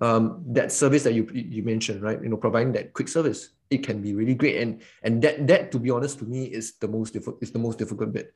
Um, 0.00 0.44
that 0.48 0.70
service 0.70 1.02
that 1.02 1.14
you 1.14 1.26
you 1.32 1.62
mentioned, 1.62 2.02
right? 2.02 2.22
You 2.22 2.28
know, 2.28 2.36
providing 2.36 2.72
that 2.72 2.92
quick 2.92 3.08
service, 3.08 3.50
it 3.70 3.82
can 3.82 4.00
be 4.00 4.14
really 4.14 4.34
great, 4.34 4.62
and 4.62 4.82
and 5.02 5.22
that 5.22 5.46
that 5.48 5.72
to 5.72 5.80
be 5.80 5.90
honest 5.90 6.20
to 6.20 6.24
me 6.24 6.44
is 6.44 6.78
the 6.78 6.86
most 6.86 7.12
difficult 7.12 7.42
is 7.42 7.50
the 7.50 7.58
most 7.58 7.78
difficult 7.78 8.12
bit. 8.12 8.32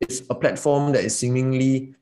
It's 0.00 0.22
a 0.30 0.34
platform 0.34 0.92
that 0.92 1.04
is 1.04 1.18
seemingly, 1.18 1.94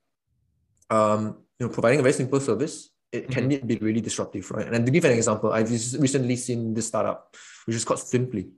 um, 0.90 1.38
you 1.59 1.66
know, 1.66 1.72
providing 1.72 1.99
a 1.99 2.03
very 2.03 2.12
simple 2.12 2.38
service. 2.38 2.90
It 3.11 3.30
can 3.30 3.49
mm-hmm. 3.49 3.66
be 3.66 3.76
really 3.78 4.03
disruptive, 4.03 4.51
right? 4.51 4.68
And 4.68 4.84
to 4.84 4.92
give 4.92 5.07
an 5.07 5.12
example, 5.12 5.51
I've 5.51 5.70
recently 5.70 6.36
seen 6.36 6.74
this 6.74 6.86
startup, 6.86 7.34
which 7.64 7.74
is 7.74 7.84
called 7.84 8.01
Swimply 8.01 8.51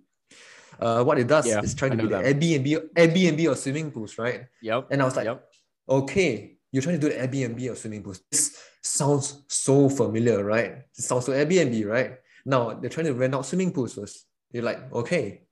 uh, 0.81 1.05
what 1.05 1.19
it 1.19 1.27
does 1.27 1.47
yeah, 1.47 1.61
is 1.61 1.75
trying 1.75 1.93
to 1.93 1.97
do 1.97 2.09
the 2.09 2.17
Airbnb, 2.17 2.95
Airbnb 2.95 3.53
or 3.53 3.55
swimming 3.55 3.91
pools, 3.91 4.17
right? 4.19 4.47
Yep. 4.63 4.89
And 4.91 5.03
I 5.03 5.05
was 5.05 5.17
like, 5.17 5.27
yep. 5.27 5.45
okay, 5.89 6.57
you're 6.73 6.83
trying 6.83 6.99
to 6.99 7.09
do 7.09 7.15
the 7.15 7.21
Airbnb 7.21 7.71
or 7.71 7.75
swimming 7.75 8.03
pools. 8.03 8.23
This 8.31 8.57
sounds 8.83 9.45
so 9.49 9.89
familiar, 9.89 10.43
right? 10.43 10.71
It 10.97 11.05
sounds 11.05 11.27
so 11.27 11.33
Airbnb, 11.33 11.87
right? 11.87 12.15
Now 12.47 12.73
they're 12.75 12.91
trying 12.91 13.07
to 13.07 13.15
rent 13.15 13.35
out 13.35 13.45
swimming 13.45 13.73
pools 13.73 13.95
first. 13.95 14.25
You're 14.53 14.65
like, 14.65 14.93
okay. 14.93 15.43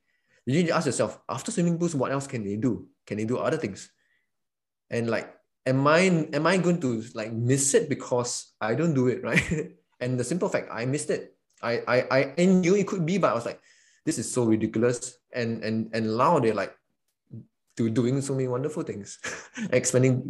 You 0.46 0.54
need 0.54 0.68
to 0.68 0.74
ask 0.74 0.86
yourself, 0.86 1.20
after 1.28 1.52
swimming 1.52 1.78
pools, 1.78 1.94
what 1.94 2.10
else 2.10 2.26
can 2.26 2.42
they 2.42 2.56
do? 2.56 2.88
Can 3.06 3.18
they 3.18 3.26
do 3.26 3.36
other 3.36 3.58
things? 3.58 3.90
And 4.90 5.10
like, 5.10 5.28
am 5.66 5.86
I 5.86 6.00
am 6.32 6.46
I 6.46 6.56
going 6.56 6.80
to 6.80 7.04
like 7.12 7.32
miss 7.32 7.74
it 7.74 7.90
because 7.90 8.54
I 8.60 8.74
don't 8.74 8.94
do 8.94 9.08
it, 9.08 9.22
right? 9.28 9.76
and 10.00 10.18
the 10.18 10.24
simple 10.24 10.48
fact, 10.48 10.68
I 10.72 10.86
missed 10.86 11.10
it. 11.10 11.36
I 11.60 11.82
I 11.86 12.32
I 12.38 12.44
knew 12.46 12.74
it 12.74 12.86
could 12.86 13.04
be, 13.04 13.18
but 13.18 13.30
I 13.30 13.34
was 13.34 13.44
like, 13.44 13.60
this 14.08 14.16
is 14.16 14.32
so 14.32 14.48
ridiculous. 14.48 15.20
And 15.36 15.62
and 15.62 15.92
and 15.92 16.16
now 16.16 16.40
they're 16.40 16.56
like 16.56 16.72
to 17.76 17.90
doing 17.92 18.20
so 18.24 18.34
many 18.34 18.48
wonderful 18.48 18.82
things 18.82 19.20
expanding 19.70 20.24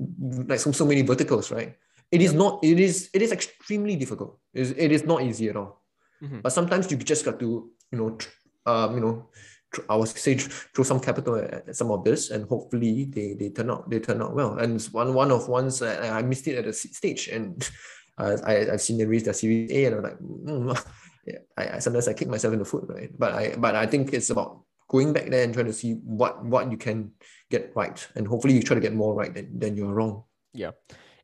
like 0.50 0.60
so, 0.60 0.72
so 0.72 0.84
many 0.84 1.02
verticals 1.02 1.50
right? 1.54 1.78
It 2.10 2.20
is 2.20 2.34
not 2.34 2.58
it 2.64 2.80
is 2.80 3.08
it 3.14 3.22
is 3.22 3.30
extremely 3.30 3.94
difficult. 3.96 4.38
It 4.52 4.62
is, 4.66 4.70
it 4.76 4.90
is 4.92 5.04
not 5.04 5.22
easy 5.22 5.48
at 5.48 5.56
all. 5.56 5.80
Mm-hmm. 6.18 6.40
but 6.42 6.50
sometimes 6.50 6.90
you 6.90 6.96
just 6.98 7.24
got 7.24 7.38
to 7.38 7.70
you 7.92 7.98
know 7.98 8.18
um 8.66 8.98
you 8.98 9.02
know 9.06 9.30
I 9.88 9.94
was 9.94 10.10
say 10.10 10.34
throw 10.34 10.82
some 10.82 10.98
capital 10.98 11.36
at, 11.36 11.76
some 11.76 11.90
of 11.92 12.02
this, 12.02 12.30
and 12.30 12.48
hopefully 12.48 13.04
they, 13.04 13.34
they 13.34 13.50
turn 13.50 13.70
out 13.70 13.88
they 13.90 14.00
turn 14.00 14.22
out 14.22 14.34
well. 14.34 14.58
And 14.58 14.80
one 14.92 15.12
one 15.12 15.30
of 15.30 15.48
ones 15.48 15.82
I 15.82 16.22
missed 16.22 16.48
it 16.48 16.56
at 16.56 16.64
the 16.64 16.72
stage, 16.72 17.28
and 17.28 17.52
uh, 18.18 18.38
I 18.44 18.72
I've 18.72 18.80
seen 18.80 18.98
them 18.98 19.08
reach 19.08 19.24
the 19.24 19.34
Series 19.34 19.70
A, 19.70 19.84
and 19.84 19.94
I'm 19.96 20.02
like, 20.02 20.18
mm, 20.18 20.86
I, 21.56 21.76
I 21.76 21.78
sometimes 21.78 22.08
I 22.08 22.12
kick 22.12 22.28
myself 22.28 22.52
in 22.52 22.58
the 22.58 22.64
foot, 22.64 22.84
right? 22.88 23.10
But 23.18 23.32
I 23.32 23.54
but 23.56 23.74
I 23.74 23.86
think 23.86 24.12
it's 24.12 24.30
about 24.30 24.62
going 24.88 25.12
back 25.12 25.26
there 25.26 25.44
and 25.44 25.52
trying 25.52 25.66
to 25.66 25.72
see 25.72 25.94
what 26.04 26.44
what 26.44 26.70
you 26.70 26.76
can 26.76 27.12
get 27.50 27.72
right, 27.74 28.06
and 28.14 28.26
hopefully 28.26 28.54
you 28.54 28.62
try 28.62 28.74
to 28.74 28.80
get 28.80 28.94
more 28.94 29.14
right 29.14 29.32
than, 29.32 29.58
than 29.58 29.76
you're 29.76 29.92
wrong. 29.92 30.24
Yeah, 30.52 30.72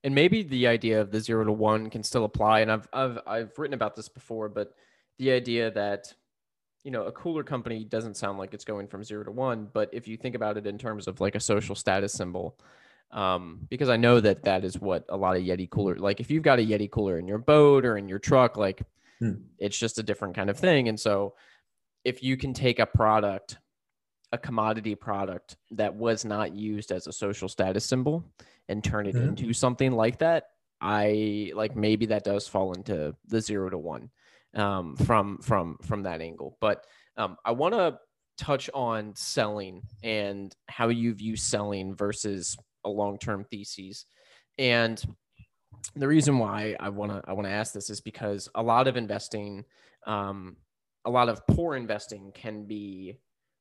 and 0.03 0.15
maybe 0.15 0.43
the 0.43 0.67
idea 0.67 1.01
of 1.01 1.11
the 1.11 1.21
zero 1.21 1.45
to 1.45 1.53
one 1.53 1.91
can 1.91 2.03
still 2.03 2.25
apply. 2.25 2.61
And 2.61 2.71
I've 2.71 2.89
I've 2.93 3.19
I've 3.27 3.59
written 3.59 3.75
about 3.75 3.97
this 3.97 4.09
before, 4.09 4.49
but 4.49 4.75
the 5.19 5.33
idea 5.33 5.71
that 5.73 6.13
you 6.83 6.91
know 6.91 7.05
a 7.05 7.13
cooler 7.13 7.43
company 7.43 7.85
doesn't 7.85 8.17
sound 8.17 8.39
like 8.39 8.55
it's 8.55 8.65
going 8.65 8.87
from 8.87 9.03
zero 9.05 9.25
to 9.25 9.31
one, 9.31 9.69
but 9.73 9.91
if 9.93 10.07
you 10.07 10.17
think 10.17 10.35
about 10.35 10.57
it 10.57 10.67
in 10.67 10.79
terms 10.79 11.09
of 11.09 11.21
like 11.21 11.35
a 11.35 11.41
social 11.41 11.75
status 11.75 12.13
symbol. 12.13 12.59
Um, 13.11 13.61
because 13.71 13.91
I 13.91 13.97
know 13.97 14.19
that 14.19 14.43
that 14.43 14.65
is 14.65 14.81
what 14.81 15.05
a 15.09 15.17
lot 15.17 15.37
of 15.37 15.43
Yeti 15.43 15.71
cooler 15.71 15.95
like. 15.95 16.19
If 16.19 16.33
you've 16.33 16.43
got 16.43 16.59
a 16.59 16.63
Yeti 16.63 16.91
cooler 16.91 17.17
in 17.17 17.29
your 17.29 17.39
boat 17.39 17.85
or 17.85 17.97
in 17.97 18.09
your 18.09 18.19
truck, 18.19 18.57
like 18.57 18.83
Hmm. 19.25 19.43
It's 19.59 19.79
just 19.79 19.99
a 19.99 20.03
different 20.03 20.35
kind 20.35 20.51
of 20.51 20.59
thing. 20.59 20.89
And 20.89 21.01
so 21.01 21.35
if 22.05 22.23
you 22.23 22.37
can 22.37 22.53
take 22.53 22.79
a 22.79 22.85
product, 22.85 23.59
a 24.33 24.39
commodity 24.39 24.95
product 24.95 25.57
that 25.71 25.95
was 25.95 26.27
not 26.27 26.55
used 26.55 26.93
as 26.93 27.07
a 27.07 27.13
social 27.13 27.49
status 27.49 27.87
symbol 27.87 28.23
and 28.69 28.85
turn 28.85 29.07
it 29.07 29.15
mm-hmm. 29.15 29.29
into 29.29 29.55
something 29.55 29.93
like 29.93 30.19
that, 30.19 30.45
I 30.79 31.53
like 31.55 31.75
maybe 31.75 32.07
that 32.07 32.25
does 32.25 32.47
fall 32.47 32.75
into 32.75 33.17
the 33.29 33.41
zero 33.41 33.71
to 33.71 33.79
one 33.79 34.11
um, 34.55 34.97
from 34.97 35.39
from 35.39 35.79
from 35.83 36.03
that 36.03 36.21
angle. 36.21 36.59
But 36.61 36.85
um, 37.17 37.39
I 37.47 37.53
want 37.53 37.73
to 37.75 37.99
touch 38.37 38.69
on 38.75 39.15
selling 39.15 39.83
and 40.03 40.55
how 40.69 40.89
you 40.89 41.15
view 41.15 41.37
selling 41.37 41.95
versus 41.95 42.59
a 42.85 42.91
long 42.91 43.17
term 43.17 43.47
thesis. 43.51 44.05
And 44.59 45.03
the 45.97 46.09
reason 46.09 46.39
why 46.39 46.77
I 46.79 46.89
want 46.89 47.13
to 47.13 47.23
I 47.27 47.33
want 47.33 47.47
to 47.47 47.53
ask 47.53 47.73
this 47.73 47.91
is 47.91 48.01
because 48.01 48.49
a 48.55 48.63
lot 48.63 48.89
of 48.89 48.97
investing, 48.97 49.65
um, 50.07 50.57
a 51.05 51.11
lot 51.11 51.29
of 51.29 51.47
poor 51.47 51.77
investing 51.77 52.33
can 52.35 52.65
be 52.65 53.19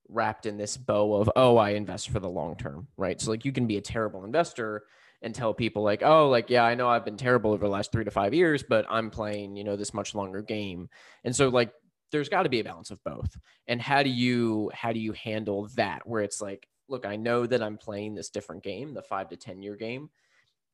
wrapped 0.09 0.45
in 0.45 0.57
this 0.57 0.75
bow 0.77 1.15
of 1.15 1.29
oh 1.35 1.57
I 1.57 1.71
invest 1.71 2.09
for 2.09 2.19
the 2.19 2.29
long 2.29 2.55
term, 2.55 2.87
right? 2.97 3.19
So 3.19 3.31
like 3.31 3.45
you 3.45 3.51
can 3.51 3.67
be 3.67 3.77
a 3.77 3.81
terrible 3.81 4.25
investor 4.25 4.83
and 5.21 5.33
tell 5.33 5.53
people 5.53 5.83
like 5.83 6.03
oh 6.03 6.29
like 6.29 6.49
yeah 6.49 6.63
I 6.63 6.75
know 6.75 6.89
I've 6.89 7.05
been 7.05 7.17
terrible 7.17 7.51
over 7.51 7.65
the 7.65 7.71
last 7.71 7.91
three 7.91 8.05
to 8.05 8.11
five 8.11 8.33
years, 8.33 8.63
but 8.63 8.85
I'm 8.89 9.09
playing 9.09 9.55
you 9.55 9.63
know 9.63 9.75
this 9.75 9.93
much 9.93 10.15
longer 10.15 10.41
game, 10.41 10.89
and 11.23 11.35
so 11.35 11.49
like 11.49 11.71
there's 12.11 12.29
got 12.29 12.43
to 12.43 12.49
be 12.49 12.59
a 12.59 12.63
balance 12.63 12.91
of 12.91 13.03
both. 13.03 13.35
And 13.67 13.81
how 13.81 14.03
do 14.03 14.09
you 14.09 14.71
how 14.73 14.93
do 14.93 14.99
you 14.99 15.13
handle 15.13 15.67
that 15.75 16.07
where 16.07 16.21
it's 16.21 16.41
like 16.41 16.67
look 16.87 17.05
I 17.05 17.15
know 17.15 17.45
that 17.45 17.63
I'm 17.63 17.77
playing 17.77 18.15
this 18.15 18.29
different 18.29 18.63
game, 18.63 18.93
the 18.93 19.01
five 19.01 19.29
to 19.29 19.37
ten 19.37 19.61
year 19.61 19.75
game 19.75 20.09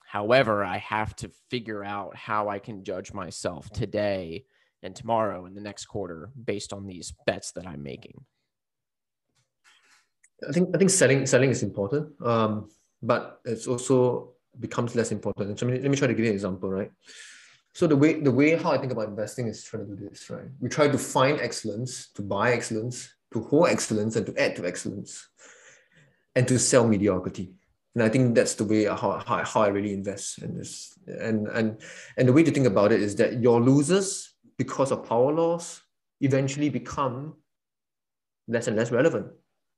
However, 0.10 0.64
I 0.64 0.80
have 0.80 1.15
to 1.18 1.30
figure 1.52 1.84
out 1.84 2.15
how 2.15 2.49
I 2.49 2.57
can 2.57 2.84
judge 2.84 3.14
myself 3.14 3.69
today 3.69 4.44
and 4.81 4.95
tomorrow 4.95 5.45
and 5.45 5.56
the 5.56 5.61
next 5.61 5.86
quarter 5.86 6.31
based 6.34 6.73
on 6.73 6.88
these 6.88 7.14
bets 7.27 7.52
that 7.52 7.68
I'm 7.68 7.84
making. 7.84 8.26
I 10.49 10.52
think 10.52 10.69
I 10.73 10.80
think 10.80 10.90
selling 10.90 11.27
selling 11.27 11.52
is 11.52 11.61
important, 11.61 12.10
um, 12.26 12.72
but 13.03 13.40
it's 13.45 13.68
also 13.68 14.34
becomes 14.60 14.95
less 14.95 15.11
important. 15.11 15.60
So 15.60 15.68
let 15.68 15.76
me, 15.76 15.80
let 15.80 15.91
me 15.91 15.98
try 15.98 16.07
to 16.07 16.15
give 16.15 16.26
you 16.26 16.31
an 16.31 16.40
example, 16.41 16.72
right? 16.72 16.91
So 17.76 17.86
the 17.86 17.95
way 17.95 18.19
the 18.19 18.31
way 18.31 18.56
how 18.56 18.72
I 18.72 18.80
think 18.80 18.91
about 18.91 19.10
investing 19.10 19.45
is 19.48 19.64
trying 19.64 19.86
to 19.86 19.95
do 19.95 20.10
this, 20.10 20.27
right? 20.31 20.49
We 20.60 20.69
try 20.69 20.88
to 20.88 20.98
find 20.98 21.40
excellence, 21.40 22.10
to 22.15 22.23
buy 22.23 22.53
excellence, 22.53 23.14
to 23.34 23.44
hold 23.44 23.69
excellence, 23.69 24.15
and 24.15 24.26
to 24.26 24.34
add 24.41 24.56
to 24.56 24.65
excellence, 24.65 25.30
and 26.36 26.48
to 26.48 26.57
sell 26.57 26.88
mediocrity 26.88 27.59
and 27.95 28.03
I 28.03 28.10
think 28.10 28.36
that's 28.36 28.53
the 28.53 28.66
way 28.66 28.86
how, 28.86 29.22
how, 29.26 29.44
how 29.44 29.61
I 29.61 29.68
really 29.68 29.94
invest 29.94 30.40
in 30.40 30.56
this. 30.56 30.98
And 31.07 31.48
and 31.48 31.82
and 32.18 32.28
the 32.28 32.34
way 32.34 32.44
to 32.44 32.52
think 32.52 32.68
about 32.68 32.91
it 32.91 33.02
is 33.02 33.16
that 33.16 33.41
your 33.41 33.60
losers, 33.60 34.36
because 34.57 34.91
of 34.91 35.07
power 35.07 35.34
laws, 35.34 35.82
eventually 36.22 36.70
become 36.70 37.36
less 38.48 38.68
and 38.68 38.78
less 38.78 38.91
relevant. 38.91 39.28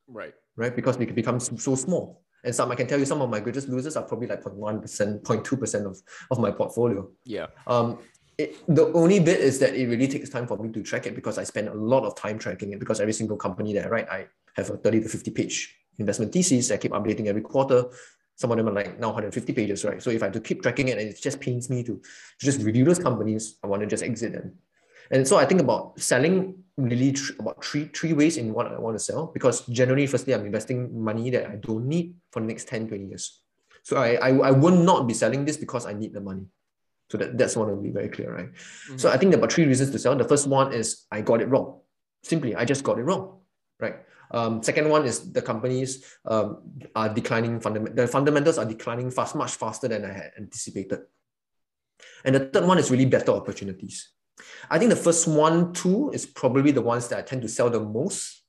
Right. 0.08 0.34
Right. 0.58 0.76
Because 0.76 0.98
they 0.98 1.06
become 1.06 1.40
so 1.40 1.76
small. 1.76 2.24
And 2.44 2.54
some 2.54 2.72
I 2.72 2.76
can 2.76 2.88
tell 2.88 3.00
you 3.00 3.06
some 3.06 3.22
of 3.22 3.30
my 3.30 3.40
greatest 3.40 3.70
losers 3.70 3.96
are 3.96 4.04
probably 4.04 4.28
like 4.28 4.44
0.1%, 4.44 5.22
0.2% 5.22 5.86
of, 5.86 6.02
of 6.32 6.40
my 6.40 6.52
portfolio. 6.52 7.08
Yeah. 7.24 7.48
Um, 7.68 8.00
it, 8.38 8.58
the 8.68 8.92
only 8.94 9.20
bit 9.20 9.40
is 9.40 9.60
that 9.60 9.76
it 9.76 9.88
really 9.88 10.08
takes 10.08 10.30
time 10.30 10.48
for 10.48 10.58
me 10.58 10.72
to 10.72 10.82
track 10.82 11.06
it 11.06 11.16
because 11.16 11.38
I 11.38 11.44
spend 11.44 11.70
a 11.70 11.74
lot 11.74 12.04
of 12.04 12.16
time 12.16 12.40
tracking 12.40 12.74
it 12.74 12.80
because 12.80 13.00
every 13.00 13.14
single 13.14 13.38
company 13.38 13.74
that 13.74 13.86
I 13.86 13.90
write, 13.90 14.10
I 14.10 14.28
have 14.56 14.70
a 14.70 14.78
30 14.78 15.04
to 15.04 15.10
50 15.10 15.32
page 15.32 15.81
investment 15.97 16.31
thesis. 16.31 16.72
I 16.72 16.77
keep 16.77 16.91
updating 16.91 17.27
every 17.27 17.41
quarter. 17.41 17.85
Some 18.35 18.51
of 18.51 18.57
them 18.57 18.69
are 18.69 18.73
like 18.73 18.99
now 18.99 19.07
150 19.07 19.53
pages, 19.53 19.85
right? 19.85 20.01
So 20.01 20.09
if 20.09 20.23
I 20.23 20.26
have 20.26 20.34
to 20.34 20.39
keep 20.39 20.63
tracking 20.63 20.88
it 20.88 20.97
and 20.97 21.09
it 21.09 21.22
just 21.22 21.39
pains 21.39 21.69
me 21.69 21.84
to, 21.84 21.93
to 21.93 22.01
just 22.45 22.61
review 22.61 22.85
those 22.85 22.99
companies, 22.99 23.57
I 23.63 23.68
want 23.68 23.81
to 23.81 23.88
just 23.88 24.03
exit 24.03 24.34
them. 24.34 24.53
And 25.11 25.27
so 25.27 25.38
I 25.38 25.45
think 25.45 25.61
about 25.61 25.99
selling 25.99 26.63
really 26.77 27.11
tr- 27.11 27.34
about 27.38 27.63
three 27.63 27.85
three 27.93 28.13
ways 28.13 28.38
in 28.38 28.53
what 28.53 28.72
I 28.72 28.80
want 28.80 28.95
to 28.95 29.03
sell 29.03 29.27
because 29.27 29.65
generally, 29.68 30.07
firstly, 30.07 30.34
I'm 30.34 30.45
investing 30.45 31.03
money 31.03 31.30
that 31.31 31.49
I 31.49 31.55
don't 31.57 31.85
need 31.85 32.15
for 32.31 32.39
the 32.39 32.47
next 32.47 32.68
10, 32.69 32.88
20 32.88 33.05
years. 33.05 33.41
So 33.84 33.97
I, 33.97 34.13
I, 34.15 34.30
I 34.30 34.51
will 34.51 34.76
not 34.76 35.07
be 35.07 35.13
selling 35.13 35.43
this 35.45 35.57
because 35.57 35.85
I 35.85 35.93
need 35.93 36.13
the 36.13 36.22
money. 36.22 36.45
So 37.09 37.18
that, 37.18 37.38
that's 37.38 37.57
one 37.57 37.68
to 37.68 37.76
be 37.76 37.89
very 37.89 38.07
clear, 38.07 38.34
right? 38.34 38.51
Mm-hmm. 38.53 38.97
So 38.97 39.11
I 39.11 39.18
think 39.18 39.34
there 39.34 39.43
are 39.43 39.49
three 39.49 39.65
reasons 39.65 39.91
to 39.91 39.99
sell. 39.99 40.15
The 40.15 40.23
first 40.23 40.47
one 40.47 40.72
is 40.72 41.05
I 41.11 41.22
got 41.22 41.41
it 41.41 41.49
wrong. 41.49 41.81
Simply, 42.23 42.55
I 42.55 42.63
just 42.63 42.84
got 42.84 42.99
it 42.99 43.03
wrong, 43.03 43.39
right? 43.80 43.95
Um, 44.32 44.64
second 44.64 44.90
one 44.90 45.06
is 45.06 45.32
the 45.32 45.41
companies 45.41 46.06
um, 46.26 46.62
are 46.95 47.10
declining, 47.10 47.60
fundament- 47.60 47.95
the 47.95 48.08
fundamentals 48.08 48.58
are 48.58 48.66
declining 48.66 49.12
fast, 49.12 49.36
much 49.36 49.52
faster 49.52 49.88
than 49.88 50.06
I 50.06 50.14
had 50.14 50.32
anticipated. 50.38 51.02
And 52.24 52.36
the 52.36 52.40
third 52.48 52.66
one 52.66 52.78
is 52.78 52.90
really 52.90 53.06
better 53.06 53.32
opportunities. 53.32 54.10
I 54.70 54.80
think 54.80 54.90
the 54.90 54.95
first 54.95 55.28
one, 55.28 55.74
two, 55.74 56.12
is 56.14 56.26
probably 56.26 56.72
the 56.72 56.82
ones 56.82 57.08
that 57.10 57.20
I 57.20 57.22
tend 57.22 57.41
to 57.44 57.49
sell 57.49 57.70
the 57.70 57.80
most. 57.80 58.44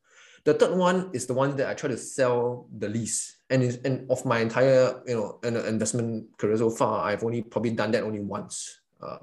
The 0.44 0.54
third 0.54 0.76
one 0.76 1.10
is 1.12 1.26
the 1.26 1.34
one 1.34 1.56
that 1.56 1.68
I 1.68 1.74
try 1.74 1.90
to 1.90 1.98
sell 1.98 2.66
the 2.76 2.88
least 2.88 3.36
and 3.52 3.62
is, 3.62 3.78
and 3.84 4.10
of 4.10 4.24
my 4.24 4.40
entire 4.40 5.02
you 5.06 5.14
know 5.14 5.38
investment 5.42 6.26
career 6.38 6.56
so 6.56 6.70
far, 6.70 7.04
I've 7.04 7.22
only 7.22 7.42
probably 7.42 7.72
done 7.72 7.90
that 7.92 8.02
only 8.02 8.20
once, 8.20 8.80
uh, 9.00 9.18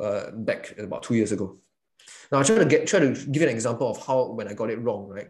uh, 0.00 0.30
back 0.32 0.76
about 0.78 1.02
two 1.02 1.14
years 1.14 1.30
ago. 1.30 1.58
Now 2.32 2.40
I 2.40 2.42
try 2.42 2.56
to 2.56 2.64
get 2.64 2.86
try 2.86 3.00
to 3.00 3.12
give 3.12 3.42
an 3.42 3.50
example 3.50 3.90
of 3.90 4.04
how 4.04 4.32
when 4.32 4.48
I 4.48 4.54
got 4.54 4.70
it 4.70 4.80
wrong, 4.80 5.08
right? 5.08 5.28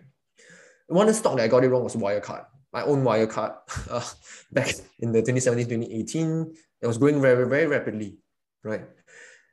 One 0.86 1.12
stock 1.14 1.36
that 1.36 1.44
I 1.44 1.48
got 1.48 1.64
it 1.64 1.68
wrong 1.68 1.84
was 1.84 1.96
Wirecard. 1.96 2.46
My 2.72 2.82
own 2.82 3.04
Wirecard 3.04 3.54
uh, 3.90 4.04
back 4.52 4.74
in 4.98 5.12
the 5.12 5.20
2017, 5.20 5.80
2018, 5.80 6.54
it 6.82 6.86
was 6.86 6.98
growing 6.98 7.20
very, 7.20 7.48
very 7.48 7.66
rapidly, 7.66 8.18
right? 8.62 8.82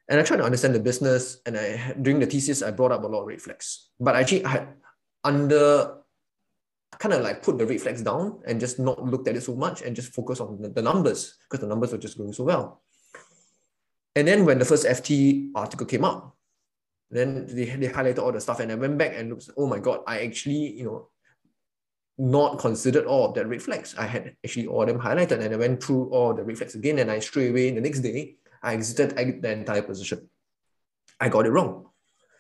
And 0.10 0.20
I 0.20 0.24
tried 0.24 0.38
to 0.38 0.44
understand 0.44 0.76
the 0.76 0.80
business, 0.80 1.38
and 1.46 1.58
I 1.58 1.94
during 2.02 2.20
the 2.20 2.26
thesis 2.26 2.62
I 2.62 2.72
brought 2.72 2.92
up 2.92 3.04
a 3.04 3.08
lot 3.08 3.22
of 3.22 3.28
red 3.28 3.42
flags. 3.42 3.90
But 4.00 4.16
actually, 4.16 4.46
I 4.46 4.68
under 5.24 6.02
kind 7.00 7.14
of 7.14 7.22
like 7.22 7.42
put 7.42 7.58
the 7.58 7.66
red 7.66 7.80
flags 7.80 8.02
down 8.02 8.42
and 8.46 8.60
just 8.60 8.78
not 8.78 9.02
looked 9.04 9.28
at 9.28 9.36
it 9.36 9.42
so 9.42 9.56
much 9.56 9.82
and 9.82 9.96
just 9.96 10.14
focus 10.14 10.40
on 10.42 10.62
the, 10.62 10.70
the 10.70 10.82
numbers 10.82 11.38
because 11.44 11.62
the 11.62 11.68
numbers 11.68 11.92
were 11.92 11.98
just 11.98 12.18
going 12.18 12.34
so 12.34 12.44
well. 12.44 12.82
And 14.16 14.28
then 14.28 14.46
when 14.46 14.60
the 14.60 14.66
first 14.66 14.86
FT 14.86 15.52
article 15.56 15.88
came 15.88 16.04
up, 16.04 16.36
then 17.10 17.46
they, 17.48 17.66
they 17.66 17.88
highlighted 17.88 18.20
all 18.20 18.32
the 18.32 18.42
stuff 18.42 18.60
and 18.60 18.72
I 18.72 18.76
went 18.76 18.98
back 18.98 19.14
and 19.16 19.30
looked, 19.30 19.50
oh 19.58 19.68
my 19.68 19.80
God, 19.80 20.02
I 20.06 20.22
actually, 20.22 20.78
you 20.78 20.84
know, 20.84 21.10
not 22.22 22.60
considered 22.60 23.06
all 23.06 23.26
of 23.26 23.34
that 23.34 23.48
red 23.48 23.64
flags. 23.64 23.96
I 23.98 24.06
had 24.06 24.36
actually 24.46 24.68
all 24.68 24.84
of 24.84 24.88
them 24.88 25.00
highlighted 25.00 25.42
and 25.42 25.52
I 25.52 25.58
went 25.58 25.84
through 25.84 26.10
all 26.12 26.36
the 26.36 26.44
red 26.44 26.56
flags 26.56 26.76
again 26.76 27.00
and 27.00 27.10
I 27.10 27.18
straight 27.18 27.50
away 27.50 27.72
the 27.72 27.82
next 27.82 28.02
day, 28.02 28.36
I 28.62 28.76
exited 28.76 29.42
the 29.42 29.52
entire 29.52 29.82
position. 29.82 30.30
I 31.20 31.30
got 31.30 31.48
it 31.48 31.50
wrong 31.50 31.88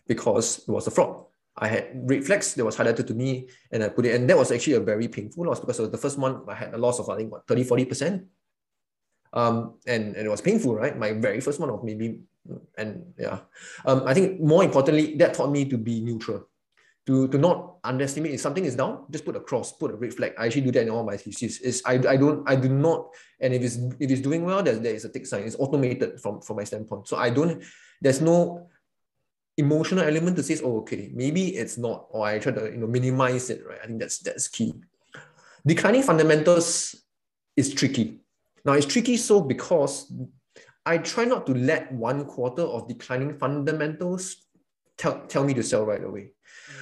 because 0.08 0.60
it 0.60 0.72
was 0.72 0.86
a 0.86 0.92
fraud. 0.92 1.26
I 1.58 1.68
had 1.68 1.90
red 1.96 2.24
flags 2.24 2.54
that 2.54 2.64
was 2.64 2.78
highlighted 2.78 3.08
to 3.08 3.16
me 3.16 3.50
and 3.72 3.84
I 3.84 3.90
put 3.90 4.06
it, 4.06 4.14
and 4.14 4.30
that 4.30 4.38
was 4.38 4.52
actually 4.52 4.74
a 4.74 4.80
very 4.82 5.08
painful 5.08 5.48
loss 5.48 5.60
because 5.60 5.78
the 5.90 5.98
first 5.98 6.20
month 6.20 6.48
I 6.48 6.54
had 6.54 6.76
a 6.76 6.78
loss 6.78 7.00
of 7.00 7.10
I 7.10 7.18
think 7.18 7.32
what 7.32 7.48
30, 7.48 7.66
40%. 7.66 8.26
Um, 9.34 9.80
and, 9.88 10.16
and 10.16 10.28
it 10.28 10.30
was 10.30 10.42
painful, 10.42 10.76
right? 10.76 10.96
My 10.96 11.14
very 11.14 11.42
first 11.42 11.60
one 11.60 11.72
of 11.72 11.84
maybe, 11.84 12.20
and 12.78 13.14
yeah. 13.18 13.40
Um, 13.86 14.04
I 14.06 14.14
think 14.14 14.42
more 14.42 14.64
importantly, 14.64 15.16
that 15.16 15.34
taught 15.34 15.52
me 15.52 15.66
to 15.66 15.78
be 15.78 16.02
neutral. 16.02 16.51
To, 17.08 17.28
to 17.30 17.38
not 17.40 17.78
underestimate 17.84 18.34
if 18.34 18.42
something 18.42 18.64
is 18.64 18.76
down, 18.76 19.06
just 19.10 19.26
put 19.26 19.36
a 19.36 19.40
cross, 19.40 19.74
put 19.74 19.90
a 19.90 19.96
red 19.96 20.14
flag. 20.14 20.34
I 20.38 20.46
actually 20.46 20.62
do 20.62 20.72
that 20.74 20.84
in 20.84 20.92
all 20.92 21.04
my 21.04 21.18
theses. 21.18 21.60
Is 21.60 21.82
I, 21.84 21.94
I 21.94 22.16
don't 22.16 22.48
I 22.48 22.56
do 22.56 22.70
not 22.70 23.10
and 23.40 23.56
if 23.56 23.64
it's 23.64 23.78
if 24.00 24.12
it's 24.12 24.22
doing 24.22 24.46
well, 24.46 24.62
there, 24.62 24.76
there 24.76 24.94
is 24.94 25.04
a 25.04 25.10
tick 25.10 25.26
sign. 25.26 25.42
It's 25.44 25.56
automated 25.58 26.22
from, 26.22 26.42
from 26.42 26.58
my 26.58 26.64
standpoint. 26.64 27.08
So 27.08 27.18
I 27.18 27.32
don't 27.32 27.64
there's 28.02 28.22
no 28.22 28.70
emotional 29.58 30.04
element 30.04 30.36
to 30.38 30.44
say, 30.44 30.60
oh, 30.64 30.78
okay, 30.80 31.12
maybe 31.14 31.56
it's 31.56 31.78
not, 31.78 32.08
or 32.10 32.26
I 32.26 32.40
try 32.40 32.52
to 32.52 32.66
you 32.72 32.78
know 32.78 32.88
minimize 32.88 33.50
it, 33.50 33.66
right? 33.68 33.80
I 33.84 33.88
think 33.88 34.00
that's 34.00 34.20
that's 34.20 34.48
key. 34.48 34.74
Declining 35.66 36.04
fundamentals 36.04 36.96
is 37.56 37.74
tricky. 37.74 38.20
Now 38.66 38.74
it's 38.74 38.86
tricky 38.86 39.18
so 39.18 39.42
because 39.42 40.12
I 40.86 40.98
try 40.98 41.26
not 41.26 41.46
to 41.48 41.54
let 41.54 41.92
one 41.92 42.26
quarter 42.26 42.64
of 42.64 42.88
declining 42.88 43.38
fundamentals 43.38 44.48
tell, 44.98 45.22
tell 45.28 45.44
me 45.44 45.54
to 45.54 45.64
sell 45.64 45.86
right 45.86 46.04
away. 46.04 46.32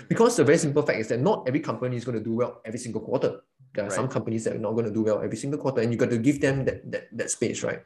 Because 0.07 0.36
the 0.38 0.44
very 0.44 0.57
simple 0.57 0.84
fact 0.84 0.99
is 0.99 1.07
that 1.10 1.20
not 1.20 1.48
every 1.48 1.60
company 1.60 1.98
is 1.98 2.06
going 2.06 2.18
to 2.18 2.24
do 2.24 2.34
well 2.34 2.61
every 2.66 2.80
single 2.80 3.02
quarter. 3.02 3.41
There 3.74 3.86
are 3.86 3.88
right. 3.88 3.95
some 3.95 4.07
companies 4.07 4.44
that 4.45 4.56
are 4.56 4.60
not 4.60 4.74
going 4.74 4.86
to 4.86 4.94
do 4.94 5.03
well 5.03 5.22
every 5.22 5.38
single 5.38 5.60
quarter, 5.60 5.82
and 5.82 5.91
you 5.91 5.98
got 5.98 6.10
to 6.10 6.18
give 6.18 6.41
them 6.41 6.66
that, 6.66 6.91
that, 6.91 7.07
that 7.18 7.30
space, 7.30 7.64
right? 7.64 7.84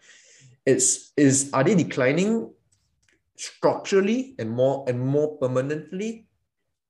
It's 0.66 1.12
is 1.18 1.50
are 1.52 1.64
they 1.64 1.76
declining 1.76 2.50
structurally 3.36 4.36
and 4.40 4.50
more 4.50 4.86
and 4.88 5.00
more 5.00 5.38
permanently, 5.38 6.28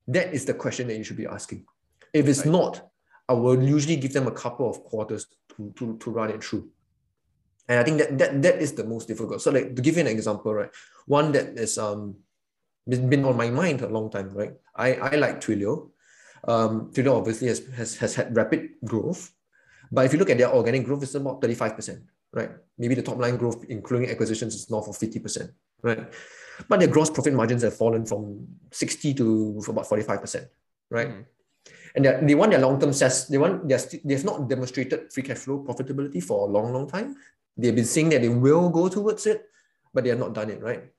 that 0.07 0.33
is 0.33 0.45
the 0.45 0.53
question 0.53 0.87
that 0.87 0.97
you 0.97 1.03
should 1.03 1.17
be 1.17 1.25
asking. 1.25 1.65
If 2.13 2.27
it's 2.27 2.45
right. 2.45 2.51
not, 2.51 2.89
I 3.27 3.33
will 3.33 3.61
usually 3.61 3.95
give 3.95 4.13
them 4.13 4.27
a 4.27 4.31
couple 4.31 4.69
of 4.69 4.83
quarters 4.83 5.25
to, 5.55 5.73
to, 5.77 5.97
to 5.97 6.11
run 6.11 6.29
it 6.29 6.43
through. 6.43 6.69
And 7.67 7.79
I 7.79 7.83
think 7.83 7.97
that, 7.99 8.17
that 8.17 8.41
that 8.41 8.61
is 8.61 8.73
the 8.73 8.83
most 8.83 9.07
difficult. 9.07 9.41
So 9.41 9.51
like 9.51 9.75
to 9.75 9.81
give 9.81 9.95
you 9.95 10.01
an 10.01 10.07
example, 10.07 10.53
right? 10.53 10.69
One 11.07 11.31
that 11.31 11.57
is 11.57 11.77
um 11.77 12.17
been 12.85 13.25
on 13.25 13.37
my 13.37 13.49
mind 13.49 13.81
a 13.81 13.87
long 13.87 14.09
time, 14.09 14.29
right? 14.31 14.53
I, 14.75 14.95
I 14.95 15.15
like 15.15 15.41
Twilio. 15.41 15.89
Um, 16.47 16.91
Twilio 16.91 17.17
obviously 17.17 17.47
has, 17.47 17.65
has, 17.75 17.95
has 17.97 18.15
had 18.15 18.35
rapid 18.35 18.71
growth. 18.83 19.31
But 19.91 20.05
if 20.05 20.13
you 20.13 20.19
look 20.19 20.29
at 20.29 20.37
their 20.37 20.53
organic 20.53 20.85
growth, 20.85 21.03
it's 21.03 21.15
about 21.15 21.41
35%, 21.41 22.01
right? 22.33 22.51
Maybe 22.77 22.95
the 22.95 23.03
top 23.03 23.17
line 23.17 23.37
growth, 23.37 23.63
including 23.69 24.09
acquisitions, 24.09 24.55
is 24.55 24.69
north 24.69 24.87
of 24.87 24.97
50% 24.97 25.49
right? 25.83 26.11
But 26.67 26.79
their 26.79 26.89
gross 26.89 27.09
profit 27.09 27.33
margins 27.33 27.61
have 27.61 27.75
fallen 27.75 28.05
from 28.05 28.47
60 28.71 29.13
to 29.15 29.61
about 29.67 29.85
45%, 29.85 30.47
right? 30.89 31.09
Mm. 31.09 31.25
And 31.95 32.27
they 32.27 32.33
want 32.33 32.51
their 32.51 32.59
long-term 32.59 32.91
SaaS, 32.91 33.27
they 33.27 33.37
want 33.37 33.67
they 33.67 33.77
they've 34.03 34.25
not 34.25 34.49
demonstrated 34.49 35.13
free 35.13 35.21
cash 35.21 35.37
flow 35.37 35.63
profitability 35.63 36.23
for 36.23 36.47
a 36.47 36.51
long, 36.51 36.73
long 36.73 36.89
time. 36.89 37.15
They've 37.55 37.75
been 37.75 37.85
saying 37.85 38.09
that 38.09 38.21
they 38.21 38.29
will 38.29 38.69
go 38.69 38.89
towards 38.89 39.27
it, 39.27 39.45
but 39.93 40.03
they 40.03 40.09
have 40.09 40.17
not 40.17 40.33
done 40.33 40.49
it, 40.49 40.61
right? 40.61 40.89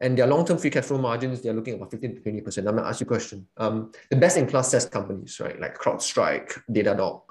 And 0.00 0.16
their 0.16 0.26
long-term 0.26 0.58
free 0.58 0.70
cash 0.70 0.84
flow 0.84 0.98
margins, 0.98 1.42
they're 1.42 1.52
looking 1.52 1.74
at 1.74 1.76
about 1.76 1.90
15 1.90 2.16
to 2.16 2.20
20%. 2.22 2.58
I'm 2.58 2.76
gonna 2.76 2.88
ask 2.88 3.00
you 3.00 3.04
a 3.04 3.08
question. 3.08 3.46
Um, 3.58 3.92
the 4.08 4.16
best-in-class 4.16 4.70
SaaS 4.70 4.86
companies, 4.86 5.38
right? 5.40 5.60
Like 5.60 5.78
CrowdStrike, 5.78 6.62
Datadog, 6.70 7.22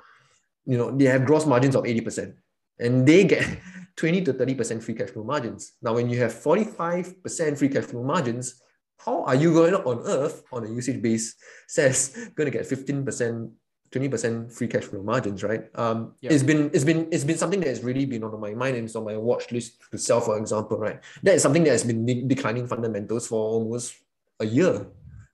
you 0.66 0.78
know, 0.78 0.92
they 0.92 1.06
have 1.06 1.26
gross 1.26 1.46
margins 1.46 1.76
of 1.76 1.84
80%. 1.84 2.36
And 2.80 3.08
they 3.08 3.24
get 3.24 3.44
20 3.98 4.22
to 4.24 4.34
30% 4.34 4.84
free 4.84 4.94
cash 4.94 5.10
flow 5.10 5.24
margins. 5.24 5.74
Now, 5.82 5.96
when 5.96 6.10
you 6.10 6.20
have 6.20 6.34
45% 6.34 7.58
free 7.58 7.70
cash 7.70 7.86
flow 7.86 8.04
margins, 8.04 8.62
how 9.00 9.24
are 9.24 9.36
you 9.36 9.54
going 9.54 9.74
on 9.74 10.06
earth 10.06 10.44
on 10.52 10.66
a 10.66 10.70
usage 10.70 11.02
base 11.02 11.36
says 11.68 12.30
going 12.36 12.52
to 12.52 12.56
get 12.56 12.68
15%, 12.68 13.52
20% 13.92 14.52
free 14.52 14.68
cash 14.68 14.84
flow 14.84 15.02
margins, 15.02 15.44
right? 15.44 15.66
Um, 15.76 16.14
yep. 16.22 16.32
it's 16.32 16.44
been 16.44 16.70
it's 16.74 16.84
been 16.84 17.08
it's 17.12 17.24
been 17.24 17.38
something 17.38 17.60
that 17.62 17.70
has 17.70 17.84
really 17.84 18.06
been 18.06 18.24
on 18.24 18.40
my 18.40 18.54
mind 18.54 18.76
and 18.78 18.86
it's 18.86 18.96
on 18.96 19.04
my 19.04 19.18
watch 19.18 19.52
list 19.52 19.82
to 19.92 19.98
sell, 19.98 20.22
for 20.22 20.38
example, 20.38 20.78
right? 20.78 21.00
That 21.24 21.36
is 21.36 21.42
something 21.42 21.64
that 21.64 21.72
has 21.72 21.84
been 21.84 22.06
de- 22.06 22.24
declining 22.24 22.68
fundamentals 22.68 23.28
for 23.28 23.42
almost 23.42 23.96
a 24.40 24.46
year, 24.46 24.86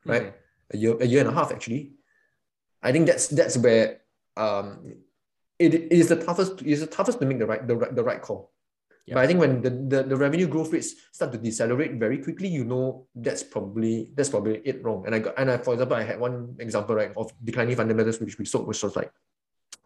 right? 0.06 0.24
Mm. 0.24 0.34
A 0.74 0.78
year, 0.78 0.98
a 1.02 1.06
year 1.06 1.20
and 1.22 1.30
a 1.30 1.34
half 1.34 1.52
actually. 1.52 1.92
I 2.82 2.92
think 2.92 3.08
that's 3.08 3.28
that's 3.28 3.58
where 3.58 4.02
um, 4.38 4.96
it, 5.60 5.74
it 5.74 5.92
is 5.92 6.08
the 6.08 6.16
toughest. 6.16 6.62
It's 6.62 6.82
the 6.82 6.88
toughest 6.88 7.20
to 7.20 7.26
make 7.26 7.40
the 7.40 7.46
right 7.46 7.68
the 7.68 7.76
right 7.76 7.96
the 7.96 8.04
right 8.04 8.22
call. 8.22 8.52
But 9.14 9.18
I 9.22 9.28
think 9.28 9.40
when 9.40 9.62
the, 9.62 9.70
the, 9.70 10.04
the 10.04 10.16
revenue 10.16 10.48
growth 10.48 10.74
rates 10.74 10.96
start 11.12 11.32
to 11.34 11.38
decelerate 11.38 11.94
very 11.94 12.18
quickly, 12.18 12.48
you 12.48 12.66
know 12.66 13.06
that's 13.14 13.44
probably 13.44 14.10
that's 14.16 14.30
probably 14.30 14.62
it 14.66 14.84
wrong. 14.84 15.06
And 15.06 15.14
I 15.14 15.20
got 15.20 15.38
and 15.38 15.52
I, 15.52 15.58
for 15.58 15.74
example, 15.74 15.98
I 15.98 16.04
had 16.04 16.20
one 16.20 16.56
example 16.58 16.96
right 16.96 17.12
of 17.16 17.32
declining 17.44 17.76
fundamentals 17.76 18.20
which 18.20 18.40
we 18.40 18.46
sold, 18.46 18.68
which 18.68 18.82
was 18.82 18.96
like 18.96 19.12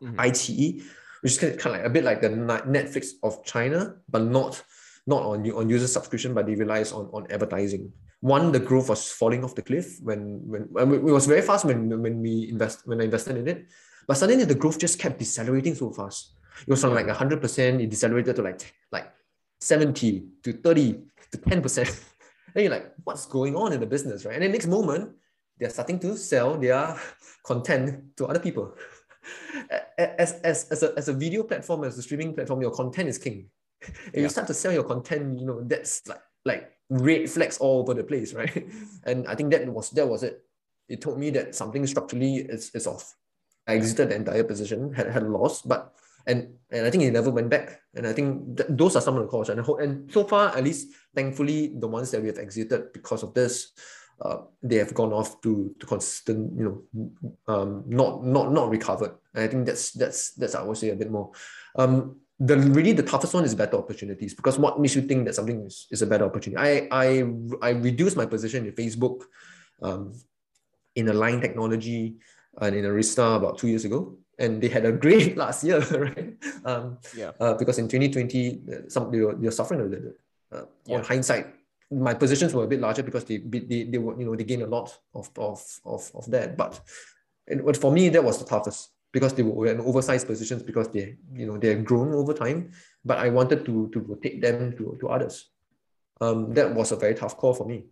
mm-hmm. 0.01 0.17
iQIYI, 0.19 0.83
which 1.21 1.33
is 1.33 1.37
kind 1.37 1.59
of 1.59 1.71
like 1.71 1.83
a 1.83 1.89
bit 1.89 2.05
like 2.05 2.21
the 2.21 2.29
Netflix 2.29 3.19
of 3.21 3.43
China, 3.43 3.95
but 4.07 4.23
not 4.23 4.63
not 5.05 5.23
on 5.23 5.51
on 5.51 5.69
user 5.69 5.87
subscription, 5.87 6.33
but 6.33 6.45
they 6.45 6.55
relies 6.55 6.93
on 6.93 7.09
on 7.11 7.27
advertising. 7.29 7.91
One, 8.21 8.51
the 8.51 8.59
growth 8.59 8.87
was 8.87 9.11
falling 9.11 9.43
off 9.43 9.55
the 9.55 9.63
cliff 9.63 9.99
when 10.01 10.47
when, 10.47 10.61
when 10.71 10.93
it 10.93 11.11
was 11.11 11.25
very 11.25 11.41
fast 11.41 11.65
when 11.65 11.89
when 12.01 12.21
we 12.21 12.47
invest 12.49 12.87
when 12.87 13.01
I 13.01 13.03
invested 13.03 13.35
in 13.35 13.47
it, 13.49 13.67
but 14.07 14.15
suddenly 14.15 14.45
the 14.45 14.55
growth 14.55 14.79
just 14.79 14.97
kept 14.97 15.19
decelerating 15.19 15.75
so 15.75 15.91
fast. 15.91 16.38
It 16.61 16.67
was 16.67 16.81
from 16.81 16.93
like 16.93 17.07
100%, 17.07 17.81
it 17.81 17.89
decelerated 17.89 18.35
to 18.37 18.41
like, 18.41 18.73
like 18.91 19.11
70 19.59 20.23
to 20.43 20.53
30 20.53 20.99
to 21.31 21.37
10%. 21.37 22.03
and 22.55 22.55
you're 22.55 22.71
like, 22.71 22.93
what's 23.03 23.25
going 23.25 23.55
on 23.55 23.73
in 23.73 23.79
the 23.79 23.85
business, 23.85 24.25
right? 24.25 24.33
And 24.35 24.43
then 24.43 24.51
next 24.51 24.67
moment, 24.67 25.15
they're 25.57 25.69
starting 25.69 25.99
to 25.99 26.17
sell 26.17 26.57
their 26.57 26.97
content 27.43 28.15
to 28.17 28.25
other 28.25 28.39
people. 28.39 28.73
As, 29.97 30.39
as, 30.43 30.69
as, 30.71 30.81
a, 30.81 30.93
as 30.95 31.09
a 31.09 31.13
video 31.13 31.43
platform, 31.43 31.83
as 31.83 31.97
a 31.97 32.01
streaming 32.01 32.33
platform, 32.33 32.61
your 32.61 32.71
content 32.71 33.09
is 33.09 33.17
king. 33.17 33.49
If 33.81 34.11
yeah. 34.13 34.21
you 34.21 34.29
start 34.29 34.47
to 34.47 34.53
sell 34.53 34.71
your 34.71 34.85
content, 34.85 35.39
you 35.39 35.45
know, 35.45 35.61
that's 35.61 36.07
like, 36.07 36.21
like 36.45 36.71
red 36.89 37.29
flags 37.29 37.57
all 37.57 37.81
over 37.81 37.93
the 37.93 38.03
place, 38.03 38.33
right? 38.33 38.65
and 39.03 39.27
I 39.27 39.35
think 39.35 39.51
that 39.51 39.67
was 39.67 39.89
that 39.91 40.07
was 40.07 40.23
it. 40.23 40.41
It 40.87 41.01
told 41.01 41.19
me 41.19 41.29
that 41.31 41.53
something 41.53 41.85
structurally 41.85 42.37
is, 42.37 42.71
is 42.73 42.87
off. 42.87 43.13
I 43.67 43.75
exited 43.75 44.09
the 44.09 44.15
entire 44.15 44.43
position, 44.43 44.93
had 44.93 45.07
had 45.11 45.23
a 45.23 45.27
loss, 45.27 45.61
but 45.61 45.93
and 46.27 46.49
and 46.71 46.85
I 46.85 46.91
think 46.91 47.03
it 47.03 47.11
never 47.11 47.31
went 47.31 47.49
back. 47.49 47.81
And 47.95 48.05
I 48.05 48.13
think 48.13 48.57
th- 48.57 48.69
those 48.71 48.95
are 48.95 49.01
some 49.01 49.15
of 49.17 49.23
the 49.23 49.27
calls. 49.27 49.49
And 49.49 49.59
and 49.59 50.11
so 50.11 50.23
far, 50.23 50.55
at 50.55 50.63
least 50.63 50.93
thankfully, 51.15 51.73
the 51.75 51.87
ones 51.87 52.11
that 52.11 52.21
we 52.21 52.27
have 52.27 52.37
exited 52.37 52.93
because 52.93 53.23
of 53.23 53.33
this, 53.33 53.71
uh, 54.21 54.37
they 54.61 54.75
have 54.75 54.93
gone 54.93 55.13
off 55.13 55.41
to 55.41 55.73
to 55.79 55.85
consistent, 55.85 56.57
you 56.57 56.65
know, 56.65 57.11
um, 57.47 57.83
not 57.87 58.23
not 58.23 58.51
not 58.51 58.69
recovered. 58.69 59.15
And 59.33 59.43
I 59.43 59.47
think 59.47 59.65
that's 59.65 59.91
that's 59.91 60.33
that's 60.33 60.55
I 60.55 60.63
would 60.63 60.77
say 60.77 60.89
a 60.89 60.95
bit 60.95 61.11
more. 61.11 61.31
Um, 61.75 62.17
the 62.39 62.55
really 62.57 62.93
the 62.93 63.03
toughest 63.03 63.33
one 63.33 63.43
is 63.43 63.53
better 63.53 63.77
opportunities 63.77 64.33
because 64.33 64.57
what 64.57 64.79
makes 64.79 64.95
you 64.95 65.01
think 65.01 65.25
that 65.25 65.35
something 65.35 65.65
is, 65.65 65.87
is 65.91 66.01
a 66.01 66.07
better 66.07 66.25
opportunity? 66.25 66.57
I 66.57 66.87
I 66.91 67.25
I 67.61 67.69
reduced 67.71 68.15
my 68.15 68.25
position 68.25 68.65
in 68.65 68.71
Facebook, 68.73 69.23
um, 69.81 70.13
in 70.95 71.09
Align 71.09 71.41
Technology, 71.41 72.15
and 72.61 72.75
in 72.75 72.85
Arista 72.85 73.35
about 73.35 73.57
two 73.57 73.67
years 73.67 73.83
ago, 73.83 74.17
and 74.39 74.61
they 74.61 74.69
had 74.69 74.85
a 74.85 74.91
great 74.91 75.37
last 75.43 75.63
year, 75.63 75.79
right? 75.91 76.33
Um, 76.65 76.97
yeah. 77.15 77.31
Uh, 77.39 77.53
because 77.53 77.77
in 77.77 77.87
2020, 77.87 78.61
uh, 78.71 78.89
some 78.89 79.11
they 79.11 79.19
were, 79.21 79.35
they 79.35 79.45
were 79.45 79.51
suffering 79.51 79.81
a 79.81 79.83
little. 79.83 80.13
Uh, 80.51 80.63
yeah. 80.85 80.97
On 80.97 81.03
hindsight, 81.03 81.47
my 81.91 82.13
positions 82.13 82.53
were 82.53 82.63
a 82.63 82.67
bit 82.67 82.79
larger 82.79 83.03
because 83.03 83.23
they 83.25 83.37
they, 83.37 83.83
they 83.83 83.97
were 83.97 84.17
you 84.19 84.25
know 84.25 84.35
they 84.35 84.43
gained 84.43 84.63
a 84.63 84.67
lot 84.67 84.97
of 85.13 85.29
of 85.37 85.61
of, 85.85 86.11
of 86.15 86.25
that. 86.31 86.57
But, 86.57 86.79
but 87.63 87.77
for 87.77 87.91
me, 87.91 88.09
that 88.09 88.23
was 88.23 88.39
the 88.39 88.45
toughest 88.45 88.89
because 89.11 89.33
they 89.33 89.43
were 89.43 89.67
in 89.67 89.79
oversized 89.79 90.27
positions 90.27 90.63
because 90.63 90.87
they 90.89 91.15
you 91.33 91.45
know 91.45 91.57
they 91.57 91.69
have 91.69 91.83
grown 91.83 92.13
over 92.13 92.33
time 92.33 92.71
but 93.03 93.17
i 93.17 93.29
wanted 93.29 93.65
to 93.65 93.89
to 93.89 93.99
rotate 94.01 94.41
them 94.41 94.75
to, 94.77 94.97
to 94.99 95.09
others 95.09 95.49
um, 96.21 96.53
that 96.53 96.73
was 96.73 96.91
a 96.91 96.95
very 96.95 97.15
tough 97.15 97.37
call 97.37 97.53
for 97.53 97.65
me 97.65 97.85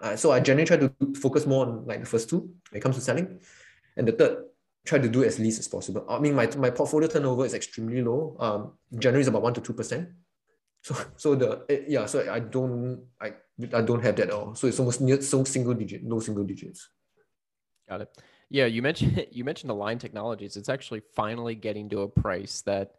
uh, 0.00 0.16
so 0.16 0.30
i 0.30 0.40
generally 0.40 0.66
try 0.66 0.76
to 0.76 0.92
focus 1.16 1.46
more 1.46 1.66
on 1.66 1.86
like 1.86 2.00
the 2.00 2.06
first 2.06 2.28
two 2.28 2.40
when 2.70 2.78
it 2.78 2.82
comes 2.82 2.96
to 2.96 3.00
selling 3.00 3.40
and 3.96 4.08
the 4.08 4.12
third 4.12 4.44
try 4.84 4.98
to 4.98 5.08
do 5.08 5.24
as 5.24 5.38
least 5.38 5.58
as 5.58 5.68
possible 5.68 6.04
i 6.08 6.18
mean 6.18 6.34
my, 6.34 6.46
my 6.56 6.70
portfolio 6.70 7.08
turnover 7.08 7.44
is 7.44 7.54
extremely 7.54 8.02
low 8.02 8.36
um, 8.40 8.72
generally 8.98 9.22
is 9.22 9.28
about 9.28 9.42
1 9.42 9.54
to 9.54 9.60
2 9.60 9.72
percent 9.72 10.08
so 10.82 10.96
so 11.16 11.34
the 11.34 11.64
it, 11.68 11.84
yeah 11.88 12.06
so 12.06 12.28
i 12.30 12.40
don't 12.40 13.04
i 13.20 13.32
i 13.72 13.80
don't 13.80 14.02
have 14.02 14.16
that 14.16 14.28
at 14.28 14.32
all 14.32 14.54
so 14.54 14.66
it's 14.66 14.80
almost 14.80 15.00
near 15.00 15.20
so 15.22 15.44
single 15.44 15.74
digit 15.74 16.02
no 16.02 16.18
single 16.18 16.44
digits 16.44 16.88
got 17.88 18.00
it 18.00 18.10
yeah, 18.52 18.66
you 18.66 18.82
mentioned 18.82 19.26
you 19.32 19.44
mentioned 19.44 19.70
Align 19.70 19.98
Technologies. 19.98 20.56
It's 20.56 20.68
actually 20.68 21.00
finally 21.16 21.56
getting 21.56 21.88
to 21.88 22.02
a 22.02 22.08
price 22.08 22.60
that 22.66 22.92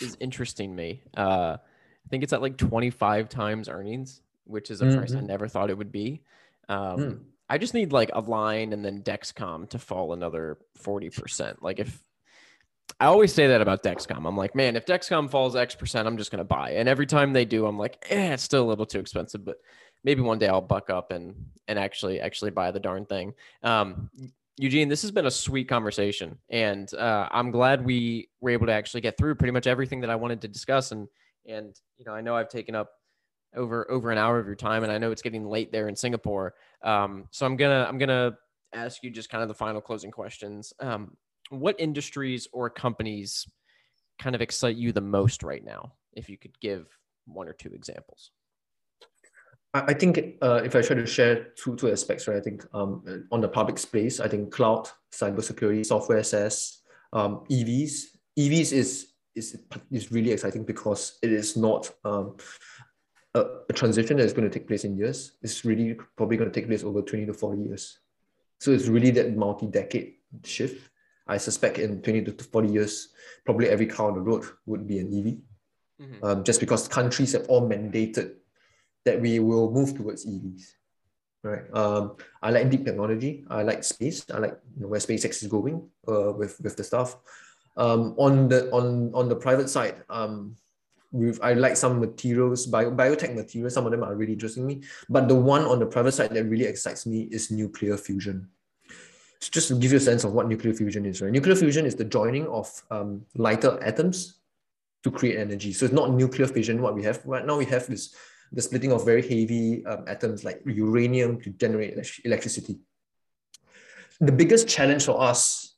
is 0.00 0.16
interesting 0.20 0.76
me. 0.76 1.02
Uh, 1.16 1.56
I 1.56 2.08
think 2.10 2.22
it's 2.22 2.34
at 2.34 2.42
like 2.42 2.58
25 2.58 3.30
times 3.30 3.68
earnings, 3.68 4.20
which 4.44 4.70
is 4.70 4.82
a 4.82 4.84
mm-hmm. 4.84 4.98
price 4.98 5.12
I 5.12 5.16
mm-hmm. 5.16 5.26
never 5.26 5.48
thought 5.48 5.70
it 5.70 5.78
would 5.78 5.90
be. 5.90 6.20
Um, 6.68 6.98
mm. 6.98 7.20
I 7.48 7.58
just 7.58 7.74
need 7.74 7.92
like 7.92 8.10
Align 8.12 8.72
and 8.72 8.84
then 8.84 9.02
Dexcom 9.02 9.68
to 9.70 9.78
fall 9.78 10.12
another 10.12 10.58
40%. 10.82 11.56
Like 11.60 11.78
if 11.78 12.02
I 13.00 13.06
always 13.06 13.34
say 13.34 13.48
that 13.48 13.60
about 13.60 13.82
Dexcom. 13.82 14.26
I'm 14.26 14.36
like, 14.36 14.54
man, 14.54 14.76
if 14.76 14.86
Dexcom 14.86 15.30
falls 15.30 15.56
X 15.56 15.74
percent, 15.74 16.06
I'm 16.06 16.16
just 16.16 16.30
gonna 16.30 16.44
buy. 16.44 16.72
And 16.72 16.88
every 16.88 17.06
time 17.06 17.32
they 17.32 17.44
do, 17.44 17.66
I'm 17.66 17.78
like, 17.78 18.04
eh, 18.10 18.32
it's 18.32 18.42
still 18.42 18.64
a 18.64 18.68
little 18.68 18.86
too 18.86 19.00
expensive, 19.00 19.44
but 19.44 19.56
maybe 20.04 20.20
one 20.20 20.38
day 20.38 20.48
I'll 20.48 20.60
buck 20.60 20.90
up 20.90 21.10
and 21.10 21.34
and 21.66 21.78
actually 21.78 22.20
actually 22.20 22.50
buy 22.50 22.70
the 22.70 22.80
darn 22.80 23.04
thing. 23.06 23.34
Um, 23.62 24.10
Eugene, 24.56 24.88
this 24.88 25.02
has 25.02 25.10
been 25.10 25.26
a 25.26 25.30
sweet 25.30 25.68
conversation, 25.68 26.38
and 26.48 26.92
uh, 26.94 27.28
I'm 27.32 27.50
glad 27.50 27.84
we 27.84 28.28
were 28.40 28.50
able 28.50 28.66
to 28.66 28.72
actually 28.72 29.00
get 29.00 29.18
through 29.18 29.34
pretty 29.34 29.52
much 29.52 29.66
everything 29.66 30.00
that 30.02 30.10
I 30.10 30.16
wanted 30.16 30.42
to 30.42 30.48
discuss. 30.48 30.92
And 30.92 31.08
and 31.46 31.74
you 31.98 32.04
know, 32.04 32.12
I 32.12 32.20
know 32.20 32.36
I've 32.36 32.48
taken 32.48 32.76
up 32.76 32.90
over 33.56 33.90
over 33.90 34.10
an 34.10 34.18
hour 34.18 34.38
of 34.38 34.46
your 34.46 34.56
time, 34.56 34.82
and 34.82 34.92
I 34.92 34.98
know 34.98 35.10
it's 35.10 35.22
getting 35.22 35.46
late 35.46 35.72
there 35.72 35.88
in 35.88 35.96
Singapore. 35.96 36.54
Um, 36.82 37.28
so 37.30 37.46
I'm 37.46 37.56
gonna 37.56 37.86
I'm 37.88 37.98
gonna 37.98 38.36
ask 38.72 39.02
you 39.02 39.10
just 39.10 39.30
kind 39.30 39.42
of 39.42 39.48
the 39.48 39.54
final 39.54 39.80
closing 39.80 40.10
questions. 40.10 40.72
Um, 40.80 41.16
what 41.50 41.76
industries 41.78 42.48
or 42.52 42.70
companies 42.70 43.46
kind 44.18 44.34
of 44.34 44.40
excite 44.40 44.76
you 44.76 44.92
the 44.92 45.00
most 45.00 45.42
right 45.42 45.64
now? 45.64 45.92
If 46.12 46.28
you 46.28 46.38
could 46.38 46.58
give 46.60 46.86
one 47.26 47.48
or 47.48 47.52
two 47.52 47.70
examples. 47.70 48.30
I 49.74 49.92
think 49.92 50.18
uh, 50.40 50.62
if 50.64 50.76
I 50.76 50.82
try 50.82 50.94
to 50.94 51.06
share 51.06 51.48
two 51.56 51.74
two 51.74 51.90
aspects, 51.90 52.28
right? 52.28 52.36
I 52.36 52.40
think 52.40 52.64
um, 52.72 53.26
on 53.32 53.40
the 53.40 53.48
public 53.48 53.78
space, 53.78 54.20
I 54.20 54.28
think 54.28 54.52
cloud, 54.52 54.88
cybersecurity, 55.12 55.84
software 55.84 56.22
SaaS, 56.22 56.80
um, 57.12 57.44
EVs. 57.50 58.04
EVs 58.38 58.72
is 58.72 59.08
is 59.34 59.58
is 59.90 60.12
really 60.12 60.30
exciting 60.30 60.64
because 60.64 61.18
it 61.22 61.32
is 61.32 61.56
not 61.56 61.90
um, 62.04 62.36
a, 63.34 63.44
a 63.68 63.72
transition 63.72 64.16
that 64.16 64.24
is 64.24 64.32
going 64.32 64.48
to 64.48 64.58
take 64.58 64.68
place 64.68 64.84
in 64.84 64.96
years. 64.96 65.32
It's 65.42 65.64
really 65.64 65.96
probably 66.16 66.36
going 66.36 66.50
to 66.50 66.54
take 66.54 66.68
place 66.68 66.84
over 66.84 67.02
twenty 67.02 67.26
to 67.26 67.34
forty 67.34 67.62
years. 67.62 67.98
So 68.60 68.70
it's 68.70 68.86
really 68.86 69.10
that 69.12 69.36
multi-decade 69.36 70.14
shift. 70.44 70.90
I 71.26 71.38
suspect 71.38 71.78
in 71.78 72.02
twenty 72.02 72.22
to 72.22 72.44
forty 72.44 72.68
years, 72.68 73.08
probably 73.44 73.68
every 73.68 73.86
car 73.86 74.08
on 74.08 74.14
the 74.14 74.20
road 74.20 74.44
would 74.66 74.86
be 74.86 74.98
an 74.98 75.08
EV, 75.08 76.06
mm-hmm. 76.06 76.24
um, 76.24 76.44
just 76.44 76.60
because 76.60 76.88
countries 76.88 77.32
have 77.32 77.46
all 77.48 77.68
mandated 77.68 78.34
that 79.04 79.20
we 79.20 79.38
will 79.38 79.70
move 79.70 79.96
towards 79.96 80.26
EVs. 80.26 80.62
Right. 81.42 81.62
Um, 81.74 82.16
I 82.42 82.50
like 82.50 82.70
deep 82.70 82.86
technology. 82.86 83.44
I 83.50 83.62
like 83.62 83.84
space. 83.84 84.24
I 84.30 84.38
like 84.38 84.56
you 84.76 84.82
know, 84.82 84.88
where 84.88 85.00
SpaceX 85.00 85.42
is 85.42 85.48
going 85.48 85.86
uh, 86.08 86.32
with 86.32 86.58
with 86.60 86.76
the 86.76 86.84
stuff. 86.84 87.18
Um, 87.76 88.14
on 88.16 88.48
the 88.48 88.70
on 88.70 89.10
on 89.12 89.28
the 89.28 89.36
private 89.36 89.68
side, 89.68 90.04
um, 90.08 90.56
I 91.42 91.54
like 91.54 91.76
some 91.76 92.00
materials, 92.00 92.66
bio, 92.66 92.90
biotech 92.90 93.34
materials. 93.34 93.74
Some 93.74 93.86
of 93.86 93.92
them 93.92 94.02
are 94.02 94.14
really 94.14 94.32
interesting 94.32 94.66
me. 94.66 94.82
But 95.08 95.28
the 95.28 95.34
one 95.34 95.64
on 95.64 95.78
the 95.78 95.86
private 95.86 96.12
side 96.12 96.30
that 96.30 96.44
really 96.44 96.64
excites 96.64 97.06
me 97.06 97.28
is 97.30 97.50
nuclear 97.50 97.96
fusion. 97.96 98.48
So 99.40 99.50
just 99.52 99.68
to 99.68 99.74
give 99.74 99.92
you 99.92 99.98
a 99.98 100.00
sense 100.00 100.24
of 100.24 100.32
what 100.32 100.48
nuclear 100.48 100.74
fusion 100.74 101.06
is, 101.06 101.22
right? 101.22 101.30
Nuclear 101.30 101.54
fusion 101.54 101.86
is 101.86 101.94
the 101.94 102.04
joining 102.04 102.46
of 102.48 102.68
um, 102.90 103.24
lighter 103.36 103.78
atoms 103.82 104.40
to 105.04 105.10
create 105.10 105.38
energy. 105.38 105.72
So 105.72 105.84
it's 105.84 105.94
not 105.94 106.10
nuclear 106.10 106.48
fission. 106.48 106.82
What 106.82 106.94
we 106.94 107.04
have 107.04 107.20
right 107.24 107.46
now, 107.46 107.58
we 107.58 107.66
have 107.66 107.86
this 107.86 108.14
the 108.52 108.62
splitting 108.62 108.92
of 108.92 109.04
very 109.04 109.22
heavy 109.22 109.84
um, 109.86 110.04
atoms 110.06 110.44
like 110.44 110.62
uranium 110.64 111.40
to 111.40 111.50
generate 111.50 111.94
electricity. 112.24 112.78
The 114.20 114.30
biggest 114.32 114.68
challenge 114.68 115.04
for 115.04 115.20
us 115.20 115.74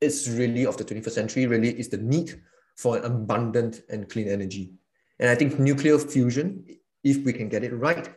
is 0.00 0.30
really 0.30 0.66
of 0.66 0.76
the 0.76 0.84
21st 0.84 1.10
century, 1.10 1.46
really 1.46 1.70
is 1.70 1.88
the 1.88 1.96
need 1.96 2.40
for 2.80 2.96
an 2.96 3.04
abundant 3.04 3.82
and 3.90 4.08
clean 4.08 4.26
energy. 4.26 4.72
And 5.18 5.28
I 5.28 5.34
think 5.34 5.58
nuclear 5.58 5.98
fusion, 5.98 6.64
if 7.04 7.22
we 7.26 7.32
can 7.34 7.50
get 7.50 7.62
it 7.62 7.74
right, 7.74 8.08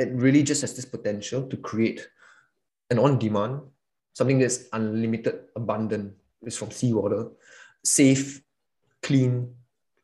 it 0.00 0.10
really 0.14 0.42
just 0.42 0.62
has 0.62 0.74
this 0.74 0.84
potential 0.84 1.46
to 1.46 1.56
create 1.56 2.08
an 2.90 2.98
on-demand, 2.98 3.60
something 4.12 4.40
that's 4.40 4.64
unlimited, 4.72 5.44
abundant, 5.54 6.12
is 6.42 6.56
from 6.56 6.72
seawater, 6.72 7.28
safe, 7.84 8.42
clean, 9.00 9.54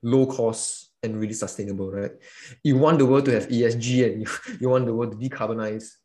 low 0.03 0.25
cost, 0.27 0.93
and 1.03 1.19
really 1.19 1.35
sustainable, 1.35 1.91
right? 1.91 2.13
You 2.63 2.79
want 2.79 2.99
the 2.99 3.07
world 3.07 3.25
to 3.25 3.33
have 3.33 3.49
ESG 3.49 4.07
and 4.07 4.21
you, 4.23 4.29
you 4.61 4.69
want 4.69 4.87
the 4.87 4.95
world 4.95 5.19
to 5.21 5.29
decarbonize. 5.29 5.97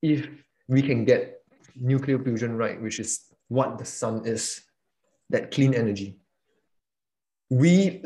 If 0.00 0.26
we 0.68 0.80
can 0.80 1.04
get 1.04 1.42
nuclear 1.76 2.18
fusion 2.18 2.56
right, 2.56 2.80
which 2.80 2.98
is 2.98 3.26
what 3.48 3.76
the 3.76 3.84
sun 3.84 4.24
is, 4.24 4.62
that 5.28 5.50
clean 5.50 5.74
energy, 5.74 6.19
we 7.50 8.02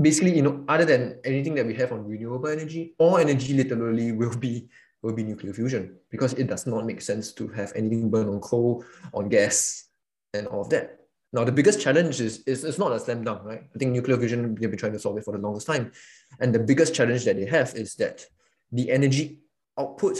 basically, 0.00 0.34
you 0.34 0.42
know, 0.42 0.64
other 0.68 0.84
than 0.84 1.20
anything 1.24 1.54
that 1.54 1.66
we 1.66 1.74
have 1.74 1.92
on 1.92 2.06
renewable 2.06 2.48
energy, 2.48 2.94
all 2.98 3.18
energy 3.18 3.54
literally 3.54 4.12
will 4.12 4.36
be 4.36 4.68
will 5.02 5.12
be 5.14 5.22
nuclear 5.22 5.52
fusion 5.52 5.96
because 6.10 6.32
it 6.34 6.48
does 6.48 6.66
not 6.66 6.84
make 6.84 7.00
sense 7.00 7.32
to 7.32 7.46
have 7.48 7.72
anything 7.76 8.10
burn 8.10 8.28
on 8.28 8.40
coal, 8.40 8.84
on 9.14 9.28
gas, 9.28 9.88
and 10.34 10.46
all 10.48 10.62
of 10.62 10.70
that. 10.70 10.98
Now, 11.32 11.44
the 11.44 11.52
biggest 11.52 11.80
challenge 11.80 12.20
is, 12.20 12.42
is 12.46 12.64
it's 12.64 12.78
not 12.78 12.92
a 12.92 12.98
slam 12.98 13.22
dunk, 13.22 13.44
right? 13.44 13.62
I 13.62 13.78
think 13.78 13.92
nuclear 13.92 14.16
fusion, 14.16 14.54
they've 14.54 14.70
been 14.70 14.78
trying 14.78 14.94
to 14.94 14.98
solve 14.98 15.18
it 15.18 15.24
for 15.24 15.32
the 15.32 15.38
longest 15.38 15.66
time. 15.66 15.92
And 16.40 16.54
the 16.54 16.58
biggest 16.58 16.94
challenge 16.94 17.24
that 17.26 17.36
they 17.36 17.44
have 17.44 17.74
is 17.74 17.94
that 17.96 18.24
the 18.72 18.90
energy 18.90 19.40
output 19.78 20.18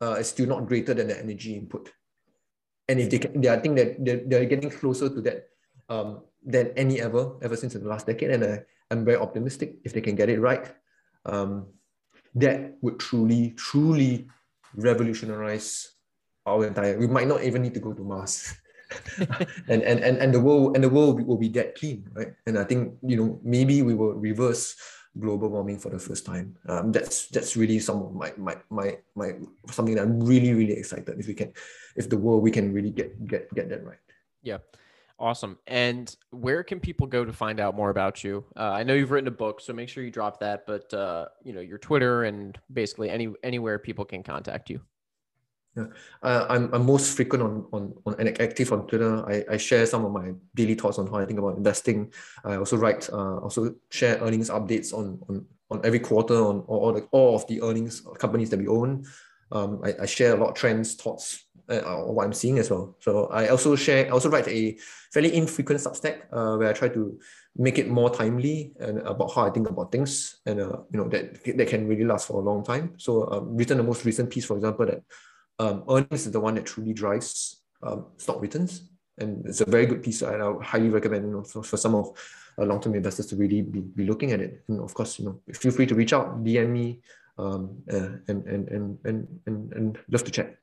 uh, 0.00 0.14
is 0.14 0.28
still 0.28 0.46
not 0.46 0.66
greater 0.66 0.94
than 0.94 1.08
the 1.08 1.18
energy 1.18 1.56
input. 1.56 1.90
And 2.88 3.00
if 3.00 3.10
they 3.10 3.18
can, 3.18 3.40
they, 3.40 3.48
I 3.48 3.58
think 3.58 3.76
that 3.76 4.04
they're, 4.04 4.22
they're 4.24 4.44
getting 4.46 4.70
closer 4.70 5.08
to 5.08 5.20
that 5.22 5.48
um, 5.88 6.22
than 6.44 6.72
any 6.76 7.00
ever, 7.00 7.36
ever 7.42 7.56
since 7.56 7.74
in 7.74 7.82
the 7.82 7.88
last 7.88 8.06
decade. 8.06 8.30
And 8.30 8.42
uh, 8.44 8.56
I'm 8.90 9.04
very 9.04 9.18
optimistic 9.18 9.76
if 9.84 9.92
they 9.92 10.00
can 10.00 10.14
get 10.14 10.28
it 10.28 10.40
right. 10.40 10.70
Um, 11.24 11.66
that 12.34 12.76
would 12.80 12.98
truly, 12.98 13.50
truly 13.56 14.28
revolutionize 14.74 15.92
our 16.46 16.66
entire, 16.66 16.98
we 16.98 17.06
might 17.06 17.28
not 17.28 17.42
even 17.42 17.62
need 17.62 17.74
to 17.74 17.80
go 17.80 17.92
to 17.92 18.02
Mars. 18.02 18.54
and, 19.68 19.82
and 19.82 20.00
and 20.04 20.18
and 20.18 20.34
the 20.34 20.40
world 20.40 20.76
and 20.76 20.84
the 20.84 20.88
world 20.88 21.22
will 21.24 21.38
be 21.38 21.48
that 21.48 21.74
clean, 21.74 22.04
right? 22.12 22.34
And 22.46 22.58
I 22.58 22.64
think 22.64 22.92
you 23.00 23.16
know 23.16 23.40
maybe 23.42 23.80
we 23.80 23.94
will 23.94 24.12
reverse 24.12 24.76
global 25.18 25.48
warming 25.48 25.78
for 25.78 25.90
the 25.90 25.98
first 25.98 26.24
time. 26.24 26.56
Um, 26.68 26.92
that's 26.92 27.28
that's 27.28 27.56
really 27.56 27.78
some 27.78 28.02
of 28.02 28.14
my 28.14 28.32
my 28.36 28.56
my 28.70 28.98
my 29.14 29.32
something 29.70 29.94
that 29.94 30.02
I'm 30.02 30.20
really 30.20 30.52
really 30.52 30.74
excited 30.74 31.18
if 31.18 31.26
we 31.26 31.34
can, 31.34 31.52
if 31.96 32.08
the 32.08 32.18
world 32.18 32.42
we 32.42 32.50
can 32.50 32.72
really 32.72 32.90
get 32.90 33.16
get 33.26 33.52
get 33.54 33.68
that 33.68 33.84
right. 33.84 34.00
Yeah. 34.42 34.58
Awesome. 35.22 35.56
And 35.68 36.14
where 36.30 36.64
can 36.64 36.80
people 36.80 37.06
go 37.06 37.24
to 37.24 37.32
find 37.32 37.60
out 37.60 37.76
more 37.76 37.90
about 37.90 38.24
you? 38.24 38.44
Uh, 38.56 38.70
I 38.70 38.82
know 38.82 38.94
you've 38.94 39.12
written 39.12 39.28
a 39.28 39.30
book, 39.44 39.60
so 39.60 39.72
make 39.72 39.88
sure 39.88 40.02
you 40.02 40.10
drop 40.10 40.40
that. 40.40 40.66
But 40.66 40.92
uh, 40.92 41.26
you 41.44 41.52
know 41.52 41.60
your 41.60 41.78
Twitter 41.78 42.24
and 42.24 42.58
basically 42.72 43.08
any 43.08 43.32
anywhere 43.44 43.78
people 43.78 44.04
can 44.04 44.24
contact 44.24 44.68
you. 44.68 44.80
Yeah, 45.76 45.86
uh, 46.24 46.46
I'm, 46.50 46.74
I'm 46.74 46.84
most 46.84 47.16
frequent 47.16 47.44
on, 47.44 47.66
on, 47.72 47.94
on 48.04 48.16
and 48.18 48.40
active 48.40 48.72
on 48.72 48.88
Twitter. 48.88 49.24
I, 49.24 49.44
I 49.54 49.56
share 49.58 49.86
some 49.86 50.04
of 50.04 50.10
my 50.10 50.32
daily 50.56 50.74
thoughts 50.74 50.98
on 50.98 51.06
how 51.06 51.18
I 51.18 51.24
think 51.24 51.38
about 51.38 51.56
investing. 51.56 52.12
I 52.44 52.56
also 52.56 52.76
write, 52.76 53.08
uh, 53.08 53.38
also 53.38 53.76
share 53.90 54.18
earnings 54.18 54.50
updates 54.50 54.92
on, 54.92 55.18
on, 55.30 55.46
on 55.70 55.80
every 55.82 56.00
quarter 56.00 56.34
on 56.34 56.60
all, 56.66 56.92
the, 56.92 57.08
all 57.12 57.36
of 57.36 57.46
the 57.46 57.62
earnings 57.62 58.02
companies 58.18 58.50
that 58.50 58.58
we 58.58 58.66
own. 58.66 59.06
Um, 59.50 59.80
I, 59.82 59.94
I 60.02 60.06
share 60.06 60.34
a 60.34 60.36
lot 60.36 60.50
of 60.50 60.56
trends, 60.56 60.94
thoughts, 60.94 61.46
uh, 61.80 62.04
what 62.04 62.24
I'm 62.24 62.32
seeing 62.32 62.58
as 62.58 62.70
well. 62.70 62.96
So 63.00 63.26
I 63.26 63.48
also 63.48 63.76
share, 63.76 64.06
I 64.06 64.10
also 64.10 64.28
write 64.28 64.48
a 64.48 64.76
fairly 65.12 65.34
infrequent 65.34 65.80
Substack 65.80 66.22
uh, 66.32 66.56
where 66.56 66.68
I 66.68 66.72
try 66.72 66.88
to 66.88 67.18
make 67.56 67.78
it 67.78 67.88
more 67.88 68.10
timely 68.10 68.72
and 68.80 68.98
about 69.00 69.32
how 69.34 69.46
I 69.46 69.50
think 69.50 69.68
about 69.68 69.92
things, 69.92 70.40
and 70.46 70.60
uh, 70.60 70.78
you 70.90 70.98
know 70.98 71.08
that 71.08 71.44
that 71.44 71.68
can 71.68 71.86
really 71.86 72.04
last 72.04 72.28
for 72.28 72.40
a 72.40 72.44
long 72.44 72.64
time. 72.64 72.94
So 72.98 73.30
um, 73.30 73.56
written 73.56 73.78
the 73.78 73.82
most 73.82 74.04
recent 74.04 74.30
piece, 74.30 74.44
for 74.44 74.56
example, 74.56 74.86
that 74.86 75.02
um, 75.58 75.84
earnings 75.88 76.26
is 76.26 76.32
the 76.32 76.40
one 76.40 76.54
that 76.56 76.66
truly 76.66 76.92
drives 76.92 77.62
um, 77.82 78.06
stock 78.16 78.40
returns. 78.40 78.88
And 79.18 79.44
it's 79.46 79.60
a 79.60 79.68
very 79.68 79.84
good 79.86 80.02
piece, 80.02 80.22
and 80.22 80.42
I 80.42 80.52
highly 80.64 80.88
recommend 80.88 81.26
you 81.26 81.32
know, 81.32 81.42
for, 81.42 81.62
for 81.62 81.76
some 81.76 81.94
of 81.94 82.16
uh, 82.58 82.64
long-term 82.64 82.94
investors 82.94 83.26
to 83.26 83.36
really 83.36 83.60
be, 83.60 83.80
be 83.80 84.06
looking 84.06 84.32
at 84.32 84.40
it. 84.40 84.64
And 84.68 84.80
of 84.80 84.94
course, 84.94 85.18
you 85.18 85.26
know, 85.26 85.40
feel 85.52 85.70
free 85.70 85.86
to 85.86 85.94
reach 85.94 86.14
out, 86.14 86.42
DM 86.42 86.70
me, 86.70 87.02
um, 87.38 87.82
uh, 87.92 88.16
and, 88.28 88.46
and, 88.46 88.68
and, 88.68 88.98
and, 89.04 89.72
and 89.72 89.98
love 90.10 90.24
to 90.24 90.30
chat. 90.30 90.56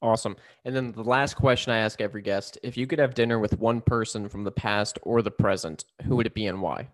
Awesome. 0.00 0.36
And 0.64 0.76
then 0.76 0.92
the 0.92 1.02
last 1.02 1.34
question 1.34 1.72
I 1.72 1.78
ask 1.78 2.00
every 2.00 2.22
guest 2.22 2.56
if 2.62 2.76
you 2.76 2.86
could 2.86 3.00
have 3.00 3.14
dinner 3.14 3.38
with 3.38 3.58
one 3.58 3.80
person 3.80 4.28
from 4.28 4.44
the 4.44 4.52
past 4.52 4.98
or 5.02 5.22
the 5.22 5.30
present, 5.30 5.84
who 6.04 6.16
would 6.16 6.26
it 6.26 6.34
be 6.34 6.46
and 6.46 6.62
why? 6.62 6.88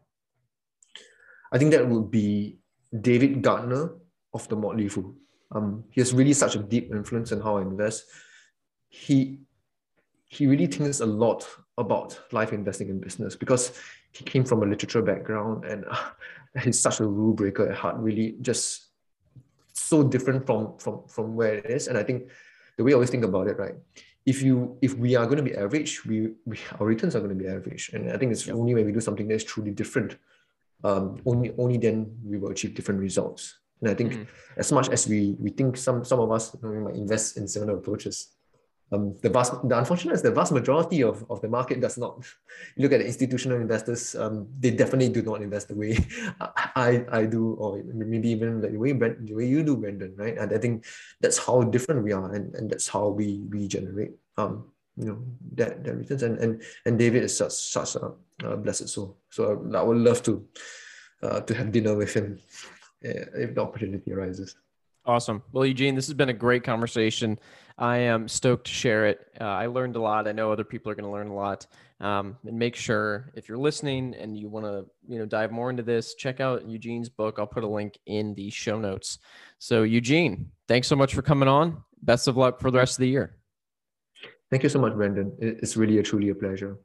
I 1.52 1.58
think 1.58 1.70
that 1.72 1.86
would 1.86 2.10
be 2.10 2.58
David 3.00 3.42
Gardner 3.42 3.92
of 4.32 4.48
the 4.48 4.56
Motley 4.56 4.88
Fool. 4.88 5.14
Um, 5.52 5.84
he 5.90 6.00
has 6.00 6.14
really 6.14 6.32
such 6.32 6.56
a 6.56 6.58
deep 6.58 6.90
influence 6.92 7.30
in 7.30 7.40
how 7.40 7.58
I 7.58 7.62
invest. 7.62 8.06
He 8.88 9.40
he 10.26 10.46
really 10.46 10.66
thinks 10.66 10.98
a 11.00 11.06
lot 11.06 11.46
about 11.78 12.18
life 12.32 12.52
investing 12.52 12.88
in 12.88 13.00
business 13.00 13.36
because 13.36 13.78
he 14.10 14.24
came 14.24 14.44
from 14.44 14.62
a 14.62 14.66
literature 14.66 15.02
background 15.02 15.64
and 15.64 15.84
uh, 15.90 16.10
he's 16.60 16.80
such 16.80 17.00
a 17.00 17.06
rule 17.06 17.34
breaker 17.34 17.68
at 17.68 17.76
heart. 17.76 17.96
Really, 17.98 18.36
just 18.40 18.88
so 19.74 20.02
different 20.02 20.46
from 20.46 20.78
from 20.78 21.02
from 21.06 21.36
where 21.36 21.54
it 21.54 21.66
is. 21.66 21.88
And 21.88 21.98
I 21.98 22.02
think 22.02 22.30
the 22.76 22.84
way 22.84 22.92
I 22.92 22.94
always 22.94 23.10
think 23.10 23.24
about 23.24 23.46
it, 23.48 23.58
right? 23.58 23.74
If 24.26 24.42
you 24.42 24.78
if 24.80 24.94
we 24.96 25.16
are 25.16 25.26
going 25.26 25.36
to 25.36 25.42
be 25.42 25.54
average, 25.54 26.04
we, 26.04 26.32
we 26.46 26.58
our 26.80 26.86
returns 26.86 27.14
are 27.14 27.20
going 27.20 27.36
to 27.36 27.42
be 27.44 27.48
average. 27.48 27.90
And 27.92 28.10
I 28.10 28.16
think 28.16 28.32
it's 28.32 28.46
yep. 28.46 28.56
only 28.56 28.74
when 28.74 28.86
we 28.86 28.92
do 28.92 29.00
something 29.00 29.28
that's 29.28 29.44
truly 29.44 29.70
different, 29.70 30.16
um, 30.82 31.20
only 31.26 31.52
only 31.58 31.78
then 31.78 32.16
we 32.24 32.38
will 32.38 32.50
achieve 32.50 32.74
different 32.74 33.00
results. 33.00 33.58
And 33.80 33.90
I 33.90 33.94
think 33.94 34.12
mm. 34.12 34.26
as 34.56 34.72
much 34.72 34.88
as 34.88 35.06
we 35.06 35.36
we 35.38 35.50
think 35.50 35.76
some 35.76 36.04
some 36.04 36.20
of 36.20 36.30
us 36.30 36.54
you 36.54 36.60
know, 36.62 36.74
we 36.74 36.80
might 36.80 36.94
invest 36.94 37.36
in 37.36 37.46
similar 37.46 37.76
approaches, 37.76 38.33
um, 38.92 39.16
the 39.22 39.30
vast 39.30 39.52
the 39.68 39.78
unfortunate 39.78 40.14
is 40.14 40.22
the 40.22 40.30
vast 40.30 40.52
majority 40.52 41.02
of, 41.02 41.24
of 41.30 41.40
the 41.40 41.48
market 41.48 41.80
does 41.80 41.96
not. 41.96 42.24
You 42.76 42.82
look 42.82 42.92
at 42.92 43.00
the 43.00 43.06
institutional 43.06 43.60
investors, 43.60 44.14
um, 44.14 44.46
they 44.58 44.70
definitely 44.70 45.08
do 45.08 45.22
not 45.22 45.42
invest 45.42 45.68
the 45.68 45.74
way 45.74 45.98
I, 46.40 47.04
I 47.10 47.24
do, 47.26 47.54
or 47.54 47.82
maybe 47.82 48.28
even 48.30 48.60
like 48.60 48.72
the 48.72 48.78
way 48.78 48.92
Brent, 48.92 49.26
the 49.26 49.34
way 49.34 49.46
you 49.46 49.62
do, 49.62 49.76
Brendan, 49.76 50.14
right? 50.16 50.36
And 50.36 50.52
I 50.52 50.58
think 50.58 50.84
that's 51.20 51.38
how 51.38 51.62
different 51.62 52.04
we 52.04 52.12
are, 52.12 52.34
and, 52.34 52.54
and 52.54 52.70
that's 52.70 52.88
how 52.88 53.08
we 53.08 53.42
we 53.50 53.68
generate 53.68 54.12
um 54.36 54.70
you 54.96 55.06
know 55.06 55.18
that 55.54 55.82
that 55.84 55.94
returns. 55.96 56.22
And 56.22 56.38
and 56.38 56.62
and 56.86 56.98
David 56.98 57.24
is 57.24 57.36
such 57.36 57.52
such 57.52 57.96
a, 57.96 58.12
a 58.44 58.56
blessed 58.56 58.88
soul. 58.88 59.18
So 59.30 59.68
I, 59.72 59.78
I 59.78 59.82
would 59.82 59.98
love 59.98 60.22
to 60.24 60.46
uh, 61.22 61.40
to 61.40 61.54
have 61.54 61.72
dinner 61.72 61.96
with 61.96 62.14
him 62.14 62.38
if 63.00 63.54
the 63.54 63.60
opportunity 63.62 64.12
arises. 64.12 64.56
Awesome. 65.06 65.42
Well, 65.52 65.66
Eugene, 65.66 65.94
this 65.94 66.06
has 66.06 66.14
been 66.14 66.30
a 66.30 66.34
great 66.34 66.64
conversation. 66.64 67.38
I 67.76 67.98
am 67.98 68.28
stoked 68.28 68.66
to 68.68 68.72
share 68.72 69.06
it. 69.06 69.20
Uh, 69.38 69.44
I 69.44 69.66
learned 69.66 69.96
a 69.96 70.00
lot. 70.00 70.26
I 70.26 70.32
know 70.32 70.50
other 70.50 70.64
people 70.64 70.90
are 70.90 70.94
going 70.94 71.04
to 71.04 71.10
learn 71.10 71.28
a 71.28 71.34
lot. 71.34 71.66
Um, 72.00 72.36
and 72.46 72.58
make 72.58 72.74
sure 72.74 73.32
if 73.34 73.48
you're 73.48 73.58
listening 73.58 74.14
and 74.14 74.36
you 74.36 74.48
want 74.48 74.66
to, 74.66 74.86
you 75.06 75.18
know, 75.18 75.26
dive 75.26 75.52
more 75.52 75.70
into 75.70 75.82
this, 75.82 76.14
check 76.14 76.40
out 76.40 76.66
Eugene's 76.68 77.08
book. 77.08 77.38
I'll 77.38 77.46
put 77.46 77.64
a 77.64 77.68
link 77.68 77.98
in 78.06 78.34
the 78.34 78.50
show 78.50 78.78
notes. 78.78 79.18
So, 79.58 79.82
Eugene, 79.82 80.50
thanks 80.68 80.88
so 80.88 80.96
much 80.96 81.14
for 81.14 81.22
coming 81.22 81.48
on. 81.48 81.82
Best 82.02 82.28
of 82.28 82.36
luck 82.36 82.60
for 82.60 82.70
the 82.70 82.78
rest 82.78 82.94
of 82.94 83.00
the 83.00 83.08
year. 83.08 83.36
Thank 84.50 84.62
you 84.62 84.68
so 84.68 84.78
much, 84.78 84.94
Brendan. 84.94 85.36
It's 85.38 85.76
really 85.76 85.98
a 85.98 86.02
truly 86.02 86.28
a 86.28 86.34
pleasure. 86.34 86.78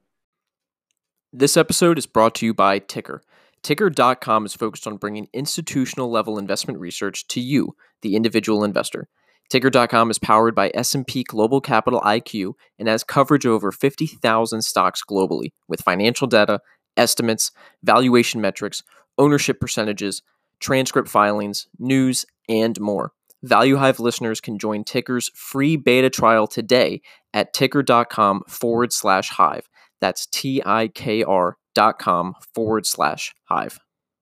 This 1.32 1.56
episode 1.58 1.98
is 1.98 2.08
brought 2.08 2.34
to 2.36 2.46
you 2.46 2.54
by 2.54 2.80
TIKR. 2.80 3.20
TIKR.com 3.64 4.45
is 4.45 4.56
focused 4.56 4.88
on 4.88 4.98
bringing 4.98 5.27
institutional 5.34 6.10
level 6.10 6.38
investment 6.38 6.80
research 6.80 7.27
to 7.27 7.41
you, 7.41 7.76
the 8.02 8.15
individual 8.15 8.64
investor. 8.64 9.07
TIKR.com 9.52 10.11
is 10.11 10.19
powered 10.19 10.53
by 10.53 10.72
S&P 10.73 11.23
Global 11.23 11.60
Capital 11.60 12.02
IQ 12.02 12.53
and 12.77 12.88
has 12.88 13.03
coverage 13.03 13.45
of 13.45 13.52
over 13.52 13.72
50,000 13.72 14.61
stocks 14.61 15.02
globally 15.10 15.52
with 15.68 15.81
financial 15.81 16.27
data, 16.27 16.60
estimates, 16.95 17.52
valuation 17.84 18.41
metrics, 18.41 18.84
ownership 19.18 19.60
percentages, 19.60 20.22
transcript 20.60 21.10
filings, 21.10 21.68
news, 21.80 22.26
and 22.48 22.80
more. 22.80 23.11
ValueHive 23.45 23.99
listeners 23.99 24.41
can 24.41 24.60
join 24.60 24.84
TIKR's 24.84 25.31
free 25.34 25.77
beta 25.77 26.10
trial 26.10 26.45
today 26.45 27.02
at 27.34 27.53
tikr.com 27.53 28.44
forward 28.48 28.91
slash 28.94 29.30
hive. 29.30 29.69
That's 30.02 30.27
T 30.27 30.61
I 30.65 30.90
K 30.90 31.23
R 31.23 31.57
dot 31.80 31.97
com 31.97 32.35
forward 32.53 32.85
slash 32.85 33.34
hive. 33.45 33.80